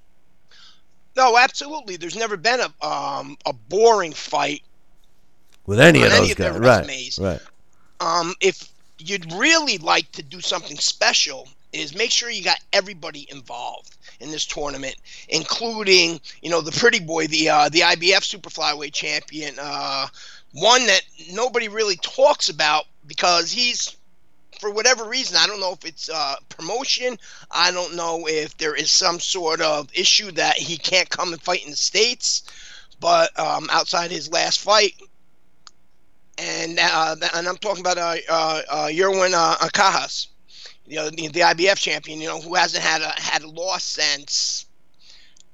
No, 1.15 1.37
absolutely. 1.37 1.97
There's 1.97 2.15
never 2.15 2.37
been 2.37 2.59
a 2.59 2.85
um, 2.85 3.37
a 3.45 3.53
boring 3.53 4.13
fight 4.13 4.63
with 5.65 5.79
any 5.79 6.03
of 6.03 6.11
those 6.11 6.19
any 6.19 6.33
guys, 6.35 6.55
of 6.55 6.61
right? 6.61 7.19
Right. 7.19 7.41
Um, 7.99 8.35
if 8.41 8.69
you'd 8.99 9.31
really 9.33 9.77
like 9.79 10.11
to 10.13 10.23
do 10.23 10.39
something 10.39 10.77
special, 10.77 11.47
is 11.71 11.95
make 11.95 12.11
sure 12.11 12.29
you 12.29 12.43
got 12.43 12.59
everybody 12.71 13.27
involved 13.29 13.97
in 14.23 14.31
this 14.31 14.45
tournament, 14.45 14.95
including 15.29 16.19
you 16.41 16.49
know 16.49 16.61
the 16.61 16.71
pretty 16.71 16.99
boy, 16.99 17.27
the 17.27 17.49
uh, 17.49 17.69
the 17.69 17.81
IBF 17.81 18.23
super 18.23 18.49
flyweight 18.49 18.93
champion, 18.93 19.55
uh, 19.59 20.07
one 20.53 20.85
that 20.87 21.01
nobody 21.31 21.67
really 21.67 21.97
talks 21.97 22.49
about 22.49 22.85
because 23.05 23.51
he's 23.51 23.97
for 24.59 24.71
whatever 24.71 25.03
reason, 25.03 25.35
I 25.37 25.45
don't 25.45 25.59
know 25.59 25.73
if 25.73 25.83
it's 25.83 26.09
uh, 26.09 26.35
promotion. 26.47 27.17
I 27.51 27.71
don't 27.71 27.95
know 27.95 28.25
if 28.27 28.57
there 28.57 28.75
is 28.75 28.91
some 28.91 29.19
sort 29.19 29.59
of 29.59 29.89
issue 29.93 30.31
that 30.31 30.55
he 30.55 30.77
can't 30.77 31.09
come 31.09 31.33
and 31.33 31.41
fight 31.41 31.65
in 31.65 31.71
the 31.71 31.75
states. 31.75 32.43
But 33.01 33.37
um, 33.37 33.67
outside 33.71 34.09
his 34.09 34.31
last 34.31 34.61
fight, 34.61 34.93
and 36.37 36.79
uh, 36.79 37.17
and 37.35 37.47
I'm 37.47 37.57
talking 37.57 37.81
about 37.81 37.97
uh, 37.97 38.15
uh, 38.29 38.61
uh 38.69 38.87
Yerwin 38.87 39.33
uh, 39.33 39.57
Cajas, 39.73 40.27
you 40.85 40.97
know, 40.97 41.09
the, 41.09 41.27
the 41.29 41.39
IBF 41.41 41.77
champion, 41.77 42.19
you 42.21 42.27
know, 42.27 42.41
who 42.41 42.55
hasn't 42.55 42.83
had 42.83 43.01
a 43.01 43.11
had 43.19 43.43
a 43.43 43.49
loss 43.49 43.83
since 43.83 44.65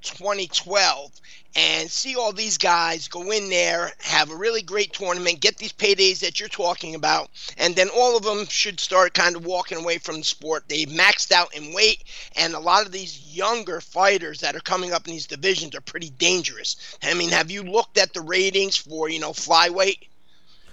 2012 0.01 1.11
and 1.55 1.89
see 1.89 2.15
all 2.15 2.31
these 2.31 2.57
guys 2.57 3.07
go 3.07 3.31
in 3.31 3.49
there, 3.49 3.91
have 3.99 4.29
a 4.29 4.35
really 4.35 4.61
great 4.61 4.93
tournament, 4.93 5.41
get 5.41 5.57
these 5.57 5.73
paydays 5.73 6.19
that 6.19 6.39
you're 6.39 6.47
talking 6.49 6.93
about, 6.93 7.29
and 7.57 7.75
then 7.75 7.89
all 7.89 8.15
of 8.15 8.23
them 8.23 8.45
should 8.47 8.79
start 8.79 9.13
kind 9.13 9.35
of 9.35 9.45
walking 9.45 9.77
away 9.79 9.97
from 9.97 10.17
the 10.17 10.23
sport. 10.23 10.63
They've 10.67 10.87
maxed 10.87 11.31
out 11.31 11.55
in 11.55 11.73
weight, 11.73 12.03
and 12.35 12.53
a 12.53 12.59
lot 12.59 12.85
of 12.85 12.91
these 12.91 13.35
younger 13.35 13.81
fighters 13.81 14.39
that 14.41 14.55
are 14.55 14.61
coming 14.61 14.93
up 14.93 15.07
in 15.07 15.13
these 15.13 15.27
divisions 15.27 15.75
are 15.75 15.81
pretty 15.81 16.11
dangerous. 16.11 16.97
I 17.01 17.13
mean, 17.15 17.29
have 17.29 17.49
you 17.49 17.63
looked 17.63 17.97
at 17.97 18.13
the 18.13 18.21
ratings 18.21 18.77
for, 18.77 19.09
you 19.09 19.19
know, 19.19 19.31
flyweight? 19.31 20.08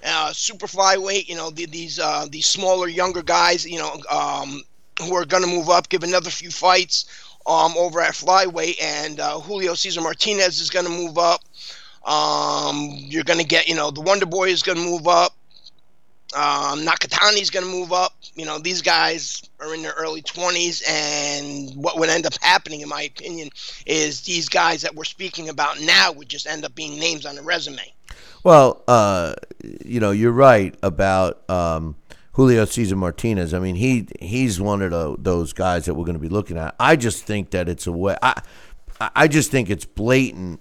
Uh, 0.07 0.32
super 0.32 0.66
flyweight, 0.66 1.28
you 1.28 1.34
know, 1.34 1.50
the, 1.50 1.66
these 1.66 1.98
uh, 1.98 2.26
these 2.30 2.46
smaller, 2.46 2.86
younger 2.86 3.22
guys, 3.22 3.66
you 3.66 3.78
know, 3.78 4.00
um, 4.09 4.62
who 5.02 5.14
are 5.14 5.24
going 5.24 5.42
to 5.42 5.48
move 5.48 5.68
up, 5.68 5.88
give 5.88 6.04
another 6.04 6.30
few 6.30 6.50
fights 6.50 7.07
um, 7.46 7.74
over 7.76 8.00
at 8.00 8.12
flyweight, 8.12 8.80
and 8.80 9.20
uh, 9.20 9.38
Julio 9.40 9.74
Cesar 9.74 10.00
Martinez 10.00 10.61
is 10.61 10.70
going 10.70 10.86
to 10.86 10.90
move 10.90 11.18
up. 11.18 11.42
Um, 12.04 12.90
you're 12.92 13.24
going 13.24 13.40
to 13.40 13.44
get, 13.44 13.68
you 13.68 13.74
know, 13.74 13.90
the 13.90 14.00
Wonder 14.00 14.26
Boy 14.26 14.48
is 14.48 14.62
going 14.62 14.78
to 14.78 14.84
move 14.84 15.09
up. 15.09 15.32
Um, 16.34 16.80
Nakatani 16.80 17.40
is 17.40 17.50
going 17.50 17.64
to 17.64 17.70
move 17.70 17.92
up. 17.92 18.12
You 18.34 18.44
know, 18.44 18.59
these 18.59 18.82
guys 18.82 19.42
are 19.61 19.74
in 19.74 19.82
their 19.82 19.92
early 19.92 20.22
20s, 20.22 20.82
and 20.88 21.74
what 21.76 21.98
would 21.98 22.11
end 22.11 22.26
up 22.26 22.34
happening, 22.42 22.80
in 22.80 22.88
my 22.88 23.02
opinion, 23.02 23.50
is 23.86 24.22
these 24.22 24.48
guys 24.48 24.82
that 24.82 24.94
we're 24.94 25.04
speaking 25.04 25.48
about 25.48 25.80
now 25.80 26.12
would 26.12 26.28
just 26.28 26.46
end 26.46 26.64
up 26.64 26.74
being 26.74 26.98
names 26.98 27.26
on 27.26 27.36
the 27.36 27.42
resume. 27.42 27.92
Well, 28.44 28.82
uh, 28.86 29.34
you 29.85 30.01
know, 30.01 30.11
you're 30.11 30.33
right 30.33 30.75
about 30.83 31.49
um, 31.51 31.97
Julio 32.33 32.64
Cesar 32.64 32.97
Martinez. 32.97 33.55
I 33.55 33.59
mean, 33.59 33.77
he 33.77 34.09
he's 34.21 34.61
one 34.61 34.83
of 34.83 34.91
the, 34.91 35.17
those 35.19 35.53
guys 35.53 35.87
that 35.87 35.95
we're 35.95 36.05
going 36.05 36.19
to 36.19 36.21
be 36.21 36.29
looking 36.29 36.59
at. 36.59 36.75
I 36.79 36.97
just 36.97 37.25
think 37.25 37.51
that 37.51 37.69
it's 37.69 37.87
a 37.87 37.93
way. 37.93 38.17
I 38.23 38.43
I 39.01 39.29
just 39.29 39.51
think 39.51 39.71
it's 39.71 39.85
blatant 39.85 40.61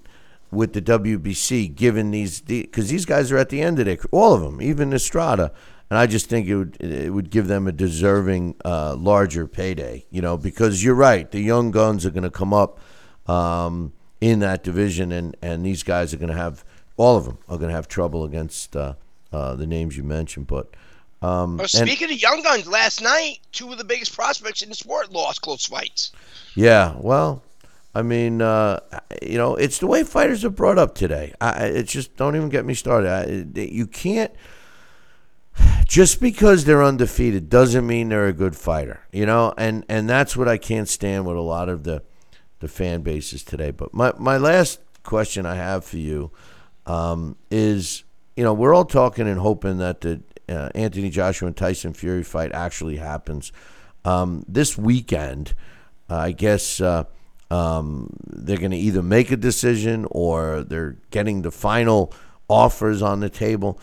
with 0.51 0.73
the 0.73 0.81
WBC, 0.81 1.75
given 1.75 2.11
these 2.11 2.41
because 2.41 2.89
these 2.89 3.05
guys 3.05 3.31
are 3.31 3.37
at 3.37 3.49
the 3.49 3.61
end 3.61 3.79
of 3.79 3.87
it, 3.87 4.01
all 4.11 4.33
of 4.33 4.41
them, 4.41 4.61
even 4.61 4.93
Estrada. 4.93 5.51
And 5.89 5.99
I 5.99 6.07
just 6.07 6.29
think 6.29 6.47
it 6.47 6.55
would 6.55 6.81
it 6.81 7.13
would 7.13 7.29
give 7.29 7.47
them 7.47 7.67
a 7.67 7.71
deserving 7.71 8.55
uh, 8.65 8.95
larger 8.95 9.47
payday, 9.47 10.05
you 10.09 10.21
know, 10.21 10.35
because 10.37 10.83
you're 10.83 10.95
right, 10.95 11.29
the 11.29 11.41
young 11.41 11.71
guns 11.71 12.05
are 12.05 12.09
going 12.09 12.23
to 12.23 12.31
come 12.31 12.53
up 12.53 12.79
um, 13.27 13.93
in 14.19 14.39
that 14.39 14.63
division, 14.63 15.11
and, 15.11 15.37
and 15.41 15.65
these 15.65 15.83
guys 15.83 16.13
are 16.13 16.17
going 16.17 16.31
to 16.31 16.37
have 16.37 16.65
all 16.97 17.17
of 17.17 17.25
them 17.25 17.37
are 17.47 17.57
going 17.57 17.69
to 17.69 17.75
have 17.75 17.87
trouble 17.87 18.23
against 18.23 18.75
uh, 18.75 18.93
uh, 19.31 19.55
the 19.55 19.67
names 19.67 19.97
you 19.97 20.03
mentioned. 20.03 20.47
But 20.47 20.73
um, 21.21 21.57
well, 21.57 21.67
speaking 21.67 22.05
and, 22.05 22.13
of 22.13 22.21
young 22.21 22.43
guns, 22.43 22.67
last 22.67 23.01
night 23.01 23.39
two 23.51 23.71
of 23.71 23.77
the 23.77 23.83
biggest 23.83 24.15
prospects 24.15 24.61
in 24.61 24.69
the 24.69 24.75
sport 24.75 25.11
lost 25.11 25.41
close 25.41 25.65
fights. 25.65 26.11
Yeah, 26.55 26.95
well, 26.97 27.43
I 27.93 28.01
mean, 28.01 28.41
uh, 28.41 28.79
you 29.21 29.37
know, 29.37 29.55
it's 29.55 29.79
the 29.79 29.87
way 29.87 30.03
fighters 30.03 30.43
are 30.45 30.49
brought 30.49 30.77
up 30.77 30.95
today. 30.95 31.33
I, 31.39 31.65
it's 31.65 31.91
just 31.91 32.15
don't 32.17 32.35
even 32.35 32.49
get 32.49 32.65
me 32.65 32.73
started. 32.73 33.09
I, 33.09 33.59
you 33.61 33.87
can't 33.87 34.31
just 35.85 36.19
because 36.19 36.65
they're 36.65 36.83
undefeated 36.83 37.49
doesn't 37.49 37.87
mean 37.87 38.09
they're 38.09 38.27
a 38.27 38.33
good 38.33 38.55
fighter. 38.55 39.01
You 39.11 39.25
know, 39.25 39.53
and 39.57 39.85
and 39.89 40.09
that's 40.09 40.35
what 40.35 40.47
I 40.47 40.57
can't 40.57 40.89
stand 40.89 41.25
with 41.25 41.37
a 41.37 41.41
lot 41.41 41.69
of 41.69 41.83
the 41.83 42.03
the 42.59 42.67
fan 42.67 43.01
bases 43.01 43.43
today. 43.43 43.71
But 43.71 43.93
my 43.93 44.13
my 44.17 44.37
last 44.37 44.79
question 45.03 45.45
I 45.45 45.55
have 45.55 45.85
for 45.85 45.97
you 45.97 46.31
um, 46.85 47.35
is, 47.49 48.03
you 48.35 48.43
know, 48.43 48.53
we're 48.53 48.73
all 48.73 48.85
talking 48.85 49.27
and 49.27 49.39
hoping 49.39 49.77
that 49.79 50.01
the 50.01 50.21
uh, 50.47 50.69
Anthony 50.75 51.09
Joshua 51.09 51.47
and 51.47 51.57
Tyson 51.57 51.93
Fury 51.93 52.23
fight 52.23 52.51
actually 52.51 52.97
happens 52.97 53.51
um, 54.03 54.45
this 54.47 54.77
weekend. 54.77 55.53
Uh, 56.09 56.17
I 56.17 56.31
guess 56.31 56.79
uh, 56.79 57.05
um, 57.49 58.15
they're 58.25 58.57
going 58.57 58.71
to 58.71 58.77
either 58.77 59.01
make 59.01 59.31
a 59.31 59.37
decision 59.37 60.07
or 60.11 60.63
they're 60.63 60.97
getting 61.11 61.41
the 61.41 61.51
final 61.51 62.13
offers 62.47 63.01
on 63.01 63.19
the 63.21 63.29
table. 63.29 63.79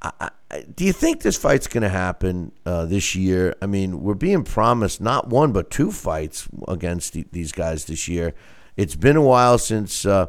I, 0.00 0.30
I, 0.50 0.62
do 0.74 0.84
you 0.84 0.92
think 0.92 1.22
this 1.22 1.36
fight's 1.36 1.66
going 1.66 1.82
to 1.82 1.88
happen 1.88 2.52
uh, 2.64 2.86
this 2.86 3.16
year? 3.16 3.56
I 3.60 3.66
mean, 3.66 4.02
we're 4.02 4.14
being 4.14 4.44
promised 4.44 5.00
not 5.00 5.28
one 5.28 5.52
but 5.52 5.70
two 5.70 5.90
fights 5.90 6.46
against 6.68 7.14
the, 7.14 7.26
these 7.32 7.50
guys 7.50 7.86
this 7.86 8.06
year. 8.06 8.34
It's 8.76 8.94
been 8.94 9.16
a 9.16 9.22
while 9.22 9.58
since 9.58 10.06
uh, 10.06 10.26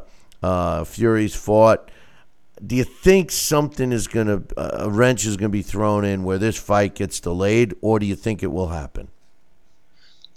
Fury's 0.84 1.36
fought 1.36 1.90
do 2.66 2.76
you 2.76 2.84
think 2.84 3.30
something 3.30 3.92
is 3.92 4.06
going 4.06 4.26
to 4.26 4.42
a 4.56 4.90
wrench 4.90 5.24
is 5.24 5.36
going 5.36 5.50
to 5.50 5.56
be 5.56 5.62
thrown 5.62 6.04
in 6.04 6.24
where 6.24 6.38
this 6.38 6.56
fight 6.56 6.94
gets 6.94 7.20
delayed, 7.20 7.74
or 7.80 7.98
do 7.98 8.06
you 8.06 8.16
think 8.16 8.42
it 8.42 8.48
will 8.48 8.68
happen? 8.68 9.08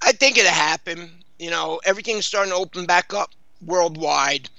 I 0.01 0.11
think 0.11 0.38
it'll 0.38 0.51
happen. 0.51 1.11
You 1.39 1.49
know, 1.49 1.80
everything's 1.86 2.26
starting 2.26 2.51
to 2.51 2.57
open 2.57 2.86
back 2.86 3.13
up 3.13 3.32
worldwide. 3.65 4.49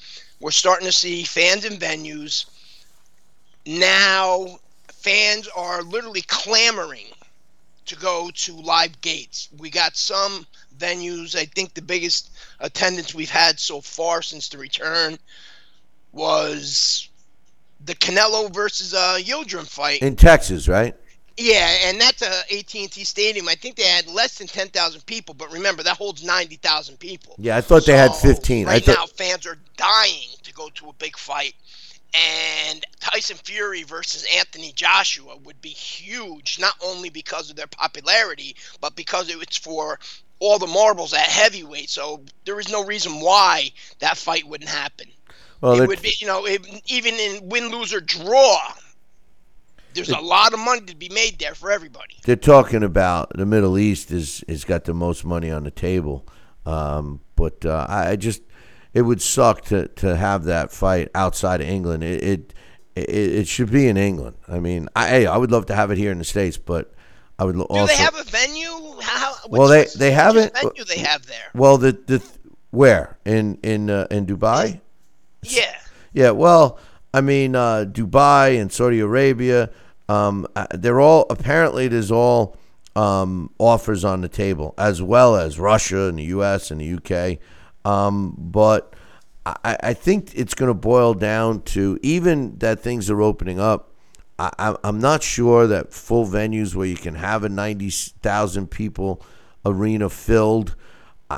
We're 0.40 0.50
starting 0.50 0.86
to 0.86 0.92
see 0.92 1.22
fans 1.22 1.64
in 1.64 1.74
venues. 1.74 2.46
Now, 3.64 4.58
fans 4.88 5.48
are 5.56 5.82
literally 5.82 6.22
clamoring 6.22 7.06
to 7.86 7.96
go 7.96 8.30
to 8.34 8.54
live 8.54 9.00
gates. 9.00 9.48
We 9.58 9.70
got 9.70 9.96
some 9.96 10.46
venues. 10.78 11.36
I 11.36 11.44
think 11.44 11.74
the 11.74 11.82
biggest 11.82 12.30
attendance 12.60 13.14
we've 13.14 13.30
had 13.30 13.60
so 13.60 13.80
far 13.80 14.22
since 14.22 14.48
the 14.48 14.58
return 14.58 15.18
was 16.12 17.08
the 17.84 17.94
Canelo 17.94 18.52
versus 18.52 18.94
uh, 18.94 19.18
Yildirim 19.20 19.66
fight 19.66 20.02
in 20.02 20.16
Texas, 20.16 20.68
right? 20.68 20.94
Yeah, 21.36 21.66
and 21.86 22.00
that's 22.00 22.22
a 22.22 22.58
AT&T 22.58 23.04
Stadium. 23.04 23.48
I 23.48 23.54
think 23.54 23.76
they 23.76 23.84
had 23.84 24.06
less 24.06 24.38
than 24.38 24.46
ten 24.46 24.68
thousand 24.68 25.06
people, 25.06 25.34
but 25.34 25.50
remember 25.50 25.82
that 25.82 25.96
holds 25.96 26.22
ninety 26.22 26.56
thousand 26.56 26.98
people. 26.98 27.34
Yeah, 27.38 27.56
I 27.56 27.60
thought 27.62 27.84
so 27.84 27.92
they 27.92 27.98
had 27.98 28.14
fifteen. 28.14 28.66
Right 28.66 28.76
I 28.76 28.80
thought... 28.80 28.96
now, 28.98 29.06
fans 29.06 29.46
are 29.46 29.58
dying 29.76 30.28
to 30.42 30.52
go 30.52 30.68
to 30.74 30.90
a 30.90 30.92
big 30.94 31.16
fight, 31.16 31.54
and 32.14 32.84
Tyson 33.00 33.38
Fury 33.38 33.82
versus 33.82 34.26
Anthony 34.36 34.72
Joshua 34.72 35.36
would 35.44 35.60
be 35.62 35.70
huge, 35.70 36.58
not 36.58 36.74
only 36.84 37.08
because 37.08 37.48
of 37.48 37.56
their 37.56 37.66
popularity, 37.66 38.54
but 38.80 38.94
because 38.94 39.34
it's 39.34 39.56
for 39.56 39.98
all 40.38 40.58
the 40.58 40.66
marbles 40.66 41.14
at 41.14 41.20
heavyweight. 41.20 41.88
So 41.88 42.22
there 42.44 42.60
is 42.60 42.70
no 42.70 42.84
reason 42.84 43.20
why 43.20 43.70
that 44.00 44.18
fight 44.18 44.46
wouldn't 44.46 44.68
happen. 44.68 45.06
Well, 45.62 45.80
it 45.80 45.86
would 45.86 46.02
be, 46.02 46.12
you 46.18 46.26
know, 46.26 46.46
even 46.86 47.14
in 47.14 47.48
win, 47.48 47.68
lose, 47.68 47.94
or 47.94 48.00
draw, 48.00 48.58
there's 49.94 50.08
it, 50.08 50.16
a 50.16 50.20
lot 50.20 50.52
of 50.52 50.58
money 50.58 50.80
to 50.82 50.96
be 50.96 51.08
made 51.08 51.38
there 51.38 51.54
for 51.54 51.70
everybody. 51.70 52.16
They're 52.24 52.36
talking 52.36 52.82
about 52.82 53.30
the 53.36 53.46
Middle 53.46 53.78
East 53.78 54.10
is 54.10 54.44
has 54.48 54.64
got 54.64 54.84
the 54.84 54.94
most 54.94 55.24
money 55.24 55.52
on 55.52 55.62
the 55.62 55.70
table, 55.70 56.26
um, 56.66 57.20
but 57.36 57.64
uh, 57.64 57.86
I 57.88 58.16
just 58.16 58.42
it 58.92 59.02
would 59.02 59.22
suck 59.22 59.62
to, 59.66 59.86
to 59.86 60.16
have 60.16 60.44
that 60.44 60.72
fight 60.72 61.08
outside 61.14 61.60
of 61.60 61.68
England. 61.68 62.02
It, 62.02 62.22
it 62.24 62.54
it, 62.96 63.08
it 63.08 63.48
should 63.48 63.70
be 63.70 63.86
in 63.86 63.96
England. 63.96 64.36
I 64.48 64.58
mean, 64.58 64.88
I 64.96 65.08
hey, 65.08 65.26
I 65.26 65.36
would 65.36 65.52
love 65.52 65.66
to 65.66 65.76
have 65.76 65.92
it 65.92 65.98
here 65.98 66.10
in 66.10 66.18
the 66.18 66.24
states, 66.24 66.58
but 66.58 66.92
I 67.38 67.44
would 67.44 67.56
also. 67.56 67.86
Do 67.86 67.86
they 67.86 68.02
have 68.02 68.16
a 68.16 68.24
venue? 68.24 69.00
How, 69.00 69.34
well, 69.48 69.68
they 69.68 69.86
they 69.96 70.10
haven't. 70.10 70.52
Venue 70.54 70.84
they 70.84 70.98
have 70.98 71.24
there. 71.26 71.50
Well, 71.54 71.78
the 71.78 71.92
the 71.92 72.22
where 72.70 73.16
in 73.24 73.58
in 73.62 73.90
uh, 73.90 74.08
in 74.10 74.26
Dubai. 74.26 74.80
Yeah. 75.43 75.76
Yeah. 76.12 76.30
Well, 76.30 76.78
I 77.14 77.20
mean, 77.20 77.55
uh, 77.55 77.84
Dubai 77.88 78.61
and 78.61 78.72
Saudi 78.72 79.01
Arabia. 79.01 79.70
Um, 80.09 80.47
uh, 80.57 80.66
they're 80.72 81.01
all 81.01 81.26
apparently 81.30 81.88
there's 81.88 82.11
all 82.11 82.57
um, 82.97 83.51
offers 83.59 84.05
on 84.05 84.20
the 84.20 84.28
table, 84.28 84.74
as 84.76 85.01
well 85.01 85.36
as 85.36 85.59
Russia 85.59 86.09
and 86.09 86.18
the 86.18 86.24
U.S. 86.24 86.70
and 86.70 86.80
the 86.80 86.84
U.K. 86.84 87.38
Um, 87.84 88.34
but 88.36 88.95
I, 89.47 89.76
I 89.82 89.95
think 89.95 90.34
it's 90.34 90.55
going 90.55 90.68
to 90.68 90.74
boil 90.74 91.14
down 91.14 91.62
to 91.62 91.99
even 92.03 92.59
that 92.59 92.80
things 92.80 93.11
are 93.11 93.22
opening 93.22 93.59
up. 93.59 93.88
I, 94.38 94.74
I'm 94.82 94.99
not 94.99 95.22
sure 95.22 95.68
that 95.68 95.93
full 95.93 96.26
venues 96.26 96.74
where 96.74 96.86
you 96.86 96.97
can 96.97 97.14
have 97.14 97.45
a 97.45 97.49
90,000 97.49 98.68
people 98.70 99.22
arena 99.64 100.09
filled. 100.11 100.74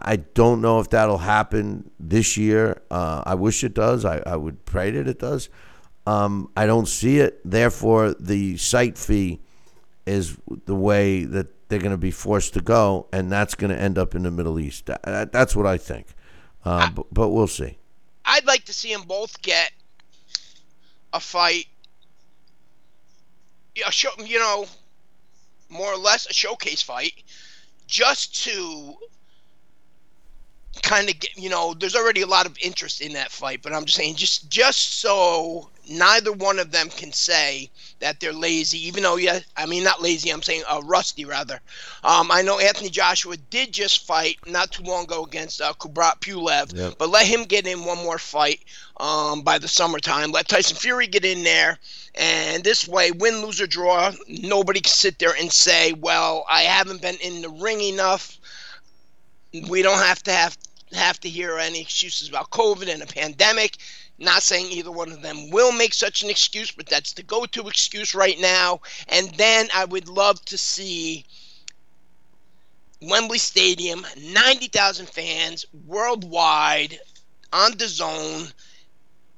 I 0.03 0.17
don't 0.17 0.61
know 0.61 0.81
if 0.81 0.91
that'll 0.91 1.19
happen 1.19 1.91
this 2.01 2.37
year. 2.37 2.83
Uh, 2.91 3.23
I 3.27 3.35
wish 3.35 3.63
it 3.63 3.75
does. 3.75 4.05
I, 4.05 4.23
I 4.27 4.37
would 4.37 4.65
pray 4.65 4.91
that 4.91 5.07
it 5.07 5.19
does. 5.19 5.49
Um, 6.07 6.51
I 6.57 6.67
don't 6.67 6.89
see 6.89 7.19
it. 7.19 7.41
Therefore, 7.45 8.15
the 8.19 8.57
site 8.57 8.99
fee 8.99 9.41
is 10.07 10.37
the 10.67 10.75
way 10.75 11.25
that 11.25 11.69
they're 11.69 11.79
going 11.79 11.93
to 11.93 11.97
be 11.97 12.11
forced 12.11 12.55
to 12.55 12.61
go, 12.61 13.07
and 13.13 13.33
that's 13.33 13.55
going 13.55 13.71
to 13.71 13.81
end 13.81 13.99
up 13.99 14.15
in 14.15 14.23
the 14.23 14.31
Middle 14.31 14.59
East. 14.61 14.87
That, 14.87 15.33
that's 15.33 15.57
what 15.57 15.67
I 15.67 15.79
think. 15.79 16.09
Uh, 16.65 16.89
I, 16.89 16.91
but, 16.91 17.07
but 17.13 17.29
we'll 17.31 17.47
see. 17.47 17.79
I'd 18.25 18.47
like 18.47 18.65
to 18.65 18.75
see 18.75 18.93
them 18.93 19.03
both 19.07 19.41
get 19.43 19.73
a 21.13 21.21
fight. 21.21 21.67
A 23.87 23.91
show, 23.91 24.11
you 24.25 24.39
know, 24.39 24.67
more 25.69 25.93
or 25.93 25.99
less 25.99 26.27
a 26.27 26.33
showcase 26.33 26.81
fight, 26.81 27.25
just 27.87 28.45
to 28.45 28.95
kind 30.83 31.09
of 31.09 31.19
get, 31.19 31.37
you 31.37 31.49
know, 31.49 31.75
there's 31.75 31.97
already 31.97 32.23
a 32.23 32.27
lot 32.27 32.47
of 32.47 32.57
interest 32.63 33.01
in 33.01 33.13
that 33.15 33.31
fight, 33.31 33.61
but 33.63 33.73
I'm 33.73 33.85
just 33.85 33.97
saying, 33.97 34.17
just 34.17 34.49
just 34.51 35.01
so 35.01 35.71
neither 35.89 36.33
one 36.33 36.59
of 36.59 36.71
them 36.71 36.89
can 36.89 37.13
say 37.13 37.71
that 38.01 38.21
they're 38.21 38.33
lazy, 38.33 38.87
even 38.87 39.03
though, 39.03 39.17
yeah, 39.17 39.41
I 39.57 39.67
mean, 39.67 39.85
not 39.85 40.03
lazy, 40.03 40.31
I'm 40.31 40.43
saying 40.43 40.63
uh, 40.69 40.81
rusty, 40.85 41.25
rather. 41.25 41.61
Um, 42.03 42.31
I 42.31 42.43
know 42.43 42.59
Anthony 42.59 42.89
Joshua 42.89 43.37
did 43.37 43.73
just 43.73 44.07
fight 44.07 44.39
not 44.47 44.71
too 44.73 44.83
long 44.83 45.05
ago 45.05 45.25
against 45.25 45.61
uh, 45.61 45.73
Kubrat 45.75 46.21
Pulev, 46.21 46.75
yep. 46.75 46.95
but 46.99 47.11
let 47.11 47.27
him 47.27 47.45
get 47.45 47.67
in 47.67 47.85
one 47.85 47.99
more 47.99 48.19
fight 48.19 48.61
um, 48.99 49.43
by 49.43 49.59
the 49.59 49.69
summertime. 49.69 50.31
Let 50.33 50.49
Tyson 50.49 50.77
Fury 50.77 51.07
get 51.07 51.25
in 51.25 51.45
there. 51.45 51.79
And 52.15 52.63
this 52.63 52.87
way, 52.87 53.11
win, 53.11 53.43
lose, 53.43 53.61
or 53.61 53.67
draw, 53.67 54.13
nobody 54.29 54.81
can 54.81 54.93
sit 54.93 55.19
there 55.19 55.35
and 55.39 55.53
say, 55.53 55.93
well, 55.95 56.45
I 56.49 56.63
haven't 56.63 57.03
been 57.03 57.17
in 57.17 57.43
the 57.43 57.49
ring 57.49 57.81
enough. 57.81 58.39
We 59.69 59.83
don't 59.83 59.99
have 59.99 60.23
to 60.25 60.33
have 60.33 60.57
have 60.95 61.21
to 61.21 61.29
hear 61.29 61.59
any 61.59 61.81
excuses 61.81 62.29
about 62.29 62.51
COVID 62.51 62.93
and 62.93 63.03
a 63.03 63.07
pandemic. 63.07 63.77
Not 64.19 64.43
saying 64.43 64.71
either 64.71 64.93
one 64.93 65.11
of 65.11 65.23
them 65.23 65.51
will 65.51 65.73
make 65.73 65.93
such 65.93 66.23
an 66.23 66.31
excuse, 66.31 66.71
but 66.71 66.87
that's 66.87 67.13
the 67.13 67.23
go 67.23 67.47
to 67.47 67.69
excuse 67.69 68.15
right 68.15 68.39
now. 68.39 68.81
And 69.09 69.31
then 69.35 69.69
I 69.75 69.85
would 69.85 70.09
love 70.09 70.45
to 70.47 70.59
see 70.59 71.27
Wembley 73.03 73.39
Stadium, 73.39 74.07
90,000 74.17 75.07
fans 75.07 75.67
worldwide 75.87 76.99
on 77.53 77.77
the 77.77 77.89
zone. 77.89 78.53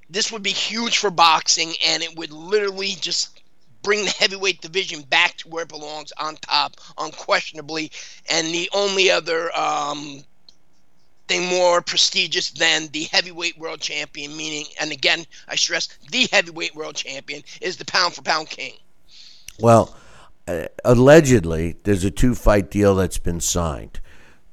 This 0.09 0.31
would 0.31 0.43
be 0.43 0.53
huge 0.53 0.99
for 0.99 1.11
boxing, 1.11 1.75
and 1.85 2.03
it 2.03 2.17
would 2.17 2.31
literally 2.31 2.95
just 3.01 3.41
bring 3.83 4.05
the 4.05 4.11
heavyweight 4.11 4.61
division 4.61 5.03
back 5.03 5.37
to 5.39 5.49
where 5.49 5.63
it 5.63 5.69
belongs 5.69 6.13
on 6.19 6.37
top, 6.37 6.77
unquestionably. 6.99 7.91
And 8.29 8.49
the 8.49 8.69
only 8.73 9.11
other 9.11 9.57
um, 9.57 10.25
thing 11.29 11.47
more 11.47 11.83
prestigious 11.83 12.51
than 12.51 12.89
the 12.89 13.05
heavyweight 13.05 13.59
world 13.59 13.81
champion, 13.81 14.37
meaning, 14.37 14.67
and 14.81 14.93
again, 14.93 15.27
I 15.49 15.57
stress, 15.57 15.89
the 16.11 16.29
heavyweight 16.33 16.75
world 16.75 16.97
champion 16.97 17.43
is 17.61 17.77
the 17.77 17.85
pound 17.85 18.15
for 18.15 18.23
pound 18.23 18.49
king. 18.49 18.75
Well, 19.59 19.97
uh, 20.47 20.67
allegedly, 20.85 21.77
there's 21.85 22.05
a 22.05 22.11
two 22.11 22.35
fight 22.35 22.71
deal 22.71 22.95
that's 22.95 23.19
been 23.19 23.41
signed. 23.41 24.01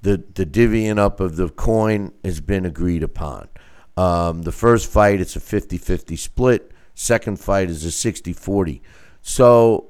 The, 0.02 0.24
the 0.34 0.46
divvying 0.46 0.98
up 0.98 1.20
of 1.20 1.36
the 1.36 1.50
coin 1.50 2.14
has 2.24 2.42
been 2.42 2.66
agreed 2.66 3.04
upon. 3.04 3.48
Um, 3.96 4.42
the 4.42 4.52
first 4.52 4.92
fight, 4.92 5.22
it's 5.22 5.36
a 5.36 5.40
50 5.40 5.78
50 5.78 6.16
split. 6.16 6.72
Second 6.96 7.40
fight 7.40 7.70
is 7.70 7.86
a 7.86 7.92
60 7.92 8.34
40. 8.34 8.82
So 9.22 9.90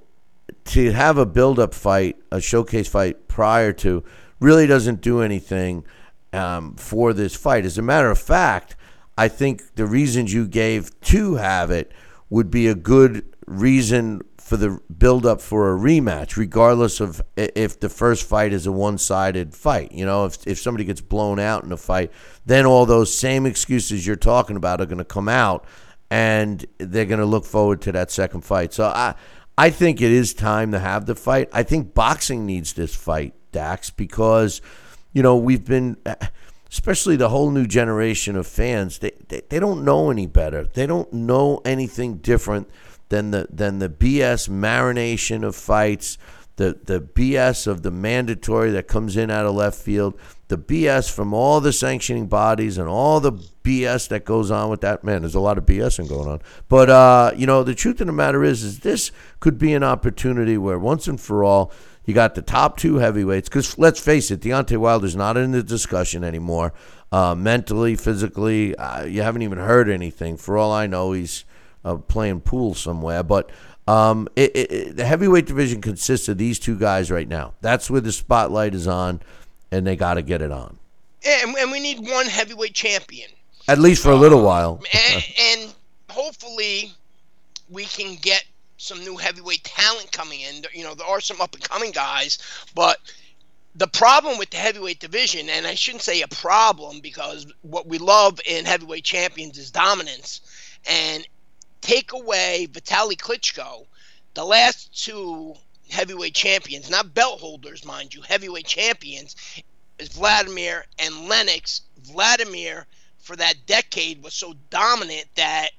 to 0.65 0.91
have 0.91 1.17
a 1.17 1.25
build 1.25 1.59
up 1.59 1.73
fight, 1.73 2.17
a 2.31 2.41
showcase 2.41 2.87
fight 2.87 3.27
prior 3.27 3.73
to, 3.73 4.03
really 4.39 4.67
doesn't 4.67 5.01
do 5.01 5.21
anything 5.21 5.85
um, 6.33 6.75
for 6.75 7.13
this 7.13 7.35
fight. 7.35 7.65
As 7.65 7.77
a 7.77 7.81
matter 7.81 8.09
of 8.09 8.19
fact, 8.19 8.75
I 9.17 9.27
think 9.27 9.75
the 9.75 9.85
reasons 9.85 10.33
you 10.33 10.47
gave 10.47 10.99
to 11.01 11.35
have 11.35 11.71
it 11.71 11.91
would 12.29 12.49
be 12.49 12.67
a 12.67 12.75
good 12.75 13.25
reason 13.45 14.21
for 14.37 14.57
the 14.57 14.79
build 14.97 15.25
up 15.25 15.39
for 15.39 15.73
a 15.73 15.79
rematch, 15.79 16.35
regardless 16.35 16.99
of 16.99 17.21
if 17.37 17.79
the 17.79 17.89
first 17.89 18.27
fight 18.27 18.51
is 18.51 18.67
a 18.67 18.71
one 18.71 18.97
sided 18.97 19.55
fight. 19.55 19.91
You 19.91 20.05
know, 20.05 20.25
if, 20.25 20.45
if 20.45 20.59
somebody 20.59 20.83
gets 20.83 20.99
blown 20.99 21.39
out 21.39 21.63
in 21.63 21.71
a 21.71 21.77
fight, 21.77 22.11
then 22.45 22.65
all 22.65 22.85
those 22.85 23.13
same 23.13 23.45
excuses 23.45 24.05
you're 24.05 24.15
talking 24.15 24.57
about 24.57 24.81
are 24.81 24.85
going 24.85 24.97
to 24.97 25.05
come 25.05 25.29
out 25.29 25.65
and 26.09 26.65
they're 26.77 27.05
going 27.05 27.19
to 27.19 27.25
look 27.25 27.45
forward 27.45 27.81
to 27.81 27.91
that 27.93 28.11
second 28.11 28.41
fight. 28.41 28.73
So 28.73 28.85
I, 28.85 29.15
I 29.57 29.69
think 29.69 30.01
it 30.01 30.11
is 30.11 30.33
time 30.33 30.71
to 30.71 30.79
have 30.79 31.05
the 31.05 31.15
fight. 31.15 31.49
I 31.53 31.63
think 31.63 31.93
boxing 31.93 32.45
needs 32.45 32.73
this 32.73 32.93
fight, 32.93 33.33
Dax, 33.51 33.91
because 33.91 34.61
you 35.13 35.23
know, 35.23 35.37
we've 35.37 35.63
been, 35.63 35.97
especially 36.71 37.15
the 37.15 37.29
whole 37.29 37.51
new 37.51 37.67
generation 37.67 38.35
of 38.35 38.47
fans, 38.47 38.99
they, 38.99 39.11
they, 39.29 39.41
they 39.47 39.59
don't 39.59 39.85
know 39.85 40.09
any 40.09 40.25
better. 40.25 40.65
They 40.65 40.87
don't 40.87 41.13
know 41.13 41.61
anything 41.63 42.17
different 42.17 42.69
than 43.09 43.29
the 43.29 43.47
than 43.51 43.77
the 43.77 43.89
BS 43.89 44.49
marination 44.49 45.43
of 45.43 45.55
fights, 45.55 46.17
the 46.55 46.79
the 46.83 46.99
BS 46.99 47.67
of 47.67 47.83
the 47.83 47.91
mandatory 47.91 48.71
that 48.71 48.87
comes 48.87 49.15
in 49.15 49.29
out 49.29 49.45
of 49.45 49.53
left 49.53 49.77
field, 49.77 50.19
the 50.47 50.57
BS 50.57 51.13
from 51.13 51.31
all 51.31 51.61
the 51.61 51.71
sanctioning 51.71 52.25
bodies 52.25 52.79
and 52.79 52.89
all 52.89 53.19
the 53.19 53.33
BS 53.33 54.07
that 54.07 54.25
goes 54.25 54.49
on 54.49 54.71
with 54.71 54.81
that. 54.81 55.03
Man, 55.03 55.21
there's 55.21 55.35
a 55.35 55.39
lot 55.39 55.59
of 55.59 55.65
BSing 55.65 56.09
going 56.09 56.27
on. 56.27 56.41
But 56.69 56.89
uh, 56.89 57.31
you 57.35 57.45
know, 57.45 57.63
the 57.63 57.75
truth 57.75 58.01
of 58.01 58.07
the 58.07 58.13
matter 58.13 58.43
is, 58.43 58.63
is 58.63 58.79
this 58.79 59.11
could 59.39 59.59
be 59.59 59.73
an 59.73 59.83
opportunity 59.83 60.57
where 60.57 60.79
once 60.79 61.07
and 61.07 61.21
for 61.21 61.43
all 61.43 61.71
you 62.05 62.13
got 62.13 62.35
the 62.35 62.41
top 62.41 62.77
two 62.77 62.95
heavyweights. 62.95 63.49
Because 63.49 63.77
let's 63.77 63.99
face 63.99 64.31
it, 64.31 64.41
Deontay 64.41 64.77
Wilder's 64.77 65.15
not 65.15 65.37
in 65.37 65.51
the 65.51 65.63
discussion 65.63 66.23
anymore. 66.23 66.73
Uh, 67.11 67.35
mentally, 67.35 67.95
physically, 67.95 68.75
uh, 68.75 69.03
you 69.03 69.21
haven't 69.21 69.43
even 69.43 69.59
heard 69.59 69.89
anything. 69.89 70.35
For 70.37 70.57
all 70.57 70.71
I 70.71 70.87
know, 70.87 71.11
he's 71.11 71.45
uh, 71.85 71.95
playing 71.95 72.41
pool 72.41 72.73
somewhere. 72.73 73.23
But 73.23 73.51
um, 73.87 74.27
it, 74.35 74.55
it, 74.55 74.97
the 74.97 75.05
heavyweight 75.05 75.45
division 75.45 75.81
consists 75.81 76.27
of 76.27 76.37
these 76.37 76.59
two 76.59 76.77
guys 76.77 77.11
right 77.11 77.27
now. 77.27 77.53
That's 77.61 77.89
where 77.89 78.01
the 78.01 78.11
spotlight 78.11 78.73
is 78.73 78.87
on, 78.87 79.21
and 79.71 79.85
they 79.85 79.95
got 79.95 80.15
to 80.15 80.21
get 80.21 80.41
it 80.41 80.51
on. 80.51 80.79
And, 81.25 81.55
and 81.55 81.71
we 81.71 81.79
need 81.79 81.99
one 81.99 82.25
heavyweight 82.25 82.73
champion. 82.73 83.29
At 83.67 83.79
least 83.79 84.03
for 84.03 84.11
a 84.11 84.15
little 84.15 84.43
while. 84.43 84.81
and, 85.13 85.23
and 85.39 85.73
hopefully 86.09 86.91
we 87.69 87.85
can 87.85 88.15
get 88.21 88.43
some 88.83 88.99
new 89.03 89.17
heavyweight 89.17 89.63
talent 89.63 90.11
coming 90.11 90.41
in. 90.41 90.63
You 90.73 90.83
know, 90.83 90.93
there 90.93 91.07
are 91.07 91.21
some 91.21 91.39
up 91.41 91.55
and 91.55 91.63
coming 91.63 91.91
guys, 91.91 92.37
but 92.75 92.99
the 93.75 93.87
problem 93.87 94.37
with 94.37 94.49
the 94.51 94.57
heavyweight 94.57 94.99
division, 94.99 95.49
and 95.49 95.65
I 95.65 95.73
shouldn't 95.73 96.03
say 96.03 96.21
a 96.21 96.27
problem 96.27 96.99
because 96.99 97.47
what 97.61 97.87
we 97.87 97.97
love 97.97 98.39
in 98.45 98.65
heavyweight 98.65 99.03
champions 99.03 99.57
is 99.57 99.71
dominance. 99.71 100.41
And 100.87 101.27
take 101.81 102.11
away 102.11 102.67
Vitaly 102.71 103.15
Klitschko, 103.15 103.85
the 104.33 104.43
last 104.43 105.03
two 105.03 105.55
heavyweight 105.89 106.35
champions, 106.35 106.89
not 106.89 107.13
belt 107.13 107.39
holders, 107.39 107.85
mind 107.85 108.13
you, 108.13 108.21
heavyweight 108.21 108.65
champions, 108.65 109.35
is 109.97 110.09
Vladimir 110.09 110.85
and 110.99 111.27
Lennox. 111.27 111.81
Vladimir, 112.01 112.85
for 113.17 113.35
that 113.37 113.65
decade, 113.65 114.21
was 114.21 114.33
so 114.33 114.53
dominant 114.69 115.27
that 115.35 115.71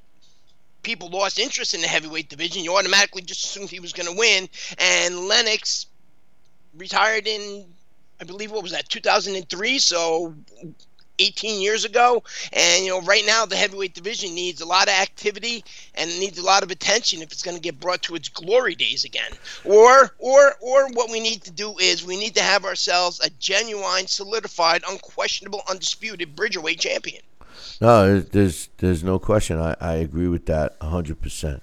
people 0.85 1.09
lost 1.09 1.39
interest 1.39 1.75
in 1.75 1.81
the 1.81 1.89
heavyweight 1.89 2.29
division. 2.29 2.63
You 2.63 2.77
automatically 2.77 3.23
just 3.23 3.45
assumed 3.45 3.71
he 3.71 3.81
was 3.81 3.93
going 3.93 4.11
to 4.11 4.17
win. 4.17 4.49
And 4.79 5.27
Lennox 5.27 5.87
retired 6.77 7.27
in, 7.27 7.65
I 8.21 8.25
believe, 8.25 8.53
what 8.53 8.63
was 8.63 8.73
that, 8.73 8.89
2003? 8.89 9.79
So 9.79 10.35
18 11.19 11.61
years 11.61 11.85
ago. 11.85 12.23
And, 12.53 12.85
you 12.85 12.91
know, 12.91 13.01
right 13.03 13.25
now 13.27 13.47
the 13.47 13.57
heavyweight 13.57 13.95
division 13.95 14.35
needs 14.35 14.61
a 14.61 14.67
lot 14.67 14.89
of 14.89 14.95
activity 14.95 15.65
and 15.95 16.11
needs 16.19 16.39
a 16.39 16.45
lot 16.45 16.63
of 16.63 16.71
attention 16.71 17.23
if 17.23 17.33
it's 17.33 17.43
going 17.43 17.57
to 17.57 17.63
get 17.63 17.81
brought 17.81 18.03
to 18.03 18.15
its 18.15 18.29
glory 18.29 18.75
days 18.75 19.05
again. 19.05 19.31
Or, 19.65 20.15
or, 20.19 20.57
or 20.61 20.89
what 20.93 21.11
we 21.11 21.21
need 21.21 21.43
to 21.45 21.51
do 21.51 21.77
is 21.79 22.05
we 22.05 22.19
need 22.19 22.35
to 22.35 22.43
have 22.43 22.65
ourselves 22.65 23.21
a 23.21 23.31
genuine, 23.31 24.07
solidified, 24.07 24.83
unquestionable, 24.89 25.63
undisputed 25.69 26.35
Bridgerweight 26.35 26.81
champion. 26.81 27.23
No, 27.81 28.21
there's 28.21 28.69
there's 28.79 29.05
no 29.05 29.19
question. 29.19 29.59
I, 29.59 29.77
I 29.81 29.95
agree 29.95 30.29
with 30.29 30.47
that 30.47 30.77
hundred 30.81 31.21
percent, 31.21 31.63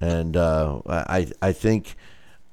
and 0.00 0.36
uh, 0.36 0.80
I 0.86 1.30
I 1.42 1.52
think 1.52 1.96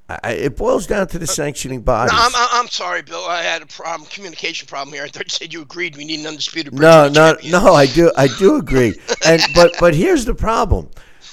I, 0.10 0.32
it 0.32 0.56
boils 0.56 0.88
down 0.88 1.08
to 1.08 1.20
the 1.20 1.28
sanctioning 1.28 1.82
body. 1.82 2.12
No, 2.14 2.18
I'm, 2.20 2.32
I'm 2.36 2.68
sorry, 2.70 3.02
Bill. 3.02 3.26
I 3.26 3.42
had 3.42 3.62
a 3.62 3.66
problem, 3.66 4.10
communication 4.10 4.66
problem 4.68 4.94
here. 4.94 5.04
I 5.04 5.10
thought 5.10 5.26
you 5.26 5.30
said 5.30 5.54
you 5.54 5.62
agreed 5.62 5.98
we 5.98 6.06
need 6.06 6.22
an 6.22 6.28
undisputed. 6.28 6.74
No, 6.74 7.10
no, 7.10 7.34
champion. 7.34 7.52
no. 7.52 7.74
I 7.74 7.88
do, 7.88 8.12
I 8.16 8.28
do 8.28 8.56
agree. 8.56 9.00
and 9.26 9.42
but 9.56 9.74
but 9.80 9.94
here's 9.94 10.24
the 10.26 10.36
problem. 10.36 10.90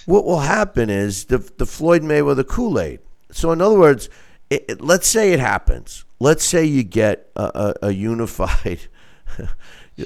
What 0.07 0.25
will 0.25 0.41
happen 0.41 0.91
is 0.91 1.27
the 1.27 1.39
the 1.39 1.67
Floyd 1.67 2.03
Mayweather 2.03 2.47
Kool 2.47 2.81
Aid. 2.81 3.01
So 3.31 3.53
in 3.53 3.61
other 3.61 3.79
words, 3.79 4.09
it, 4.51 4.65
it, 4.69 4.81
let's 4.81 5.07
say 5.07 5.33
it 5.33 5.41
happens. 5.41 6.05
Let's 6.19 6.45
say 6.45 6.65
you 6.65 6.83
get 6.83 7.31
a, 7.37 7.75
a, 7.83 7.89
a 7.89 7.91
unified 7.93 8.81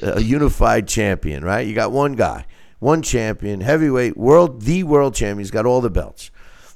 a 0.02 0.20
unified 0.20 0.88
champion, 0.88 1.44
right? 1.44 1.66
You 1.66 1.74
got 1.74 1.92
one 1.92 2.12
guy, 2.12 2.46
one 2.78 3.02
champion, 3.02 3.60
heavyweight, 3.60 4.16
world, 4.16 4.62
the 4.62 4.82
world 4.84 5.14
champion. 5.14 5.38
He's 5.38 5.50
got 5.50 5.66
all 5.66 5.80
the 5.80 5.90
belts. 5.90 6.30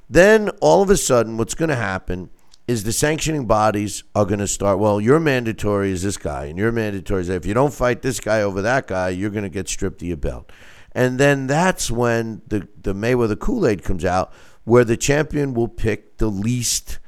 Then 0.09 0.51
all 0.61 0.83
of 0.83 0.91
a 0.91 0.97
sudden, 0.97 1.37
what's 1.37 1.55
going 1.55 1.71
to 1.71 1.77
happen 1.77 2.31
is 2.69 2.85
the 2.85 2.93
sanctioning 2.93 3.47
bodies 3.47 4.05
are 4.15 4.25
going 4.25 4.39
to 4.39 4.47
start. 4.47 4.79
Well, 4.79 5.01
your 5.01 5.19
mandatory 5.19 5.91
is 5.91 6.03
this 6.03 6.17
guy, 6.17 6.47
and 6.47 6.59
your 6.59 6.73
mandatory 6.73 7.23
is 7.23 7.29
if 7.29 7.47
you 7.47 7.55
don't 7.55 7.73
fight 7.73 8.03
this 8.03 8.21
guy 8.21 8.43
over 8.43 8.63
that 8.63 8.87
guy, 8.87 9.11
you're 9.11 9.31
going 9.31 9.43
to 9.45 9.49
get 9.49 9.69
stripped 9.69 10.03
of 10.03 10.09
your 10.09 10.17
belt. 10.17 10.51
And 10.93 11.19
then 11.19 11.47
that's 11.47 11.91
when 11.91 12.43
the 12.47 12.69
the 12.81 12.95
Mayweather 12.95 13.39
Kool 13.39 13.67
Aid 13.67 13.83
comes 13.83 14.05
out, 14.05 14.33
where 14.65 14.85
the 14.85 14.97
champion 14.97 15.55
will 15.55 15.69
pick 15.69 16.19
the 16.19 16.29
least 16.29 16.99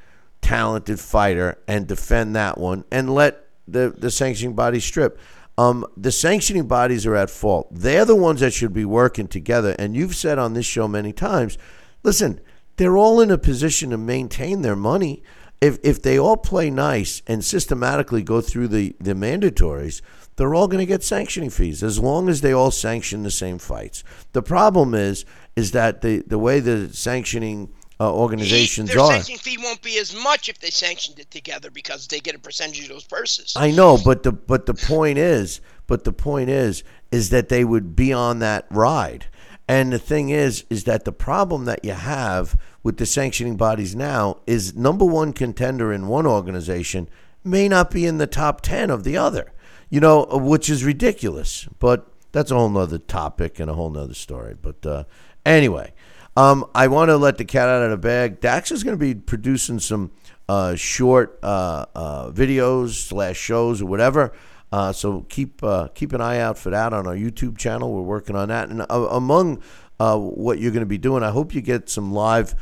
talented 0.41 0.99
fighter 0.99 1.59
and 1.69 1.87
defend 1.87 2.35
that 2.37 2.59
one, 2.59 2.85
and 2.91 3.15
let 3.15 3.49
the 3.69 3.95
the 3.97 4.11
sanctioning 4.11 4.55
body 4.55 4.81
strip. 4.81 5.19
Um, 5.57 5.87
the 5.97 6.11
sanctioning 6.11 6.67
bodies 6.67 7.07
are 7.07 7.15
at 7.15 7.31
fault. 7.31 7.69
They're 7.71 8.05
the 8.05 8.17
ones 8.17 8.41
that 8.41 8.53
should 8.53 8.73
be 8.73 8.85
working 8.85 9.29
together. 9.29 9.77
And 9.79 9.95
you've 9.95 10.17
said 10.17 10.39
on 10.39 10.55
this 10.55 10.67
show 10.67 10.89
many 10.89 11.13
times, 11.13 11.57
listen, 12.03 12.41
they're 12.77 12.97
all 12.97 13.21
in 13.21 13.31
a 13.31 13.39
position 13.39 13.91
to 13.91 13.99
maintain 13.99 14.63
their 14.63 14.77
money. 14.77 15.23
If 15.61 15.79
if 15.83 16.03
they 16.03 16.19
all 16.19 16.37
play 16.37 16.71
nice 16.71 17.23
and 17.27 17.45
systematically 17.45 18.23
go 18.23 18.41
through 18.41 18.69
the, 18.69 18.97
the 19.01 19.15
mandatories, 19.15 20.03
they're 20.37 20.55
all 20.55 20.67
going 20.67 20.81
to 20.81 20.87
get 20.87 21.05
sanctioning 21.05 21.51
fees 21.51 21.83
as 21.83 21.99
long 22.01 22.29
as 22.29 22.41
they 22.41 22.53
all 22.53 22.73
sanction 22.73 23.23
the 23.23 23.31
same 23.31 23.59
fights. 23.59 24.03
The 24.33 24.43
problem 24.43 24.95
is 24.95 25.25
is 25.55 25.71
that 25.71 26.01
the 26.01 26.25
the 26.27 26.39
way 26.39 26.59
the 26.59 26.93
sanctioning 26.93 27.73
uh, 28.01 28.13
organizations 28.13 28.91
their 28.91 29.01
are. 29.01 29.09
Their 29.09 29.23
sanction 29.23 29.39
fee 29.39 29.59
won't 29.63 29.83
be 29.83 29.99
as 29.99 30.15
much 30.15 30.49
if 30.49 30.59
they 30.59 30.71
sanctioned 30.71 31.19
it 31.19 31.31
together 31.31 31.71
because 31.71 32.07
they 32.09 32.21
get 32.21 32.35
a 32.35 32.39
percentage 32.39 32.83
of 32.85 32.89
those 32.89 33.05
purses. 33.05 33.55
I 33.57 33.71
know, 33.71 33.99
but 34.03 34.23
the 34.23 34.33
but 34.33 34.67
the 34.67 34.75
point 34.75 35.19
is, 35.19 35.61
but 35.87 36.05
the 36.05 36.13
point 36.13 36.51
is, 36.51 36.83
is 37.11 37.31
that 37.31 37.49
they 37.49 37.65
would 37.65 37.95
be 37.95 38.13
on 38.13 38.41
that 38.41 38.67
ride. 38.71 39.27
And 39.67 39.93
the 39.93 39.99
thing 39.99 40.29
is, 40.29 40.65
is 40.69 40.85
that 40.85 41.05
the 41.05 41.13
problem 41.13 41.65
that 41.65 41.85
you 41.85 41.93
have 41.93 42.59
with 42.83 42.99
the 42.99 43.07
sanctioning 43.07 43.57
bodies 43.57 43.97
now 43.97 44.39
is 44.47 44.75
number 44.75 45.07
one 45.07 45.33
contender 45.33 45.91
in 45.91 46.07
one 46.07 46.27
organization 46.27 47.09
may 47.43 47.67
not 47.67 47.91
be 47.91 48.05
in 48.05 48.19
the 48.19 48.27
top 48.27 48.61
ten 48.61 48.91
of 48.91 49.05
the 49.05 49.17
other. 49.17 49.53
You 49.89 50.01
know, 50.01 50.27
which 50.31 50.69
is 50.69 50.85
ridiculous. 50.85 51.69
But 51.79 52.07
that's 52.33 52.51
a 52.51 52.57
whole 52.57 52.69
nother 52.69 52.99
topic 52.99 53.61
and 53.61 53.71
a 53.71 53.75
whole 53.75 53.91
nother 53.91 54.15
story. 54.15 54.57
But 54.61 54.85
uh, 54.85 55.05
anyway. 55.47 55.94
Um, 56.37 56.69
I 56.75 56.89
want 56.89 57.11
to 57.11 57.17
let 57.17 57.39
the 57.39 57.45
cat 57.45 57.69
out 57.69 57.83
of 57.83 57.91
the 57.91 57.97
bag. 57.97 58.41
Dax 58.41 58.73
is 58.73 58.83
going 58.83 58.99
to 58.99 59.01
be 59.01 59.15
producing 59.15 59.79
some 59.79 60.11
uh, 60.49 60.75
short 60.75 61.39
uh, 61.43 61.87
uh, 61.95 62.31
videos 62.31 62.95
slash 62.95 63.37
shows 63.37 63.81
or 63.81 63.87
whatever. 63.87 64.33
Uh, 64.73 64.93
so 64.93 65.25
keep 65.29 65.63
uh, 65.63 65.87
keep 65.95 66.13
an 66.13 66.21
eye 66.21 66.41
out 66.41 66.59
for 66.59 66.71
that 66.71 66.93
on 66.93 67.07
our 67.07 67.15
YouTube 67.15 67.57
channel. 67.57 67.93
We're 67.93 68.03
working 68.03 68.35
on 68.35 68.49
that. 68.49 68.69
And 68.69 68.83
uh, 68.83 69.09
among 69.11 69.63
what 69.99 70.59
you're 70.59 70.73
going 70.73 70.81
to 70.81 70.87
be 70.87 70.99
doing, 70.99 71.23
I 71.23 71.31
hope 71.31 71.55
you 71.55 71.61
get 71.61 71.89
some 71.89 72.13
live 72.13 72.55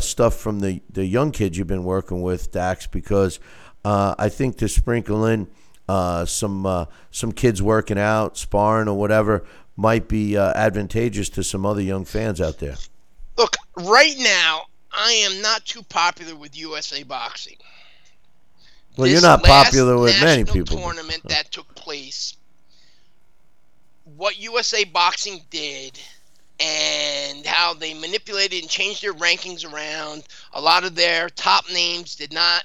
stuff 0.00 0.34
from 0.34 0.60
the, 0.60 0.82
the 0.90 1.04
young 1.04 1.30
kids 1.30 1.58
you've 1.58 1.66
been 1.66 1.84
working 1.84 2.22
with, 2.22 2.50
Dax, 2.50 2.86
because 2.86 3.38
I 3.84 4.30
think 4.30 4.56
to 4.58 4.68
sprinkle 4.68 5.26
in 5.26 5.48
some 5.86 6.86
some 7.10 7.32
kids 7.32 7.62
working 7.62 7.98
out, 7.98 8.38
sparring 8.38 8.88
or 8.88 8.96
whatever 8.96 9.44
might 9.76 10.08
be 10.08 10.38
advantageous 10.38 11.28
to 11.28 11.44
some 11.44 11.66
other 11.66 11.82
young 11.82 12.06
fans 12.06 12.40
out 12.40 12.58
there. 12.58 12.76
Right 13.78 14.16
now, 14.18 14.66
I 14.92 15.12
am 15.12 15.40
not 15.40 15.64
too 15.64 15.82
popular 15.82 16.34
with 16.34 16.56
USA 16.56 17.04
Boxing. 17.04 17.56
Well, 18.96 19.04
this 19.04 19.12
you're 19.12 19.22
not 19.22 19.44
popular 19.44 19.96
with 19.96 20.20
many 20.20 20.44
people. 20.44 20.78
tournament 20.78 21.22
that 21.28 21.52
took 21.52 21.72
place, 21.76 22.36
what 24.16 24.36
USA 24.38 24.82
Boxing 24.82 25.42
did 25.50 25.98
and 26.58 27.46
how 27.46 27.74
they 27.74 27.94
manipulated 27.94 28.62
and 28.62 28.68
changed 28.68 29.02
their 29.02 29.14
rankings 29.14 29.70
around. 29.70 30.24
A 30.54 30.60
lot 30.60 30.82
of 30.82 30.96
their 30.96 31.28
top 31.28 31.70
names 31.70 32.16
did 32.16 32.32
not 32.32 32.64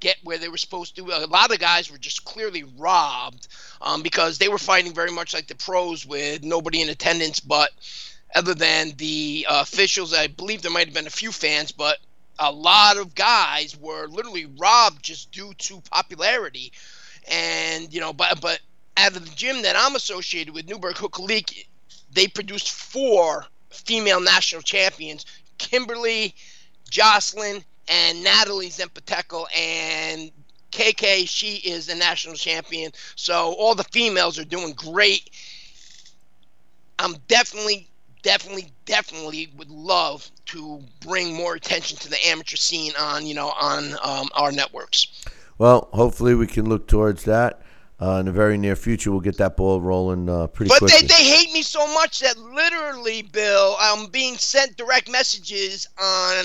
get 0.00 0.18
where 0.22 0.36
they 0.36 0.48
were 0.48 0.58
supposed 0.58 0.96
to. 0.96 1.04
A 1.12 1.26
lot 1.26 1.50
of 1.50 1.60
guys 1.60 1.90
were 1.90 1.96
just 1.96 2.26
clearly 2.26 2.64
robbed 2.76 3.48
um, 3.80 4.02
because 4.02 4.36
they 4.36 4.48
were 4.48 4.58
fighting 4.58 4.92
very 4.92 5.12
much 5.12 5.32
like 5.32 5.46
the 5.46 5.54
pros 5.54 6.04
with 6.04 6.44
nobody 6.44 6.82
in 6.82 6.90
attendance 6.90 7.40
but 7.40 7.70
other 8.34 8.54
than 8.54 8.92
the 8.96 9.46
uh, 9.48 9.60
officials. 9.62 10.14
I 10.14 10.26
believe 10.26 10.62
there 10.62 10.70
might 10.70 10.86
have 10.86 10.94
been 10.94 11.06
a 11.06 11.10
few 11.10 11.32
fans, 11.32 11.72
but 11.72 11.98
a 12.38 12.50
lot 12.50 12.96
of 12.96 13.14
guys 13.14 13.76
were 13.76 14.06
literally 14.08 14.46
robbed 14.58 15.02
just 15.02 15.30
due 15.30 15.52
to 15.54 15.80
popularity. 15.90 16.72
And 17.30 17.92
you 17.92 18.00
know, 18.00 18.12
but 18.12 18.40
but 18.40 18.60
out 18.96 19.16
of 19.16 19.24
the 19.24 19.34
gym 19.34 19.62
that 19.62 19.76
I'm 19.76 19.94
associated 19.94 20.54
with, 20.54 20.68
Newburgh 20.68 21.18
League, 21.20 21.66
they 22.12 22.26
produced 22.26 22.70
four 22.70 23.46
female 23.70 24.20
national 24.20 24.62
champions: 24.62 25.24
Kimberly, 25.58 26.34
Jocelyn, 26.90 27.64
and 27.88 28.24
Natalie 28.24 28.70
Zempotenko. 28.70 29.46
And 29.56 30.30
KK, 30.72 31.28
she 31.28 31.56
is 31.56 31.88
a 31.88 31.94
national 31.94 32.34
champion. 32.34 32.92
So 33.14 33.54
all 33.54 33.74
the 33.74 33.84
females 33.84 34.38
are 34.38 34.44
doing 34.44 34.72
great. 34.72 35.30
I'm 36.98 37.16
definitely 37.28 37.88
definitely, 38.22 38.72
definitely 38.84 39.52
would 39.56 39.70
love 39.70 40.30
to 40.46 40.80
bring 41.00 41.34
more 41.34 41.54
attention 41.54 41.98
to 41.98 42.08
the 42.08 42.26
amateur 42.26 42.56
scene 42.56 42.92
on, 42.98 43.26
you 43.26 43.34
know, 43.34 43.50
on 43.50 43.92
um, 44.02 44.28
our 44.34 44.52
networks. 44.52 45.24
Well, 45.58 45.88
hopefully 45.92 46.34
we 46.34 46.46
can 46.46 46.68
look 46.68 46.88
towards 46.88 47.24
that. 47.24 47.62
Uh, 48.00 48.18
in 48.18 48.26
the 48.26 48.32
very 48.32 48.58
near 48.58 48.74
future, 48.74 49.12
we'll 49.12 49.20
get 49.20 49.36
that 49.38 49.56
ball 49.56 49.80
rolling 49.80 50.28
uh, 50.28 50.48
pretty 50.48 50.70
but 50.70 50.78
quickly. 50.78 50.98
But 51.02 51.08
they, 51.08 51.22
they 51.22 51.30
hate 51.30 51.52
me 51.52 51.62
so 51.62 51.86
much 51.94 52.18
that 52.18 52.36
literally, 52.36 53.22
Bill, 53.22 53.76
I'm 53.78 54.06
being 54.06 54.36
sent 54.38 54.76
direct 54.76 55.08
messages 55.08 55.88
on 56.00 56.44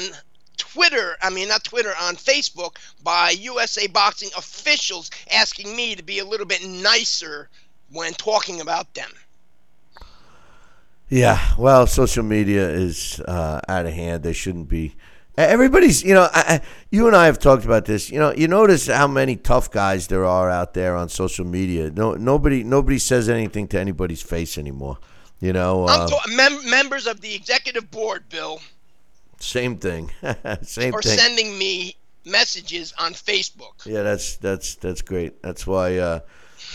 Twitter, 0.57 1.17
I 1.21 1.31
mean, 1.31 1.47
not 1.47 1.63
Twitter, 1.63 1.93
on 1.99 2.15
Facebook 2.15 2.77
by 3.01 3.31
USA 3.31 3.87
Boxing 3.87 4.29
officials 4.37 5.09
asking 5.31 5.75
me 5.75 5.95
to 5.95 6.03
be 6.03 6.19
a 6.19 6.25
little 6.25 6.45
bit 6.45 6.63
nicer 6.63 7.49
when 7.91 8.13
talking 8.13 8.61
about 8.61 8.93
them. 8.93 9.09
Yeah, 11.09 11.39
well, 11.57 11.87
social 11.87 12.23
media 12.23 12.69
is 12.69 13.19
uh, 13.21 13.61
out 13.67 13.85
of 13.85 13.93
hand. 13.93 14.23
They 14.23 14.33
shouldn't 14.33 14.67
be. 14.67 14.95
Everybody's, 15.37 16.03
you 16.03 16.15
know, 16.15 16.27
I, 16.33 16.61
you 16.89 17.05
and 17.07 17.15
I 17.15 17.27
have 17.27 17.37
talked 17.37 17.63
about 17.63 17.85
this. 17.85 18.09
You 18.09 18.19
know, 18.19 18.33
you 18.33 18.47
notice 18.47 18.87
how 18.87 19.07
many 19.07 19.35
tough 19.35 19.69
guys 19.69 20.07
there 20.07 20.25
are 20.25 20.49
out 20.49 20.73
there 20.73 20.95
on 20.95 21.09
social 21.09 21.45
media. 21.45 21.91
No, 21.91 22.15
nobody, 22.15 22.63
nobody 22.63 22.97
says 22.97 23.29
anything 23.29 23.67
to 23.69 23.79
anybody's 23.79 24.21
face 24.21 24.57
anymore. 24.57 24.97
You 25.39 25.53
know, 25.53 25.87
I'm 25.87 26.01
uh, 26.01 26.07
ta- 26.07 26.23
mem- 26.29 26.69
members 26.69 27.05
of 27.05 27.21
the 27.21 27.35
executive 27.35 27.91
board, 27.91 28.27
Bill, 28.29 28.59
same 29.39 29.77
thing, 29.77 30.11
same 30.63 30.93
thing. 30.93 31.01
sending 31.01 31.57
me 31.59 31.95
messages 32.25 32.91
on 32.97 33.13
Facebook. 33.13 33.85
Yeah, 33.85 34.01
that's 34.01 34.37
that's 34.37 34.73
that's 34.75 35.03
great. 35.03 35.43
That's 35.43 35.67
why 35.67 35.97
uh, 35.97 36.19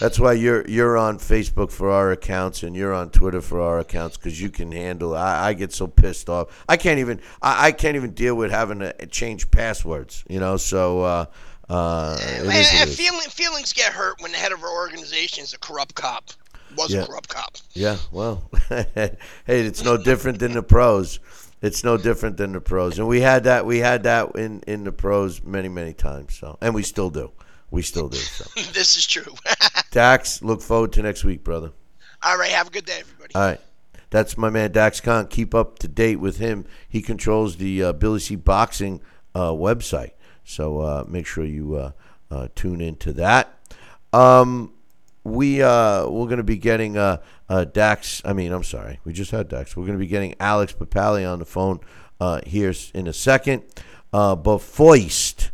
that's 0.02 0.18
why 0.18 0.32
you're 0.32 0.68
you're 0.68 0.98
on 0.98 1.18
Facebook 1.18 1.70
for 1.70 1.88
our 1.88 2.10
accounts 2.10 2.64
and 2.64 2.74
you're 2.74 2.92
on 2.92 3.10
Twitter 3.10 3.40
for 3.40 3.60
our 3.60 3.78
accounts 3.78 4.16
because 4.16 4.40
you 4.40 4.50
can 4.50 4.72
handle. 4.72 5.14
I, 5.16 5.50
I 5.50 5.52
get 5.52 5.72
so 5.72 5.86
pissed 5.86 6.28
off. 6.28 6.64
I 6.68 6.76
can't 6.76 6.98
even 6.98 7.20
I, 7.40 7.68
I 7.68 7.72
can't 7.72 7.94
even 7.94 8.10
deal 8.10 8.34
with 8.34 8.50
having 8.50 8.80
to 8.80 9.06
change 9.06 9.50
passwords. 9.52 10.24
You 10.28 10.40
know, 10.40 10.56
so. 10.56 11.02
Uh, 11.02 11.24
uh, 11.70 12.18
it 12.20 12.40
And, 12.40 12.46
is 12.48 12.48
what 12.48 12.56
it 12.56 12.80
and 12.82 12.90
feeling, 12.90 13.30
feelings 13.30 13.72
get 13.72 13.92
hurt 13.92 14.20
when 14.20 14.32
the 14.32 14.38
head 14.38 14.50
of 14.50 14.62
our 14.64 14.72
organization 14.74 15.44
is 15.44 15.54
a 15.54 15.58
corrupt 15.58 15.94
cop. 15.94 16.30
Was 16.76 16.92
Yeah. 16.92 17.02
a 17.02 17.06
corrupt 17.06 17.28
cop. 17.28 17.56
Yeah, 17.72 17.96
well, 18.10 18.50
hey, 18.68 19.16
it's 19.46 19.84
no 19.84 19.96
different 19.96 20.40
than 20.40 20.52
the 20.52 20.62
pros. 20.64 21.20
It's 21.62 21.84
no 21.84 21.96
different 21.96 22.36
than 22.38 22.52
the 22.52 22.60
pros, 22.60 22.98
and 22.98 23.06
we 23.06 23.20
had 23.20 23.44
that. 23.44 23.64
We 23.64 23.78
had 23.78 24.02
that 24.02 24.34
in 24.34 24.62
in 24.66 24.82
the 24.82 24.90
pros 24.92 25.42
many 25.44 25.68
many 25.68 25.92
times. 25.94 26.34
So, 26.34 26.58
and 26.60 26.74
we 26.74 26.82
still 26.82 27.08
do. 27.08 27.30
We 27.72 27.82
still 27.82 28.08
do. 28.08 28.18
So, 28.18 28.44
this 28.72 28.96
is 28.96 29.06
true. 29.06 29.34
Dax, 29.90 30.42
look 30.42 30.60
forward 30.60 30.92
to 30.92 31.02
next 31.02 31.24
week, 31.24 31.42
brother. 31.42 31.72
All 32.22 32.38
right, 32.38 32.50
have 32.50 32.68
a 32.68 32.70
good 32.70 32.84
day, 32.84 33.00
everybody. 33.00 33.34
All 33.34 33.42
right. 33.42 33.60
That's 34.10 34.36
my 34.36 34.50
man 34.50 34.72
Dax 34.72 35.00
Khan. 35.00 35.26
Keep 35.26 35.54
up 35.54 35.78
to 35.78 35.88
date 35.88 36.20
with 36.20 36.36
him. 36.36 36.66
He 36.86 37.00
controls 37.00 37.56
the 37.56 37.82
uh, 37.82 37.92
Billy 37.94 38.20
C 38.20 38.36
Boxing 38.36 39.00
uh, 39.34 39.52
website. 39.52 40.10
So 40.44 40.80
uh, 40.80 41.04
make 41.08 41.26
sure 41.26 41.44
you 41.44 41.76
uh, 41.76 41.92
uh, 42.30 42.48
tune 42.54 42.82
into 42.82 43.14
that. 43.14 43.58
Um, 44.12 44.74
we 45.24 45.62
uh, 45.62 46.06
we're 46.08 46.26
going 46.26 46.36
to 46.36 46.42
be 46.42 46.58
getting 46.58 46.98
uh, 46.98 47.22
uh, 47.48 47.64
Dax. 47.64 48.20
I 48.22 48.34
mean, 48.34 48.52
I'm 48.52 48.64
sorry, 48.64 49.00
we 49.04 49.14
just 49.14 49.30
had 49.30 49.48
Dax. 49.48 49.76
We're 49.76 49.86
going 49.86 49.98
to 49.98 50.04
be 50.04 50.08
getting 50.08 50.34
Alex 50.38 50.74
Papali 50.74 51.30
on 51.30 51.38
the 51.38 51.46
phone 51.46 51.80
uh, 52.20 52.42
here 52.46 52.74
in 52.92 53.06
a 53.06 53.14
second. 53.14 53.62
Uh, 54.12 54.36
but 54.36 54.58
first, 54.58 55.50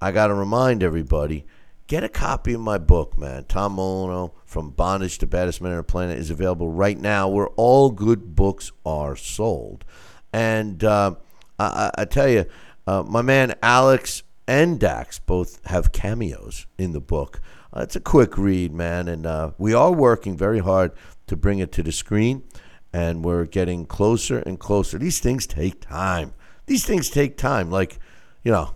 I 0.00 0.10
got 0.10 0.28
to 0.28 0.34
remind 0.34 0.82
everybody 0.82 1.46
get 1.90 2.04
a 2.04 2.08
copy 2.08 2.52
of 2.52 2.60
my 2.60 2.78
book, 2.78 3.18
man. 3.18 3.44
Tom 3.46 3.76
Molineaux 3.76 4.30
from 4.44 4.70
Bondage 4.70 5.18
to 5.18 5.26
Baddest 5.26 5.60
Man 5.60 5.72
on 5.72 5.78
the 5.78 5.82
Planet 5.82 6.20
is 6.20 6.30
available 6.30 6.70
right 6.70 6.96
now 6.96 7.28
where 7.28 7.48
all 7.56 7.90
good 7.90 8.36
books 8.36 8.70
are 8.86 9.16
sold. 9.16 9.84
And 10.32 10.84
uh, 10.84 11.16
I, 11.58 11.90
I, 11.98 12.04
tell 12.04 12.28
you, 12.28 12.46
uh, 12.86 13.02
my 13.02 13.22
man 13.22 13.56
Alex 13.60 14.22
and 14.46 14.78
Dax 14.78 15.18
both 15.18 15.66
have 15.66 15.90
cameos 15.90 16.64
in 16.78 16.92
the 16.92 17.00
book. 17.00 17.40
Uh, 17.72 17.80
it's 17.80 17.96
a 17.96 18.00
quick 18.00 18.38
read, 18.38 18.72
man, 18.72 19.08
and 19.08 19.26
uh, 19.26 19.50
we 19.58 19.74
are 19.74 19.92
working 19.92 20.36
very 20.36 20.60
hard 20.60 20.92
to 21.26 21.34
bring 21.34 21.58
it 21.58 21.72
to 21.72 21.82
the 21.82 21.90
screen, 21.90 22.44
and 22.92 23.24
we're 23.24 23.46
getting 23.46 23.84
closer 23.84 24.38
and 24.38 24.60
closer. 24.60 24.96
These 24.96 25.18
things 25.18 25.44
take 25.44 25.80
time. 25.80 26.34
These 26.66 26.86
things 26.86 27.10
take 27.10 27.36
time, 27.36 27.68
like 27.68 27.98
you 28.44 28.52
know, 28.52 28.74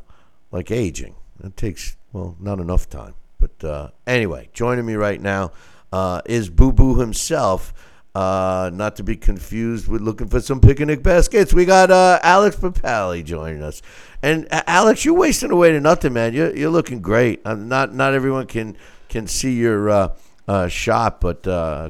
like 0.50 0.72
aging. 0.72 1.14
It 1.44 1.56
takes 1.56 1.96
well, 2.14 2.36
not 2.40 2.60
enough 2.60 2.88
time. 2.88 3.14
But 3.38 3.62
uh, 3.62 3.90
anyway, 4.06 4.48
joining 4.54 4.86
me 4.86 4.94
right 4.94 5.20
now 5.20 5.52
uh, 5.92 6.22
is 6.24 6.48
Boo 6.48 6.72
Boo 6.72 6.98
himself. 6.98 7.74
Uh, 8.14 8.70
not 8.72 8.94
to 8.94 9.02
be 9.02 9.16
confused 9.16 9.88
with 9.88 10.00
looking 10.00 10.28
for 10.28 10.40
some 10.40 10.60
picnic 10.60 11.02
baskets. 11.02 11.52
We 11.52 11.64
got 11.64 11.90
uh, 11.90 12.20
Alex 12.22 12.54
Papali 12.54 13.24
joining 13.24 13.60
us, 13.60 13.82
and 14.22 14.46
Alex, 14.52 15.04
you're 15.04 15.14
wasting 15.14 15.50
away 15.50 15.72
to 15.72 15.80
nothing, 15.80 16.12
man. 16.12 16.32
You're 16.32 16.56
you're 16.56 16.70
looking 16.70 17.02
great. 17.02 17.42
Uh, 17.44 17.56
not 17.56 17.92
not 17.92 18.14
everyone 18.14 18.46
can 18.46 18.76
can 19.08 19.26
see 19.26 19.54
your 19.54 19.90
uh, 19.90 20.68
shot, 20.68 21.20
but 21.20 21.42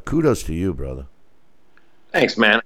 kudos 0.06 0.42
to 0.44 0.54
you, 0.54 0.72
brother. 0.72 1.06
Thanks, 2.10 2.38
man. 2.38 2.62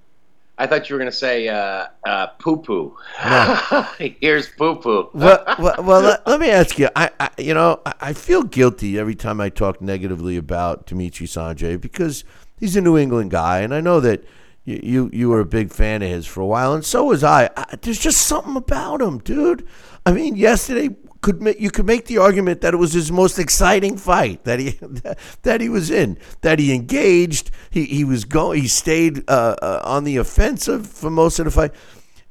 I 0.59 0.67
thought 0.67 0.89
you 0.89 0.95
were 0.95 0.99
going 0.99 1.09
to 1.09 1.17
say 1.17 1.47
uh, 1.47 1.87
uh, 2.05 2.27
poo 2.37 2.57
poo. 2.57 2.97
Here's 4.19 4.49
poo 4.49 4.75
poo. 4.75 5.09
well, 5.13 5.43
well, 5.59 5.75
well 5.81 6.01
let, 6.01 6.27
let 6.27 6.39
me 6.41 6.49
ask 6.49 6.77
you. 6.77 6.89
I, 6.97 7.09
I 7.17 7.29
you 7.37 7.53
know, 7.53 7.81
I, 7.85 7.93
I 8.01 8.13
feel 8.13 8.43
guilty 8.43 8.99
every 8.99 9.15
time 9.15 9.39
I 9.39 9.47
talk 9.47 9.81
negatively 9.81 10.35
about 10.35 10.85
Demetrius 10.85 11.37
Andrade 11.37 11.79
because 11.79 12.25
he's 12.59 12.75
a 12.75 12.81
New 12.81 12.97
England 12.97 13.31
guy, 13.31 13.59
and 13.59 13.73
I 13.73 13.79
know 13.79 14.01
that 14.01 14.25
you 14.65 14.81
you, 14.83 15.09
you 15.13 15.29
were 15.29 15.39
a 15.39 15.45
big 15.45 15.71
fan 15.71 16.01
of 16.01 16.09
his 16.09 16.25
for 16.25 16.41
a 16.41 16.45
while, 16.45 16.73
and 16.73 16.83
so 16.83 17.05
was 17.05 17.23
I. 17.23 17.49
I 17.55 17.77
there's 17.81 17.97
just 17.97 18.27
something 18.27 18.57
about 18.57 19.01
him, 19.01 19.19
dude. 19.19 19.65
I 20.05 20.11
mean, 20.11 20.35
yesterday 20.35 20.93
could 21.21 21.55
you 21.59 21.69
could 21.69 21.85
make 21.85 22.05
the 22.05 22.17
argument 22.17 22.61
that 22.61 22.73
it 22.73 22.77
was 22.77 22.93
his 22.93 23.11
most 23.11 23.39
exciting 23.39 23.97
fight 23.97 24.43
that 24.45 24.59
he 24.59 24.79
that 25.43 25.61
he 25.61 25.69
was 25.69 25.89
in, 25.91 26.17
that 26.41 26.59
he 26.59 26.73
engaged, 26.73 27.51
he 27.69 27.85
he 27.85 28.03
was 28.03 28.25
going, 28.25 28.61
he 28.61 28.67
stayed 28.67 29.23
uh, 29.29 29.55
uh, 29.61 29.81
on 29.83 30.03
the 30.03 30.17
offensive 30.17 30.87
for 30.87 31.09
most 31.09 31.39
of 31.39 31.45
the 31.45 31.51
fight. 31.51 31.71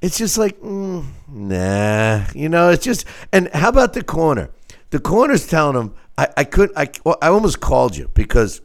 It's 0.00 0.16
just 0.16 0.38
like, 0.38 0.60
mm, 0.60 1.04
nah, 1.28 2.24
you 2.34 2.48
know. 2.48 2.70
It's 2.70 2.84
just, 2.84 3.04
and 3.32 3.48
how 3.52 3.68
about 3.68 3.94
the 3.94 4.04
corner? 4.04 4.50
The 4.90 5.00
corner's 5.00 5.46
telling 5.46 5.76
him, 5.76 5.94
I, 6.16 6.28
I 6.36 6.44
couldn't, 6.44 6.78
I, 6.78 6.88
well, 7.04 7.18
I 7.20 7.28
almost 7.28 7.60
called 7.60 7.96
you 7.96 8.08
because 8.14 8.60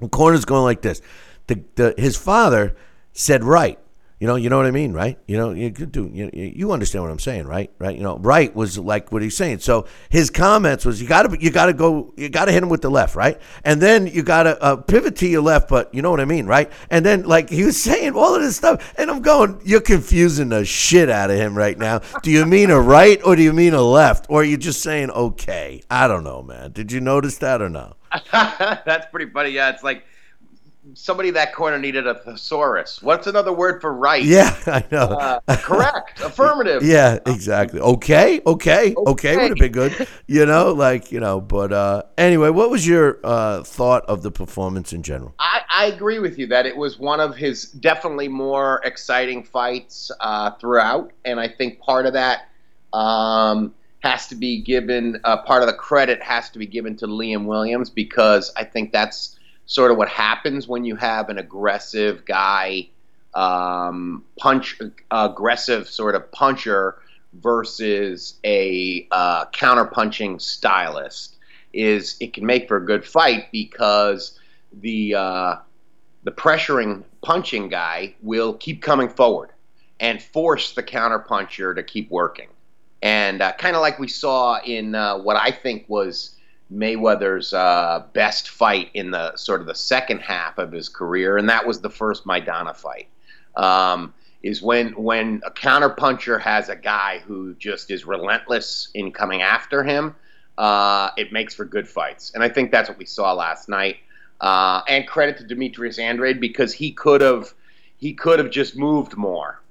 the 0.00 0.08
corner's 0.08 0.44
going 0.44 0.62
like 0.62 0.82
this. 0.82 1.02
The, 1.48 1.64
the 1.74 1.94
his 1.98 2.16
father 2.16 2.76
said 3.12 3.42
right. 3.42 3.78
You 4.22 4.28
know, 4.28 4.36
you 4.36 4.50
know 4.50 4.56
what 4.56 4.66
I 4.66 4.70
mean, 4.70 4.92
right? 4.92 5.18
You 5.26 5.36
know, 5.36 5.50
you 5.50 5.68
do. 5.70 6.08
You, 6.14 6.30
you 6.32 6.70
understand 6.70 7.02
what 7.02 7.10
I'm 7.10 7.18
saying, 7.18 7.44
right? 7.48 7.72
Right? 7.80 7.96
You 7.96 8.04
know, 8.04 8.18
right 8.18 8.54
was 8.54 8.78
like 8.78 9.10
what 9.10 9.20
he's 9.20 9.36
saying. 9.36 9.58
So 9.58 9.88
his 10.10 10.30
comments 10.30 10.84
was, 10.84 11.02
you 11.02 11.08
got 11.08 11.28
to, 11.28 11.42
you 11.42 11.50
got 11.50 11.66
to 11.66 11.72
go, 11.72 12.14
you 12.16 12.28
got 12.28 12.44
to 12.44 12.52
hit 12.52 12.62
him 12.62 12.68
with 12.68 12.82
the 12.82 12.88
left, 12.88 13.16
right? 13.16 13.40
And 13.64 13.82
then 13.82 14.06
you 14.06 14.22
got 14.22 14.44
to 14.44 14.62
uh, 14.62 14.76
pivot 14.76 15.16
to 15.16 15.26
your 15.26 15.42
left, 15.42 15.68
but 15.68 15.92
you 15.92 16.02
know 16.02 16.10
what 16.12 16.20
I 16.20 16.24
mean, 16.24 16.46
right? 16.46 16.70
And 16.88 17.04
then 17.04 17.24
like 17.24 17.50
he 17.50 17.64
was 17.64 17.82
saying 17.82 18.12
all 18.12 18.36
of 18.36 18.42
this 18.42 18.54
stuff, 18.54 18.94
and 18.96 19.10
I'm 19.10 19.22
going, 19.22 19.60
you're 19.64 19.80
confusing 19.80 20.50
the 20.50 20.64
shit 20.64 21.10
out 21.10 21.32
of 21.32 21.36
him 21.36 21.58
right 21.58 21.76
now. 21.76 22.02
Do 22.22 22.30
you 22.30 22.46
mean 22.46 22.70
a 22.70 22.80
right 22.80 23.20
or 23.24 23.34
do 23.34 23.42
you 23.42 23.52
mean 23.52 23.74
a 23.74 23.82
left, 23.82 24.26
or 24.28 24.42
are 24.42 24.44
you 24.44 24.56
just 24.56 24.82
saying 24.82 25.10
okay? 25.10 25.82
I 25.90 26.06
don't 26.06 26.22
know, 26.22 26.44
man. 26.44 26.70
Did 26.70 26.92
you 26.92 27.00
notice 27.00 27.38
that 27.38 27.60
or 27.60 27.68
no? 27.68 27.94
That's 28.30 29.06
pretty 29.10 29.32
funny. 29.32 29.50
Yeah, 29.50 29.70
it's 29.70 29.82
like 29.82 30.04
somebody 30.94 31.30
that 31.30 31.54
corner 31.54 31.78
needed 31.78 32.06
a 32.06 32.14
thesaurus. 32.14 33.02
What's 33.02 33.26
another 33.26 33.52
word 33.52 33.80
for 33.80 33.92
right? 33.92 34.22
Yeah, 34.22 34.56
I 34.66 34.84
know. 34.90 35.40
Uh, 35.48 35.56
correct. 35.56 36.20
Affirmative. 36.24 36.82
Yeah, 36.82 37.18
exactly. 37.26 37.80
Okay, 37.80 38.40
okay, 38.46 38.94
okay, 38.96 39.36
would 39.36 39.50
have 39.50 39.58
been 39.58 39.72
good. 39.72 40.08
You 40.26 40.46
know, 40.46 40.72
like 40.72 41.12
you 41.12 41.20
know. 41.20 41.40
But 41.40 41.72
uh, 41.72 42.02
anyway, 42.18 42.50
what 42.50 42.70
was 42.70 42.86
your 42.86 43.20
uh, 43.24 43.62
thought 43.62 44.04
of 44.06 44.22
the 44.22 44.30
performance 44.30 44.92
in 44.92 45.02
general? 45.02 45.34
I, 45.38 45.62
I 45.68 45.86
agree 45.86 46.18
with 46.18 46.38
you 46.38 46.46
that 46.48 46.66
it 46.66 46.76
was 46.76 46.98
one 46.98 47.20
of 47.20 47.36
his 47.36 47.66
definitely 47.66 48.28
more 48.28 48.80
exciting 48.84 49.44
fights 49.44 50.10
uh, 50.20 50.52
throughout, 50.52 51.12
and 51.24 51.38
I 51.38 51.48
think 51.48 51.80
part 51.80 52.06
of 52.06 52.14
that 52.14 52.48
um, 52.92 53.74
has 54.00 54.26
to 54.28 54.34
be 54.34 54.60
given. 54.60 55.20
Uh, 55.24 55.42
part 55.42 55.62
of 55.62 55.68
the 55.68 55.74
credit 55.74 56.22
has 56.22 56.50
to 56.50 56.58
be 56.58 56.66
given 56.66 56.96
to 56.96 57.06
Liam 57.06 57.46
Williams 57.46 57.88
because 57.90 58.52
I 58.56 58.64
think 58.64 58.92
that's 58.92 59.38
sort 59.72 59.90
of 59.90 59.96
what 59.96 60.08
happens 60.08 60.68
when 60.68 60.84
you 60.84 60.96
have 60.96 61.30
an 61.30 61.38
aggressive 61.38 62.26
guy, 62.26 62.88
um, 63.32 64.22
punch, 64.38 64.78
aggressive 65.10 65.88
sort 65.88 66.14
of 66.14 66.30
puncher 66.30 66.98
versus 67.32 68.34
a 68.44 69.08
uh, 69.10 69.46
counter-punching 69.46 70.38
stylist. 70.38 71.36
Is 71.72 72.16
it 72.20 72.34
can 72.34 72.44
make 72.44 72.68
for 72.68 72.76
a 72.76 72.84
good 72.84 73.06
fight 73.06 73.50
because 73.50 74.38
the 74.74 75.14
uh, 75.14 75.56
the 76.22 76.30
pressuring 76.30 77.04
punching 77.22 77.70
guy 77.70 78.14
will 78.20 78.52
keep 78.52 78.82
coming 78.82 79.08
forward 79.08 79.50
and 79.98 80.20
force 80.20 80.74
the 80.74 80.82
counterpuncher 80.82 81.74
to 81.74 81.82
keep 81.82 82.10
working. 82.10 82.48
And 83.00 83.40
uh, 83.40 83.52
kind 83.54 83.74
of 83.74 83.80
like 83.80 83.98
we 83.98 84.08
saw 84.08 84.60
in 84.62 84.94
uh, 84.94 85.16
what 85.16 85.36
I 85.36 85.50
think 85.50 85.86
was 85.88 86.36
Mayweather's 86.72 87.52
uh, 87.52 88.04
best 88.12 88.48
fight 88.48 88.90
in 88.94 89.10
the 89.10 89.36
sort 89.36 89.60
of 89.60 89.66
the 89.66 89.74
second 89.74 90.20
half 90.20 90.58
of 90.58 90.72
his 90.72 90.88
career, 90.88 91.36
and 91.36 91.48
that 91.48 91.66
was 91.66 91.80
the 91.80 91.90
first 91.90 92.24
Maidana 92.24 92.74
fight. 92.74 93.08
Um, 93.56 94.14
is 94.42 94.60
when 94.60 94.88
when 94.92 95.40
a 95.44 95.50
counterpuncher 95.50 96.40
has 96.40 96.68
a 96.68 96.76
guy 96.76 97.20
who 97.26 97.54
just 97.54 97.90
is 97.90 98.04
relentless 98.04 98.88
in 98.94 99.12
coming 99.12 99.42
after 99.42 99.84
him, 99.84 100.16
uh, 100.58 101.10
it 101.16 101.32
makes 101.32 101.54
for 101.54 101.64
good 101.64 101.86
fights. 101.86 102.32
And 102.34 102.42
I 102.42 102.48
think 102.48 102.70
that's 102.70 102.88
what 102.88 102.98
we 102.98 103.04
saw 103.04 103.32
last 103.32 103.68
night. 103.68 103.98
Uh, 104.40 104.82
and 104.88 105.06
credit 105.06 105.38
to 105.38 105.44
Demetrius 105.44 106.00
Andrade 106.00 106.40
because 106.40 106.72
he 106.72 106.90
could 106.90 107.20
have 107.20 107.54
he 107.98 108.12
could 108.12 108.40
have 108.40 108.50
just 108.50 108.76
moved 108.76 109.16
more 109.16 109.62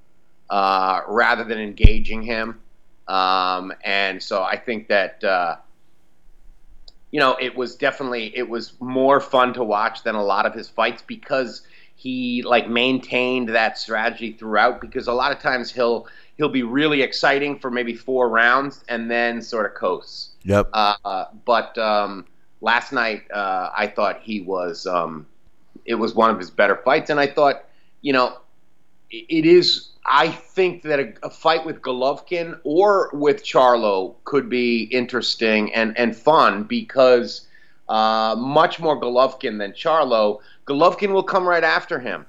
uh, 0.50 1.02
rather 1.08 1.44
than 1.44 1.60
engaging 1.60 2.22
him. 2.22 2.60
Um, 3.08 3.74
and 3.84 4.24
so 4.24 4.44
I 4.44 4.56
think 4.56 4.88
that 4.88 5.22
uh, 5.24 5.58
you 7.12 7.20
know 7.20 7.38
it 7.40 7.56
was 7.56 7.76
definitely 7.76 8.36
it 8.36 8.48
was 8.50 8.74
more 8.80 9.20
fun 9.20 9.54
to 9.54 9.64
watch 9.64 10.04
than 10.04 10.16
a 10.16 10.24
lot 10.24 10.46
of 10.46 10.54
his 10.54 10.68
fights 10.70 11.04
because 11.06 11.62
he 11.96 12.42
like 12.42 12.68
maintained 12.68 13.50
that 13.50 13.78
strategy 13.78 14.32
throughout 14.32 14.82
because 14.82 15.08
a 15.08 15.14
lot 15.14 15.32
of 15.32 15.40
times 15.40 15.72
he'll 15.72 16.08
he'll 16.38 16.50
be 16.50 16.64
really 16.64 17.04
exciting 17.04 17.60
for 17.60 17.70
maybe 17.70 17.94
four 17.94 18.28
rounds 18.28 18.84
and 18.90 19.12
then 19.12 19.40
sort 19.44 19.68
of 19.68 19.76
coasts. 19.76 20.32
Yep. 20.44 20.70
Uh, 20.74 21.26
but 21.46 21.78
um, 21.78 22.26
last 22.62 22.92
night 22.92 23.30
uh, 23.32 23.70
I 23.78 23.86
thought 23.86 24.22
he 24.24 24.42
was 24.42 24.88
um, 24.88 25.28
it 25.86 25.94
was 25.94 26.16
one 26.16 26.32
of 26.32 26.40
his 26.40 26.50
better 26.50 26.78
fights, 26.78 27.12
and 27.12 27.20
I 27.20 27.28
thought 27.28 27.66
you 28.02 28.14
know 28.14 28.40
it, 29.12 29.46
is. 29.46 29.90
I 30.06 30.30
think 30.30 30.84
that 30.84 31.00
a, 31.00 31.14
a, 31.24 31.30
fight 31.30 31.66
with 31.66 31.82
Golovkin 31.82 32.60
or 32.64 33.12
with 33.14 33.44
Charlo 33.44 34.16
could 34.24 34.50
be 34.50 34.84
interesting 34.84 35.74
and, 35.74 35.98
and 35.98 36.16
fun 36.16 36.64
because 36.64 37.48
uh, 37.88 38.36
much 38.38 38.80
more 38.80 39.00
Golovkin 39.00 39.60
than 39.60 39.74
Charlo. 39.74 40.40
Golovkin 40.66 41.14
will 41.14 41.24
come 41.24 41.48
right 41.48 41.64
after 41.64 42.00
him, 42.00 42.26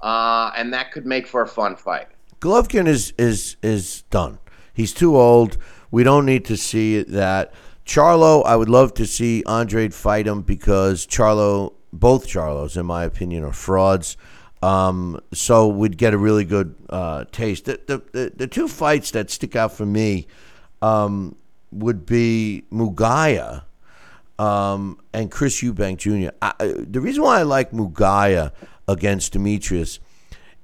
uh, 0.00 0.50
and 0.56 0.72
that 0.74 0.92
could 0.92 1.06
make 1.06 1.26
for 1.26 1.42
a 1.42 1.48
fun 1.48 1.76
fight. 1.76 2.08
Golovkin 2.40 2.86
is 2.86 3.12
is 3.18 3.56
is 3.62 4.02
done. 4.10 4.38
He's 4.74 4.92
too 4.92 5.16
old. 5.16 5.56
We 5.90 6.02
don't 6.02 6.26
need 6.26 6.44
to 6.46 6.56
see 6.56 7.02
that. 7.02 7.54
Charlo, 7.86 8.44
I 8.44 8.56
would 8.56 8.68
love 8.68 8.94
to 8.94 9.06
see 9.06 9.44
Andre 9.46 9.88
fight 9.88 10.26
him 10.26 10.42
because 10.42 11.06
Charlo, 11.06 11.74
both 11.92 12.26
Charlos, 12.26 12.76
in 12.76 12.84
my 12.84 13.04
opinion, 13.04 13.44
are 13.44 13.52
frauds. 13.52 14.16
Um, 14.62 15.20
so 15.32 15.68
we'd 15.68 15.98
get 15.98 16.14
a 16.14 16.18
really 16.18 16.44
good 16.44 16.74
uh, 16.88 17.24
taste. 17.30 17.66
The, 17.66 17.80
the, 17.86 17.98
the, 18.12 18.32
the, 18.34 18.46
two 18.46 18.68
fights 18.68 19.10
that 19.10 19.30
stick 19.30 19.54
out 19.54 19.72
for 19.72 19.84
me 19.84 20.26
um, 20.80 21.36
would 21.70 22.06
be 22.06 22.64
Munguia 22.72 23.64
um, 24.38 24.98
and 25.12 25.30
Chris 25.30 25.62
Eubank 25.62 25.98
Jr. 25.98 26.34
I, 26.40 26.54
the 26.58 27.00
reason 27.00 27.22
why 27.22 27.40
I 27.40 27.42
like 27.42 27.70
Munguia 27.70 28.52
against 28.88 29.32
Demetrius 29.32 30.00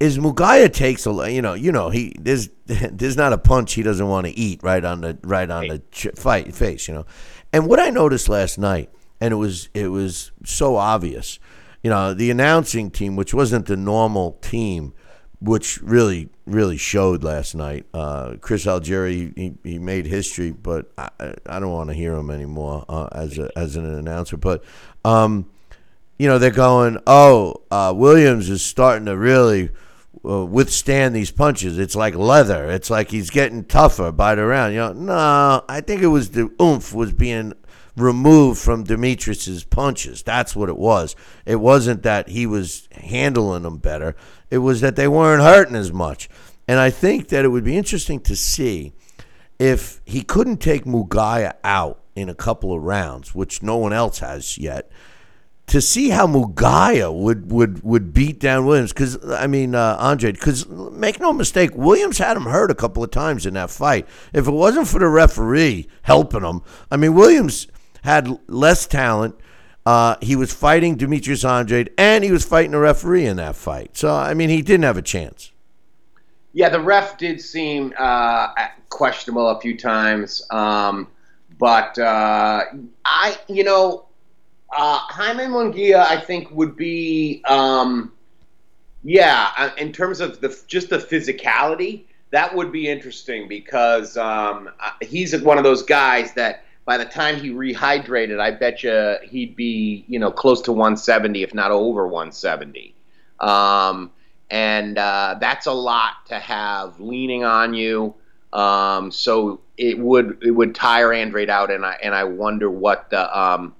is 0.00 0.18
Munguia 0.18 0.72
takes 0.72 1.06
a 1.06 1.30
you 1.30 1.42
know 1.42 1.54
you 1.54 1.70
know 1.70 1.90
he 1.90 2.14
there's 2.18 2.48
there's 2.66 3.16
not 3.16 3.32
a 3.32 3.38
punch 3.38 3.74
he 3.74 3.82
doesn't 3.82 4.08
want 4.08 4.26
to 4.26 4.32
eat 4.36 4.62
right 4.62 4.84
on 4.84 5.02
the 5.02 5.18
right 5.22 5.50
on 5.50 5.68
the 5.68 5.82
fight 6.16 6.54
face 6.54 6.88
you 6.88 6.94
know, 6.94 7.06
and 7.52 7.66
what 7.66 7.78
I 7.78 7.90
noticed 7.90 8.28
last 8.28 8.58
night 8.58 8.90
and 9.22 9.30
it 9.30 9.36
was 9.36 9.68
it 9.72 9.86
was 9.86 10.32
so 10.44 10.74
obvious, 10.74 11.38
you 11.82 11.90
know 11.90 12.14
the 12.14 12.30
announcing 12.30 12.90
team 12.90 13.16
which 13.16 13.34
wasn't 13.34 13.66
the 13.66 13.76
normal 13.76 14.32
team, 14.42 14.94
which 15.40 15.80
really 15.82 16.28
really 16.46 16.76
showed 16.76 17.22
last 17.22 17.54
night. 17.54 17.86
Uh, 17.92 18.36
Chris 18.40 18.66
Algieri 18.66 19.36
he, 19.36 19.54
he 19.62 19.78
made 19.78 20.06
history, 20.06 20.50
but 20.50 20.90
I, 20.98 21.08
I 21.46 21.60
don't 21.60 21.72
want 21.72 21.90
to 21.90 21.94
hear 21.94 22.14
him 22.14 22.30
anymore 22.30 22.84
uh, 22.88 23.08
as 23.12 23.38
a, 23.38 23.50
as 23.56 23.76
an 23.76 23.86
announcer, 23.86 24.36
but. 24.36 24.64
Um, 25.04 25.50
you 26.18 26.28
know, 26.28 26.38
they're 26.38 26.52
going, 26.52 26.98
oh, 27.04 27.62
uh, 27.72 27.92
Williams 27.96 28.48
is 28.48 28.62
starting 28.62 29.06
to 29.06 29.16
really 29.16 29.70
uh, 30.24 30.44
withstand 30.44 31.16
these 31.16 31.32
punches. 31.32 31.78
It's 31.78 31.96
like 31.96 32.14
leather. 32.14 32.70
It's 32.70 32.90
like 32.90 33.10
he's 33.10 33.30
getting 33.30 33.64
tougher 33.64 34.12
by 34.12 34.36
the 34.36 34.44
round. 34.44 34.72
You 34.72 34.80
know, 34.80 34.92
no, 34.92 35.64
I 35.68 35.80
think 35.80 36.02
it 36.02 36.06
was 36.06 36.30
the 36.30 36.48
oomph 36.60 36.94
was 36.94 37.12
being 37.12 37.54
removed 37.96 38.60
from 38.60 38.84
Demetrius's 38.84 39.64
punches. 39.64 40.22
That's 40.22 40.56
what 40.56 40.68
it 40.68 40.78
was. 40.78 41.14
It 41.44 41.56
wasn't 41.56 42.02
that 42.02 42.28
he 42.28 42.46
was 42.46 42.88
handling 42.92 43.62
them 43.62 43.78
better. 43.78 44.16
It 44.50 44.58
was 44.58 44.80
that 44.80 44.96
they 44.96 45.08
weren't 45.08 45.42
hurting 45.42 45.76
as 45.76 45.92
much. 45.92 46.28
And 46.66 46.78
I 46.78 46.90
think 46.90 47.28
that 47.28 47.44
it 47.44 47.48
would 47.48 47.64
be 47.64 47.76
interesting 47.76 48.20
to 48.20 48.36
see 48.36 48.92
if 49.58 50.00
he 50.04 50.22
couldn't 50.22 50.58
take 50.58 50.84
Munguia 50.84 51.54
out 51.64 52.00
in 52.14 52.28
a 52.28 52.34
couple 52.34 52.72
of 52.72 52.82
rounds, 52.82 53.34
which 53.34 53.62
no 53.62 53.76
one 53.76 53.92
else 53.92 54.20
has 54.20 54.58
yet 54.58 54.90
to 55.72 55.80
see 55.80 56.10
how 56.10 56.26
Munguia 56.26 57.12
would 57.14 57.50
would 57.50 57.82
would 57.82 58.12
beat 58.12 58.38
down 58.38 58.66
Williams 58.66 58.92
because 58.92 59.18
I 59.24 59.46
mean 59.46 59.74
uh, 59.74 59.96
Andre 59.98 60.32
because 60.32 60.68
make 60.68 61.20
no 61.20 61.32
mistake 61.32 61.70
Williams 61.74 62.18
had 62.18 62.36
him 62.36 62.44
hurt 62.44 62.70
a 62.70 62.74
couple 62.74 63.02
of 63.02 63.10
times 63.10 63.46
in 63.46 63.54
that 63.54 63.70
fight. 63.70 64.06
If 64.32 64.46
it 64.46 64.50
wasn't 64.50 64.88
for 64.88 64.98
the 64.98 65.08
referee 65.08 65.88
helping 66.02 66.44
him, 66.44 66.62
I 66.90 66.96
mean 66.96 67.14
Williams 67.14 67.68
had 68.02 68.38
less 68.48 68.86
talent. 68.86 69.34
Uh, 69.84 70.16
he 70.20 70.36
was 70.36 70.52
fighting 70.52 70.96
Demetrius 70.96 71.44
Andrade 71.44 71.90
and 71.98 72.22
he 72.22 72.30
was 72.30 72.44
fighting 72.44 72.74
a 72.74 72.78
referee 72.78 73.26
in 73.26 73.36
that 73.38 73.56
fight. 73.56 73.96
So 73.96 74.14
I 74.14 74.34
mean 74.34 74.48
he 74.48 74.62
didn't 74.62 74.84
have 74.84 74.96
a 74.96 75.02
chance. 75.02 75.50
Yeah, 76.52 76.68
the 76.68 76.80
ref 76.80 77.18
did 77.18 77.40
seem 77.40 77.94
uh, 77.98 78.48
questionable 78.90 79.48
a 79.48 79.60
few 79.60 79.76
times, 79.76 80.42
um, 80.50 81.08
but 81.58 81.98
uh, 81.98 82.64
I 83.04 83.38
you 83.48 83.64
know 83.64 84.06
uh, 84.72 84.98
Jaime 84.98 85.44
Munguia, 85.44 86.06
I 86.06 86.18
think, 86.18 86.50
would 86.50 86.76
be, 86.76 87.42
um, 87.44 88.12
yeah, 89.04 89.50
uh, 89.58 89.70
in 89.76 89.92
terms 89.92 90.20
of 90.20 90.40
the 90.40 90.58
just 90.66 90.88
the 90.88 90.98
physicality, 90.98 92.04
that 92.30 92.54
would 92.54 92.72
be 92.72 92.88
interesting 92.88 93.48
because 93.48 94.16
um, 94.16 94.70
uh, 94.80 94.92
he's 95.02 95.38
one 95.42 95.58
of 95.58 95.64
those 95.64 95.82
guys 95.82 96.32
that 96.34 96.64
by 96.84 96.98
the 96.98 97.04
time 97.04 97.36
he 97.36 97.50
rehydrated, 97.50 98.40
I 98.40 98.50
bet 98.50 98.82
you 98.82 99.16
he'd 99.22 99.54
be, 99.54 100.04
you 100.08 100.18
know, 100.18 100.30
close 100.30 100.60
to 100.62 100.72
170, 100.72 101.42
if 101.42 101.54
not 101.54 101.70
over 101.70 102.06
170. 102.06 102.94
Um, 103.38 104.10
and 104.50 104.98
uh, 104.98 105.36
that's 105.40 105.66
a 105.66 105.72
lot 105.72 106.26
to 106.26 106.38
have 106.38 107.00
leaning 107.00 107.44
on 107.44 107.74
you. 107.74 108.14
Um, 108.52 109.10
so 109.10 109.60
it 109.78 109.98
would 109.98 110.38
it 110.42 110.50
would 110.50 110.74
tire 110.74 111.12
Andrade 111.12 111.48
out, 111.48 111.70
and 111.70 111.86
I 111.86 111.96
and 112.02 112.14
I 112.14 112.24
wonder 112.24 112.70
what 112.70 113.08
the 113.08 113.38
um, 113.38 113.74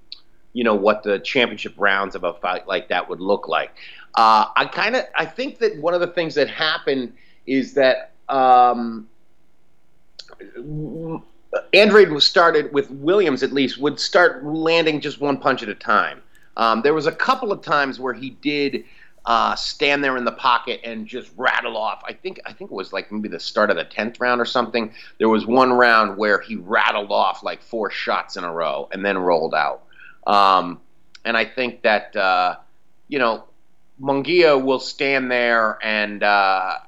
you 0.55 0.65
know 0.65 0.75
what 0.75 1.03
the 1.03 1.19
championship 1.19 1.75
rounds 1.77 2.15
of 2.15 2.25
a 2.25 2.33
fight 2.33 2.67
like 2.67 2.89
that 2.89 3.09
would 3.09 3.21
look 3.21 3.49
like. 3.49 3.71
Uh, 4.15 4.47
I 4.57 4.65
kind 4.65 4.97
of 4.97 5.05
I 5.15 5.27
think 5.27 5.59
that 5.59 5.77
one 5.79 5.93
of 5.93 6.01
the 6.01 6.07
things 6.07 6.35
that 6.37 6.49
happened 6.49 7.13
is 7.47 7.75
that 7.75 8.13
um, 8.31 9.09
Andrade 11.73 12.11
was 12.11 12.27
started 12.27 12.73
with 12.73 12.91
Williams 12.91 13.43
at 13.43 13.53
least 13.53 13.79
would 13.79 14.01
start 14.01 14.45
landing 14.45 15.01
just 15.01 15.21
one 15.21 15.37
punch 15.37 15.63
at 15.63 15.69
a 15.69 15.75
time. 15.75 16.23
Um, 16.57 16.83
there 16.83 16.95
was 16.95 17.07
a 17.07 17.13
couple 17.13 17.53
of 17.53 17.63
times 17.63 17.99
where 17.99 18.15
he 18.15 18.31
did 18.31 18.85
uh, 19.25 19.55
stand 19.55 20.03
there 20.03 20.17
in 20.17 20.25
the 20.25 20.33
pocket 20.33 20.81
and 20.85 21.07
just 21.07 21.31
rattle 21.37 21.77
off. 21.77 22.03
I 22.07 22.13
think 22.13 22.41
I 22.45 22.53
think 22.53 22.71
it 22.71 22.75
was 22.75 22.93
like 22.93 23.13
maybe 23.13 23.29
the 23.29 23.41
start 23.41 23.71
of 23.71 23.77
the 23.77 23.85
tenth 23.85 24.21
round 24.21 24.41
or 24.41 24.45
something. 24.45 24.93
There 25.19 25.29
was 25.29 25.47
one 25.47 25.73
round 25.73 26.17
where 26.17 26.41
he 26.41 26.57
rattled 26.57 27.13
off 27.13 27.43
like 27.43 27.63
four 27.63 27.91
shots 27.91 28.37
in 28.37 28.45
a 28.45 28.53
row 28.53 28.89
and 28.93 29.05
then 29.05 29.19
rolled 29.19 29.55
out. 29.55 29.85
Um, 30.27 30.81
and 31.25 31.37
I 31.37 31.45
think 31.45 31.83
that, 31.83 32.15
uh, 32.17 32.57
you 33.09 33.19
know, 33.19 33.45
Munguia 34.01 34.63
will 34.63 34.81
stand 34.81 35.31
there 35.31 35.79
and, 35.83 36.23
uh, 36.23 36.79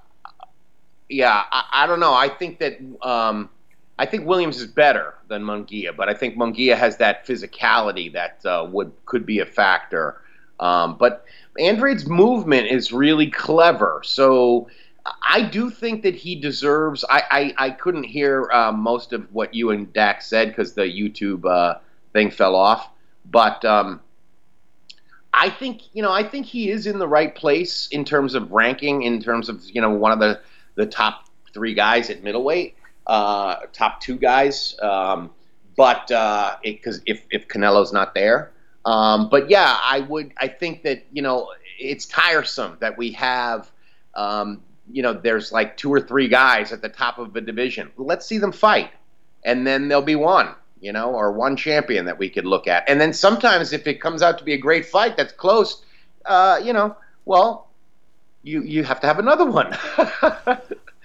yeah, 1.08 1.44
I, 1.50 1.64
I, 1.72 1.86
don't 1.86 2.00
know. 2.00 2.14
I 2.14 2.28
think 2.28 2.58
that 2.58 2.78
um, 3.02 3.50
I 3.98 4.06
think 4.06 4.26
Williams 4.26 4.60
is 4.60 4.66
better 4.66 5.14
than 5.28 5.42
Munguia, 5.44 5.96
but 5.96 6.08
I 6.08 6.14
think 6.14 6.36
Munguia 6.36 6.76
has 6.76 6.96
that 6.96 7.26
physicality 7.26 8.12
that 8.12 8.44
uh, 8.44 8.66
would 8.70 8.92
could 9.06 9.24
be 9.24 9.38
a 9.38 9.46
factor. 9.46 10.20
Um, 10.58 10.96
but 10.98 11.24
Andrade's 11.58 12.06
movement 12.06 12.68
is 12.68 12.92
really 12.92 13.30
clever, 13.30 14.00
so 14.04 14.68
I 15.22 15.42
do 15.42 15.70
think 15.70 16.02
that 16.02 16.14
he 16.14 16.34
deserves. 16.34 17.04
I 17.08 17.22
I, 17.30 17.66
I 17.66 17.70
couldn't 17.70 18.04
hear 18.04 18.50
uh, 18.52 18.72
most 18.72 19.12
of 19.12 19.32
what 19.32 19.54
you 19.54 19.70
and 19.70 19.92
Dax 19.92 20.26
said 20.26 20.48
because 20.48 20.74
the 20.74 20.82
YouTube 20.82 21.44
uh, 21.44 21.78
thing 22.12 22.30
fell 22.30 22.56
off. 22.56 22.90
But 23.30 23.64
um, 23.64 24.00
I 25.32 25.50
think 25.50 25.82
you 25.92 26.02
know 26.02 26.12
I 26.12 26.22
think 26.22 26.46
he 26.46 26.70
is 26.70 26.86
in 26.86 26.98
the 26.98 27.08
right 27.08 27.34
place 27.34 27.88
in 27.92 28.04
terms 28.04 28.34
of 28.34 28.50
ranking, 28.50 29.02
in 29.02 29.22
terms 29.22 29.48
of 29.48 29.62
you 29.70 29.80
know 29.80 29.90
one 29.90 30.12
of 30.12 30.18
the 30.18 30.40
the 30.74 30.86
top 30.86 31.28
three 31.52 31.74
guys 31.74 32.10
at 32.10 32.22
middleweight, 32.24 32.74
uh, 33.06 33.56
top 33.72 34.00
two 34.00 34.16
guys. 34.16 34.76
Um, 34.80 35.30
but 35.76 36.06
because 36.62 36.98
uh, 36.98 37.02
if 37.06 37.24
if 37.30 37.48
Canelo's 37.48 37.92
not 37.92 38.14
there, 38.14 38.52
um, 38.84 39.28
but 39.28 39.50
yeah, 39.50 39.76
I 39.82 40.00
would 40.00 40.32
I 40.36 40.48
think 40.48 40.82
that 40.84 41.04
you 41.12 41.22
know 41.22 41.50
it's 41.78 42.06
tiresome 42.06 42.76
that 42.80 42.96
we 42.96 43.12
have. 43.12 43.70
Um, 44.14 44.62
you 44.92 45.02
know, 45.02 45.14
there's 45.14 45.50
like 45.50 45.76
two 45.76 45.92
or 45.92 46.00
three 46.00 46.28
guys 46.28 46.70
at 46.70 46.82
the 46.82 46.90
top 46.90 47.18
of 47.18 47.32
the 47.32 47.40
division. 47.40 47.90
Let's 47.96 48.26
see 48.26 48.38
them 48.38 48.52
fight, 48.52 48.90
and 49.44 49.66
then 49.66 49.88
there'll 49.88 50.04
be 50.04 50.14
one 50.14 50.54
you 50.84 50.92
know, 50.92 51.14
or 51.14 51.32
one 51.32 51.56
champion 51.56 52.04
that 52.04 52.18
we 52.18 52.28
could 52.28 52.44
look 52.44 52.68
at. 52.68 52.84
And 52.86 53.00
then 53.00 53.14
sometimes 53.14 53.72
if 53.72 53.86
it 53.86 54.02
comes 54.02 54.20
out 54.20 54.36
to 54.36 54.44
be 54.44 54.52
a 54.52 54.58
great 54.58 54.84
fight 54.84 55.16
that's 55.16 55.32
close, 55.32 55.82
uh, 56.26 56.60
you 56.62 56.74
know, 56.74 56.94
well, 57.24 57.68
you 58.42 58.62
you 58.62 58.84
have 58.84 59.00
to 59.00 59.06
have 59.06 59.18
another 59.18 59.46
one. 59.46 59.72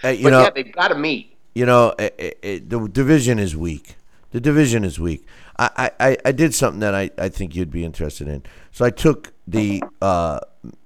hey, 0.02 0.16
you 0.16 0.24
but 0.24 0.30
know, 0.32 0.42
yeah, 0.42 0.50
they've 0.50 0.74
got 0.74 0.90
to 0.90 0.96
meet. 0.96 1.34
You 1.60 1.66
know, 1.66 1.94
it, 2.00 2.16
it, 2.18 2.40
it, 2.42 2.70
the 2.70 2.88
division 2.88 3.38
is 3.38 3.54
weak. 3.54 3.98
The 4.32 4.40
division 4.40 4.86
is 4.86 4.98
weak. 4.98 5.28
I, 5.58 5.92
I, 6.00 6.18
I 6.24 6.32
did 6.32 6.56
something 6.56 6.80
that 6.80 6.96
I, 6.96 7.12
I 7.18 7.28
think 7.28 7.54
you'd 7.54 7.70
be 7.70 7.84
interested 7.84 8.30
in. 8.30 8.44
So 8.72 8.86
I 8.86 8.92
took 8.92 9.34
the 9.46 9.84
uh, 10.02 10.40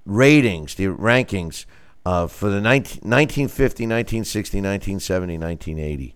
ratings, 0.08 0.74
the 0.74 0.86
rankings 0.86 1.66
uh, 2.08 2.26
for 2.26 2.50
the 2.50 2.60
19, 2.60 3.08
1950, 3.08 3.84
1960, 3.84 4.58
1970, 4.62 5.38
1980. 5.38 6.16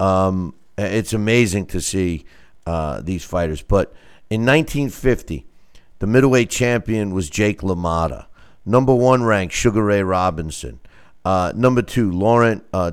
Um, 0.00 0.56
it's 0.76 1.12
amazing 1.12 1.66
to 1.66 1.80
see 1.80 2.24
uh, 2.66 3.00
these 3.00 3.22
fighters. 3.24 3.62
But 3.62 3.94
in 4.28 4.40
1950, 4.44 5.46
the 6.00 6.08
middleweight 6.08 6.50
champion 6.50 7.14
was 7.14 7.30
Jake 7.30 7.60
LaMotta. 7.60 8.26
Number 8.66 8.92
one 8.92 9.22
ranked 9.22 9.54
Sugar 9.54 9.84
Ray 9.84 10.02
Robinson. 10.02 10.80
Uh, 11.24 11.52
number 11.54 11.80
two, 11.80 12.10
Laurent 12.10 12.64
uh. 12.72 12.90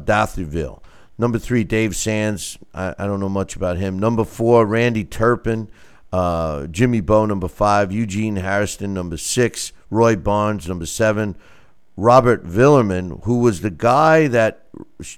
Number 1.21 1.37
three, 1.37 1.63
Dave 1.63 1.95
Sands. 1.95 2.57
I, 2.73 2.95
I, 2.97 3.05
don't 3.05 3.19
know 3.19 3.29
much 3.29 3.55
about 3.55 3.77
him. 3.77 3.99
Number 3.99 4.25
four, 4.25 4.65
Randy 4.65 5.03
Turpin. 5.03 5.69
Uh, 6.11 6.65
Jimmy 6.65 6.99
Bowe, 6.99 7.27
number 7.27 7.47
five. 7.47 7.91
Eugene 7.91 8.37
Hairston, 8.37 8.95
number 8.95 9.17
six. 9.17 9.71
Roy 9.91 10.15
Barnes, 10.15 10.67
number 10.67 10.87
seven. 10.87 11.37
Robert 11.95 12.43
Villemain, 12.43 13.21
who 13.25 13.37
was 13.37 13.61
the 13.61 13.69
guy 13.69 14.29
that 14.29 14.65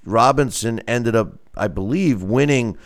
Robinson 0.04 0.82
ended 0.82 1.16
up, 1.16 1.36
I 1.56 1.70
believe, 1.70 2.22
winning 2.22 2.78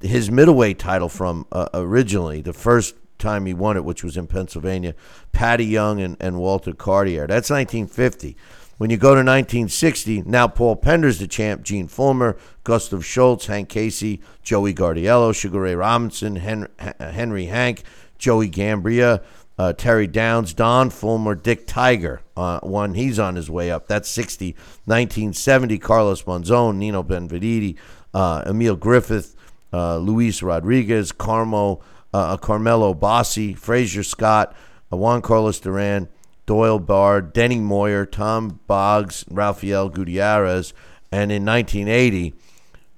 his 0.00 0.28
middleweight 0.28 0.80
title 0.80 1.08
from 1.08 1.46
uh, 1.52 1.68
originally. 1.72 2.40
The 2.42 2.52
first 2.52 2.96
time 3.18 3.46
he 3.46 3.54
won 3.54 3.76
it, 3.76 3.84
which 3.84 4.02
was 4.02 4.16
in 4.16 4.26
Pennsylvania. 4.26 4.96
Paddy 5.30 5.66
Young 5.66 6.00
and, 6.00 6.16
and 6.18 6.40
Walter 6.40 6.72
Cartier. 6.72 7.28
That's 7.28 7.50
1950. 7.50 8.36
When 8.78 8.90
you 8.90 8.96
go 8.96 9.08
to 9.08 9.18
1960, 9.18 10.22
now 10.22 10.46
Paul 10.46 10.76
Pender's 10.76 11.18
the 11.18 11.26
champ, 11.26 11.64
Gene 11.64 11.88
Fullmer, 11.88 12.38
Gustav 12.62 13.00
Scholz, 13.00 13.46
Hank 13.46 13.68
Casey, 13.68 14.22
Joey 14.44 14.72
Giardello, 14.72 15.34
Sugar 15.34 15.62
Ray 15.62 15.74
Robinson, 15.74 16.36
Henry, 16.36 16.68
Henry 17.00 17.46
Hank, 17.46 17.82
Joey 18.18 18.48
Giambra, 18.48 19.20
uh, 19.58 19.72
Terry 19.72 20.06
Downes, 20.06 20.54
Don 20.54 20.90
Fullmer, 20.90 21.40
Dick 21.40 21.66
Tiger, 21.66 22.20
uh, 22.36 22.60
one 22.60 22.94
he's 22.94 23.18
on 23.18 23.34
his 23.34 23.50
way 23.50 23.68
up. 23.68 23.88
That's 23.88 24.08
60. 24.08 24.52
1970, 24.84 25.78
Carlos 25.78 26.22
Monzon, 26.22 26.76
Nino 26.76 27.02
Benvenuti, 27.02 27.76
uh, 28.14 28.44
Emile 28.46 28.76
Griffith, 28.76 29.34
uh, 29.72 29.96
Luis 29.98 30.40
Rodriguez, 30.40 31.10
Carmo, 31.10 31.82
uh, 32.14 32.36
Carmelo 32.36 32.94
Bossi, 32.94 33.54
Fraser 33.54 34.04
Scott, 34.04 34.54
uh, 34.92 34.96
Juan 34.96 35.20
Carlos 35.20 35.58
Duran, 35.58 36.08
Doyle 36.48 36.78
Baird, 36.78 37.34
Denny 37.34 37.58
Moyer, 37.58 38.06
Tom 38.06 38.60
Boggs, 38.66 39.22
Rafael 39.30 39.90
Gutierrez, 39.90 40.72
and 41.12 41.30
in 41.30 41.44
1980, 41.44 42.32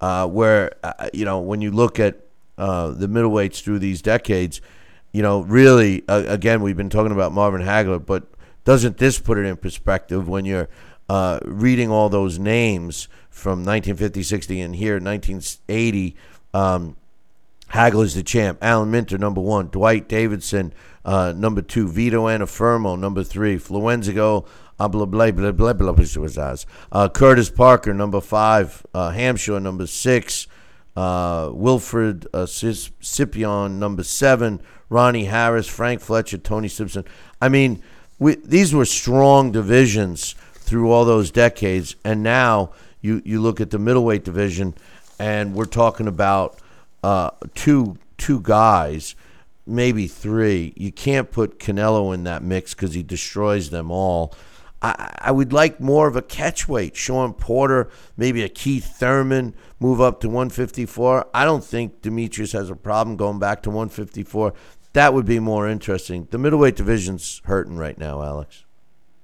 uh, 0.00 0.28
where 0.28 0.72
uh, 0.84 1.08
you 1.12 1.24
know 1.24 1.40
when 1.40 1.60
you 1.60 1.72
look 1.72 1.98
at 1.98 2.20
uh, 2.58 2.90
the 2.90 3.08
middleweights 3.08 3.60
through 3.60 3.80
these 3.80 4.02
decades, 4.02 4.60
you 5.10 5.20
know 5.20 5.40
really 5.40 6.04
uh, 6.06 6.22
again 6.28 6.62
we've 6.62 6.76
been 6.76 6.90
talking 6.90 7.10
about 7.10 7.32
Marvin 7.32 7.60
Hagler, 7.60 7.98
but 7.98 8.22
doesn't 8.64 8.98
this 8.98 9.18
put 9.18 9.36
it 9.36 9.44
in 9.44 9.56
perspective 9.56 10.28
when 10.28 10.44
you're 10.44 10.68
uh, 11.08 11.40
reading 11.42 11.90
all 11.90 12.08
those 12.08 12.38
names 12.38 13.08
from 13.30 13.64
1950, 13.64 14.22
60, 14.22 14.60
and 14.60 14.76
here 14.76 15.00
1980? 15.00 16.14
Um, 16.54 16.96
Hagler's 17.70 18.14
the 18.14 18.22
champ. 18.24 18.58
Alan 18.62 18.90
Minter, 18.90 19.16
number 19.16 19.40
one. 19.40 19.68
Dwight 19.68 20.08
Davidson, 20.08 20.72
uh, 21.04 21.32
number 21.36 21.62
two. 21.62 21.88
Vito 21.88 22.24
Antuofermo, 22.26 22.98
number 22.98 23.22
three. 23.22 23.58
Fluenzigo, 23.58 24.46
uh, 24.80 24.88
blah, 24.88 25.04
blah, 25.04 25.30
blah, 25.30 25.52
blah, 25.52 25.72
blah, 25.72 25.92
blah, 25.92 26.54
uh, 26.92 27.08
Curtis 27.08 27.48
Parker, 27.48 27.94
number 27.94 28.20
five. 28.20 28.84
Uh, 28.92 29.10
Hamsho, 29.10 29.62
number 29.62 29.86
six. 29.86 30.48
Uh, 30.96 31.50
Wilfred 31.52 32.26
uh, 32.34 32.46
Scipion, 32.46 33.78
number 33.78 34.02
seven. 34.02 34.60
Ronnie 34.88 35.26
Harris, 35.26 35.68
Frank 35.68 36.00
Fletcher, 36.00 36.38
Tony 36.38 36.66
Simpson. 36.66 37.04
I 37.40 37.48
mean, 37.48 37.84
we, 38.18 38.34
these 38.34 38.74
were 38.74 38.84
strong 38.84 39.52
divisions 39.52 40.34
through 40.54 40.90
all 40.90 41.04
those 41.04 41.30
decades. 41.30 41.94
And 42.04 42.24
now 42.24 42.72
you, 43.00 43.22
you 43.24 43.40
look 43.40 43.60
at 43.60 43.70
the 43.70 43.78
middleweight 43.78 44.24
division, 44.24 44.74
and 45.20 45.54
we're 45.54 45.66
talking 45.66 46.08
about– 46.08 46.58
uh, 47.02 47.30
two 47.54 47.96
two 48.18 48.40
guys, 48.40 49.14
maybe 49.66 50.06
three. 50.06 50.72
You 50.76 50.92
can't 50.92 51.30
put 51.30 51.58
Canelo 51.58 52.14
in 52.14 52.24
that 52.24 52.42
mix 52.42 52.74
because 52.74 52.94
he 52.94 53.02
destroys 53.02 53.70
them 53.70 53.90
all. 53.90 54.34
I, 54.82 55.14
I 55.18 55.30
would 55.30 55.52
like 55.52 55.80
more 55.80 56.08
of 56.08 56.16
a 56.16 56.22
catch 56.22 56.68
weight. 56.68 56.96
Shawn 56.96 57.34
Porter, 57.34 57.88
maybe 58.16 58.42
a 58.42 58.48
Keith 58.48 58.96
Thurman, 58.98 59.54
move 59.78 60.00
up 60.00 60.20
to 60.20 60.28
154. 60.28 61.28
I 61.34 61.44
don't 61.44 61.64
think 61.64 62.02
Demetrius 62.02 62.52
has 62.52 62.70
a 62.70 62.76
problem 62.76 63.16
going 63.16 63.38
back 63.38 63.62
to 63.64 63.70
154. 63.70 64.54
That 64.92 65.14
would 65.14 65.26
be 65.26 65.38
more 65.38 65.68
interesting. 65.68 66.26
The 66.30 66.38
middleweight 66.38 66.76
division's 66.76 67.42
hurting 67.44 67.76
right 67.76 67.98
now, 67.98 68.22
Alex. 68.22 68.64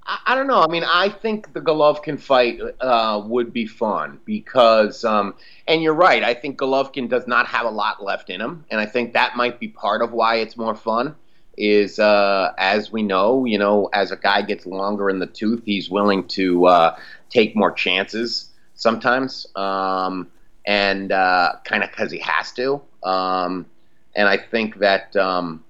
I, 0.08 0.34
don't 0.34 0.46
know. 0.46 0.60
I 0.62 0.68
mean, 0.68 0.84
I 0.84 1.08
think 1.08 1.52
the 1.52 1.60
Golovkin 1.60 2.20
fight 2.20 2.60
uh, 2.80 3.22
would 3.24 3.52
be 3.52 3.66
fun 3.66 4.20
because, 4.24 5.04
um, 5.04 5.34
and 5.66 5.82
you're 5.82 5.94
right. 5.94 6.22
I 6.22 6.32
think 6.32 6.58
Golovkin 6.58 7.08
does 7.08 7.26
not 7.26 7.46
have 7.46 7.66
a 7.66 7.70
lot 7.70 8.02
left 8.02 8.30
in 8.30 8.40
him, 8.40 8.64
and 8.70 8.80
I 8.80 8.86
think 8.86 9.14
that 9.14 9.36
might 9.36 9.58
be 9.58 9.68
part 9.68 10.02
of 10.02 10.12
why 10.12 10.36
it's 10.36 10.56
more 10.56 10.74
fun. 10.74 11.16
Is 11.58 11.98
uh, 11.98 12.52
as 12.58 12.92
we 12.92 13.02
know, 13.02 13.46
you 13.46 13.58
know, 13.58 13.88
as 13.92 14.10
a 14.12 14.16
guy 14.16 14.42
gets 14.42 14.66
longer 14.66 15.08
in 15.08 15.18
the 15.18 15.26
tooth, 15.26 15.62
he's 15.64 15.90
willing 15.90 16.28
to 16.28 16.66
uh, 16.66 16.98
take 17.30 17.56
more 17.56 17.72
chances 17.72 18.50
sometimes, 18.74 19.46
um, 19.56 20.30
and 20.66 21.10
uh, 21.10 21.54
kind 21.64 21.82
of 21.82 21.90
because 21.90 22.12
he 22.12 22.18
has 22.18 22.52
to. 22.52 22.80
Um, 23.02 23.66
and 24.14 24.28
I 24.28 24.36
think 24.36 24.78
that 24.78 25.16
um, 25.16 25.64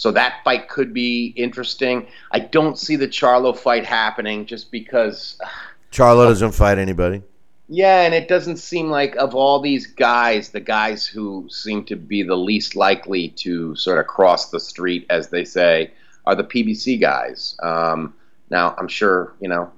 so 0.00 0.10
that 0.10 0.42
fight 0.44 0.66
could 0.70 0.94
be 0.94 1.26
interesting. 1.36 2.06
I 2.30 2.38
don't 2.38 2.78
see 2.78 2.96
the 2.96 3.06
Charlo 3.06 3.54
fight 3.54 3.84
happening 3.84 4.46
just 4.46 4.72
because 4.72 5.38
Charlo 5.92 6.26
doesn't 6.26 6.52
fight 6.52 6.78
anybody. 6.78 7.22
Yeah, 7.68 8.00
and 8.00 8.14
it 8.14 8.26
doesn't 8.26 8.56
seem 8.56 8.88
like 8.88 9.14
of 9.16 9.34
all 9.34 9.60
these 9.60 9.86
guys, 9.86 10.48
the 10.48 10.60
guys 10.60 11.04
who 11.04 11.46
seem 11.50 11.84
to 11.84 11.96
be 11.96 12.22
the 12.22 12.34
least 12.34 12.76
likely 12.76 13.28
to 13.44 13.76
sort 13.76 13.98
of 13.98 14.06
cross 14.06 14.48
the 14.48 14.58
street, 14.58 15.04
as 15.10 15.28
they 15.28 15.44
say, 15.44 15.92
are 16.24 16.34
the 16.34 16.44
PBC 16.44 16.98
guys. 16.98 17.54
Um, 17.62 18.14
now, 18.48 18.74
I'm 18.78 18.88
sure 18.88 19.34
you 19.38 19.48
know. 19.48 19.70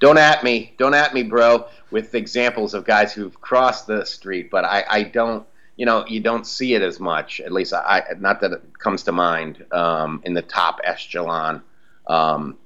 Don't 0.00 0.18
at 0.18 0.42
me, 0.42 0.74
don't 0.78 0.94
at 0.94 1.14
me, 1.14 1.22
bro, 1.22 1.68
with 1.92 2.16
examples 2.16 2.74
of 2.74 2.84
guys 2.84 3.12
who've 3.12 3.40
crossed 3.40 3.86
the 3.86 4.04
street, 4.04 4.50
but 4.50 4.64
I, 4.64 4.82
I 4.88 5.02
don't 5.04 5.46
you 5.80 5.86
know, 5.86 6.04
you 6.06 6.20
don't 6.20 6.46
see 6.46 6.74
it 6.74 6.82
as 6.82 7.00
much. 7.00 7.40
At 7.40 7.52
least 7.52 7.72
I, 7.72 8.02
not 8.18 8.42
that 8.42 8.52
it 8.52 8.78
comes 8.78 9.02
to 9.04 9.12
mind 9.12 9.64
um, 9.72 10.20
in 10.26 10.34
the 10.34 10.42
top 10.42 10.78
echelon. 10.84 11.62
Um, 12.06 12.58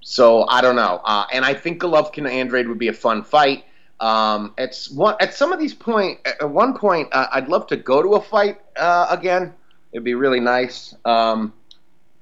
so 0.00 0.46
I 0.46 0.60
don't 0.60 0.76
know. 0.76 1.00
Uh, 1.04 1.26
and 1.32 1.44
I 1.44 1.52
think 1.52 1.82
Golovkin 1.82 2.18
and 2.18 2.28
Andrade 2.28 2.68
would 2.68 2.78
be 2.78 2.86
a 2.86 2.92
fun 2.92 3.24
fight. 3.24 3.64
Um, 3.98 4.54
it's 4.56 4.88
one 4.88 5.16
at 5.18 5.34
some 5.34 5.52
of 5.52 5.58
these 5.58 5.74
point. 5.74 6.20
At 6.24 6.48
one 6.48 6.78
point, 6.78 7.08
uh, 7.10 7.26
I'd 7.32 7.48
love 7.48 7.66
to 7.66 7.76
go 7.76 8.00
to 8.04 8.10
a 8.14 8.20
fight 8.20 8.60
uh, 8.76 9.08
again. 9.10 9.52
It'd 9.90 10.04
be 10.04 10.14
really 10.14 10.38
nice. 10.38 10.94
Um, 11.04 11.52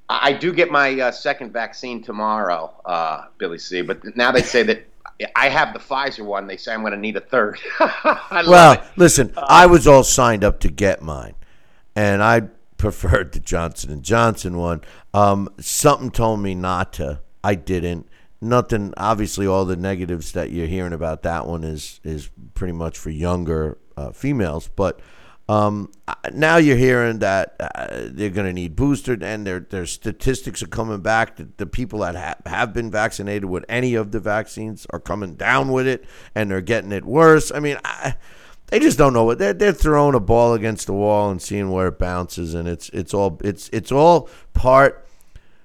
I 0.08 0.32
do 0.32 0.50
get 0.54 0.70
my 0.70 0.98
uh, 0.98 1.10
second 1.10 1.52
vaccine 1.52 2.02
tomorrow, 2.02 2.72
uh, 2.86 3.26
Billy 3.36 3.58
C. 3.58 3.82
But 3.82 4.16
now 4.16 4.32
they 4.32 4.40
say 4.40 4.62
that 4.62 4.86
I 5.36 5.48
have 5.48 5.72
the 5.72 5.78
Pfizer 5.78 6.24
one. 6.24 6.46
They 6.46 6.56
say 6.56 6.72
I'm 6.72 6.80
going 6.80 6.92
to 6.92 6.98
need 6.98 7.16
a 7.16 7.20
third. 7.20 7.60
well, 8.32 8.82
listen, 8.96 9.32
uh, 9.36 9.46
I 9.48 9.66
was 9.66 9.86
all 9.86 10.04
signed 10.04 10.44
up 10.44 10.60
to 10.60 10.68
get 10.68 11.02
mine, 11.02 11.34
and 11.94 12.22
I 12.22 12.42
preferred 12.76 13.32
the 13.32 13.40
Johnson 13.40 13.90
and 13.90 14.02
Johnson 14.02 14.56
one. 14.56 14.82
Um, 15.14 15.48
something 15.60 16.10
told 16.10 16.40
me 16.40 16.54
not 16.54 16.92
to. 16.94 17.20
I 17.44 17.54
didn't. 17.54 18.08
Nothing. 18.40 18.92
Obviously, 18.96 19.46
all 19.46 19.64
the 19.64 19.76
negatives 19.76 20.32
that 20.32 20.50
you're 20.50 20.66
hearing 20.66 20.92
about 20.92 21.22
that 21.22 21.46
one 21.46 21.64
is 21.64 22.00
is 22.02 22.30
pretty 22.54 22.72
much 22.72 22.98
for 22.98 23.10
younger 23.10 23.78
uh, 23.96 24.10
females, 24.10 24.68
but 24.74 25.00
um, 25.52 25.90
now 26.32 26.56
you're 26.56 26.76
hearing 26.76 27.18
that 27.18 27.56
uh, 27.60 28.08
they're 28.10 28.30
going 28.30 28.46
to 28.46 28.52
need 28.52 28.74
boosted, 28.74 29.22
and 29.22 29.46
their 29.46 29.60
their 29.60 29.84
statistics 29.84 30.62
are 30.62 30.68
coming 30.68 31.00
back. 31.00 31.36
That 31.36 31.58
the 31.58 31.66
people 31.66 31.98
that 32.00 32.14
ha- 32.14 32.50
have 32.50 32.72
been 32.72 32.90
vaccinated 32.90 33.44
with 33.44 33.64
any 33.68 33.94
of 33.94 34.12
the 34.12 34.20
vaccines 34.20 34.86
are 34.90 35.00
coming 35.00 35.34
down 35.34 35.70
with 35.70 35.86
it, 35.86 36.04
and 36.34 36.50
they're 36.50 36.62
getting 36.62 36.92
it 36.92 37.04
worse. 37.04 37.52
I 37.52 37.60
mean, 37.60 37.76
I, 37.84 38.14
they 38.68 38.78
just 38.78 38.96
don't 38.96 39.12
know 39.12 39.24
what 39.24 39.38
they're 39.38 39.52
they're 39.52 39.72
throwing 39.72 40.14
a 40.14 40.20
ball 40.20 40.54
against 40.54 40.86
the 40.86 40.94
wall 40.94 41.30
and 41.30 41.42
seeing 41.42 41.70
where 41.70 41.88
it 41.88 41.98
bounces, 41.98 42.54
and 42.54 42.66
it's 42.66 42.88
it's 42.90 43.12
all 43.12 43.38
it's 43.44 43.68
it's 43.74 43.92
all 43.92 44.30
part 44.54 45.06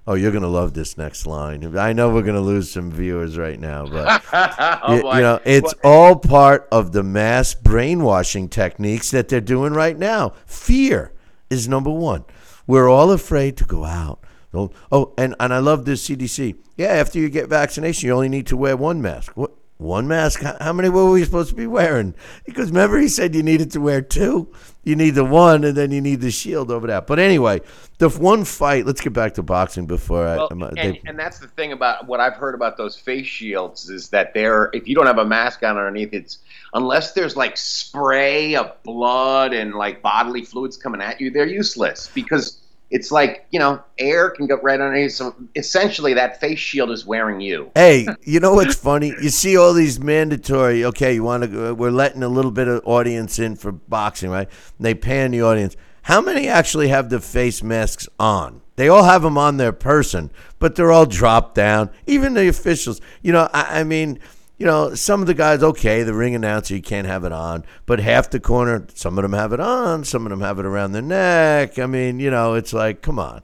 Oh, 0.09 0.13
you're 0.13 0.31
gonna 0.31 0.47
love 0.47 0.73
this 0.73 0.97
next 0.97 1.27
line. 1.27 1.75
I 1.77 1.91
know 1.91 2.09
we're 2.09 2.21
gonna 2.21 2.39
lose 2.39 2.71
some 2.71 2.89
viewers 2.89 3.38
right 3.38 3.59
now, 3.59 3.85
but 3.85 4.23
oh, 4.34 4.95
you, 4.95 5.15
you, 5.15 5.21
know 5.21 5.41
it's 5.43 5.73
all 5.84 6.15
part 6.15 6.65
of 6.71 6.93
the 6.93 7.03
mass 7.03 7.53
brainwashing 7.53 8.47
techniques 8.47 9.11
that 9.11 9.27
they're 9.27 9.41
doing 9.41 9.73
right 9.73 9.97
now. 9.97 10.29
Fear 10.45 11.11
is 11.49 11.67
number 11.67 11.89
one. 11.89 12.23
We're 12.65 12.88
all 12.88 13.11
afraid 13.11 13.57
to 13.57 13.65
go 13.65 13.84
out. 13.84 14.19
Oh, 14.53 14.71
oh 14.93 15.13
and, 15.17 15.35
and 15.41 15.53
I 15.53 15.59
love 15.59 15.84
this 15.84 16.07
CDC. 16.07 16.55
Yeah, 16.77 16.88
after 16.88 17.19
you 17.19 17.29
get 17.29 17.49
vaccination, 17.49 18.07
you 18.07 18.13
only 18.13 18.29
need 18.29 18.47
to 18.47 18.55
wear 18.55 18.77
one 18.77 19.01
mask. 19.01 19.34
What? 19.35 19.51
One 19.78 20.08
mask? 20.08 20.41
How 20.41 20.74
many 20.74 20.90
were 20.90 21.12
we 21.12 21.24
supposed 21.24 21.49
to 21.49 21.56
be 21.56 21.68
wearing? 21.68 22.16
Because 22.45 22.70
remember, 22.70 22.98
he 22.98 23.08
said 23.08 23.36
you 23.36 23.44
needed 23.44 23.72
to 23.72 23.80
wear 23.80 24.02
two. 24.02 24.52
You 24.84 24.95
need 24.95 25.12
the 25.12 25.24
one, 25.26 25.64
and 25.64 25.78
then 25.78 25.91
you 25.91 26.02
need 26.02 26.22
the 26.22 26.32
shield 26.32 26.72
over 26.72 26.88
that. 26.88 27.06
But 27.06 27.20
anyway, 27.20 27.62
the 27.99 28.10
one 28.10 28.44
fight. 28.44 28.88
Let's 28.88 29.02
get 29.02 29.14
back 29.14 29.36
to 29.36 29.44
boxing 29.44 29.86
before 29.86 30.24
well, 30.24 30.49
I. 30.52 30.66
And, 30.70 30.78
they, 30.78 31.02
and 31.06 31.20
that's 31.20 31.38
the 31.38 31.48
thing 31.48 31.74
about 31.74 32.08
what 32.08 32.20
I've 32.20 32.34
heard 32.34 32.56
about 32.56 32.78
those 32.78 32.98
face 32.98 33.28
shields 33.28 33.90
is 33.90 34.10
that 34.10 34.34
they're 34.34 34.72
if 34.74 34.88
you 34.88 34.95
don't 34.95 35.06
have 35.06 35.20
a 35.20 35.26
mask 35.26 35.62
on 35.62 35.78
underneath, 35.78 36.12
it's 36.12 36.40
unless 36.74 37.12
there's 37.12 37.36
like 37.36 37.56
spray 37.56 38.56
of 38.56 38.82
blood 38.82 39.54
and 39.54 39.76
like 39.76 40.02
bodily 40.02 40.44
fluids 40.44 40.76
coming 40.76 41.02
at 41.02 41.22
you, 41.22 41.30
they're 41.30 41.45
useless 41.45 42.10
because 42.16 42.62
it's 42.89 43.11
like 43.11 43.45
you 43.51 43.59
know, 43.59 43.81
air 43.97 44.30
can 44.30 44.47
go 44.47 44.57
right 44.57 44.80
underneath. 44.80 45.14
So 45.14 45.35
essentially, 45.55 46.14
that 46.14 46.39
face 46.39 46.59
shield 46.59 46.91
is 46.91 47.05
wearing 47.05 47.41
you. 47.41 47.72
Hey, 47.76 48.07
you 48.23 48.39
know 48.39 48.53
what's 48.53 48.76
funny? 48.76 49.09
You 49.22 49.30
see 49.30 49.57
all 49.57 49.73
these 49.73 49.99
mandatory. 49.99 50.85
Okay, 50.85 51.15
you 51.15 51.23
want 51.23 51.43
to? 51.43 51.69
Uh, 51.69 51.73
we're 51.73 51.91
letting 51.91 52.23
a 52.23 52.30
little 52.30 52.51
bit 52.51 52.68
of 52.68 52.81
audience 52.85 53.39
in 53.39 53.55
for 53.55 53.72
boxing, 53.72 54.30
right? 54.30 54.49
They 54.80 54.93
pan 54.93 55.31
the 55.31 55.41
audience. 55.41 55.76
How 56.03 56.22
many 56.22 56.47
actually 56.47 56.88
have 56.88 57.09
the 57.09 57.19
face 57.19 57.61
masks 57.61 58.07
on? 58.18 58.61
They 58.77 58.88
all 58.88 59.03
have 59.03 59.23
them 59.23 59.38
on 59.38 59.57
their 59.57 59.73
person, 59.73 60.31
but 60.59 60.76
they're 60.76 60.91
all 60.91 61.05
dropped 61.05 61.55
down. 61.55 61.89
Even 62.05 62.35
the 62.35 62.47
officials. 62.47 63.01
You 63.22 63.34
know, 63.34 63.49
I, 63.51 63.81
I 63.81 63.84
mean 63.84 64.19
you 64.57 64.65
know, 64.65 64.95
some 64.95 65.21
of 65.21 65.27
the 65.27 65.34
guys, 65.34 65.61
okay, 65.61 66.03
the 66.03 66.13
ring 66.13 66.34
announcer, 66.34 66.75
you 66.75 66.81
can't 66.81 67.05
have 67.05 67.23
it 67.23 67.31
on, 67.31 67.63
but 67.85 67.99
half 67.99 68.31
the 68.31 68.39
corner, 68.39 68.88
some 68.93 69.17
of 69.17 69.21
them 69.21 69.34
have 69.34 69.53
it 69.53 69.59
on, 69.59 70.03
some 70.03 70.25
of 70.25 70.31
them 70.31 70.41
have 70.41 70.57
it 70.57 70.65
around 70.65 70.93
their 70.93 71.01
neck. 71.01 71.77
I 71.77 71.85
mean, 71.85 72.19
you 72.19 72.31
know, 72.31 72.55
it's 72.55 72.73
like, 72.73 73.01
come 73.01 73.19
on. 73.19 73.43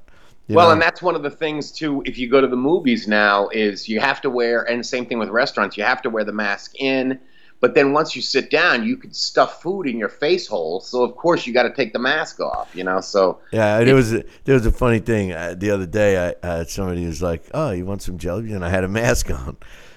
well, 0.50 0.68
know? 0.68 0.74
and 0.74 0.82
that's 0.82 1.02
one 1.04 1.16
of 1.16 1.22
the 1.22 1.30
things 1.30 1.72
too. 1.72 2.02
If 2.06 2.18
you 2.18 2.30
go 2.30 2.42
to 2.42 2.48
the 2.48 2.56
movies 2.56 3.08
now, 3.08 3.48
is 3.50 3.88
you 3.88 4.00
have 4.00 4.22
to 4.22 4.30
wear, 4.30 4.64
and 4.64 4.84
same 4.84 5.06
thing 5.06 5.20
with 5.20 5.30
restaurants, 5.30 5.78
you 5.78 5.84
have 5.84 6.02
to 6.02 6.10
wear 6.10 6.24
the 6.24 6.34
mask 6.34 6.74
in. 6.80 7.20
But 7.60 7.76
then 7.76 7.94
once 7.94 8.14
you 8.14 8.22
sit 8.22 8.50
down, 8.50 8.84
you 8.84 8.98
could 8.98 9.16
stuff 9.16 9.62
food 9.62 9.88
in 9.88 9.98
your 9.98 10.10
face 10.10 10.48
hole. 10.48 10.82
So 10.82 11.02
of 11.02 11.16
course 11.16 11.48
you 11.48 11.54
got 11.54 11.64
to 11.64 11.74
take 11.74 11.94
the 11.94 12.00
mask 12.00 12.42
off, 12.42 12.70
you 12.76 12.84
know. 12.84 13.00
So 13.00 13.40
yeah, 13.54 13.80
it, 13.80 13.88
it 13.88 13.94
was 13.94 14.14
a, 14.14 14.26
there 14.44 14.56
was 14.56 14.66
a 14.66 14.72
funny 14.72 15.00
thing 15.00 15.32
uh, 15.32 15.56
the 15.58 15.72
other 15.72 15.86
day. 15.86 16.18
I 16.28 16.36
uh, 16.46 16.66
somebody 16.66 17.06
was 17.06 17.22
like, 17.22 17.46
"Oh, 17.54 17.72
you 17.72 17.86
want 17.86 18.02
some 18.02 18.18
jelly?" 18.18 18.52
And 18.52 18.66
I 18.66 18.70
had 18.70 18.84
a 18.84 18.90
mask 18.90 19.32
on. 19.32 19.56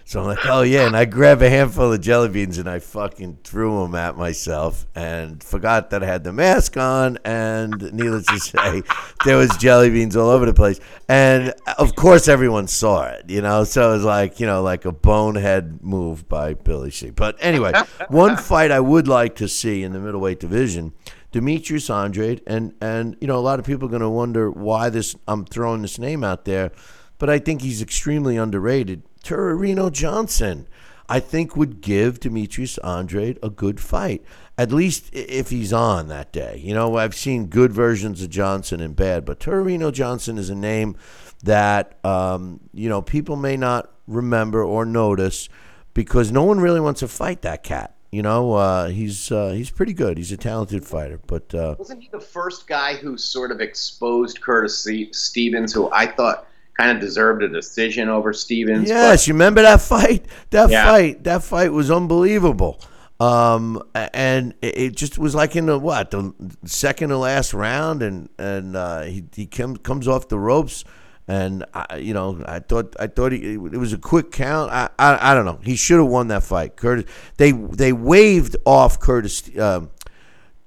So 0.08 0.20
I'm 0.20 0.26
like, 0.26 0.46
oh 0.46 0.62
yeah, 0.62 0.86
and 0.86 0.96
I 0.96 1.04
grab 1.04 1.42
a 1.42 1.50
handful 1.50 1.92
of 1.92 2.00
jelly 2.00 2.28
beans 2.28 2.58
and 2.58 2.70
I 2.70 2.78
fucking 2.78 3.40
threw 3.42 3.82
them 3.82 3.96
at 3.96 4.16
myself 4.16 4.86
and 4.94 5.42
forgot 5.42 5.90
that 5.90 6.04
I 6.04 6.06
had 6.06 6.22
the 6.22 6.32
mask 6.32 6.76
on. 6.76 7.18
And 7.24 7.92
needless 7.92 8.24
to 8.26 8.38
say, 8.38 8.82
there 9.24 9.36
was 9.36 9.50
jelly 9.56 9.90
beans 9.90 10.14
all 10.14 10.30
over 10.30 10.46
the 10.46 10.54
place. 10.54 10.78
And 11.08 11.52
uh, 11.66 11.74
of 11.78 11.96
course, 11.96 12.28
everyone 12.28 12.68
saw 12.68 13.06
it, 13.06 13.28
you 13.28 13.42
know. 13.42 13.64
So 13.64 13.90
it 13.90 13.94
was 13.94 14.04
like, 14.04 14.38
you 14.38 14.46
know, 14.46 14.62
like 14.62 14.84
a 14.84 14.92
bonehead 14.92 15.82
move 15.82 16.28
by 16.28 16.54
Billy 16.54 16.92
C. 16.92 17.10
But 17.10 17.36
anyway, 17.40 17.72
one 18.08 18.36
fight 18.36 18.70
I 18.70 18.78
would 18.78 19.08
like 19.08 19.34
to 19.36 19.48
see 19.48 19.82
in 19.82 19.90
the 19.92 19.98
middleweight 19.98 20.38
division. 20.38 20.92
Demetrius 21.32 21.90
Andrade, 21.90 22.42
and 22.46 22.74
and 22.80 23.16
you 23.20 23.26
know 23.26 23.36
a 23.36 23.42
lot 23.42 23.58
of 23.58 23.66
people 23.66 23.88
are 23.88 23.90
going 23.90 24.02
to 24.02 24.08
wonder 24.08 24.52
why 24.52 24.88
this. 24.88 25.16
I'm 25.26 25.44
throwing 25.44 25.82
this 25.82 25.98
name 25.98 26.22
out 26.22 26.44
there, 26.44 26.70
but 27.18 27.28
I 27.28 27.40
think 27.40 27.62
he's 27.62 27.82
extremely 27.82 28.36
underrated. 28.36 29.02
Tureano 29.26 29.90
Johnson, 29.90 30.68
I 31.08 31.18
think 31.18 31.56
would 31.56 31.80
give 31.80 32.20
Demetrius 32.20 32.78
Andrade 32.78 33.40
a 33.42 33.50
good 33.50 33.80
fight. 33.80 34.24
At 34.56 34.70
least 34.70 35.10
if 35.12 35.50
he's 35.50 35.72
on 35.72 36.06
that 36.08 36.32
day. 36.32 36.60
You 36.62 36.74
know, 36.74 36.96
I've 36.96 37.14
seen 37.14 37.46
good 37.46 37.72
versions 37.72 38.22
of 38.22 38.30
Johnson 38.30 38.80
and 38.80 38.94
bad, 38.94 39.24
but 39.24 39.40
Tureano 39.40 39.92
Johnson 39.92 40.38
is 40.38 40.48
a 40.48 40.54
name 40.54 40.96
that 41.42 41.98
um, 42.04 42.60
you 42.72 42.88
know 42.88 43.02
people 43.02 43.36
may 43.36 43.56
not 43.56 43.92
remember 44.06 44.64
or 44.64 44.86
notice 44.86 45.48
because 45.92 46.30
no 46.30 46.44
one 46.44 46.60
really 46.60 46.80
wants 46.80 47.00
to 47.00 47.08
fight 47.08 47.42
that 47.42 47.64
cat. 47.64 47.96
You 48.12 48.22
know, 48.22 48.52
uh, 48.54 48.88
he's 48.88 49.32
uh, 49.32 49.50
he's 49.50 49.70
pretty 49.70 49.92
good. 49.92 50.16
He's 50.16 50.32
a 50.32 50.36
talented 50.36 50.84
fighter, 50.84 51.20
but 51.26 51.52
uh, 51.52 51.74
wasn't 51.78 52.02
he 52.02 52.08
the 52.12 52.20
first 52.20 52.68
guy 52.68 52.94
who 52.94 53.18
sort 53.18 53.50
of 53.50 53.60
exposed 53.60 54.40
Curtis 54.40 54.86
Stevens, 55.12 55.72
who 55.72 55.90
I 55.90 56.06
thought 56.06 56.46
kind 56.76 56.90
of 56.90 57.00
deserved 57.00 57.42
a 57.42 57.48
decision 57.48 58.08
over 58.08 58.32
Stevens. 58.32 58.88
Yes, 58.88 59.22
but, 59.22 59.26
you 59.26 59.34
remember 59.34 59.62
that 59.62 59.80
fight? 59.80 60.26
That 60.50 60.70
yeah. 60.70 60.84
fight, 60.84 61.24
that 61.24 61.42
fight 61.42 61.72
was 61.72 61.90
unbelievable. 61.90 62.80
Um, 63.18 63.82
and 63.94 64.54
it 64.60 64.94
just 64.94 65.18
was 65.18 65.34
like 65.34 65.56
in 65.56 65.66
the 65.66 65.78
what 65.78 66.10
the 66.10 66.34
second 66.64 67.08
to 67.08 67.16
last 67.16 67.54
round, 67.54 68.02
and 68.02 68.28
and 68.38 68.76
uh, 68.76 69.02
he 69.02 69.24
he 69.34 69.46
comes 69.46 69.78
comes 69.78 70.06
off 70.06 70.28
the 70.28 70.38
ropes, 70.38 70.84
and 71.26 71.64
I, 71.72 71.96
you 71.96 72.12
know 72.12 72.44
I 72.46 72.58
thought 72.58 72.94
I 73.00 73.06
thought 73.06 73.32
he, 73.32 73.54
it 73.54 73.78
was 73.78 73.94
a 73.94 73.98
quick 73.98 74.32
count. 74.32 74.70
I 74.70 74.90
I, 74.98 75.30
I 75.30 75.34
don't 75.34 75.46
know. 75.46 75.60
He 75.62 75.76
should 75.76 75.96
have 75.96 76.08
won 76.08 76.28
that 76.28 76.42
fight. 76.42 76.76
Curtis 76.76 77.10
they 77.38 77.52
they 77.52 77.92
waved 77.94 78.56
off 78.66 79.00
Curtis. 79.00 79.50
Um, 79.58 79.90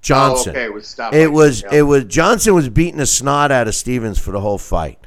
Johnson. 0.01 0.55
Oh, 0.55 0.59
okay, 0.59 0.63
it 0.63 0.73
was 0.73 0.97
It 1.11 1.31
was 1.31 1.63
it 1.71 1.81
was 1.81 2.05
Johnson 2.05 2.55
was 2.55 2.69
beating 2.69 2.97
the 2.97 3.05
snot 3.05 3.51
out 3.51 3.67
of 3.67 3.75
Stevens 3.75 4.17
for 4.17 4.31
the 4.31 4.39
whole 4.39 4.57
fight 4.57 4.97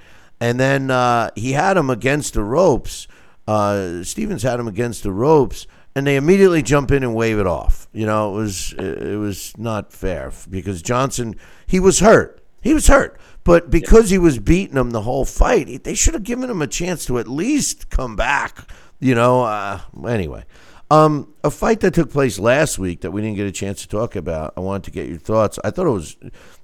and 0.43 0.59
then 0.59 0.91
uh, 0.91 1.31
he 1.37 1.53
had 1.53 1.77
him 1.77 1.89
against 1.89 2.35
the 2.35 2.43
ropes. 2.43 3.07
Uh, 3.47 4.03
Stevens 4.03 4.43
had 4.43 4.59
him 4.59 4.67
against 4.67 5.05
the 5.05 5.13
ropes, 5.13 5.69
and 5.95 6.05
they 6.05 6.17
immediately 6.17 6.63
jump 6.63 6.91
in 6.91 7.05
and 7.05 7.15
wave 7.15 7.39
it 7.39 7.47
off. 7.47 7.87
You 7.93 8.07
know, 8.07 8.33
it 8.33 8.37
was 8.39 8.73
it 8.73 9.19
was 9.21 9.57
not 9.57 9.93
fair 9.93 10.33
because 10.51 10.83
Johnson 10.83 11.37
he 11.65 11.79
was 11.79 12.01
hurt. 12.01 12.43
He 12.61 12.75
was 12.75 12.89
hurt, 12.89 13.21
but 13.45 13.71
because 13.71 14.11
he 14.11 14.19
was 14.19 14.41
beating 14.41 14.77
him 14.77 14.91
the 14.91 15.03
whole 15.03 15.25
fight, 15.25 15.85
they 15.85 15.95
should 15.95 16.15
have 16.15 16.25
given 16.25 16.51
him 16.51 16.61
a 16.61 16.67
chance 16.67 17.07
to 17.07 17.21
at 17.21 17.29
least 17.29 17.89
come 17.89 18.17
back. 18.17 18.69
You 18.99 19.15
know. 19.15 19.45
Uh, 19.45 19.81
anyway. 20.09 20.45
Um, 20.91 21.33
a 21.43 21.51
fight 21.51 21.81
that 21.81 21.95
took 21.95 22.11
place 22.11 22.39
last 22.39 22.79
week 22.79 23.01
that 23.01 23.13
we 23.13 23.23
didn't 23.23 23.37
get 23.37 23.47
a 23.47 23.53
chance 23.53 23.81
to 23.81 23.89
talk 23.89 24.15
about. 24.15 24.53
I 24.59 24.61
wanted 24.61 24.85
to 24.85 24.91
get 24.91 25.09
your 25.09 25.17
thoughts. 25.19 25.59
I 25.65 25.71
thought 25.71 25.87
it 25.87 25.91
was 25.91 26.17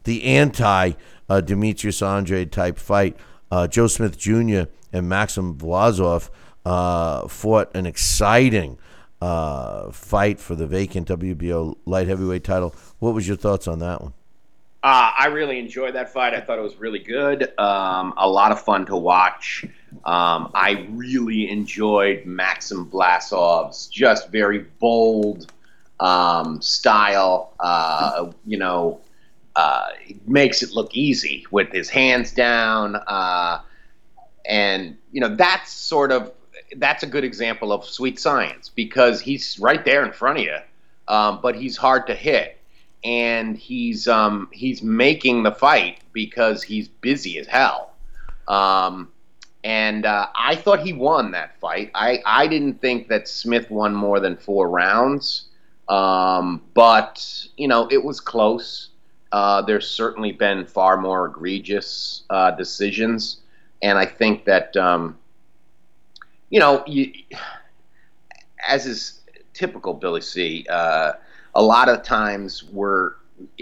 the 0.02 0.24
anti 0.24 0.92
uh, 1.30 1.40
Demetrius 1.40 2.02
Andrade 2.02 2.52
type 2.52 2.76
fight 2.76 3.16
uh, 3.50 3.66
Joe 3.68 3.86
Smith 3.86 4.18
Jr. 4.18 4.62
and 4.92 5.08
Maxim 5.08 5.56
Vlasov 5.56 6.30
uh, 6.64 7.26
fought 7.28 7.74
an 7.74 7.86
exciting 7.86 8.78
uh, 9.20 9.90
fight 9.90 10.38
for 10.38 10.54
the 10.54 10.66
vacant 10.66 11.08
WBO 11.08 11.76
light 11.86 12.06
heavyweight 12.06 12.44
title. 12.44 12.74
What 12.98 13.14
was 13.14 13.26
your 13.26 13.36
thoughts 13.36 13.66
on 13.66 13.78
that 13.80 14.00
one? 14.00 14.12
Uh, 14.80 15.10
I 15.18 15.26
really 15.26 15.58
enjoyed 15.58 15.96
that 15.96 16.12
fight. 16.12 16.34
I 16.34 16.40
thought 16.40 16.58
it 16.58 16.62
was 16.62 16.76
really 16.76 17.00
good. 17.00 17.52
Um, 17.58 18.14
a 18.16 18.28
lot 18.28 18.52
of 18.52 18.60
fun 18.60 18.86
to 18.86 18.96
watch. 18.96 19.64
Um, 20.04 20.52
I 20.54 20.86
really 20.90 21.50
enjoyed 21.50 22.26
Maxim 22.26 22.88
Vlasov's 22.88 23.88
just 23.88 24.30
very 24.30 24.60
bold 24.78 25.50
um, 25.98 26.62
style. 26.62 27.54
Uh, 27.58 28.30
you 28.46 28.56
know, 28.56 29.00
uh, 29.58 29.88
makes 30.24 30.62
it 30.62 30.70
look 30.70 30.94
easy 30.94 31.44
with 31.50 31.72
his 31.72 31.90
hands 31.90 32.30
down, 32.30 32.94
uh, 32.94 33.60
and 34.46 34.96
you 35.10 35.20
know 35.20 35.34
that's 35.34 35.72
sort 35.72 36.12
of 36.12 36.32
that's 36.76 37.02
a 37.02 37.06
good 37.08 37.24
example 37.24 37.72
of 37.72 37.84
sweet 37.84 38.20
science 38.20 38.68
because 38.68 39.20
he's 39.20 39.58
right 39.58 39.84
there 39.84 40.06
in 40.06 40.12
front 40.12 40.38
of 40.38 40.44
you, 40.44 40.56
um, 41.08 41.40
but 41.42 41.56
he's 41.56 41.76
hard 41.76 42.06
to 42.06 42.14
hit, 42.14 42.60
and 43.02 43.56
he's 43.56 44.06
um, 44.06 44.48
he's 44.52 44.80
making 44.80 45.42
the 45.42 45.50
fight 45.50 46.02
because 46.12 46.62
he's 46.62 46.86
busy 46.86 47.36
as 47.40 47.48
hell. 47.48 47.94
Um, 48.46 49.10
and 49.64 50.06
uh, 50.06 50.28
I 50.36 50.54
thought 50.54 50.80
he 50.86 50.92
won 50.92 51.32
that 51.32 51.58
fight. 51.58 51.90
I, 51.96 52.22
I 52.24 52.46
didn't 52.46 52.80
think 52.80 53.08
that 53.08 53.26
Smith 53.26 53.72
won 53.72 53.92
more 53.92 54.20
than 54.20 54.36
four 54.36 54.70
rounds, 54.70 55.46
um, 55.88 56.62
but 56.74 57.48
you 57.56 57.66
know 57.66 57.88
it 57.90 58.04
was 58.04 58.20
close. 58.20 58.90
Uh, 59.32 59.62
there's 59.62 59.88
certainly 59.88 60.32
been 60.32 60.64
far 60.64 60.96
more 60.96 61.26
egregious 61.26 62.22
uh, 62.30 62.50
decisions, 62.52 63.38
and 63.82 63.98
I 63.98 64.06
think 64.06 64.44
that 64.46 64.76
um, 64.76 65.18
you 66.50 66.60
know, 66.60 66.82
you, 66.86 67.12
as 68.66 68.86
is 68.86 69.20
typical 69.52 69.94
Billy 69.94 70.20
C. 70.20 70.66
Uh, 70.68 71.12
a 71.54 71.62
lot 71.62 71.88
of 71.88 72.02
times 72.02 72.64
we're 72.64 73.12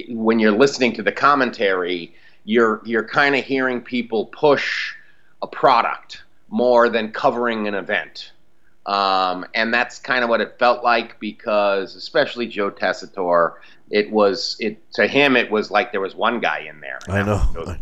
when 0.08 0.38
you're 0.38 0.52
listening 0.52 0.92
to 0.94 1.02
the 1.02 1.12
commentary, 1.12 2.14
you're 2.44 2.80
you're 2.84 3.04
kind 3.04 3.34
of 3.34 3.44
hearing 3.44 3.80
people 3.80 4.26
push 4.26 4.94
a 5.42 5.46
product 5.46 6.22
more 6.48 6.88
than 6.88 7.10
covering 7.10 7.66
an 7.66 7.74
event. 7.74 8.32
Um, 8.86 9.44
and 9.54 9.74
that's 9.74 9.98
kind 9.98 10.22
of 10.22 10.30
what 10.30 10.40
it 10.40 10.58
felt 10.58 10.84
like 10.84 11.18
because, 11.18 11.96
especially 11.96 12.46
Joe 12.46 12.70
Tessitore, 12.70 13.54
it 13.90 14.10
was 14.10 14.56
it 14.60 14.80
to 14.92 15.06
him 15.06 15.36
it 15.36 15.50
was 15.50 15.70
like 15.70 15.92
there 15.92 16.00
was 16.00 16.14
one 16.14 16.40
guy 16.40 16.60
in 16.60 16.80
there. 16.80 16.98
I 17.08 17.22
know. 17.22 17.42
Joe 17.52 17.76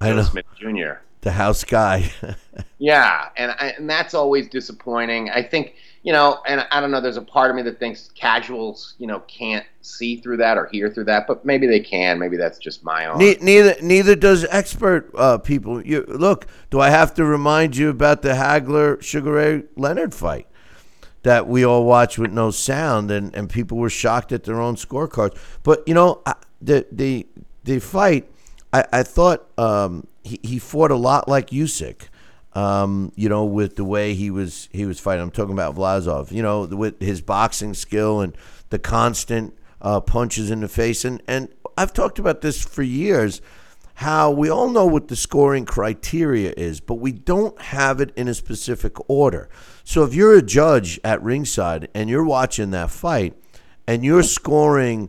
I 0.00 0.12
know. 0.12 0.22
Smith 0.22 0.46
Jr. 0.56 1.00
The 1.22 1.32
house 1.32 1.64
guy. 1.64 2.10
yeah, 2.78 3.30
and 3.36 3.54
and 3.60 3.90
that's 3.90 4.14
always 4.14 4.48
disappointing. 4.48 5.30
I 5.30 5.42
think 5.42 5.74
you 6.08 6.14
know, 6.14 6.38
and 6.46 6.66
I 6.70 6.80
don't 6.80 6.90
know. 6.90 7.02
There's 7.02 7.18
a 7.18 7.22
part 7.22 7.50
of 7.50 7.56
me 7.56 7.60
that 7.64 7.78
thinks 7.78 8.10
casuals, 8.14 8.94
you 8.96 9.06
know, 9.06 9.20
can't 9.28 9.66
see 9.82 10.16
through 10.16 10.38
that 10.38 10.56
or 10.56 10.66
hear 10.72 10.88
through 10.88 11.04
that, 11.04 11.26
but 11.26 11.44
maybe 11.44 11.66
they 11.66 11.80
can. 11.80 12.18
Maybe 12.18 12.38
that's 12.38 12.56
just 12.56 12.82
my 12.82 13.04
own. 13.04 13.18
Ne- 13.18 13.36
neither 13.42 13.76
neither 13.82 14.16
does 14.16 14.46
expert 14.46 15.10
uh, 15.14 15.36
people. 15.36 15.84
You 15.84 16.06
look. 16.08 16.46
Do 16.70 16.80
I 16.80 16.88
have 16.88 17.12
to 17.16 17.26
remind 17.26 17.76
you 17.76 17.90
about 17.90 18.22
the 18.22 18.30
Hagler 18.30 19.02
Sugar 19.02 19.32
Ray 19.32 19.64
Leonard 19.76 20.14
fight? 20.14 20.46
that 21.24 21.46
we 21.46 21.62
all 21.62 21.84
watched 21.84 22.16
with 22.16 22.30
no 22.30 22.50
sound, 22.50 23.10
and, 23.10 23.34
and 23.34 23.50
people 23.50 23.76
were 23.76 23.90
shocked 23.90 24.32
at 24.32 24.44
their 24.44 24.60
own 24.60 24.76
scorecards. 24.76 25.36
But 25.62 25.86
you 25.86 25.92
know, 25.92 26.22
the 26.62 26.86
the 26.90 27.26
the 27.64 27.80
fight, 27.80 28.30
I, 28.72 28.84
I 28.90 29.02
thought 29.02 29.46
um, 29.58 30.06
he 30.24 30.40
he 30.42 30.58
fought 30.58 30.90
a 30.90 30.96
lot 30.96 31.28
like 31.28 31.50
Usyk. 31.50 32.08
Um, 32.58 33.12
you 33.14 33.28
know, 33.28 33.44
with 33.44 33.76
the 33.76 33.84
way 33.84 34.14
he 34.14 34.30
was 34.30 34.68
he 34.72 34.84
was 34.86 34.98
fighting. 34.98 35.22
I'm 35.22 35.30
talking 35.30 35.52
about 35.52 35.76
Vlasov. 35.76 36.32
You 36.32 36.42
know, 36.42 36.64
with 36.64 37.00
his 37.00 37.20
boxing 37.20 37.74
skill 37.74 38.20
and 38.20 38.36
the 38.70 38.78
constant 38.78 39.54
uh, 39.80 40.00
punches 40.00 40.50
in 40.50 40.60
the 40.60 40.68
face. 40.68 41.04
And 41.04 41.22
and 41.28 41.48
I've 41.76 41.92
talked 41.92 42.18
about 42.18 42.40
this 42.40 42.64
for 42.64 42.82
years. 42.82 43.40
how 43.98 44.30
we 44.30 44.48
all 44.48 44.70
know 44.70 44.86
what 44.86 45.08
the 45.08 45.16
scoring 45.16 45.64
criteria 45.64 46.54
is, 46.56 46.78
but 46.78 46.96
we 46.96 47.10
don't 47.10 47.60
have 47.60 48.00
it 48.00 48.12
in 48.16 48.28
a 48.28 48.34
specific 48.34 48.94
order. 49.08 49.48
So 49.82 50.04
if 50.04 50.14
you're 50.14 50.36
a 50.36 50.42
judge 50.42 51.00
at 51.02 51.20
ringside 51.20 51.88
and 51.94 52.08
you're 52.08 52.24
watching 52.24 52.70
that 52.70 52.90
fight 52.92 53.34
and 53.88 54.04
you're 54.04 54.22
scoring 54.22 55.08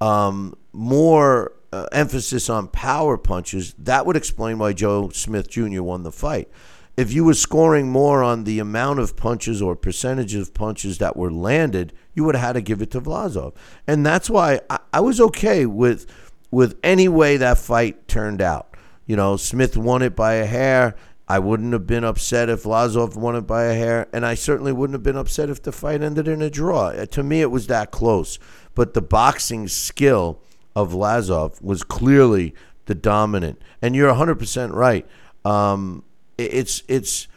um, 0.00 0.54
more 0.72 1.52
uh, 1.70 1.86
emphasis 1.92 2.48
on 2.48 2.68
power 2.68 3.18
punches, 3.18 3.74
that 3.78 4.06
would 4.06 4.16
explain 4.16 4.58
why 4.58 4.72
Joe 4.72 5.10
Smith 5.10 5.50
Jr. 5.50 5.82
won 5.82 6.02
the 6.02 6.12
fight. 6.12 6.48
If 7.00 7.14
you 7.14 7.24
were 7.24 7.32
scoring 7.32 7.88
more 7.88 8.22
on 8.22 8.44
the 8.44 8.58
amount 8.58 8.98
of 8.98 9.16
punches 9.16 9.62
or 9.62 9.74
percentage 9.74 10.34
of 10.34 10.52
punches 10.52 10.98
that 10.98 11.16
were 11.16 11.32
landed, 11.32 11.94
you 12.12 12.24
would 12.24 12.34
have 12.34 12.44
had 12.44 12.52
to 12.52 12.60
give 12.60 12.82
it 12.82 12.90
to 12.90 13.00
Vlasov. 13.00 13.54
And 13.86 14.04
that's 14.04 14.28
why 14.28 14.60
I, 14.68 14.80
I 14.92 15.00
was 15.00 15.18
okay 15.18 15.64
with 15.64 16.06
with 16.50 16.78
any 16.82 17.08
way 17.08 17.38
that 17.38 17.56
fight 17.56 18.06
turned 18.06 18.42
out. 18.42 18.76
You 19.06 19.16
know, 19.16 19.38
Smith 19.38 19.78
won 19.78 20.02
it 20.02 20.14
by 20.14 20.34
a 20.34 20.44
hair. 20.44 20.94
I 21.26 21.38
wouldn't 21.38 21.72
have 21.72 21.86
been 21.86 22.04
upset 22.04 22.50
if 22.50 22.64
Vlasov 22.64 23.16
won 23.16 23.34
it 23.34 23.46
by 23.46 23.64
a 23.64 23.74
hair, 23.74 24.06
and 24.12 24.26
I 24.26 24.34
certainly 24.34 24.72
wouldn't 24.72 24.92
have 24.92 25.02
been 25.02 25.16
upset 25.16 25.48
if 25.48 25.62
the 25.62 25.72
fight 25.72 26.02
ended 26.02 26.28
in 26.28 26.42
a 26.42 26.50
draw. 26.50 26.88
Uh, 26.88 27.06
to 27.06 27.22
me, 27.22 27.40
it 27.40 27.50
was 27.50 27.66
that 27.68 27.92
close. 27.92 28.38
But 28.74 28.92
the 28.92 29.00
boxing 29.00 29.68
skill 29.68 30.42
of 30.76 30.92
Vlasov 30.92 31.62
was 31.62 31.82
clearly 31.82 32.54
the 32.84 32.94
dominant. 32.94 33.58
And 33.80 33.96
you're 33.96 34.12
100% 34.12 34.74
right. 34.74 35.06
Um, 35.46 36.04
it's 36.46 36.82
it's 36.88 37.28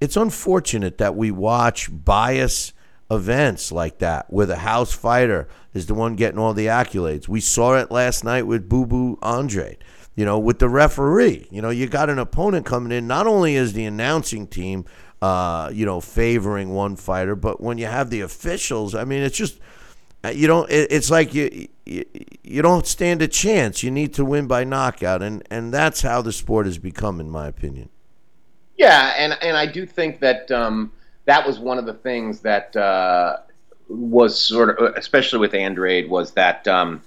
it's 0.00 0.16
unfortunate 0.16 0.98
that 0.98 1.16
we 1.16 1.30
watch 1.30 1.88
bias 1.90 2.72
events 3.10 3.70
like 3.70 3.98
that 3.98 4.26
where 4.32 4.46
the 4.46 4.56
house 4.56 4.92
fighter 4.92 5.48
is 5.72 5.86
the 5.86 5.94
one 5.94 6.16
getting 6.16 6.38
all 6.38 6.54
the 6.54 6.66
accolades. 6.66 7.28
We 7.28 7.40
saw 7.40 7.76
it 7.76 7.90
last 7.90 8.24
night 8.24 8.46
with 8.46 8.68
Boo 8.68 8.86
Boo 8.86 9.18
Andre. 9.22 9.78
You 10.14 10.24
know, 10.24 10.38
with 10.38 10.60
the 10.60 10.68
referee, 10.70 11.46
you 11.50 11.60
know, 11.60 11.68
you 11.68 11.86
got 11.86 12.08
an 12.08 12.18
opponent 12.18 12.64
coming 12.64 12.90
in. 12.90 13.06
Not 13.06 13.26
only 13.26 13.54
is 13.54 13.74
the 13.74 13.84
announcing 13.84 14.46
team, 14.46 14.86
uh, 15.20 15.70
you 15.74 15.84
know, 15.84 16.00
favoring 16.00 16.70
one 16.70 16.96
fighter, 16.96 17.36
but 17.36 17.60
when 17.60 17.76
you 17.76 17.84
have 17.84 18.08
the 18.08 18.22
officials, 18.22 18.94
I 18.94 19.04
mean, 19.04 19.22
it's 19.22 19.36
just 19.36 19.60
uh, 20.24 20.30
you 20.30 20.46
don't. 20.46 20.70
It, 20.70 20.90
it's 20.90 21.10
like 21.10 21.34
you, 21.34 21.68
you 21.84 22.04
you 22.42 22.62
don't 22.62 22.86
stand 22.86 23.20
a 23.22 23.28
chance. 23.28 23.82
You 23.82 23.90
need 23.90 24.14
to 24.14 24.24
win 24.24 24.46
by 24.46 24.64
knockout, 24.64 25.22
and 25.22 25.46
and 25.50 25.72
that's 25.72 26.00
how 26.00 26.22
the 26.22 26.32
sport 26.32 26.66
has 26.66 26.78
become, 26.78 27.20
in 27.20 27.30
my 27.30 27.46
opinion. 27.46 27.90
Yeah, 28.76 29.14
and 29.16 29.36
and 29.42 29.56
I 29.56 29.66
do 29.66 29.86
think 29.86 30.20
that 30.20 30.50
um, 30.50 30.92
that 31.24 31.46
was 31.46 31.58
one 31.58 31.78
of 31.78 31.86
the 31.86 31.94
things 31.94 32.40
that 32.40 32.76
uh, 32.76 33.38
was 33.88 34.38
sort 34.38 34.78
of, 34.78 34.94
especially 34.96 35.38
with 35.38 35.54
Andrade, 35.54 36.10
was 36.10 36.32
that 36.32 36.66
um, 36.68 37.02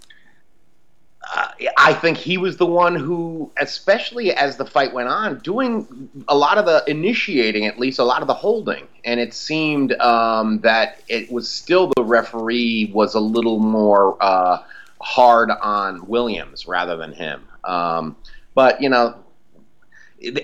I 1.78 1.94
think 1.94 2.18
he 2.18 2.38
was 2.38 2.58
the 2.58 2.66
one 2.66 2.96
who, 2.96 3.52
especially 3.58 4.34
as 4.34 4.58
the 4.58 4.66
fight 4.66 4.94
went 4.94 5.10
on, 5.10 5.40
doing 5.40 6.10
a 6.28 6.36
lot 6.36 6.58
of 6.58 6.66
the 6.66 6.84
initiating, 6.88 7.68
at 7.68 7.78
least 7.78 8.00
a 8.00 8.04
lot 8.04 8.22
of 8.22 8.28
the 8.28 8.34
holding, 8.34 8.88
and 9.06 9.20
it 9.20 9.34
seemed 9.34 9.94
um, 10.00 10.60
that 10.62 11.02
it 11.08 11.32
was 11.32 11.50
still 11.50 11.92
the 11.96 12.04
referee 12.04 12.92
was 12.94 13.14
a 13.14 13.20
little 13.20 13.60
more 13.60 14.18
uh, 14.22 14.64
hard 15.02 15.52
on 15.52 16.08
Williams 16.08 16.68
rather 16.68 16.98
than 16.98 17.14
him. 17.14 17.48
Um, 17.64 18.16
but 18.56 18.82
you 18.82 18.90
know, 18.90 19.16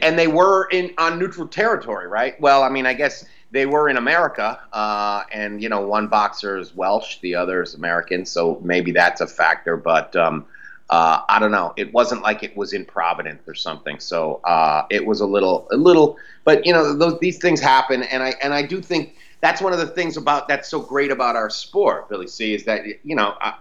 and 0.02 0.18
they 0.18 0.27
were 0.27 0.68
in 0.72 0.93
on 0.97 1.19
neutral 1.19 1.47
territory, 1.47 2.07
right? 2.07 2.39
Well, 2.39 2.64
I 2.64 2.69
mean, 2.69 2.85
I 2.85 2.93
guess 2.93 3.26
they 3.52 3.65
were 3.65 3.89
in 3.89 3.97
America, 3.97 4.60
uh, 4.73 5.23
and 5.31 5.61
you 5.61 5.69
know, 5.69 5.81
one 5.81 6.07
boxer 6.07 6.57
is 6.57 6.76
Welsh, 6.76 7.19
the 7.19 7.35
other 7.35 7.61
is 7.61 7.73
American, 7.73 8.26
so 8.26 8.60
maybe 8.64 8.91
that's 8.91 9.22
a 9.22 9.27
factor. 9.27 9.77
But 9.77 10.15
um, 10.15 10.45
uh, 10.89 11.22
I 11.27 11.39
don't 11.39 11.52
know. 11.52 11.73
It 11.77 11.93
wasn't 11.93 12.22
like 12.22 12.43
it 12.43 12.56
was 12.56 12.73
in 12.73 12.85
Providence 12.85 13.47
or 13.47 13.56
something, 13.56 13.99
so 13.99 14.39
uh, 14.43 14.85
it 14.89 15.06
was 15.06 15.22
a 15.22 15.26
little, 15.26 15.68
a 15.72 15.77
little. 15.77 16.18
But 16.43 16.65
you 16.65 16.73
know, 16.73 16.95
those, 16.95 17.19
these 17.19 17.38
things 17.38 17.60
happen, 17.60 18.03
and 18.03 18.22
I 18.22 18.34
and 18.41 18.53
I 18.53 18.61
do 18.61 18.81
think 18.81 19.15
that's 19.41 19.61
one 19.61 19.73
of 19.73 19.80
the 19.80 19.88
things 19.88 20.18
about 20.18 20.47
that's 20.47 20.69
so 20.69 20.80
great 20.80 21.11
about 21.11 21.35
our 21.35 21.49
sport, 21.49 22.10
Billy 22.10 22.27
C, 22.27 22.53
is 22.53 22.65
that 22.65 22.84
you 23.03 23.15
know, 23.15 23.35
I, 23.41 23.53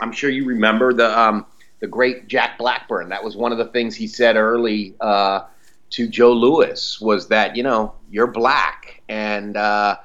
am 0.00 0.12
sure 0.12 0.30
you 0.30 0.44
remember 0.44 0.92
the 0.92 1.18
um, 1.18 1.44
the 1.80 1.86
great 1.86 2.28
Jack 2.28 2.58
Blackburn. 2.58 3.08
That 3.08 3.24
was 3.24 3.36
one 3.36 3.52
of 3.52 3.58
the 3.58 3.66
things 3.66 3.96
he 3.96 4.06
said 4.06 4.36
early 4.36 4.94
uh, 5.00 5.42
to 5.90 6.08
Joe 6.08 6.32
Louis 6.32 7.00
was 7.00 7.28
that 7.28 7.56
you 7.56 7.62
know 7.62 7.94
you're 8.10 8.26
black 8.26 9.02
and 9.08 9.56
uh, 9.56 9.96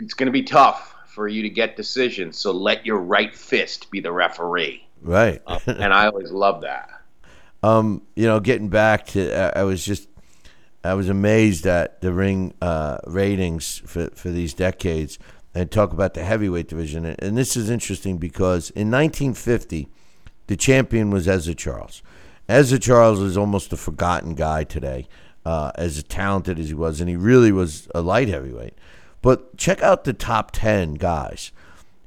it's 0.00 0.14
going 0.14 0.26
to 0.26 0.32
be 0.32 0.42
tough 0.42 0.94
for 1.06 1.28
you 1.28 1.42
to 1.42 1.50
get 1.50 1.76
decisions. 1.76 2.38
So 2.38 2.52
let 2.52 2.84
your 2.84 2.98
right 2.98 3.34
fist 3.34 3.90
be 3.90 4.00
the 4.00 4.12
referee. 4.12 4.86
Right. 5.02 5.42
uh, 5.46 5.58
and 5.66 5.92
I 5.92 6.06
always 6.06 6.30
love 6.30 6.60
that. 6.62 6.90
Um, 7.62 8.02
you 8.14 8.26
know, 8.26 8.38
getting 8.38 8.68
back 8.68 9.06
to, 9.08 9.58
I 9.58 9.64
was 9.64 9.84
just, 9.84 10.08
I 10.84 10.94
was 10.94 11.08
amazed 11.08 11.66
at 11.66 12.00
the 12.00 12.12
ring 12.12 12.54
uh, 12.62 12.98
ratings 13.06 13.78
for 13.86 14.08
for 14.10 14.30
these 14.30 14.54
decades, 14.54 15.18
and 15.52 15.70
talk 15.70 15.92
about 15.92 16.14
the 16.14 16.22
heavyweight 16.22 16.68
division. 16.68 17.06
And 17.06 17.36
this 17.36 17.56
is 17.56 17.70
interesting 17.70 18.18
because 18.18 18.70
in 18.70 18.90
1950, 18.90 19.88
the 20.46 20.56
champion 20.56 21.10
was 21.10 21.26
Ezzard 21.26 21.56
Charles. 21.56 22.02
Ezzard 22.48 22.82
Charles 22.82 23.20
is 23.20 23.36
almost 23.36 23.72
a 23.72 23.76
forgotten 23.76 24.34
guy 24.34 24.64
today, 24.64 25.08
uh, 25.44 25.72
as 25.74 26.02
talented 26.04 26.58
as 26.58 26.68
he 26.68 26.74
was, 26.74 27.00
and 27.00 27.08
he 27.08 27.16
really 27.16 27.52
was 27.52 27.88
a 27.94 28.00
light 28.00 28.28
heavyweight. 28.28 28.74
But 29.22 29.56
check 29.56 29.82
out 29.82 30.04
the 30.04 30.12
top 30.12 30.52
10 30.52 30.94
guys. 30.94 31.50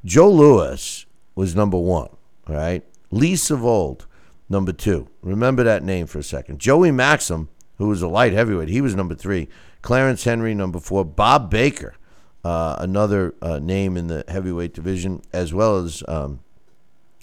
Joe 0.05 0.29
Louis 0.31 1.05
was 1.35 1.55
number 1.55 1.77
one, 1.77 2.09
right? 2.47 2.83
Lee 3.11 3.35
Savold, 3.35 4.05
number 4.49 4.71
two. 4.71 5.09
Remember 5.21 5.63
that 5.63 5.83
name 5.83 6.07
for 6.07 6.19
a 6.19 6.23
second. 6.23 6.59
Joey 6.59 6.91
Maxim, 6.91 7.49
who 7.77 7.87
was 7.87 8.01
a 8.01 8.07
light 8.07 8.33
heavyweight, 8.33 8.69
he 8.69 8.81
was 8.81 8.95
number 8.95 9.15
three. 9.15 9.49
Clarence 9.81 10.23
Henry, 10.23 10.53
number 10.53 10.79
four. 10.79 11.03
Bob 11.03 11.49
Baker, 11.49 11.95
uh, 12.43 12.77
another 12.79 13.35
uh, 13.41 13.59
name 13.59 13.97
in 13.97 14.07
the 14.07 14.23
heavyweight 14.27 14.73
division, 14.73 15.21
as 15.33 15.53
well 15.53 15.77
as 15.77 16.03
um, 16.07 16.39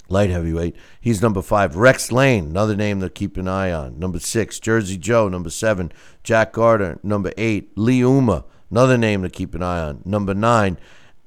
light 0.08 0.30
heavyweight. 0.30 0.76
He's 1.00 1.22
number 1.22 1.42
five. 1.42 1.76
Rex 1.76 2.12
Layne, 2.12 2.46
another 2.46 2.76
name 2.76 3.00
to 3.00 3.10
keep 3.10 3.36
an 3.36 3.48
eye 3.48 3.72
on. 3.72 3.98
Number 3.98 4.18
six. 4.18 4.58
Jersey 4.60 4.96
Joe, 4.96 5.28
number 5.28 5.50
seven. 5.50 5.92
Jack 6.22 6.52
Gardner, 6.52 6.98
number 7.02 7.32
eight. 7.36 7.76
Lee 7.76 8.04
Oma, 8.04 8.44
another 8.70 8.98
name 8.98 9.22
to 9.22 9.30
keep 9.30 9.54
an 9.54 9.62
eye 9.62 9.80
on. 9.80 10.02
Number 10.04 10.34
nine. 10.34 10.78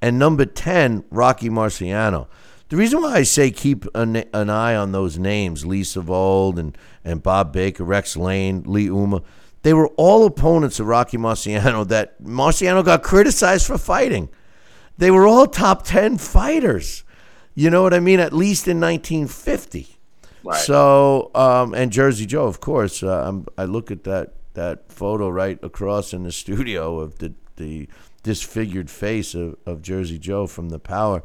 And 0.02 0.18
number 0.18 0.46
10, 0.46 1.04
Rocky 1.10 1.50
Marciano. 1.50 2.28
The 2.70 2.78
reason 2.78 3.02
why 3.02 3.16
I 3.16 3.24
say 3.24 3.52
keep 3.52 3.86
an, 3.96 4.16
an 4.34 4.50
eye 4.50 4.76
on 4.76 4.92
those 4.92 5.18
names, 5.18 5.66
Lee 5.66 5.82
Savold 5.82 6.60
and, 6.60 6.78
and 7.04 7.22
Bob 7.22 7.52
Baker, 7.52 7.84
Rex 7.84 8.16
Layne, 8.16 8.64
Lee 8.64 8.90
Oma, 8.90 9.24
they 9.64 9.74
were 9.74 9.88
all 9.98 10.26
opponents 10.26 10.80
of 10.80 10.88
Rocky 10.88 11.18
Marciano 11.18 11.86
that 11.88 12.22
Marciano 12.22 12.86
got 12.86 13.04
criticized 13.04 13.68
for 13.68 13.78
fighting. 13.78 14.30
They 14.98 15.12
were 15.12 15.28
all 15.28 15.48
top 15.48 15.84
10 15.84 16.18
fighters. 16.18 17.04
You 17.60 17.70
know 17.70 17.84
what 17.84 17.94
I 17.94 18.00
mean? 18.00 18.22
At 18.22 18.32
least 18.32 18.70
in 18.70 18.80
1950. 18.80 19.86
Right. 20.46 20.62
So, 20.62 21.30
um, 21.36 21.74
and 21.74 21.92
Jersey 21.92 22.26
Joe, 22.26 22.46
of 22.46 22.62
course. 22.62 23.04
Uh, 23.04 23.42
i 23.58 23.66
look 23.66 23.92
at 23.92 24.06
that 24.06 24.36
that 24.54 24.90
photo 24.90 25.28
right 25.28 25.60
across 25.62 26.14
in 26.14 26.24
the 26.24 26.32
studio 26.32 27.00
of 27.00 27.18
the 27.18 27.34
the 27.58 27.90
disfigured 28.24 28.90
face 28.90 29.36
of, 29.36 29.58
of 29.66 29.82
Jersey 29.82 30.18
Joe 30.18 30.48
from 30.48 30.70
the 30.70 30.80
Power. 30.80 31.22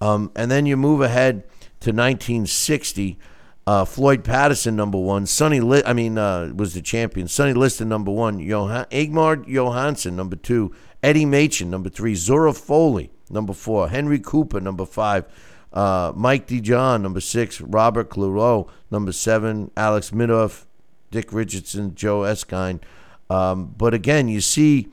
Um, 0.00 0.32
and 0.34 0.50
then 0.50 0.66
you 0.66 0.76
move 0.76 1.02
ahead 1.02 1.44
to 1.78 1.92
1960. 1.92 3.16
Uh, 3.64 3.84
Floyd 3.84 4.24
Patterson, 4.24 4.74
number 4.74 4.98
one. 4.98 5.24
Sonny, 5.24 5.60
Li- 5.60 5.84
I 5.86 5.92
mean, 5.92 6.18
uh, 6.18 6.52
was 6.52 6.74
the 6.74 6.82
champion. 6.82 7.28
Sonny 7.28 7.52
Liston, 7.52 7.88
number 7.88 8.10
one. 8.10 8.40
Johan- 8.40 8.86
Ingemar 8.90 9.36
Johansson, 9.46 10.16
number 10.16 10.34
two. 10.34 10.72
Eddie 11.00 11.26
Machen, 11.26 11.70
number 11.70 11.90
three. 11.90 12.16
Zora 12.16 12.52
Folley, 12.52 13.10
number 13.30 13.52
four. 13.52 13.88
Henry 13.88 14.18
Cooper, 14.18 14.60
number 14.60 14.84
five. 14.84 15.24
Uh, 15.72 16.12
Mike 16.14 16.46
DeJohn, 16.46 17.02
number 17.02 17.20
six. 17.20 17.60
Robert 17.60 18.08
Claro, 18.08 18.68
number 18.90 19.12
seven. 19.12 19.70
Alex 19.76 20.10
Miteff, 20.10 20.64
Dick 21.10 21.32
Richardson, 21.32 21.94
Joe 21.94 22.24
Erskine. 22.24 22.80
Um, 23.28 23.74
but 23.76 23.92
again, 23.92 24.28
you 24.28 24.40
see 24.40 24.88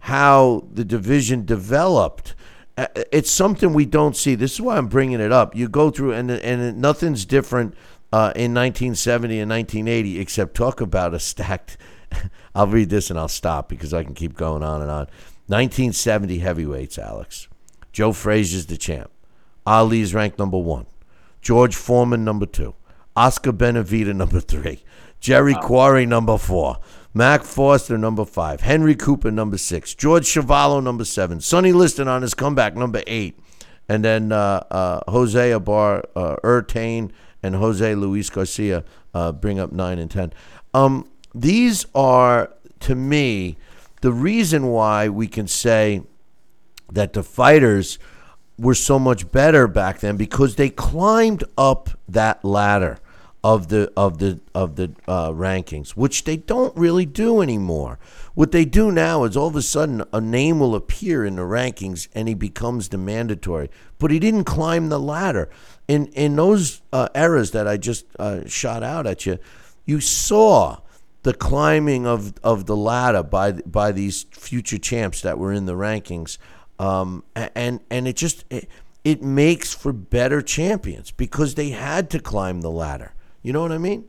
how 0.00 0.64
the 0.72 0.84
division 0.84 1.44
developed. 1.44 2.34
Uh, 2.76 2.86
it's 3.12 3.30
something 3.30 3.72
we 3.72 3.86
don't 3.86 4.16
see. 4.16 4.34
This 4.34 4.54
is 4.54 4.60
why 4.60 4.76
I'm 4.76 4.88
bringing 4.88 5.20
it 5.20 5.32
up. 5.32 5.54
You 5.54 5.68
go 5.68 5.90
through, 5.90 6.12
and 6.12 6.30
and 6.30 6.80
nothing's 6.80 7.24
different 7.24 7.74
uh, 8.12 8.32
in 8.34 8.54
1970 8.54 9.40
and 9.40 9.50
1980, 9.50 10.20
except 10.20 10.54
talk 10.54 10.80
about 10.80 11.14
a 11.14 11.18
stacked. 11.18 11.76
I'll 12.54 12.66
read 12.66 12.88
this 12.88 13.10
and 13.10 13.18
I'll 13.18 13.28
stop 13.28 13.68
because 13.68 13.92
I 13.92 14.04
can 14.04 14.14
keep 14.14 14.36
going 14.36 14.62
on 14.62 14.80
and 14.80 14.90
on. 14.90 15.06
1970 15.48 16.38
heavyweights, 16.38 16.98
Alex. 16.98 17.48
Joe 17.92 18.12
Frazier's 18.12 18.66
the 18.66 18.76
champ. 18.76 19.10
Ali's 19.66 20.14
ranked 20.14 20.38
number 20.38 20.58
one. 20.58 20.86
George 21.42 21.76
Foreman, 21.76 22.24
number 22.24 22.46
two. 22.46 22.74
Oscar 23.14 23.52
Benavidez, 23.52 24.14
number 24.14 24.40
three. 24.40 24.82
Jerry 25.20 25.54
wow. 25.54 25.60
Quarry, 25.60 26.06
number 26.06 26.38
four. 26.38 26.78
Mac 27.14 27.44
Foster, 27.44 27.96
number 27.96 28.24
five. 28.24 28.60
Henry 28.60 28.94
Cooper, 28.94 29.30
number 29.30 29.56
six. 29.56 29.94
George 29.94 30.26
Chuvalo, 30.26 30.82
number 30.82 31.04
seven. 31.04 31.40
Sonny 31.40 31.72
Liston 31.72 32.08
on 32.08 32.22
his 32.22 32.34
comeback, 32.34 32.76
number 32.76 33.02
eight. 33.06 33.38
And 33.88 34.04
then 34.04 34.32
uh, 34.32 34.64
uh, 34.70 35.10
Jose 35.10 35.50
Abar 35.50 36.04
uh, 36.14 36.36
Urtain 36.44 37.10
and 37.42 37.54
Jose 37.54 37.94
Luis 37.94 38.28
Garcia, 38.28 38.84
uh, 39.14 39.32
bring 39.32 39.58
up 39.58 39.72
nine 39.72 39.98
and 39.98 40.10
ten. 40.10 40.32
Um, 40.74 41.08
these 41.34 41.86
are 41.94 42.52
to 42.80 42.94
me 42.94 43.56
the 44.02 44.12
reason 44.12 44.66
why 44.66 45.08
we 45.08 45.26
can 45.26 45.46
say 45.46 46.02
that 46.92 47.12
the 47.12 47.22
fighters 47.22 47.98
were 48.58 48.74
so 48.74 48.98
much 48.98 49.30
better 49.30 49.68
back 49.68 50.00
then 50.00 50.16
because 50.16 50.56
they 50.56 50.70
climbed 50.70 51.44
up 51.58 51.90
that 52.08 52.44
ladder 52.44 52.98
of 53.44 53.68
the 53.68 53.92
of 53.96 54.18
the 54.18 54.40
of 54.54 54.74
the 54.74 54.90
uh, 55.06 55.30
rankings, 55.30 55.90
which 55.90 56.24
they 56.24 56.36
don't 56.36 56.76
really 56.76 57.06
do 57.06 57.40
anymore. 57.40 57.98
What 58.34 58.50
they 58.50 58.64
do 58.64 58.90
now 58.90 59.22
is 59.22 59.36
all 59.36 59.46
of 59.46 59.54
a 59.56 59.62
sudden 59.62 60.02
a 60.12 60.20
name 60.20 60.58
will 60.58 60.74
appear 60.74 61.24
in 61.24 61.36
the 61.36 61.42
rankings 61.42 62.08
and 62.12 62.26
he 62.26 62.34
becomes 62.34 62.88
the 62.88 62.98
mandatory, 62.98 63.70
but 63.98 64.10
he 64.10 64.18
didn't 64.18 64.44
climb 64.44 64.88
the 64.88 64.98
ladder. 64.98 65.48
In 65.86 66.06
in 66.08 66.34
those 66.34 66.82
uh, 66.92 67.08
eras 67.14 67.52
that 67.52 67.68
I 67.68 67.76
just 67.76 68.06
uh, 68.18 68.48
shot 68.48 68.82
out 68.82 69.06
at 69.06 69.26
you, 69.26 69.38
you 69.84 70.00
saw 70.00 70.78
the 71.22 71.34
climbing 71.34 72.06
of, 72.06 72.34
of 72.42 72.66
the 72.66 72.76
ladder 72.76 73.22
by 73.22 73.52
by 73.52 73.92
these 73.92 74.24
future 74.32 74.78
champs 74.78 75.20
that 75.22 75.38
were 75.38 75.52
in 75.52 75.66
the 75.66 75.74
rankings, 75.74 76.38
um, 76.78 77.24
and 77.34 77.80
and 77.90 78.08
it 78.08 78.16
just 78.16 78.44
it, 78.50 78.68
it 79.04 79.22
makes 79.22 79.72
for 79.72 79.92
better 79.92 80.42
champions 80.42 81.10
because 81.10 81.54
they 81.54 81.70
had 81.70 82.10
to 82.10 82.18
climb 82.18 82.60
the 82.60 82.70
ladder. 82.70 83.12
You 83.42 83.52
know 83.52 83.62
what 83.62 83.72
I 83.72 83.78
mean? 83.78 84.04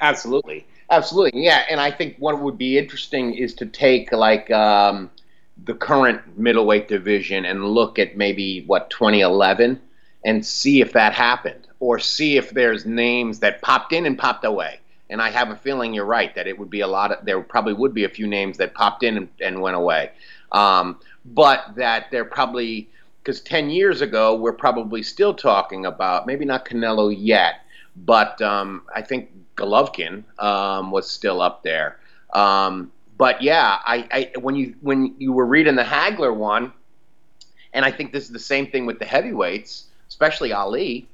Absolutely, 0.00 0.66
absolutely, 0.90 1.42
yeah. 1.42 1.64
And 1.70 1.80
I 1.80 1.90
think 1.90 2.16
what 2.18 2.40
would 2.40 2.58
be 2.58 2.78
interesting 2.78 3.34
is 3.34 3.54
to 3.54 3.66
take 3.66 4.12
like 4.12 4.50
um, 4.50 5.10
the 5.64 5.74
current 5.74 6.38
middleweight 6.38 6.88
division 6.88 7.44
and 7.44 7.64
look 7.64 7.98
at 7.98 8.16
maybe 8.16 8.64
what 8.66 8.90
2011 8.90 9.80
and 10.24 10.44
see 10.44 10.80
if 10.80 10.92
that 10.92 11.14
happened, 11.14 11.66
or 11.80 11.98
see 11.98 12.36
if 12.36 12.50
there's 12.50 12.84
names 12.84 13.38
that 13.38 13.62
popped 13.62 13.92
in 13.92 14.06
and 14.06 14.18
popped 14.18 14.44
away. 14.44 14.80
And 15.08 15.22
I 15.22 15.30
have 15.30 15.50
a 15.50 15.56
feeling 15.56 15.94
you're 15.94 16.04
right 16.04 16.34
that 16.34 16.48
it 16.48 16.58
would 16.58 16.68
be 16.68 16.80
a 16.80 16.86
lot 16.86 17.12
of 17.12 17.24
there 17.24 17.40
probably 17.40 17.74
would 17.74 17.94
be 17.94 18.04
a 18.04 18.08
few 18.08 18.26
names 18.26 18.58
that 18.58 18.74
popped 18.74 19.04
in 19.04 19.16
and, 19.16 19.28
and 19.40 19.62
went 19.62 19.76
away, 19.76 20.10
um, 20.52 20.98
but 21.34 21.74
that 21.76 22.10
they're 22.10 22.24
probably 22.24 22.88
because 23.22 23.40
10 23.40 23.70
years 23.70 24.00
ago 24.00 24.36
we're 24.36 24.52
probably 24.52 25.02
still 25.02 25.34
talking 25.34 25.86
about 25.86 26.26
maybe 26.26 26.44
not 26.44 26.64
Canelo 26.64 27.14
yet, 27.16 27.62
but 27.96 28.40
um, 28.40 28.82
I 28.94 29.02
think 29.02 29.30
Golovkin 29.56 30.24
um, 30.38 30.90
was 30.90 31.10
still 31.10 31.40
up 31.40 31.62
there. 31.62 31.98
Um, 32.32 32.92
but 33.18 33.42
yeah, 33.42 33.78
I, 33.84 34.30
I, 34.34 34.38
when 34.38 34.56
you 34.56 34.74
when 34.82 35.14
you 35.18 35.32
were 35.32 35.46
reading 35.46 35.74
the 35.74 35.82
Hagler 35.82 36.34
one, 36.34 36.72
and 37.72 37.84
I 37.84 37.90
think 37.90 38.12
this 38.12 38.24
is 38.24 38.30
the 38.30 38.38
same 38.38 38.70
thing 38.70 38.86
with 38.86 38.98
the 38.98 39.04
heavyweights, 39.04 39.86
especially 40.08 40.52
Ali. 40.52 41.08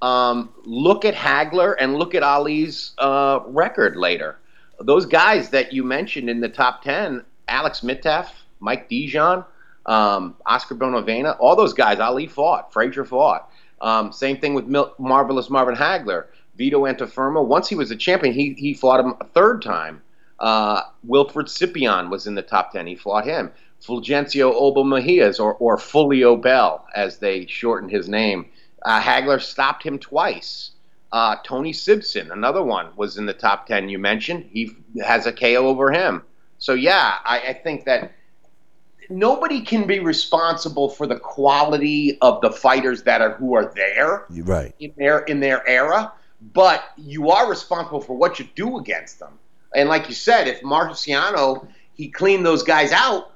Um, 0.00 0.50
look 0.64 1.04
at 1.04 1.14
Hagler 1.14 1.76
and 1.78 1.94
look 1.94 2.14
at 2.14 2.22
Ali's 2.22 2.92
uh, 2.98 3.40
record 3.46 3.96
later. 3.96 4.38
Those 4.80 5.06
guys 5.06 5.50
that 5.50 5.72
you 5.72 5.84
mentioned 5.84 6.28
in 6.28 6.40
the 6.40 6.48
top 6.48 6.82
ten, 6.82 7.24
Alex 7.46 7.80
Miteff, 7.82 8.30
Mike 8.58 8.88
DeJohn, 8.88 9.44
um, 9.86 10.36
Oscar 10.46 10.74
Bonavena, 10.74 11.36
all 11.38 11.56
those 11.56 11.72
guys, 11.72 11.98
Ali 11.98 12.26
fought, 12.26 12.72
Frazier 12.72 13.04
fought. 13.04 13.50
Um, 13.80 14.12
same 14.12 14.38
thing 14.38 14.54
with 14.54 14.66
Mil- 14.66 14.94
Marvelous 14.98 15.50
Marvin 15.50 15.74
Hagler. 15.74 16.26
Vito 16.56 16.82
Antuofermo, 16.84 17.44
once 17.44 17.68
he 17.68 17.74
was 17.74 17.90
a 17.90 17.96
champion, 17.96 18.34
he, 18.34 18.52
he 18.52 18.74
fought 18.74 19.00
him 19.00 19.14
a 19.20 19.24
third 19.24 19.62
time. 19.62 20.02
Uh, 20.38 20.82
Wilfred 21.04 21.46
Scipion 21.46 22.10
was 22.10 22.26
in 22.26 22.34
the 22.34 22.42
top 22.42 22.72
10. 22.72 22.86
He 22.86 22.94
fought 22.94 23.24
him. 23.24 23.50
Fulgencio 23.82 24.52
Obo 24.54 24.84
Mejias, 24.84 25.40
or, 25.40 25.54
or 25.54 25.76
Fulio 25.76 26.40
Bell, 26.40 26.86
as 26.94 27.18
they 27.18 27.46
shortened 27.46 27.90
his 27.90 28.08
name. 28.08 28.46
Uh, 28.84 29.00
Hagler 29.00 29.40
stopped 29.40 29.82
him 29.82 29.98
twice. 29.98 30.72
Uh, 31.10 31.36
Tony 31.44 31.72
Simpson, 31.72 32.30
another 32.30 32.62
one, 32.62 32.88
was 32.96 33.18
in 33.18 33.26
the 33.26 33.34
top 33.34 33.66
10 33.66 33.88
you 33.88 33.98
mentioned. 33.98 34.48
He 34.52 34.76
has 35.04 35.26
a 35.26 35.32
KO 35.32 35.66
over 35.66 35.90
him. 35.90 36.22
So, 36.58 36.74
yeah, 36.74 37.16
I, 37.24 37.40
I 37.40 37.52
think 37.54 37.84
that 37.84 38.12
nobody 39.08 39.60
can 39.60 39.86
be 39.86 40.00
responsible 40.00 40.88
for 40.88 41.06
the 41.06 41.18
quality 41.18 42.18
of 42.20 42.40
the 42.40 42.50
fighters 42.50 43.02
that 43.02 43.20
are 43.20 43.34
who 43.34 43.54
are 43.54 43.72
there 43.74 44.26
right. 44.30 44.74
in 44.80 44.92
their 44.96 45.20
in 45.20 45.40
their 45.40 45.66
era 45.68 46.12
but 46.52 46.84
you 46.96 47.30
are 47.30 47.48
responsible 47.48 48.00
for 48.00 48.16
what 48.16 48.38
you 48.38 48.48
do 48.56 48.78
against 48.78 49.18
them. 49.20 49.38
And 49.74 49.88
like 49.88 50.08
you 50.08 50.14
said 50.14 50.48
if 50.48 50.60
marciano 50.62 51.66
he 51.94 52.08
cleaned 52.08 52.44
those 52.44 52.62
guys 52.62 52.92
out 52.92 53.32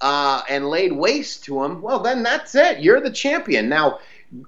uh, 0.00 0.42
and 0.48 0.68
laid 0.68 0.92
waste 0.92 1.44
to 1.44 1.62
them 1.62 1.82
well 1.82 2.00
then 2.00 2.22
that's 2.22 2.54
it. 2.54 2.80
You're 2.80 3.00
the 3.00 3.10
champion. 3.10 3.68
Now 3.68 3.98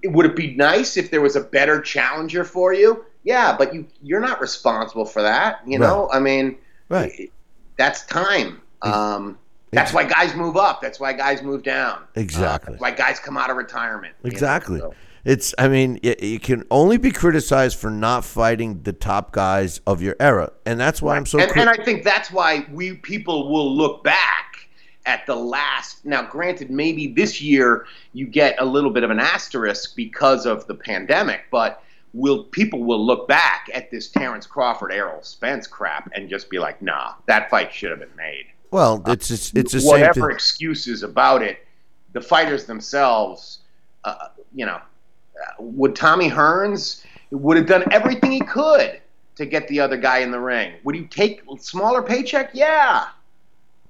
would 0.04 0.26
it 0.26 0.36
be 0.36 0.54
nice 0.54 0.96
if 0.96 1.10
there 1.10 1.20
was 1.20 1.36
a 1.36 1.40
better 1.40 1.80
challenger 1.80 2.44
for 2.44 2.72
you? 2.72 3.04
Yeah 3.24 3.56
but 3.56 3.74
you 3.74 3.86
you're 4.02 4.20
not 4.20 4.40
responsible 4.40 5.04
for 5.04 5.22
that 5.22 5.60
you 5.66 5.78
know? 5.78 6.06
Right. 6.06 6.16
i 6.16 6.20
mean 6.20 6.58
right. 6.88 7.32
that's 7.76 8.04
time. 8.06 8.62
Um, 8.80 9.38
that's 9.72 9.92
why 9.92 10.04
guys 10.04 10.34
move 10.34 10.56
up. 10.56 10.80
That's 10.80 10.98
why 11.00 11.12
guys 11.12 11.42
move 11.42 11.62
down. 11.62 12.02
Exactly. 12.14 12.70
Uh, 12.70 12.72
that's 12.72 12.80
why 12.80 12.90
guys 12.92 13.18
come 13.18 13.36
out 13.36 13.50
of 13.50 13.56
retirement. 13.56 14.14
you 14.22 14.30
know, 14.30 14.34
Exactly. 14.34 14.80
so. 14.80 14.94
It's. 15.24 15.52
I 15.58 15.68
mean, 15.68 15.98
you, 16.02 16.14
you 16.22 16.40
can 16.40 16.64
only 16.70 16.96
be 16.96 17.10
criticized 17.10 17.76
for 17.78 17.90
not 17.90 18.24
fighting 18.24 18.82
the 18.84 18.92
top 18.92 19.32
guys 19.32 19.80
of 19.86 20.00
your 20.00 20.16
era, 20.20 20.52
and 20.64 20.78
that's 20.80 21.02
why 21.02 21.16
I'm 21.16 21.26
so. 21.26 21.38
and, 21.40 21.50
cri- 21.50 21.60
and 21.60 21.68
I 21.70 21.76
think 21.84 22.04
that's 22.04 22.30
why 22.30 22.66
we 22.72 22.94
people 22.94 23.50
will 23.52 23.70
look 23.74 24.04
back 24.04 24.68
at 25.06 25.26
the 25.26 25.34
last. 25.34 26.04
Now, 26.06 26.22
granted, 26.22 26.70
maybe 26.70 27.08
this 27.08 27.42
year 27.42 27.84
you 28.12 28.26
get 28.26 28.54
a 28.60 28.64
little 28.64 28.90
bit 28.90 29.02
of 29.02 29.10
an 29.10 29.18
asterisk 29.20 29.96
because 29.96 30.46
of 30.46 30.66
the 30.66 30.74
pandemic, 30.74 31.42
but 31.50 31.82
will 32.14 32.44
people 32.44 32.84
will 32.84 33.04
look 33.04 33.28
back 33.28 33.68
at 33.74 33.90
this 33.90 34.08
Terrence 34.08 34.46
Crawford 34.46 34.92
Errol 34.92 35.22
Spence 35.22 35.66
crap 35.66 36.10
and 36.14 36.30
just 36.30 36.48
be 36.48 36.58
like, 36.58 36.80
nah, 36.80 37.14
that 37.26 37.50
fight 37.50 37.72
should 37.74 37.90
have 37.90 38.00
been 38.00 38.16
made. 38.16 38.46
Well, 38.70 39.02
it's 39.06 39.30
it's, 39.30 39.52
it's 39.54 39.72
the 39.72 39.80
same 39.80 39.88
whatever 39.90 40.28
thing. 40.28 40.30
excuses 40.30 41.02
about 41.02 41.42
it, 41.42 41.66
the 42.12 42.20
fighters 42.20 42.64
themselves, 42.64 43.58
uh, 44.04 44.28
you 44.54 44.66
know, 44.66 44.76
uh, 44.76 45.52
would 45.60 45.94
Tommy 45.96 46.28
Hearns 46.30 47.04
would 47.30 47.56
have 47.56 47.66
done 47.66 47.84
everything 47.92 48.32
he 48.32 48.40
could 48.40 49.00
to 49.36 49.46
get 49.46 49.68
the 49.68 49.80
other 49.80 49.96
guy 49.96 50.18
in 50.18 50.30
the 50.30 50.40
ring? 50.40 50.74
Would 50.84 50.94
he 50.94 51.04
take 51.04 51.42
smaller 51.58 52.02
paycheck? 52.02 52.50
Yeah. 52.54 53.04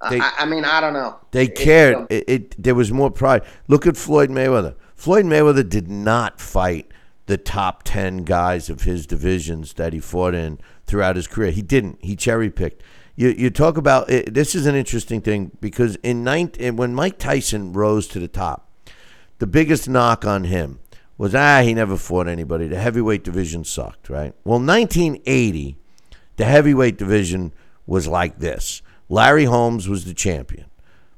Uh, 0.01 0.11
They- 0.11 0.21
I, 0.21 0.33
I 0.41 0.45
mean, 0.47 0.65
I 0.65 0.81
don't 0.81 0.93
know. 0.93 1.17
They 1.31 1.47
It's, 1.47 1.61
cared. 1.61 1.95
um, 1.97 2.07
It, 2.11 2.25
it 2.29 2.63
there 2.63 2.75
was 2.75 2.93
more 2.93 3.11
pride. 3.11 3.43
Look 3.67 3.87
at 3.87 3.97
Floyd 3.97 4.31
Mayweather. 4.31 4.75
Floyd 4.95 5.25
Mayweather 5.25 5.69
did 5.69 5.89
not 5.89 6.41
fight 6.41 6.91
the 7.27 7.37
top 7.37 7.83
ten 7.85 8.19
guys 8.19 8.69
of 8.71 8.83
his 8.83 9.07
divisions 9.07 9.75
that 9.75 9.93
he 9.93 10.01
fought 10.01 10.35
in 10.35 10.59
throughout 10.87 11.17
his 11.17 11.27
career. 11.27 11.51
He 11.51 11.63
didn't. 11.63 11.99
He 12.03 12.17
cherry 12.17 12.51
picked. 12.51 12.83
You, 13.19 13.31
you 13.31 13.51
talk 13.51 13.77
about 13.77 14.09
it, 14.09 14.33
this 14.33 14.55
is 14.55 14.67
an 14.67 14.77
interesting 14.77 15.21
thing 15.21 15.51
because 15.61 15.97
in 16.05 16.23
ninth 16.23 16.57
when 16.61 16.95
Mike 16.95 17.19
Tyson 17.19 17.73
rose 17.73 18.07
to 18.09 18.21
the 18.21 18.29
top, 18.29 18.71
the 19.41 19.47
biggest 19.49 19.89
knock 19.89 20.25
on 20.25 20.45
him 20.45 20.79
was 21.17 21.35
ah 21.35 21.63
he 21.63 21.75
never 21.75 21.97
fought 21.97 22.29
anybody. 22.29 22.69
The 22.69 22.79
heavyweight 22.79 23.25
division 23.25 23.65
sucked, 23.65 24.09
right? 24.09 24.35
Well, 24.45 24.61
1980, 24.61 25.77
the 26.37 26.45
heavyweight 26.45 26.97
division 26.97 27.53
was 27.87 28.07
like 28.07 28.39
this. 28.39 28.83
Larry 29.09 29.47
Holmes 29.47 29.89
was 29.89 30.05
the 30.05 30.15
champion. 30.15 30.67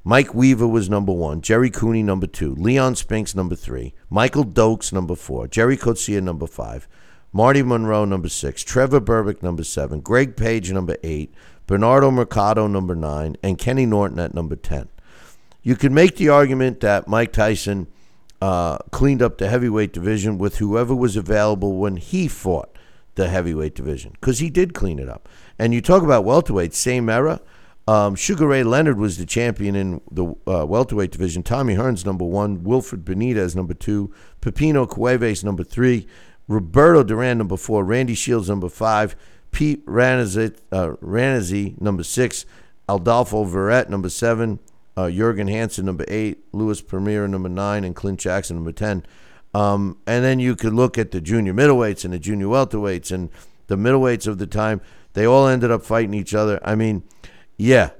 Mike 0.02 0.32
Weaver 0.32 0.66
was 0.66 0.88
number 0.88 1.12
one. 1.12 1.42
Jerry 1.42 1.68
Cooney 1.68 2.02
number 2.02 2.26
two. 2.26 2.54
Leon 2.54 2.96
Spinks 2.96 3.34
number 3.34 3.54
three. 3.54 3.92
Michael 4.08 4.46
Dokes 4.46 4.90
number 4.90 5.14
four. 5.14 5.46
Jerry 5.48 5.76
Coetzee 5.76 6.22
number 6.22 6.46
five. 6.46 6.88
Marty 7.30 7.62
Monroe 7.62 8.06
number 8.06 8.30
six. 8.30 8.64
Trevor 8.64 9.02
Berbick 9.02 9.42
number 9.42 9.64
seven. 9.64 10.00
Greg 10.00 10.34
Page 10.34 10.72
number 10.72 10.96
eight. 11.02 11.34
Bernardo 11.70 12.10
Mercado 12.10 12.66
number 12.66 12.96
nine. 12.96 13.36
And 13.44 13.56
Kenny 13.56 13.86
Norton 13.86 14.18
at 14.18 14.34
number 14.34 14.56
ten. 14.56 14.88
You 15.62 15.76
could 15.76 15.92
make 15.92 16.16
the 16.16 16.28
argument 16.28 16.80
that 16.80 17.06
Mike 17.06 17.32
Tyson 17.32 17.86
uh, 18.42 18.78
cleaned 18.90 19.22
up 19.22 19.38
the 19.38 19.48
heavyweight 19.48 19.92
division 19.92 20.36
with 20.36 20.56
whoever 20.56 20.96
was 20.96 21.14
available 21.14 21.76
when 21.76 21.96
he 21.96 22.26
fought 22.26 22.76
the 23.14 23.28
heavyweight 23.28 23.76
division 23.76 24.12
because 24.12 24.40
he 24.40 24.50
did 24.50 24.74
clean 24.74 24.98
it 24.98 25.08
up. 25.08 25.28
And 25.60 25.72
you 25.72 25.80
talk 25.80 26.02
about 26.02 26.24
welterweight, 26.24 26.74
same 26.74 27.08
era. 27.08 27.40
Um, 27.86 28.16
Sugar 28.16 28.48
Ray 28.48 28.64
Leonard 28.64 28.98
was 28.98 29.18
the 29.18 29.26
champion 29.26 29.76
in 29.76 30.00
the 30.10 30.34
uh, 30.48 30.66
welterweight 30.66 31.12
division. 31.12 31.44
Tommy 31.44 31.76
Hearns 31.76 32.04
number 32.04 32.24
one, 32.24 32.64
Wilfred 32.64 33.04
Benitez 33.04 33.54
number 33.54 33.74
two, 33.74 34.12
Pipino 34.40 34.88
Cuevas 34.88 35.44
number 35.44 35.62
three, 35.62 36.08
Roberto 36.48 37.04
Duran 37.04 37.38
number 37.38 37.56
four, 37.56 37.84
Randy 37.84 38.14
Shields 38.14 38.48
number 38.48 38.68
five, 38.68 39.14
Pete 39.50 39.84
Ranzany, 39.86 40.54
uh, 40.72 41.84
number 41.84 42.02
six, 42.02 42.46
Aldolfo 42.88 43.48
Verrett 43.48 43.88
number 43.88 44.08
seven, 44.08 44.58
uh, 44.96 45.10
Jurgen 45.10 45.48
Hansen 45.48 45.86
number 45.86 46.04
eight, 46.08 46.44
Louis 46.52 46.80
Premier 46.80 47.26
number 47.28 47.48
nine, 47.48 47.84
and 47.84 47.94
Clint 47.94 48.20
Jackson 48.20 48.56
number 48.56 48.72
ten. 48.72 49.04
Um, 49.54 49.98
and 50.06 50.24
then 50.24 50.38
you 50.38 50.54
could 50.54 50.74
look 50.74 50.98
at 50.98 51.10
the 51.10 51.20
junior 51.20 51.52
middleweights 51.52 52.04
and 52.04 52.12
the 52.12 52.18
junior 52.18 52.46
welterweights 52.46 53.10
and 53.10 53.30
the 53.66 53.76
middleweights 53.76 54.26
of 54.26 54.38
the 54.38 54.46
time. 54.46 54.80
They 55.14 55.24
all 55.24 55.46
ended 55.46 55.70
up 55.70 55.82
fighting 55.82 56.14
each 56.14 56.34
other. 56.34 56.60
I 56.64 56.74
mean, 56.76 57.02
yeah, 57.56 57.90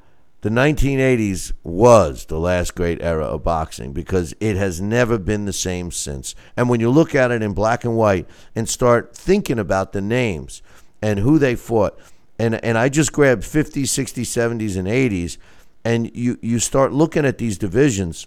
the 0.42 0.48
1980s 0.48 1.52
was 1.62 2.24
the 2.26 2.38
last 2.38 2.74
great 2.74 3.02
era 3.02 3.26
of 3.26 3.42
boxing 3.42 3.92
because 3.92 4.32
it 4.40 4.56
has 4.56 4.80
never 4.80 5.18
been 5.18 5.44
the 5.44 5.52
same 5.52 5.90
since. 5.90 6.34
And 6.56 6.68
when 6.68 6.80
you 6.80 6.88
look 6.88 7.14
at 7.14 7.30
it 7.30 7.42
in 7.42 7.52
black 7.52 7.84
and 7.84 7.96
white 7.96 8.26
and 8.54 8.68
start 8.68 9.14
thinking 9.14 9.58
about 9.58 9.92
the 9.92 10.00
names, 10.00 10.62
and 11.02 11.20
who 11.20 11.38
they 11.38 11.54
fought. 11.54 11.98
And 12.38 12.62
and 12.64 12.78
I 12.78 12.88
just 12.88 13.12
grabbed 13.12 13.42
50s, 13.42 13.82
60s, 13.82 14.22
70s, 14.22 14.76
and 14.76 14.88
80s, 14.88 15.36
and 15.84 16.14
you 16.16 16.38
you 16.40 16.58
start 16.58 16.92
looking 16.92 17.26
at 17.26 17.38
these 17.38 17.58
divisions, 17.58 18.26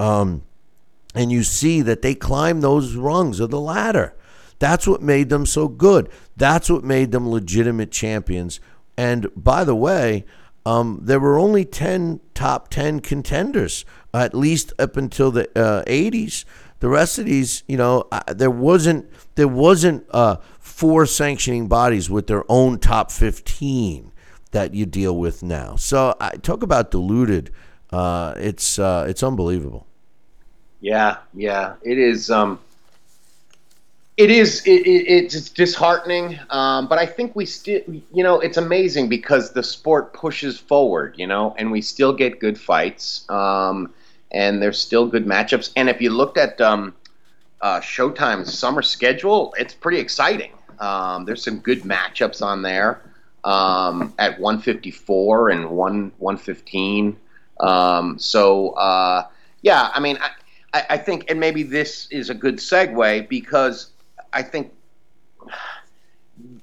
um, 0.00 0.42
and 1.14 1.30
you 1.30 1.42
see 1.44 1.80
that 1.82 2.02
they 2.02 2.14
climbed 2.14 2.62
those 2.62 2.96
rungs 2.96 3.38
of 3.40 3.50
the 3.50 3.60
ladder. 3.60 4.14
That's 4.58 4.86
what 4.86 5.02
made 5.02 5.28
them 5.28 5.46
so 5.46 5.68
good. 5.68 6.08
That's 6.36 6.70
what 6.70 6.84
made 6.84 7.12
them 7.12 7.28
legitimate 7.28 7.90
champions. 7.90 8.60
And 8.96 9.28
by 9.36 9.64
the 9.64 9.74
way, 9.74 10.24
um, 10.66 11.00
there 11.02 11.20
were 11.20 11.38
only 11.38 11.64
10 11.64 12.20
top 12.34 12.68
10 12.68 13.00
contenders, 13.00 13.84
at 14.12 14.34
least 14.34 14.72
up 14.78 14.96
until 14.96 15.30
the 15.30 15.48
uh, 15.58 15.84
80s. 15.84 16.44
The 16.80 16.88
rest 16.88 17.18
of 17.18 17.26
these, 17.26 17.62
you 17.66 17.76
know, 17.76 18.08
there 18.28 18.50
wasn't 18.50 19.08
there 19.34 19.48
wasn't 19.48 20.06
uh, 20.10 20.36
four 20.74 21.06
sanctioning 21.06 21.68
bodies 21.68 22.10
with 22.10 22.26
their 22.26 22.44
own 22.48 22.78
top 22.80 23.12
15 23.12 24.10
that 24.50 24.74
you 24.74 24.84
deal 24.84 25.16
with 25.16 25.40
now. 25.40 25.76
So 25.76 26.16
I 26.20 26.30
talk 26.30 26.64
about 26.64 26.90
diluted. 26.90 27.52
Uh, 27.92 28.34
it's 28.36 28.78
uh, 28.78 29.06
it's 29.08 29.22
unbelievable. 29.22 29.86
Yeah, 30.80 31.18
yeah, 31.32 31.74
it 31.82 31.98
is. 31.98 32.28
Um, 32.28 32.58
it 34.16 34.32
is. 34.32 34.66
It, 34.66 34.84
it, 34.84 35.06
it's 35.06 35.48
disheartening, 35.50 36.40
um, 36.50 36.88
but 36.88 36.98
I 36.98 37.06
think 37.06 37.36
we 37.36 37.46
still, 37.46 37.80
you 37.86 38.24
know, 38.24 38.40
it's 38.40 38.56
amazing 38.56 39.08
because 39.08 39.52
the 39.52 39.62
sport 39.62 40.12
pushes 40.12 40.58
forward, 40.58 41.14
you 41.16 41.28
know, 41.28 41.54
and 41.56 41.70
we 41.70 41.82
still 41.82 42.12
get 42.12 42.40
good 42.40 42.58
fights, 42.58 43.28
um, 43.30 43.94
and 44.32 44.60
there's 44.60 44.80
still 44.80 45.06
good 45.06 45.24
matchups. 45.24 45.70
And 45.76 45.88
if 45.88 46.00
you 46.00 46.10
looked 46.10 46.36
at 46.36 46.60
um, 46.60 46.94
uh, 47.60 47.80
Showtime's 47.80 48.52
summer 48.52 48.82
schedule, 48.82 49.54
it's 49.56 49.72
pretty 49.72 49.98
exciting. 49.98 50.50
Um, 50.80 51.24
there's 51.24 51.44
some 51.44 51.58
good 51.58 51.82
matchups 51.82 52.42
on 52.42 52.62
there 52.62 53.02
um, 53.44 54.14
at 54.18 54.38
154 54.40 55.50
and 55.50 55.70
1 55.70 56.12
115. 56.18 57.16
Um, 57.60 58.18
so 58.18 58.70
uh, 58.70 59.26
yeah, 59.62 59.90
I 59.94 60.00
mean, 60.00 60.18
I, 60.72 60.84
I 60.90 60.96
think, 60.98 61.30
and 61.30 61.40
maybe 61.40 61.62
this 61.62 62.08
is 62.10 62.30
a 62.30 62.34
good 62.34 62.56
segue 62.56 63.28
because 63.28 63.90
I 64.32 64.42
think 64.42 64.72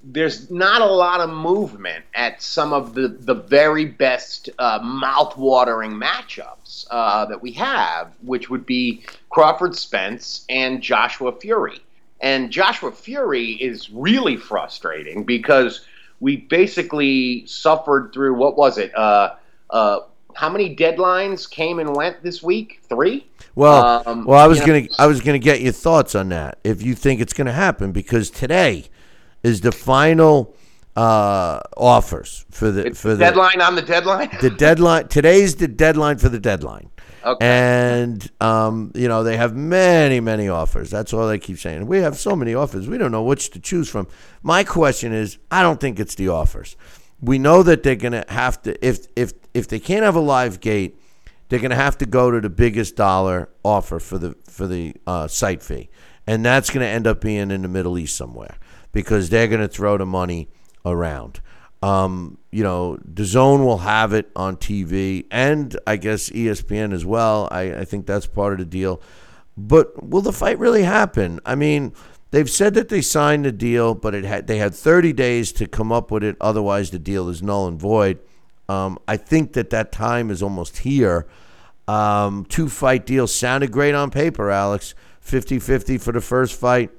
there's 0.04 0.52
not 0.52 0.82
a 0.82 0.86
lot 0.86 1.22
of 1.22 1.30
movement 1.30 2.04
at 2.14 2.42
some 2.42 2.74
of 2.74 2.94
the, 2.94 3.08
the 3.08 3.34
very 3.34 3.86
best 3.86 4.50
uh, 4.60 4.80
mouth-watering 4.84 5.92
matchups 5.92 6.86
uh, 6.92 7.26
that 7.26 7.42
we 7.42 7.52
have, 7.54 8.14
which 8.22 8.50
would 8.50 8.66
be 8.66 9.04
Crawford 9.30 9.76
Spence 9.76 10.46
and 10.50 10.82
Joshua 10.82 11.32
Fury. 11.32 11.80
And 12.22 12.52
Joshua 12.52 12.92
Fury 12.92 13.52
is 13.54 13.90
really 13.90 14.38
frustrating 14.38 15.24
because 15.24 15.82
we 16.20 16.38
basically 16.38 17.46
suffered 17.48 18.12
through 18.14 18.36
what 18.36 18.58
was 18.58 18.78
it? 18.78 18.96
Uh, 18.96 19.32
uh, 19.72 20.00
how 20.36 20.50
many 20.50 20.76
deadlines 20.76 21.50
came 21.50 21.80
and 21.80 21.96
went 21.96 22.22
this 22.24 22.42
week? 22.44 22.80
Three. 22.88 23.28
Well, 23.56 24.04
Um, 24.06 24.26
well, 24.26 24.40
I 24.40 24.48
was 24.48 24.60
gonna 24.62 24.82
know- 24.82 24.88
I 25.00 25.08
was 25.08 25.20
gonna 25.20 25.40
get 25.40 25.62
your 25.62 25.74
thoughts 25.74 26.16
on 26.16 26.30
that. 26.30 26.60
If 26.64 26.82
you 26.84 26.94
think 26.96 27.20
it's 27.20 27.34
gonna 27.34 27.52
happen, 27.52 27.92
because 27.92 28.30
today 28.30 28.86
is 29.44 29.62
the 29.62 29.72
final 29.72 30.54
uh, 30.96 31.60
offers 31.78 32.46
for 32.52 32.72
the 32.72 32.88
It's 32.88 33.02
for 33.02 33.16
the 33.16 33.18
deadline 33.18 33.62
on 33.62 33.76
the 33.76 33.82
deadline. 33.82 34.30
the 34.42 34.50
deadline. 34.50 35.08
Today's 35.08 35.56
the 35.56 35.68
deadline 35.68 36.18
for 36.18 36.30
the 36.30 36.40
deadline. 36.40 36.90
Okay. 37.24 37.46
And 37.46 38.30
um, 38.42 38.92
you 38.96 39.08
know 39.08 39.24
they 39.24 39.38
have 39.38 39.56
many, 39.56 40.20
many 40.20 40.50
offers. 40.50 40.90
That's 40.90 41.14
all 41.14 41.28
they 41.28 41.40
keep 41.40 41.60
saying. 41.60 41.86
We 41.88 42.00
have 42.00 42.18
so 42.18 42.36
many 42.36 42.54
offers. 42.54 42.90
We 42.90 42.98
don't 42.98 43.12
know 43.12 43.24
which 43.24 43.52
to 43.52 43.60
choose 43.60 43.90
from. 43.90 44.08
My 44.42 44.64
question 44.64 45.14
is, 45.14 45.38
I 45.50 45.62
don't 45.62 45.80
think 45.80 46.00
it's 46.00 46.16
the 46.16 46.30
offers. 46.30 46.76
We 47.22 47.38
know 47.38 47.62
that 47.64 47.84
they're 47.84 47.96
going 47.96 48.14
to 48.14 48.26
have 48.28 48.62
to 48.64 48.86
if 48.86 49.08
if 49.16 49.34
if 49.54 49.68
they 49.68 49.80
can't 49.80 50.04
have 50.04 50.16
a 50.16 50.22
live 50.22 50.60
gate, 50.60 51.00
they're 51.50 51.60
going 51.60 51.72
to 51.72 51.76
have 51.76 51.98
to 52.00 52.06
go 52.06 52.32
to 52.32 52.42
the 52.42 52.50
biggest 52.50 52.96
dollar 52.96 53.50
offer 53.64 54.00
for 54.00 54.18
the 54.18 54.36
for 54.50 54.68
the 54.68 54.96
uh, 55.06 55.28
site 55.28 55.62
fee, 55.62 55.90
and 56.26 56.44
that's 56.44 56.70
going 56.70 56.84
to 56.84 56.92
end 56.92 57.08
up 57.08 57.22
being 57.22 57.52
in 57.52 57.62
the 57.62 57.68
Middle 57.68 57.98
East 57.98 58.18
somewhere 58.18 58.58
because 58.92 59.30
they're 59.30 59.48
going 59.48 59.62
to 59.62 59.68
throw 59.68 59.98
the 59.98 60.06
money 60.06 60.50
around. 60.86 61.42
Um, 61.84 62.38
you 62.52 62.64
know, 62.64 63.00
DAZN 63.12 63.66
will 63.66 63.80
have 63.80 64.14
it 64.14 64.30
on 64.36 64.58
TV, 64.58 65.26
and 65.32 65.78
I 65.88 65.96
guess 65.96 66.30
ESPN 66.30 66.94
as 66.94 67.06
well. 67.06 67.48
I, 67.52 67.80
I 67.80 67.86
think 67.86 68.06
that's 68.06 68.28
part 68.28 68.54
of 68.54 68.60
the 68.60 68.66
deal. 68.66 69.02
But 69.58 70.04
will 70.04 70.22
the 70.22 70.32
fight 70.32 70.60
really 70.60 70.84
happen? 70.84 71.40
I 71.46 71.56
mean, 71.56 71.94
they've 72.30 72.50
said 72.50 72.76
that 72.76 72.90
they 72.90 73.02
signed 73.02 73.46
the 73.46 73.52
deal, 73.52 73.96
but 73.96 74.14
it 74.14 74.26
had 74.26 74.48
they 74.48 74.58
had 74.58 74.76
30 74.76 75.14
days 75.14 75.52
to 75.54 75.68
come 75.68 75.92
up 75.92 76.12
with 76.12 76.24
it. 76.24 76.38
Otherwise, 76.40 76.92
the 76.92 77.00
deal 77.00 77.30
is 77.30 77.42
null 77.42 77.68
and 77.68 77.80
void. 77.80 78.20
Um, 78.70 79.00
I 79.08 79.18
think 79.18 79.54
that 79.54 79.70
that 79.72 79.92
time 79.92 80.30
is 80.30 80.42
almost 80.44 80.80
here. 80.80 81.28
Um, 81.88 82.46
two 82.46 82.70
fight 82.70 83.06
deal 83.06 83.28
sounded 83.28 83.72
great 83.72 83.96
on 83.96 84.12
paper, 84.12 84.50
Alex. 84.50 84.94
50 85.20 85.60
50 85.60 85.98
for 85.98 86.12
the 86.12 86.22
first 86.22 86.60
fight. 86.60 86.90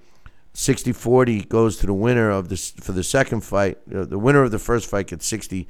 60 0.54 0.92
40 0.92 1.44
goes 1.44 1.78
to 1.78 1.86
the 1.86 1.94
winner 1.94 2.30
of 2.30 2.48
this 2.48 2.70
for 2.70 2.92
the 2.92 3.02
second 3.02 3.42
fight. 3.42 3.78
Uh, 3.92 4.04
the 4.04 4.18
winner 4.18 4.42
of 4.42 4.50
the 4.50 4.58
first 4.58 4.88
fight 4.88 5.08
gets 5.08 5.26
60 5.26 5.66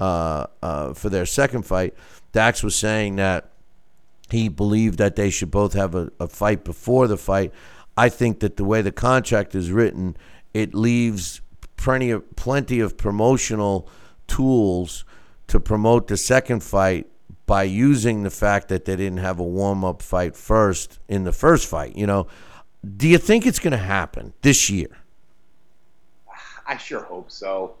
uh, 0.00 0.46
uh, 0.62 0.94
for 0.94 1.08
their 1.08 1.26
second 1.26 1.64
fight. 1.64 1.94
Dax 2.32 2.62
was 2.62 2.74
saying 2.74 3.16
that 3.16 3.52
he 4.30 4.48
believed 4.48 4.98
that 4.98 5.16
they 5.16 5.30
should 5.30 5.50
both 5.50 5.74
have 5.74 5.94
a, 5.94 6.10
a 6.18 6.26
fight 6.26 6.64
before 6.64 7.06
the 7.06 7.16
fight. 7.16 7.52
I 7.96 8.08
think 8.08 8.40
that 8.40 8.56
the 8.56 8.64
way 8.64 8.82
the 8.82 8.90
contract 8.90 9.54
is 9.54 9.70
written, 9.70 10.16
it 10.52 10.74
leaves 10.74 11.40
plenty 11.76 12.10
of 12.10 12.34
plenty 12.34 12.80
of 12.80 12.96
promotional 12.96 13.88
tools 14.26 15.04
to 15.46 15.60
promote 15.60 16.08
the 16.08 16.16
second 16.16 16.62
fight 16.62 17.06
by 17.46 17.62
using 17.62 18.22
the 18.22 18.30
fact 18.30 18.68
that 18.68 18.86
they 18.86 18.96
didn't 18.96 19.18
have 19.18 19.38
a 19.38 19.44
warm 19.44 19.84
up 19.84 20.00
fight 20.00 20.34
first 20.34 20.98
in 21.08 21.24
the 21.24 21.32
first 21.32 21.68
fight. 21.68 21.94
You 21.94 22.06
know, 22.06 22.26
do 22.84 23.08
you 23.08 23.18
think 23.18 23.46
it's 23.46 23.58
going 23.58 23.72
to 23.72 23.76
happen 23.76 24.32
this 24.42 24.70
year? 24.70 24.98
I 26.66 26.76
sure 26.76 27.02
hope 27.02 27.30
so. 27.30 27.74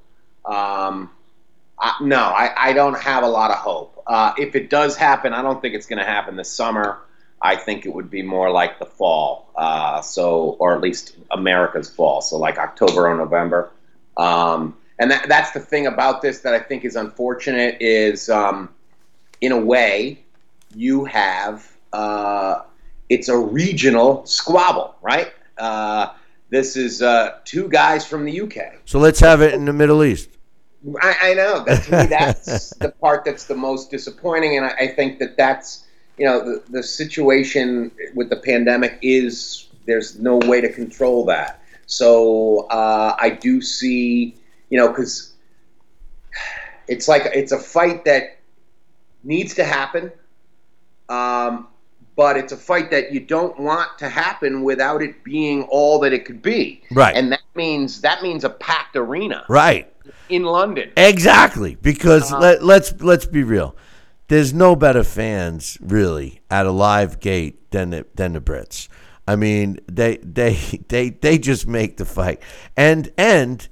Um, 0.44 1.10
I, 1.78 1.94
no, 2.02 2.20
I, 2.20 2.68
I 2.68 2.72
don't 2.72 2.98
have 2.98 3.24
a 3.24 3.28
lot 3.28 3.50
of 3.50 3.56
hope. 3.56 4.02
Uh, 4.06 4.32
if 4.38 4.54
it 4.54 4.70
does 4.70 4.96
happen, 4.96 5.32
I 5.32 5.42
don't 5.42 5.60
think 5.60 5.74
it's 5.74 5.86
going 5.86 5.98
to 5.98 6.04
happen 6.04 6.36
this 6.36 6.50
summer. 6.50 6.98
I 7.40 7.56
think 7.56 7.84
it 7.84 7.94
would 7.94 8.10
be 8.10 8.22
more 8.22 8.50
like 8.50 8.78
the 8.78 8.86
fall, 8.86 9.50
uh, 9.56 10.00
so 10.00 10.56
or 10.58 10.74
at 10.74 10.80
least 10.80 11.16
America's 11.30 11.90
fall, 11.90 12.22
so 12.22 12.38
like 12.38 12.58
October 12.58 13.06
or 13.06 13.16
November. 13.16 13.70
Um, 14.16 14.76
and 14.98 15.10
that, 15.10 15.28
that's 15.28 15.50
the 15.50 15.60
thing 15.60 15.86
about 15.86 16.22
this 16.22 16.40
that 16.40 16.54
I 16.54 16.60
think 16.60 16.84
is 16.84 16.96
unfortunate 16.96 17.78
is, 17.80 18.30
um, 18.30 18.70
in 19.40 19.52
a 19.52 19.58
way, 19.58 20.20
you 20.74 21.04
have 21.04 21.70
uh, 21.92 22.62
it's 23.08 23.28
a 23.28 23.36
regional 23.36 24.24
squabble, 24.26 24.96
right? 25.02 25.32
Uh, 25.58 26.12
this 26.50 26.76
is 26.76 27.02
uh, 27.02 27.38
two 27.44 27.68
guys 27.68 28.06
from 28.06 28.24
the 28.24 28.40
UK. 28.40 28.80
So 28.84 28.98
let's 28.98 29.20
have 29.20 29.42
it 29.42 29.54
in 29.54 29.64
the 29.64 29.72
Middle 29.72 30.04
East. 30.04 30.30
I, 31.00 31.16
I 31.22 31.34
know 31.34 31.64
that 31.64 31.82
to 31.84 32.02
me 32.02 32.06
that's 32.06 32.70
the 32.80 32.90
part 32.90 33.24
that's 33.24 33.46
the 33.46 33.54
most 33.54 33.90
disappointing, 33.90 34.56
and 34.56 34.66
I, 34.66 34.70
I 34.80 34.88
think 34.88 35.18
that 35.18 35.36
that's 35.36 35.86
you 36.18 36.26
know 36.26 36.44
the, 36.44 36.62
the 36.70 36.82
situation 36.82 37.90
with 38.14 38.30
the 38.30 38.36
pandemic 38.36 38.98
is 39.02 39.68
there's 39.86 40.18
no 40.18 40.36
way 40.36 40.60
to 40.60 40.72
control 40.72 41.24
that. 41.26 41.62
So 41.86 42.66
uh, 42.68 43.16
I 43.18 43.30
do 43.30 43.60
see 43.62 44.36
you 44.68 44.78
know 44.78 44.88
because 44.88 45.32
it's 46.86 47.08
like 47.08 47.22
it's 47.34 47.52
a 47.52 47.58
fight 47.58 48.04
that 48.04 48.38
needs 49.22 49.54
to 49.54 49.64
happen, 49.64 50.12
um, 51.08 51.68
but 52.16 52.36
it's 52.36 52.52
a 52.52 52.56
fight 52.56 52.90
that 52.90 53.12
you 53.12 53.20
don't 53.20 53.58
want 53.58 53.98
to 53.98 54.08
happen 54.08 54.62
without 54.62 55.02
it 55.02 55.22
being 55.24 55.64
all 55.64 55.98
that 56.00 56.12
it 56.12 56.24
could 56.24 56.42
be. 56.42 56.82
Right. 56.92 57.16
and 57.16 57.30
that 57.32 57.40
means 57.54 58.00
that 58.02 58.22
means 58.22 58.44
a 58.44 58.50
packed 58.50 58.96
arena 58.96 59.44
Right. 59.48 59.92
in 60.28 60.44
London. 60.44 60.90
Exactly, 60.96 61.76
because 61.76 62.30
Uh-huh. 62.32 62.40
let, 62.40 62.64
let's 62.64 62.94
let's 63.00 63.26
be 63.26 63.42
real. 63.42 63.76
There's 64.28 64.54
no 64.54 64.74
better 64.74 65.04
fans 65.04 65.76
really 65.82 66.40
at 66.50 66.64
a 66.66 66.70
live 66.70 67.20
gate 67.20 67.70
than 67.70 67.90
the, 67.90 68.06
than 68.14 68.32
the 68.32 68.40
Brits. 68.40 68.88
I 69.28 69.36
mean, 69.36 69.78
they 69.86 70.16
they 70.18 70.54
they 70.88 71.10
they 71.10 71.38
just 71.38 71.66
make 71.66 71.96
the 71.98 72.04
fight. 72.04 72.40
And 72.76 73.10
and 73.18 73.66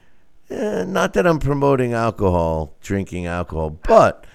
eh, 0.51 0.85
not 0.85 1.13
that 1.15 1.27
I'm 1.27 1.39
promoting 1.39 1.93
alcohol, 1.95 2.77
drinking 2.81 3.27
alcohol, 3.27 3.71
but 3.87 4.27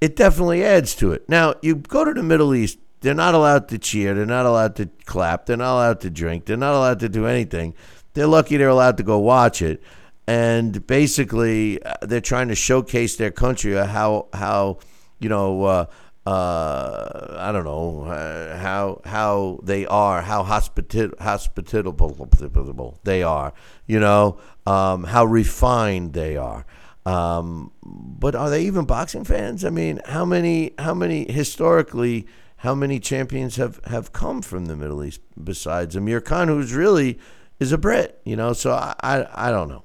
it 0.00 0.14
definitely 0.16 0.64
adds 0.64 0.94
to 0.96 1.12
it. 1.12 1.28
Now, 1.28 1.54
you 1.62 1.74
go 1.76 2.04
to 2.04 2.12
the 2.14 2.22
Middle 2.22 2.54
East, 2.54 2.78
they're 3.00 3.14
not 3.14 3.34
allowed 3.34 3.68
to 3.68 3.78
cheer, 3.78 4.14
they're 4.14 4.26
not 4.26 4.46
allowed 4.46 4.76
to 4.76 4.88
clap, 5.04 5.46
they're 5.46 5.56
not 5.56 5.74
allowed 5.74 6.00
to 6.02 6.10
drink, 6.10 6.46
they're 6.46 6.56
not 6.56 6.74
allowed 6.74 7.00
to 7.00 7.08
do 7.08 7.26
anything. 7.26 7.74
They're 8.14 8.26
lucky 8.26 8.56
they're 8.56 8.68
allowed 8.68 8.96
to 8.96 9.02
go 9.02 9.18
watch 9.18 9.62
it. 9.62 9.82
And 10.26 10.86
basically, 10.86 11.82
uh, 11.82 11.94
they're 12.02 12.20
trying 12.20 12.48
to 12.48 12.54
showcase 12.54 13.16
their 13.16 13.30
country, 13.30 13.74
how 13.74 14.26
how 14.32 14.78
you 15.20 15.28
know 15.28 15.64
uh, 15.64 15.86
uh, 16.28 17.36
I 17.38 17.52
don't 17.52 17.64
know 17.64 18.02
uh, 18.02 18.58
how 18.58 19.00
how 19.06 19.60
they 19.62 19.86
are, 19.86 20.20
how 20.20 20.42
hospitable 20.42 21.16
hospitable 21.18 22.98
they 23.04 23.22
are, 23.22 23.54
you 23.86 23.98
know, 23.98 24.38
um, 24.66 25.04
how 25.04 25.24
refined 25.24 26.12
they 26.12 26.36
are. 26.36 26.66
Um, 27.06 27.72
but 27.82 28.34
are 28.34 28.50
they 28.50 28.64
even 28.64 28.84
boxing 28.84 29.24
fans? 29.24 29.64
I 29.64 29.70
mean, 29.70 30.00
how 30.04 30.26
many 30.26 30.74
how 30.78 30.92
many 30.92 31.32
historically 31.32 32.26
how 32.58 32.74
many 32.74 33.00
champions 33.00 33.56
have 33.56 33.80
have 33.86 34.12
come 34.12 34.42
from 34.42 34.66
the 34.66 34.76
Middle 34.76 35.04
East 35.04 35.20
besides 35.42 35.96
Amir 35.96 36.20
Khan, 36.20 36.48
who's 36.48 36.74
really 36.74 37.18
is 37.60 37.72
a 37.72 37.78
Brit, 37.78 38.20
you 38.24 38.36
know? 38.36 38.52
So 38.52 38.72
I 38.72 38.94
I, 39.00 39.48
I 39.48 39.50
don't 39.50 39.68
know. 39.68 39.84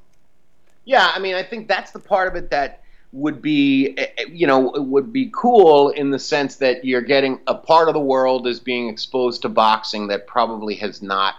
Yeah, 0.85 1.11
I 1.13 1.19
mean, 1.19 1.35
I 1.35 1.43
think 1.43 1.67
that's 1.67 1.91
the 1.91 1.99
part 1.99 2.27
of 2.27 2.35
it 2.35 2.49
that 2.51 2.83
would 3.13 3.41
be 3.41 3.93
eh, 3.97 4.07
eh, 4.17 4.25
you 4.31 4.47
know 4.47 4.71
would 4.75 5.13
be 5.13 5.29
cool 5.33 5.89
in 5.89 6.09
the 6.09 6.19
sense 6.19 6.55
that 6.57 6.83
you're 6.83 7.01
getting 7.01 7.39
a 7.47 7.53
part 7.53 7.87
of 7.87 7.93
the 7.93 7.99
world 7.99 8.47
is 8.47 8.59
being 8.59 8.89
exposed 8.89 9.43
to 9.43 9.49
boxing 9.49 10.07
that 10.07 10.25
probably 10.25 10.75
has 10.75 11.01
not 11.01 11.35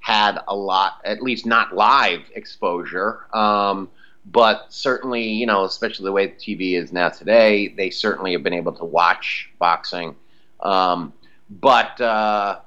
had 0.00 0.38
a 0.48 0.56
lot 0.56 1.00
at 1.04 1.22
least 1.22 1.44
not 1.44 1.74
live 1.74 2.20
exposure 2.34 3.26
um, 3.34 3.90
but 4.24 4.66
certainly 4.70 5.28
you 5.28 5.44
know 5.44 5.64
especially 5.64 6.04
the 6.04 6.12
way 6.12 6.28
tv 6.28 6.72
is 6.72 6.94
now 6.94 7.10
today 7.10 7.68
they 7.68 7.90
certainly 7.90 8.32
have 8.32 8.42
been 8.42 8.54
able 8.54 8.72
to 8.72 8.86
watch 8.86 9.50
boxing 9.58 10.16
um, 10.60 11.12
but 11.50 12.00
uh, 12.00 12.60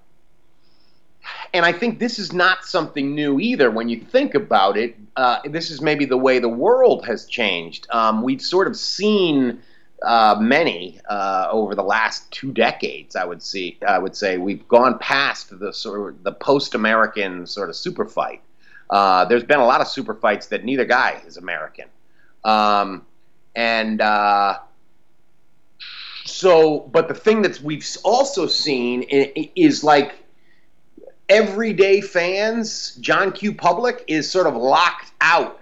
and 1.53 1.65
I 1.65 1.73
think 1.73 1.99
this 1.99 2.19
is 2.19 2.33
not 2.33 2.65
something 2.65 3.13
new 3.13 3.39
either 3.39 3.69
when 3.69 3.89
you 3.89 3.99
think 3.99 4.35
about 4.35 4.77
it. 4.77 4.95
Uh, 5.15 5.39
this 5.45 5.69
is 5.69 5.81
maybe 5.81 6.05
the 6.05 6.17
way 6.17 6.39
the 6.39 6.49
world 6.49 7.05
has 7.05 7.25
changed. 7.25 7.87
Um, 7.91 8.23
we've 8.23 8.41
sort 8.41 8.67
of 8.67 8.77
seen 8.77 9.61
uh, 10.01 10.35
many 10.39 10.99
uh, 11.09 11.47
over 11.51 11.75
the 11.75 11.83
last 11.83 12.31
two 12.31 12.51
decades. 12.51 13.15
I 13.15 13.25
would 13.25 13.43
see. 13.43 13.77
I 13.87 13.99
would 13.99 14.15
say 14.15 14.37
we've 14.37 14.67
gone 14.67 14.97
past 14.99 15.57
the 15.59 15.73
sort 15.73 16.09
of 16.09 16.23
the 16.23 16.31
post-American 16.31 17.45
sort 17.45 17.69
of 17.69 17.75
super 17.75 18.05
fight. 18.05 18.41
Uh, 18.89 19.25
there's 19.25 19.43
been 19.43 19.59
a 19.59 19.65
lot 19.65 19.81
of 19.81 19.87
super 19.87 20.13
fights 20.13 20.47
that 20.47 20.65
neither 20.65 20.85
guy 20.85 21.21
is 21.25 21.37
American, 21.37 21.85
um, 22.43 23.05
and 23.55 24.01
uh, 24.01 24.57
so. 26.31 26.79
But 26.91 27.07
the 27.07 27.13
thing 27.13 27.41
that 27.43 27.61
we've 27.61 27.85
also 28.03 28.47
seen 28.47 29.03
is 29.03 29.83
like 29.83 30.15
everyday 31.29 32.01
fans, 32.01 32.95
John 32.97 33.31
Q. 33.31 33.53
Public 33.53 34.03
is 34.07 34.29
sort 34.29 34.47
of 34.47 34.55
locked 34.55 35.11
out 35.21 35.59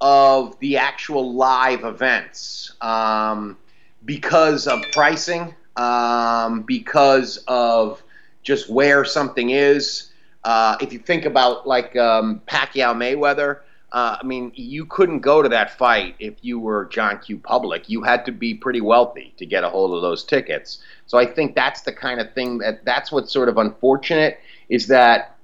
of 0.00 0.58
the 0.60 0.76
actual 0.76 1.34
live 1.34 1.84
events 1.84 2.74
um, 2.80 3.56
because 4.04 4.66
of 4.66 4.82
pricing, 4.92 5.54
um, 5.76 6.62
because 6.62 7.42
of 7.48 8.02
just 8.42 8.68
where 8.68 9.04
something 9.04 9.50
is. 9.50 10.12
Uh, 10.44 10.76
if 10.80 10.92
you 10.92 10.98
think 10.98 11.24
about 11.24 11.66
like 11.66 11.96
um, 11.96 12.40
Pacquiao 12.46 12.94
Mayweather, 12.94 13.60
uh, 13.92 14.18
I 14.20 14.26
mean, 14.26 14.52
you 14.54 14.84
couldn't 14.84 15.20
go 15.20 15.42
to 15.42 15.48
that 15.48 15.78
fight 15.78 16.14
if 16.18 16.34
you 16.42 16.58
were 16.58 16.86
John 16.86 17.18
Q. 17.18 17.38
Public. 17.38 17.88
You 17.88 18.02
had 18.02 18.26
to 18.26 18.32
be 18.32 18.52
pretty 18.54 18.82
wealthy 18.82 19.32
to 19.38 19.46
get 19.46 19.64
a 19.64 19.68
hold 19.68 19.94
of 19.94 20.02
those 20.02 20.24
tickets. 20.24 20.78
So 21.06 21.16
I 21.16 21.24
think 21.24 21.54
that's 21.54 21.80
the 21.82 21.92
kind 21.92 22.20
of 22.20 22.32
thing 22.34 22.58
that 22.58 22.84
that's 22.84 23.10
what's 23.10 23.32
sort 23.32 23.48
of 23.48 23.56
unfortunate 23.56 24.40
is 24.68 24.88
that 24.88 25.36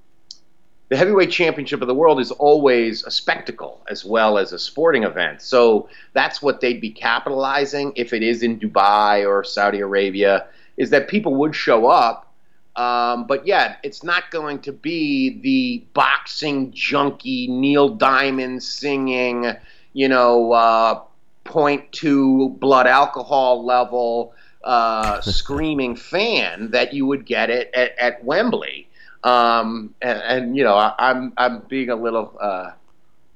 the 0.91 0.97
heavyweight 0.99 1.31
championship 1.31 1.81
of 1.81 1.89
the 1.89 1.95
world 1.95 2.21
is 2.21 2.31
always 2.31 3.03
a 3.05 3.11
spectacle 3.11 3.81
as 3.89 4.05
well 4.05 4.37
as 4.37 4.53
a 4.53 4.59
sporting 4.59 5.05
event. 5.05 5.41
So 5.41 5.89
that's 6.12 6.43
what 6.43 6.61
they'd 6.61 6.81
be 6.81 6.91
capitalizing 6.91 7.95
if 7.97 8.12
it 8.12 8.23
is 8.23 8.43
in 8.43 8.61
Dubai 8.61 9.27
or 9.27 9.43
Saudi 9.43 9.81
Arabia, 9.81 10.47
is 10.77 10.91
that 10.91 11.09
people 11.09 11.35
would 11.37 11.55
show 11.55 11.87
up. 11.87 12.23
Um, 12.76 13.26
but 13.26 13.46
yeah, 13.46 13.76
it's 13.82 14.02
not 14.02 14.30
going 14.30 14.60
to 14.62 14.72
be 14.72 15.40
the 15.40 15.84
boxing 15.94 16.72
junkie 16.72 17.46
Neil 17.46 17.88
Diamond 17.88 18.62
singing, 18.62 19.52
you 19.92 20.09
know, 20.09 20.52
uh, 20.52 21.01
point 21.44 21.92
two 21.92 22.51
blood 22.60 22.86
alcohol 22.86 23.64
level, 23.64 24.34
uh, 24.64 25.20
screaming 25.20 25.94
fan 25.94 26.70
that 26.72 26.92
you 26.92 27.06
would 27.06 27.26
get 27.26 27.51
it 27.51 27.70
at, 27.74 27.96
at 27.98 28.24
Wembley. 28.24 28.88
Um, 29.22 29.94
and, 30.02 30.18
and, 30.22 30.56
you 30.56 30.64
know, 30.64 30.74
I, 30.74 30.94
am 30.98 31.32
I'm, 31.36 31.55
I'm 31.55 31.62
being 31.68 31.90
a 31.90 31.96
little. 31.96 32.36
Uh, 32.40 32.72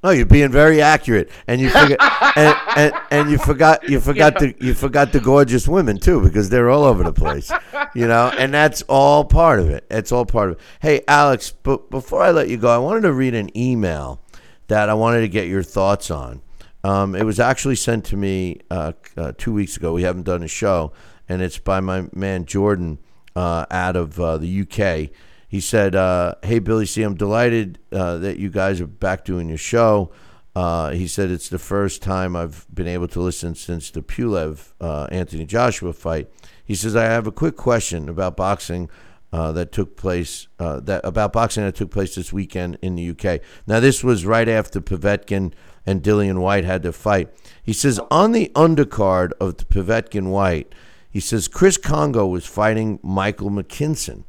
Oh, 0.05 0.11
you're 0.11 0.27
being 0.27 0.53
very 0.53 0.81
accurate, 0.81 1.29
and 1.49 1.61
you 1.61 1.71
forget, 1.71 2.01
and, 2.37 2.57
and, 2.77 2.95
and, 3.11 3.31
you 3.31 3.37
forgot 3.37 3.89
you 3.89 3.99
forgot 3.99 4.39
the 4.39 4.55
you 4.61 4.73
forgot 4.73 5.11
the 5.11 5.19
gorgeous 5.19 5.67
women 5.67 5.99
too, 5.99 6.21
because 6.21 6.51
they're 6.51 6.71
all 6.71 6.85
over 6.85 7.03
the 7.03 7.13
place, 7.13 7.51
you 7.95 8.07
know, 8.07 8.33
and 8.39 8.55
that's 8.55 8.83
all 8.83 9.25
part 9.25 9.59
of 9.59 9.69
it. 9.71 9.85
It's 9.91 10.13
all 10.13 10.25
part 10.25 10.51
of 10.51 10.57
it. 10.57 10.61
Hey, 10.81 11.03
Alex, 11.09 11.53
but 11.65 11.91
before 11.91 12.23
I 12.23 12.31
let 12.31 12.49
you 12.49 12.59
go, 12.59 12.69
I 12.69 12.79
wanted 12.79 13.01
to 13.03 13.13
read 13.13 13.35
an 13.35 13.57
email 13.59 14.21
that 14.69 14.89
I 14.89 14.95
wanted 14.95 15.23
to 15.23 15.29
get 15.29 15.49
your 15.49 15.65
thoughts 15.65 16.13
on. 16.13 16.43
Um, 16.85 17.17
it 17.17 17.25
was 17.25 17.41
actually 17.41 17.75
sent 17.75 18.05
to 18.07 18.17
me 18.17 18.61
uh, 18.71 18.93
uh, 19.17 19.33
two 19.37 19.53
weeks 19.53 19.77
ago. 19.77 19.95
We 19.95 20.05
haven't 20.05 20.25
done 20.25 20.45
a 20.45 20.49
show, 20.49 20.93
and 21.29 21.43
it's 21.43 21.59
by 21.59 21.81
my 21.81 22.09
man 22.13 22.45
Jordan 22.45 22.99
uh, 23.35 23.67
out 23.69 23.97
of 23.97 24.21
uh, 24.21 24.39
the 24.39 24.61
UK 24.63 25.11
he 25.49 25.61
said, 25.61 25.97
uh, 25.97 26.35
"Hey 26.43 26.59
Billy 26.59 26.87
C, 26.87 27.03
I'm 27.03 27.17
delighted 27.17 27.79
uh, 27.91 28.19
that 28.19 28.39
you 28.39 28.51
guys 28.51 28.81
are 28.81 28.87
back 28.87 29.25
doing 29.25 29.49
your 29.49 29.59
show." 29.59 30.13
Uh, 30.55 30.91
he 30.91 31.07
said 31.07 31.31
it's 31.31 31.49
the 31.49 31.59
first 31.59 32.03
time 32.03 32.35
I've 32.35 32.67
been 32.73 32.89
able 32.89 33.09
to 33.09 33.21
listen 33.21 33.55
since 33.55 33.91
the 33.91 34.03
Pulev 34.03 34.73
uh, 34.81 35.07
Anthony 35.11 35.47
Joshua 35.47 35.93
fight. 35.93 36.29
He 36.65 36.75
says 36.75 36.97
I 36.97 37.05
have 37.05 37.27
a 37.27 37.33
quick 37.33 37.57
question 37.57 38.09
about 38.09 38.37
boxing 38.37 38.91
uh, 39.33 39.53
that 39.53 39.73
took 39.73 39.97
place 39.97 40.49
uh, 40.59 40.81
that 40.81 41.03
about 41.05 41.33
boxing 41.33 41.65
that 41.65 41.75
took 41.75 41.91
place 41.91 42.15
this 42.15 42.33
weekend 42.33 42.79
in 42.83 42.97
the 42.97 43.11
UK. 43.11 43.41
Now 43.67 43.81
this 43.81 44.03
was 44.03 44.27
right 44.27 44.49
after 44.49 44.81
Povetkin 44.81 45.53
and 45.87 46.03
Dillian 46.03 46.41
Whyte 46.41 46.65
had 46.65 46.83
to 46.83 46.93
fight. 46.93 47.31
He 47.63 47.73
says 47.73 48.01
on 48.11 48.33
the 48.33 48.51
undercard 48.55 49.33
of 49.41 49.59
the 49.59 49.65
Povetkin 49.65 50.29
Whyte, 50.29 50.75
he 51.11 51.21
says 51.21 51.49
Chris 51.49 51.77
Kongo 51.77 52.27
was 52.27 52.47
fighting 52.47 52.99
Michael 53.03 53.51
McKinson. 53.51 54.25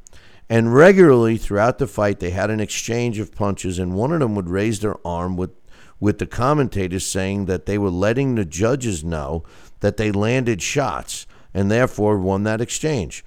And 0.49 0.73
regularly 0.73 1.37
throughout 1.37 1.77
the 1.77 1.85
fight, 1.85 2.19
they 2.19 2.31
had 2.31 2.49
an 2.49 2.59
exchange 2.59 3.19
of 3.19 3.35
punches, 3.35 3.77
and 3.77 3.93
one 3.93 4.11
of 4.11 4.19
them 4.19 4.33
would 4.33 4.49
raise 4.49 4.79
their 4.79 4.95
arm 5.05 5.37
with, 5.37 5.51
with 5.99 6.17
the 6.17 6.25
commentators 6.25 7.05
saying 7.05 7.45
that 7.45 7.67
they 7.67 7.77
were 7.77 7.91
letting 7.91 8.33
the 8.33 8.45
judges 8.45 9.03
know 9.03 9.43
that 9.81 9.97
they 9.97 10.11
landed 10.11 10.61
shots 10.61 11.27
and 11.53 11.69
therefore 11.69 12.17
won 12.17 12.43
that 12.43 12.61
exchange. 12.61 13.23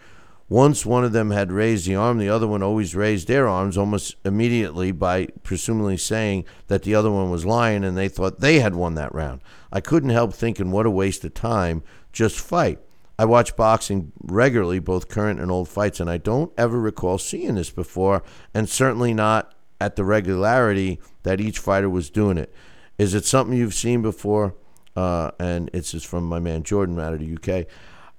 Once 0.48 0.84
one 0.84 1.04
of 1.04 1.12
them 1.12 1.30
had 1.30 1.50
raised 1.50 1.86
the 1.86 1.94
arm, 1.94 2.18
the 2.18 2.28
other 2.28 2.46
one 2.46 2.62
always 2.62 2.94
raised 2.94 3.26
their 3.26 3.48
arms 3.48 3.78
almost 3.78 4.16
immediately 4.24 4.92
by 4.92 5.26
presumably 5.42 5.96
saying 5.96 6.44
that 6.66 6.82
the 6.82 6.94
other 6.94 7.10
one 7.10 7.30
was 7.30 7.46
lying 7.46 7.82
and 7.84 7.96
they 7.96 8.08
thought 8.08 8.40
they 8.40 8.58
had 8.58 8.74
won 8.74 8.94
that 8.94 9.14
round. 9.14 9.40
I 9.72 9.80
couldn't 9.80 10.10
help 10.10 10.34
thinking, 10.34 10.70
what 10.70 10.84
a 10.84 10.90
waste 10.90 11.24
of 11.24 11.32
time. 11.32 11.82
Just 12.12 12.38
fight. 12.38 12.80
I 13.22 13.24
watch 13.24 13.54
boxing 13.54 14.10
regularly, 14.20 14.80
both 14.80 15.08
current 15.08 15.38
and 15.38 15.48
old 15.48 15.68
fights, 15.68 16.00
and 16.00 16.10
I 16.10 16.18
don't 16.18 16.52
ever 16.58 16.80
recall 16.80 17.18
seeing 17.18 17.54
this 17.54 17.70
before, 17.70 18.24
and 18.52 18.68
certainly 18.68 19.14
not 19.14 19.54
at 19.80 19.94
the 19.94 20.04
regularity 20.04 20.98
that 21.22 21.40
each 21.40 21.60
fighter 21.60 21.88
was 21.88 22.10
doing 22.10 22.36
it. 22.36 22.52
Is 22.98 23.14
it 23.14 23.24
something 23.24 23.56
you've 23.56 23.74
seen 23.74 24.02
before? 24.02 24.56
Uh, 24.96 25.30
and 25.38 25.70
it's 25.72 25.92
just 25.92 26.04
from 26.04 26.24
my 26.24 26.40
man 26.40 26.64
Jordan 26.64 26.98
out 26.98 27.12
of 27.14 27.20
the 27.20 27.34
UK. 27.36 27.68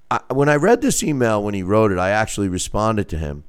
I, 0.09 0.21
when 0.33 0.47
I 0.47 0.55
read 0.55 0.79
this 0.79 1.03
email 1.03 1.43
when 1.43 1.53
he 1.53 1.63
wrote 1.63 1.91
it, 1.91 1.99
I 1.99 2.11
actually 2.11 2.47
responded 2.47 3.09
to 3.09 3.17
him 3.17 3.43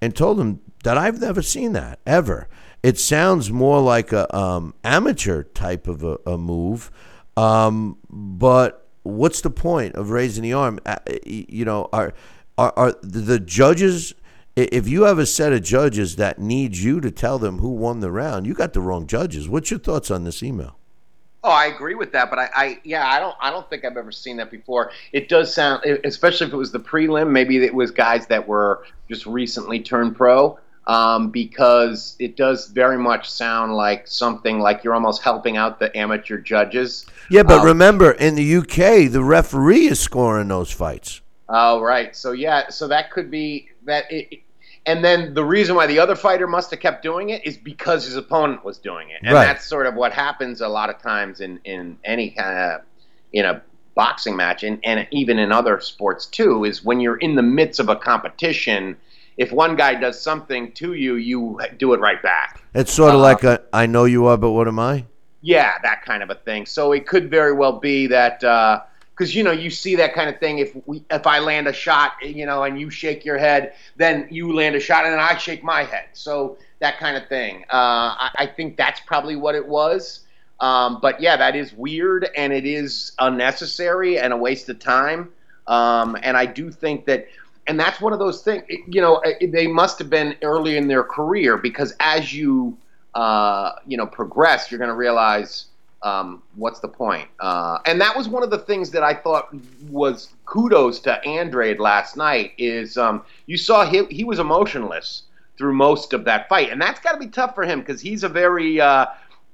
and 0.00 0.14
told 0.14 0.38
him 0.38 0.60
that 0.84 0.96
I've 0.96 1.20
never 1.20 1.42
seen 1.42 1.72
that 1.72 1.98
ever. 2.06 2.46
It 2.84 2.96
sounds 2.96 3.50
more 3.50 3.80
like 3.80 4.12
a 4.12 4.32
um, 4.36 4.72
amateur 4.84 5.42
type 5.42 5.88
of 5.88 6.04
a, 6.04 6.18
a 6.24 6.38
move, 6.38 6.92
um, 7.36 7.98
but 8.08 8.81
what's 9.02 9.40
the 9.40 9.50
point 9.50 9.94
of 9.94 10.10
raising 10.10 10.42
the 10.42 10.52
arm? 10.52 10.78
Uh, 10.86 10.96
you 11.24 11.64
know, 11.64 11.88
are 11.92 12.12
are, 12.58 12.72
are 12.76 12.94
the 13.02 13.38
judges? 13.38 14.14
If 14.54 14.86
you 14.86 15.04
have 15.04 15.18
a 15.18 15.24
set 15.24 15.52
of 15.54 15.62
judges 15.62 16.16
that 16.16 16.38
needs 16.38 16.84
you 16.84 17.00
to 17.00 17.10
tell 17.10 17.38
them 17.38 17.58
who 17.60 17.70
won 17.70 18.00
the 18.00 18.10
round, 18.10 18.46
you 18.46 18.52
got 18.52 18.74
the 18.74 18.82
wrong 18.82 19.06
judges. 19.06 19.48
What's 19.48 19.70
your 19.70 19.80
thoughts 19.80 20.10
on 20.10 20.24
this 20.24 20.42
email? 20.42 20.76
Oh, 21.44 21.50
I 21.50 21.66
agree 21.66 21.94
with 21.94 22.12
that, 22.12 22.30
but 22.30 22.38
I, 22.38 22.50
I, 22.54 22.80
yeah, 22.84 23.08
I 23.08 23.18
don't, 23.18 23.34
I 23.40 23.50
don't 23.50 23.68
think 23.68 23.84
I've 23.84 23.96
ever 23.96 24.12
seen 24.12 24.36
that 24.36 24.50
before. 24.50 24.92
It 25.12 25.28
does 25.28 25.52
sound, 25.52 25.84
especially 26.04 26.46
if 26.46 26.52
it 26.52 26.56
was 26.56 26.70
the 26.70 26.78
prelim, 26.78 27.30
maybe 27.30 27.64
it 27.64 27.74
was 27.74 27.90
guys 27.90 28.26
that 28.26 28.46
were 28.46 28.84
just 29.08 29.26
recently 29.26 29.80
turned 29.80 30.14
pro 30.14 30.58
um, 30.86 31.30
because 31.30 32.16
it 32.18 32.36
does 32.36 32.68
very 32.68 32.98
much 32.98 33.30
sound 33.30 33.74
like 33.74 34.06
something 34.08 34.58
like 34.58 34.82
you're 34.82 34.94
almost 34.94 35.22
helping 35.22 35.56
out 35.56 35.78
the 35.78 35.96
amateur 35.96 36.38
judges. 36.38 37.06
Yeah, 37.30 37.44
but 37.44 37.60
um, 37.60 37.66
remember, 37.66 38.12
in 38.12 38.34
the 38.34 38.56
UK, 38.56 39.10
the 39.10 39.22
referee 39.22 39.86
is 39.86 40.00
scoring 40.00 40.48
those 40.48 40.70
fights. 40.70 41.20
Oh, 41.48 41.80
right. 41.80 42.16
So 42.16 42.32
yeah, 42.32 42.68
so 42.70 42.88
that 42.88 43.10
could 43.10 43.30
be 43.30 43.68
that. 43.84 44.10
It, 44.10 44.42
and 44.84 45.04
then 45.04 45.34
the 45.34 45.44
reason 45.44 45.76
why 45.76 45.86
the 45.86 46.00
other 46.00 46.16
fighter 46.16 46.48
must 46.48 46.70
have 46.72 46.80
kept 46.80 47.02
doing 47.02 47.30
it 47.30 47.46
is 47.46 47.56
because 47.56 48.04
his 48.04 48.16
opponent 48.16 48.64
was 48.64 48.78
doing 48.78 49.10
it, 49.10 49.20
and 49.22 49.32
right. 49.32 49.44
that's 49.44 49.66
sort 49.66 49.86
of 49.86 49.94
what 49.94 50.12
happens 50.12 50.60
a 50.60 50.68
lot 50.68 50.90
of 50.90 51.00
times 51.00 51.40
in 51.40 51.60
in 51.64 51.98
any 52.04 52.30
kind 52.30 52.58
of 52.58 52.80
you 53.30 53.42
know 53.42 53.60
boxing 53.94 54.34
match, 54.34 54.64
and, 54.64 54.80
and 54.82 55.06
even 55.12 55.38
in 55.38 55.52
other 55.52 55.78
sports 55.80 56.26
too, 56.26 56.64
is 56.64 56.82
when 56.82 56.98
you're 56.98 57.18
in 57.18 57.36
the 57.36 57.42
midst 57.42 57.78
of 57.78 57.88
a 57.88 57.96
competition. 57.96 58.96
If 59.36 59.52
one 59.52 59.76
guy 59.76 59.94
does 59.94 60.20
something 60.20 60.72
to 60.72 60.94
you, 60.94 61.14
you 61.14 61.60
do 61.78 61.94
it 61.94 62.00
right 62.00 62.22
back. 62.22 62.62
It's 62.74 62.92
sort 62.92 63.14
of 63.14 63.20
Uh, 63.20 63.22
like 63.22 63.44
a 63.44 63.60
I 63.72 63.86
know 63.86 64.04
you 64.04 64.26
are, 64.26 64.36
but 64.36 64.52
what 64.52 64.68
am 64.68 64.78
I? 64.78 65.04
Yeah, 65.40 65.72
that 65.82 66.04
kind 66.04 66.22
of 66.22 66.30
a 66.30 66.34
thing. 66.36 66.66
So 66.66 66.92
it 66.92 67.06
could 67.06 67.30
very 67.30 67.52
well 67.52 67.80
be 67.80 68.06
that 68.08 68.40
because 68.40 69.34
you 69.34 69.42
know 69.42 69.50
you 69.50 69.70
see 69.70 69.96
that 69.96 70.14
kind 70.14 70.30
of 70.30 70.38
thing. 70.38 70.58
If 70.58 70.76
we, 70.86 71.02
if 71.10 71.26
I 71.26 71.38
land 71.40 71.66
a 71.66 71.72
shot, 71.72 72.12
you 72.22 72.46
know, 72.46 72.62
and 72.62 72.80
you 72.80 72.90
shake 72.90 73.24
your 73.24 73.38
head, 73.38 73.74
then 73.96 74.28
you 74.30 74.52
land 74.52 74.76
a 74.76 74.80
shot, 74.80 75.04
and 75.04 75.12
then 75.12 75.20
I 75.20 75.36
shake 75.36 75.64
my 75.64 75.82
head. 75.84 76.06
So 76.12 76.58
that 76.80 76.98
kind 76.98 77.16
of 77.16 77.28
thing. 77.28 77.64
Uh, 77.72 78.14
I, 78.24 78.30
I 78.38 78.46
think 78.46 78.76
that's 78.76 79.00
probably 79.00 79.36
what 79.36 79.54
it 79.54 79.66
was. 79.66 80.20
Um, 80.60 81.00
but 81.02 81.20
yeah, 81.20 81.36
that 81.36 81.56
is 81.56 81.72
weird, 81.72 82.28
and 82.36 82.52
it 82.52 82.64
is 82.64 83.12
unnecessary 83.18 84.18
and 84.18 84.32
a 84.32 84.36
waste 84.36 84.68
of 84.68 84.78
time. 84.78 85.30
Um, 85.66 86.16
and 86.22 86.36
I 86.36 86.46
do 86.46 86.70
think 86.70 87.06
that, 87.06 87.26
and 87.66 87.78
that's 87.78 88.00
one 88.00 88.12
of 88.12 88.18
those 88.18 88.42
things. 88.42 88.64
You 88.68 89.00
know, 89.00 89.22
they 89.40 89.66
must 89.66 89.98
have 89.98 90.10
been 90.10 90.36
early 90.42 90.76
in 90.76 90.88
their 90.88 91.04
career 91.04 91.56
because 91.56 91.94
as 92.00 92.32
you 92.32 92.76
uh, 93.14 93.72
you 93.86 93.96
know 93.96 94.06
progress, 94.06 94.70
you're 94.70 94.78
going 94.78 94.88
to 94.88 94.96
realize 94.96 95.66
um, 96.02 96.42
what's 96.56 96.80
the 96.80 96.88
point. 96.88 97.28
Uh, 97.40 97.78
and 97.86 98.00
that 98.00 98.16
was 98.16 98.28
one 98.28 98.42
of 98.42 98.50
the 98.50 98.58
things 98.58 98.90
that 98.90 99.02
I 99.02 99.14
thought 99.14 99.54
was 99.90 100.30
kudos 100.46 101.00
to 101.00 101.22
Andrade 101.24 101.78
last 101.78 102.16
night. 102.16 102.52
Is 102.58 102.96
um, 102.96 103.24
you 103.46 103.56
saw 103.56 103.86
he 103.86 104.04
he 104.06 104.24
was 104.24 104.38
emotionless 104.38 105.22
through 105.58 105.74
most 105.74 106.12
of 106.12 106.24
that 106.24 106.48
fight, 106.48 106.70
and 106.70 106.80
that's 106.80 107.00
got 107.00 107.12
to 107.12 107.18
be 107.18 107.28
tough 107.28 107.54
for 107.54 107.64
him 107.64 107.80
because 107.80 108.00
he's 108.00 108.24
a 108.24 108.28
very 108.28 108.80
uh, 108.80 109.06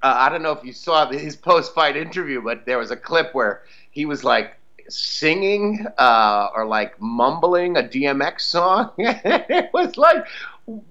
uh, 0.03 0.15
I 0.17 0.29
don't 0.29 0.43
know 0.43 0.53
if 0.53 0.65
you 0.65 0.73
saw 0.73 1.11
his 1.11 1.37
post 1.37 1.75
fight 1.75 1.97
interview, 1.97 2.41
but 2.41 2.65
there 2.65 2.79
was 2.79 2.91
a 2.91 2.97
clip 2.97 3.35
where 3.35 3.63
he 3.91 4.07
was 4.07 4.25
like 4.25 4.58
singing 4.89 5.87
uh, 5.99 6.49
or 6.55 6.67
like 6.67 7.01
mumbling 7.01 7.77
a 7.77 7.83
DMX 7.83 8.41
song. 8.43 8.91
it 8.99 9.71
was 9.73 9.97
like 9.97 10.27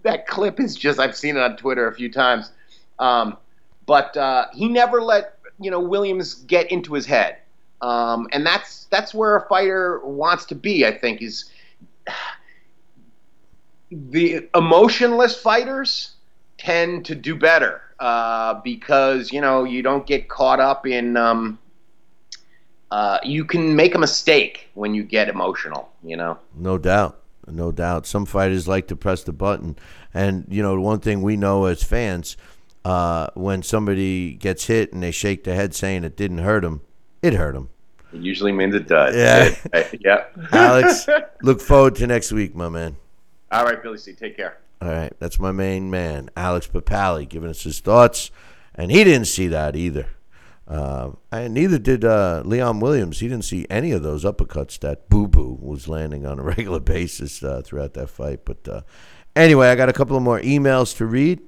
that 0.03 0.28
clip 0.28 0.60
is 0.60 0.76
just 0.76 0.99
I've 0.99 1.15
seen 1.15 1.38
it 1.38 1.41
on 1.41 1.57
Twitter 1.57 1.88
a 1.88 1.94
few 1.94 2.11
times. 2.11 2.52
Um, 2.99 3.38
but 3.86 4.15
uh, 4.18 4.48
he 4.53 4.68
never 4.68 5.02
let 5.02 5.38
you 5.60 5.72
know 5.72 5.80
Williams 5.80 6.36
get 6.36 6.72
into 6.72 6.94
his 6.94 7.06
head, 7.06 7.38
um, 7.82 8.28
and 8.32 8.45
that's 8.45 8.86
that's 8.86 9.14
where 9.14 9.38
a 9.38 9.48
fighter 9.48 10.02
wants 10.03 10.45
to 10.45 10.56
be. 10.56 10.86
I 10.86 10.98
think 10.98 11.22
is 11.22 11.49
the 13.91 14.48
emotionless 14.53 15.40
fighters 15.40 16.11
tend 16.57 17.06
to 17.06 17.15
do 17.15 17.36
better 17.36 17.82
uh, 17.99 18.56
because 18.56 19.32
you 19.32 19.41
know 19.41 19.64
you 19.64 19.82
don't 19.82 20.06
get 20.06 20.28
caught 20.30 20.60
up 20.60 20.86
in. 20.86 21.18
Um, 21.18 21.60
uh, 22.92 23.20
you 23.24 23.46
can 23.46 23.76
make 23.76 23.96
a 23.96 24.00
mistake 24.00 24.70
when 24.74 24.94
you 24.94 25.04
get 25.04 25.30
emotional. 25.30 25.90
You 26.04 26.18
know. 26.18 26.40
No 26.56 26.78
doubt. 26.78 27.22
No 27.48 27.72
doubt. 27.72 28.06
Some 28.06 28.26
fighters 28.26 28.68
like 28.68 28.88
to 28.88 28.96
press 28.96 29.24
the 29.24 29.32
button. 29.32 29.78
And, 30.14 30.46
you 30.50 30.62
know, 30.62 30.80
one 30.80 31.00
thing 31.00 31.22
we 31.22 31.38
know 31.38 31.66
as 31.66 31.84
fans, 31.84 32.36
uh, 32.84 33.28
when 33.36 33.64
somebody 33.64 34.34
gets 34.34 34.66
hit 34.66 34.94
and 34.94 35.02
they 35.02 35.12
shake 35.12 35.44
their 35.44 35.56
head 35.56 35.74
saying 35.74 36.04
it 36.04 36.18
didn't 36.18 36.40
hurt 36.40 36.62
them, 36.62 36.82
it 37.22 37.34
hurt 37.34 37.54
them. 37.54 37.70
It 38.14 38.22
usually 38.22 38.52
means 38.52 38.76
it 38.76 38.88
does. 38.88 39.16
Yeah. 39.16 39.56
yeah. 40.00 40.26
Alex, 40.52 41.08
look 41.42 41.62
forward 41.62 41.96
to 41.96 42.08
next 42.08 42.32
week, 42.32 42.56
my 42.56 42.70
man. 42.70 42.98
All 43.52 43.64
right, 43.64 43.82
Billy 43.82 43.98
C. 43.98 44.14
Take 44.14 44.36
care. 44.36 44.58
All 44.82 44.90
right. 44.90 45.14
That's 45.20 45.40
my 45.40 45.52
main 45.52 45.90
man, 45.90 46.30
Alex 46.36 46.68
Papali, 46.68 47.28
giving 47.28 47.50
us 47.50 47.64
his 47.64 47.80
thoughts. 47.80 48.30
And 48.76 48.92
he 48.92 49.04
didn't 49.04 49.28
see 49.28 49.48
that 49.48 49.76
either. 49.76 50.08
Uh, 50.68 51.11
and 51.31 51.53
neither 51.53 51.80
did 51.80 52.03
uh, 52.03 52.41
Leon 52.45 52.81
Williams. 52.81 53.19
He 53.19 53.30
didn't 53.30 53.45
see 53.45 53.65
any 53.69 53.91
of 53.91 54.03
those 54.03 54.26
uppercuts 54.26 54.77
that 54.80 55.07
Boo 55.10 55.27
Boo 55.27 55.57
was 55.61 55.88
landing 55.88 56.26
on 56.26 56.39
a 56.39 56.44
regular 56.56 56.80
basis 56.80 57.41
uh, 57.41 57.61
throughout 57.64 57.94
that 57.94 58.10
fight. 58.10 58.44
But 58.44 58.68
uh, 58.68 58.81
anyway, 59.35 59.69
I 59.69 59.76
got 59.76 59.89
a 59.89 59.94
couple 59.94 60.18
of 60.18 60.23
more 60.23 60.41
emails 60.41 60.95
to 60.98 61.06
read. 61.06 61.41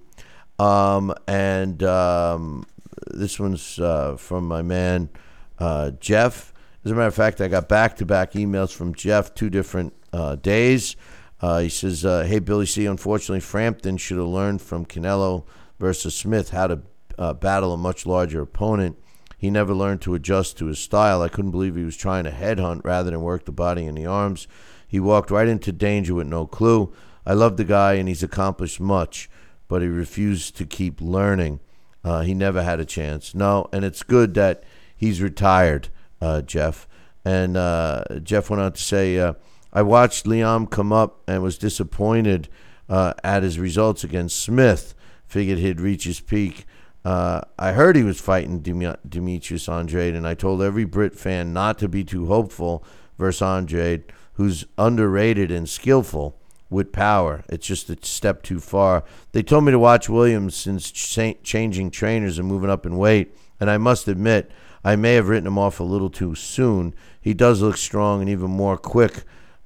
Um, 0.58 1.14
and 1.28 1.84
um, 1.84 2.66
this 3.12 3.40
one's 3.40 3.80
uh, 3.80 4.16
from 4.18 4.48
my 4.48 4.62
man, 4.62 5.10
uh, 5.58 5.92
Jeff. 5.92 6.54
As 6.86 6.92
a 6.92 6.96
matter 6.96 7.08
of 7.08 7.16
fact, 7.16 7.42
I 7.42 7.50
got 7.50 7.68
back 7.68 7.98
to 7.98 8.06
back 8.06 8.34
emails 8.34 8.74
from 8.74 8.94
Jeff 8.94 9.34
two 9.36 9.50
different 9.50 9.94
days. 10.42 10.96
he 11.42 11.70
says, 11.70 12.04
Hey, 12.04 12.40
Billy 12.40 12.66
C., 12.66 12.86
unfortunately, 12.86 13.42
Frampton 13.42 13.98
should 13.98 14.18
have 14.18 14.28
learned 14.28 14.62
from 14.62 14.86
Canelo 14.86 15.46
versus 15.78 16.16
Smith 16.16 16.52
how 16.52 16.68
to 16.68 17.34
battle 17.36 17.74
a 17.74 17.78
much 17.78 18.06
larger 18.06 18.42
opponent. 18.42 18.98
He 19.40 19.50
never 19.50 19.74
learned 19.74 20.02
to 20.02 20.16
adjust 20.16 20.58
to 20.58 20.66
his 20.66 20.80
style. 20.80 21.22
I 21.22 21.30
couldn't 21.30 21.52
believe 21.52 21.78
he 21.78 21.86
was 21.86 21.96
trying 21.96 22.26
to 22.26 22.32
headhunt 22.32 22.82
rather 22.84 23.10
than 23.10 23.22
work 23.22 23.46
the 23.46 23.54
body 23.54 23.86
and 23.86 23.98
the 23.98 24.06
arms. 24.06 24.50
He 24.86 25.00
walked 25.00 25.32
right 25.32 25.48
into 25.48 25.72
danger 25.72 26.14
with 26.14 26.28
no 26.28 26.46
clue. 26.46 26.94
I 27.26 27.34
love 27.34 27.56
the 27.56 27.64
guy 27.64 27.94
and 27.94 28.10
he's 28.10 28.22
accomplished 28.22 28.82
much, 28.82 29.30
but 29.70 29.82
he 29.82 29.88
refused 29.88 30.58
to 30.58 30.66
keep 30.66 31.00
learning. 31.00 31.62
Uh, 32.04 32.22
he 32.22 32.34
never 32.34 32.64
had 32.64 32.82
a 32.82 32.86
chance. 32.86 33.34
No, 33.34 33.70
and 33.72 33.86
it's 33.86 34.04
good 34.04 34.34
that 34.34 34.64
he's 34.94 35.22
retired, 35.22 35.88
uh, 36.22 36.42
Jeff. 36.42 36.86
And 37.24 37.56
uh, 37.56 38.04
Jeff 38.22 38.50
went 38.50 38.62
on 38.62 38.74
to 38.74 38.82
say, 38.82 39.20
uh, 39.20 39.34
I 39.72 39.84
watched 39.84 40.26
Liam 40.26 40.70
come 40.70 40.92
up 40.92 41.22
and 41.28 41.42
was 41.42 41.58
disappointed 41.58 42.50
uh, 42.90 43.14
at 43.24 43.44
his 43.44 43.58
results 43.58 44.04
against 44.04 44.42
Smith. 44.42 44.96
Figured 45.28 45.60
he'd 45.60 45.80
reach 45.80 46.04
his 46.04 46.20
peak. 46.20 46.66
Uh, 47.06 47.42
I 47.58 47.72
heard 47.72 47.96
he 47.96 48.04
was 48.04 48.20
fighting 48.20 48.60
Dem- 48.60 48.98
Demetrius 49.08 49.70
Andrade, 49.70 50.16
and 50.16 50.28
I 50.28 50.34
told 50.34 50.62
every 50.62 50.86
Brit 50.86 51.16
fan 51.16 51.54
not 51.54 51.78
to 51.80 51.88
be 51.88 52.04
too 52.04 52.28
hopeful 52.28 52.84
versus 53.18 53.42
Andrade, 53.42 54.04
who's 54.34 54.66
underrated 54.78 55.52
and 55.52 55.68
skillful 55.68 56.38
with 56.70 56.92
power. 56.92 57.44
It's 57.50 57.66
just 57.66 57.90
a 57.90 57.98
step 58.02 58.44
too 58.44 58.60
far. 58.60 59.04
They 59.32 59.44
told 59.44 59.64
me 59.64 59.72
to 59.72 59.80
watch 59.80 60.10
Williams 60.10 60.56
since 60.56 60.92
cha- 60.92 61.34
changing 61.44 61.92
trainers 61.92 62.38
and 62.38 62.48
moving 62.48 62.70
up 62.70 62.86
in 62.86 62.98
weight, 62.98 63.36
and 63.60 63.70
I 63.70 63.78
must 63.78 64.08
admit, 64.08 64.52
I 64.84 64.96
may 64.96 65.16
have 65.16 65.28
written 65.30 65.48
him 65.48 65.58
off 65.58 65.80
a 65.80 65.84
little 65.84 66.10
too 66.10 66.36
soon. 66.36 66.94
He 67.20 67.34
does 67.34 67.62
look 67.62 67.78
strong 67.78 68.22
and 68.22 68.30
even 68.30 68.50
more 68.50 68.78
quick, 68.78 69.24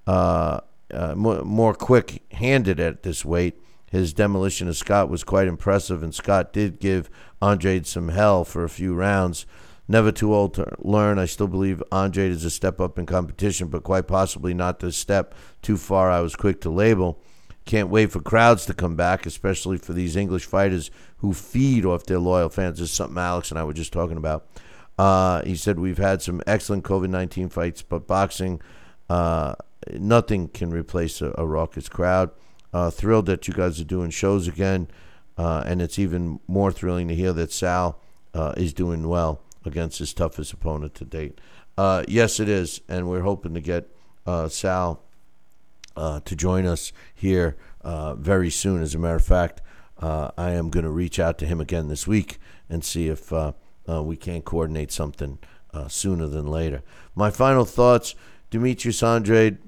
uh, 0.08 0.62
uh, 0.92 1.16
more, 1.16 1.44
more 1.44 1.74
quick-handed 1.74 2.80
at 2.80 3.04
this 3.04 3.24
weight. 3.26 3.60
His 3.94 4.12
demolition 4.12 4.68
of 4.68 4.76
Scott 4.76 5.08
was 5.08 5.24
quite 5.24 5.48
impressive, 5.48 6.02
and 6.02 6.16
Scott 6.16 6.52
did 6.52 6.80
give 6.80 7.12
Andre 7.40 7.84
some 7.84 8.10
hell 8.10 8.44
for 8.44 8.64
a 8.64 8.70
few 8.70 8.96
rounds. 8.96 9.46
Never 9.88 10.12
too 10.12 10.34
old 10.34 10.56
to 10.56 10.76
learn. 10.80 11.20
I 11.20 11.26
still 11.26 11.48
believe 11.48 11.84
Andre 11.92 12.30
is 12.30 12.44
a 12.44 12.50
step 12.50 12.82
up 12.82 12.98
in 12.98 13.06
competition, 13.06 13.68
but 13.68 13.84
quite 13.84 14.08
possibly 14.08 14.56
not 14.56 14.80
the 14.80 14.92
step 14.92 15.36
too 15.62 15.78
far 15.78 16.10
I 16.10 16.22
was 16.22 16.36
quick 16.36 16.60
to 16.62 16.72
label. 16.72 17.22
Can't 17.66 17.90
wait 17.90 18.12
for 18.12 18.20
crowds 18.20 18.66
to 18.66 18.74
come 18.74 18.96
back, 18.96 19.28
especially 19.28 19.78
for 19.78 19.94
these 19.94 20.16
English 20.16 20.48
fighters 20.48 20.90
who 21.18 21.32
feed 21.32 21.86
off 21.86 22.08
their 22.08 22.18
loyal 22.18 22.50
fans. 22.50 22.80
This 22.80 22.90
is 22.90 22.96
something 22.96 23.20
Alex 23.20 23.52
and 23.52 23.60
I 23.60 23.64
were 23.64 23.74
just 23.74 23.94
talking 23.94 24.18
about. 24.18 24.48
Uh, 24.98 25.44
he 25.44 25.56
said, 25.56 25.78
We've 25.78 26.00
had 26.00 26.24
some 26.24 26.42
excellent 26.48 26.84
COVID 26.84 27.12
19 27.12 27.50
fights, 27.50 27.84
but 27.84 28.08
boxing, 28.08 28.60
uh, 29.08 29.54
nothing 29.92 30.48
can 30.48 30.72
replace 30.72 31.22
a, 31.22 31.32
a 31.38 31.46
raucous 31.46 31.88
crowd. 31.88 32.32
Uh, 32.74 32.90
thrilled 32.90 33.28
that 33.28 33.48
you 33.48 33.54
guys 33.54 33.80
are 33.80 33.84
doing 33.84 34.10
shows 34.10 34.48
again, 34.48 34.88
uh, 35.38 35.62
and 35.64 35.80
it's 35.80 36.00
even 36.00 36.40
more 36.48 36.72
thrilling 36.72 37.08
to 37.08 37.14
hear 37.14 37.32
that 37.32 37.52
Sal 37.52 38.00
uh, 38.34 38.54
is 38.58 38.74
doing 38.74 39.08
well 39.08 39.42
against 39.64 40.00
his 40.00 40.12
toughest 40.12 40.54
opponent 40.54 40.96
to 40.96 41.06
date. 41.06 41.40
Uh, 41.78 42.04
yes, 42.08 42.40
it 42.40 42.50
is, 42.50 42.82
and 42.90 43.08
we're 43.08 43.22
hoping 43.22 43.54
to 43.54 43.62
get 43.62 43.90
uh, 44.26 44.48
Sal 44.48 45.04
uh, 45.96 46.20
to 46.22 46.36
join 46.36 46.66
us 46.66 46.92
here 47.14 47.56
very 48.18 48.50
soon. 48.50 48.82
As 48.82 48.96
a 48.96 49.00
matter 49.00 49.18
of 49.18 49.24
fact, 49.24 49.62
I 50.00 50.52
am 50.52 50.72
going 50.72 50.84
to 50.84 50.92
reach 50.92 51.20
out 51.20 51.38
to 51.40 51.46
him 51.46 51.62
again 51.62 51.90
this 51.90 52.08
week 52.08 52.40
and 52.70 52.84
see 52.84 53.08
if 53.08 53.32
we 53.88 54.18
can't 54.18 54.46
coordinate 54.46 54.92
something 54.92 55.38
sooner 55.88 56.28
than 56.28 56.48
later. 56.48 56.82
My 57.14 57.30
final 57.30 57.66
thoughts: 57.66 58.16
Demetrius 58.50 59.04
Andrade 59.04 59.60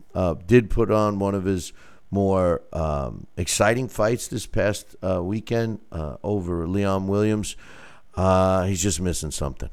did 0.47 0.71
put 0.71 0.89
on 0.89 1.19
one 1.19 1.35
of 1.35 1.45
his 1.45 1.71
more 2.11 2.61
um, 2.71 3.27
exciting 3.35 3.87
fights 3.87 4.27
this 4.27 4.45
past 4.45 4.95
uh, 5.01 5.21
weekend 5.23 5.79
uh, 5.91 6.17
over 6.23 6.67
Leon 6.67 7.07
Williams. 7.07 7.55
Uh, 8.15 8.63
he's 8.63 8.81
just 8.81 9.01
missing 9.01 9.31
something. 9.31 9.69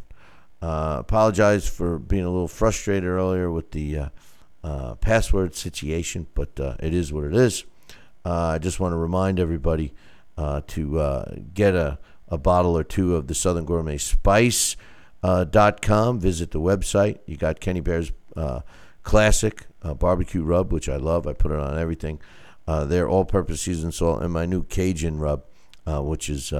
Uh, 0.60 0.96
apologize 1.00 1.68
for 1.68 1.98
being 1.98 2.24
a 2.24 2.30
little 2.30 2.48
frustrated 2.48 3.08
earlier 3.08 3.50
with 3.50 3.70
the 3.72 4.10
uh, 4.64 4.94
password 4.96 5.54
situation, 5.54 6.26
but 6.34 6.50
it 6.80 6.94
is 6.94 7.12
what 7.12 7.24
it 7.24 7.34
is. 7.34 7.64
I 8.24 8.58
just 8.58 8.80
want 8.80 8.92
to 8.92 8.96
remind 8.96 9.38
everybody 9.38 9.92
to 10.36 11.42
get 11.54 11.74
a, 11.74 11.98
a 12.28 12.38
bottle 12.38 12.76
or 12.76 12.84
two 12.84 13.16
of 13.16 13.26
the 13.26 13.34
Southern 13.34 13.64
Gourmet 13.64 13.98
Spice. 13.98 14.76
dot 15.22 15.82
com. 15.82 16.18
Visit 16.18 16.50
the 16.50 16.60
website. 16.60 17.18
You 17.26 17.36
got 17.36 17.60
Kenny 17.60 17.80
Bear's 17.80 18.10
classic 19.02 19.66
uh, 19.82 19.94
barbecue 19.94 20.42
rub, 20.42 20.72
which 20.72 20.88
I 20.88 20.96
love. 20.96 21.26
I 21.26 21.32
put 21.32 21.52
it 21.52 21.58
on 21.58 21.78
everything. 21.78 22.20
Uh, 22.66 22.84
their 22.84 23.08
all-purpose 23.08 23.60
seasoned 23.62 23.94
salt 23.94 24.22
and 24.22 24.32
my 24.32 24.46
new 24.46 24.62
Cajun 24.62 25.18
rub, 25.18 25.44
uh, 25.86 26.00
which 26.00 26.30
is 26.30 26.52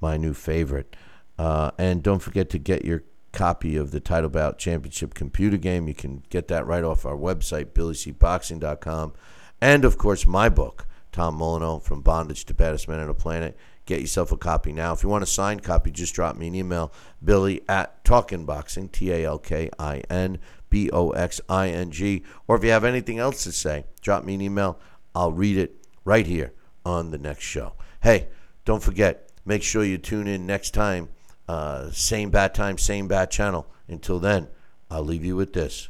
my 0.00 0.16
new 0.16 0.32
favorite. 0.32 0.96
and 1.38 2.02
don't 2.02 2.20
forget 2.20 2.48
to 2.50 2.58
get 2.58 2.84
your 2.84 3.02
copy 3.32 3.76
of 3.76 3.90
the 3.90 4.00
Title 4.00 4.30
Bout 4.30 4.58
Championship 4.58 5.14
computer 5.14 5.56
game. 5.56 5.88
You 5.88 5.94
can 5.94 6.22
get 6.30 6.48
that 6.48 6.66
right 6.66 6.84
off 6.84 7.06
our 7.06 7.16
website, 7.16 7.66
billycboxing.com. 7.66 9.12
And, 9.60 9.84
of 9.84 9.98
course, 9.98 10.26
my 10.26 10.48
book, 10.48 10.86
Tom 11.12 11.38
Molineaux, 11.38 11.82
From 11.82 12.02
Bondage 12.02 12.44
to 12.46 12.54
Baddest 12.54 12.88
Man 12.88 13.00
on 13.00 13.08
the 13.08 13.14
Planet. 13.14 13.56
Get 13.86 14.00
yourself 14.00 14.30
a 14.32 14.36
copy 14.36 14.72
now. 14.72 14.92
If 14.92 15.02
you 15.02 15.08
want 15.08 15.24
a 15.24 15.26
signed 15.26 15.62
copy, 15.62 15.90
just 15.90 16.14
drop 16.14 16.36
me 16.36 16.46
an 16.46 16.54
email, 16.54 16.92
billy 17.24 17.62
at 17.68 18.04
talkinboxing, 18.04 18.92
T 18.92 19.10
A 19.10 19.24
L 19.24 19.38
K 19.38 19.70
I 19.78 20.02
N 20.08 20.38
B 20.70 20.88
O 20.92 21.10
X 21.10 21.40
I 21.48 21.68
N 21.68 21.90
G. 21.90 22.22
Or 22.48 22.56
if 22.56 22.64
you 22.64 22.70
have 22.70 22.84
anything 22.84 23.18
else 23.18 23.44
to 23.44 23.52
say, 23.52 23.84
drop 24.00 24.24
me 24.24 24.34
an 24.34 24.40
email. 24.40 24.78
I'll 25.14 25.32
read 25.32 25.58
it 25.58 25.76
right 26.04 26.26
here 26.26 26.52
on 26.86 27.10
the 27.10 27.18
next 27.18 27.42
show. 27.42 27.74
Hey, 28.02 28.28
don't 28.64 28.82
forget, 28.82 29.30
make 29.44 29.62
sure 29.62 29.84
you 29.84 29.98
tune 29.98 30.26
in 30.26 30.46
next 30.46 30.70
time. 30.70 31.08
Uh, 31.48 31.90
same 31.90 32.30
bat 32.30 32.54
time, 32.54 32.78
same 32.78 33.08
bat 33.08 33.30
channel. 33.30 33.66
Until 33.88 34.20
then, 34.20 34.48
I'll 34.90 35.04
leave 35.04 35.24
you 35.24 35.36
with 35.36 35.52
this. 35.52 35.88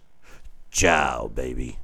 Ciao, 0.70 1.28
baby. 1.28 1.78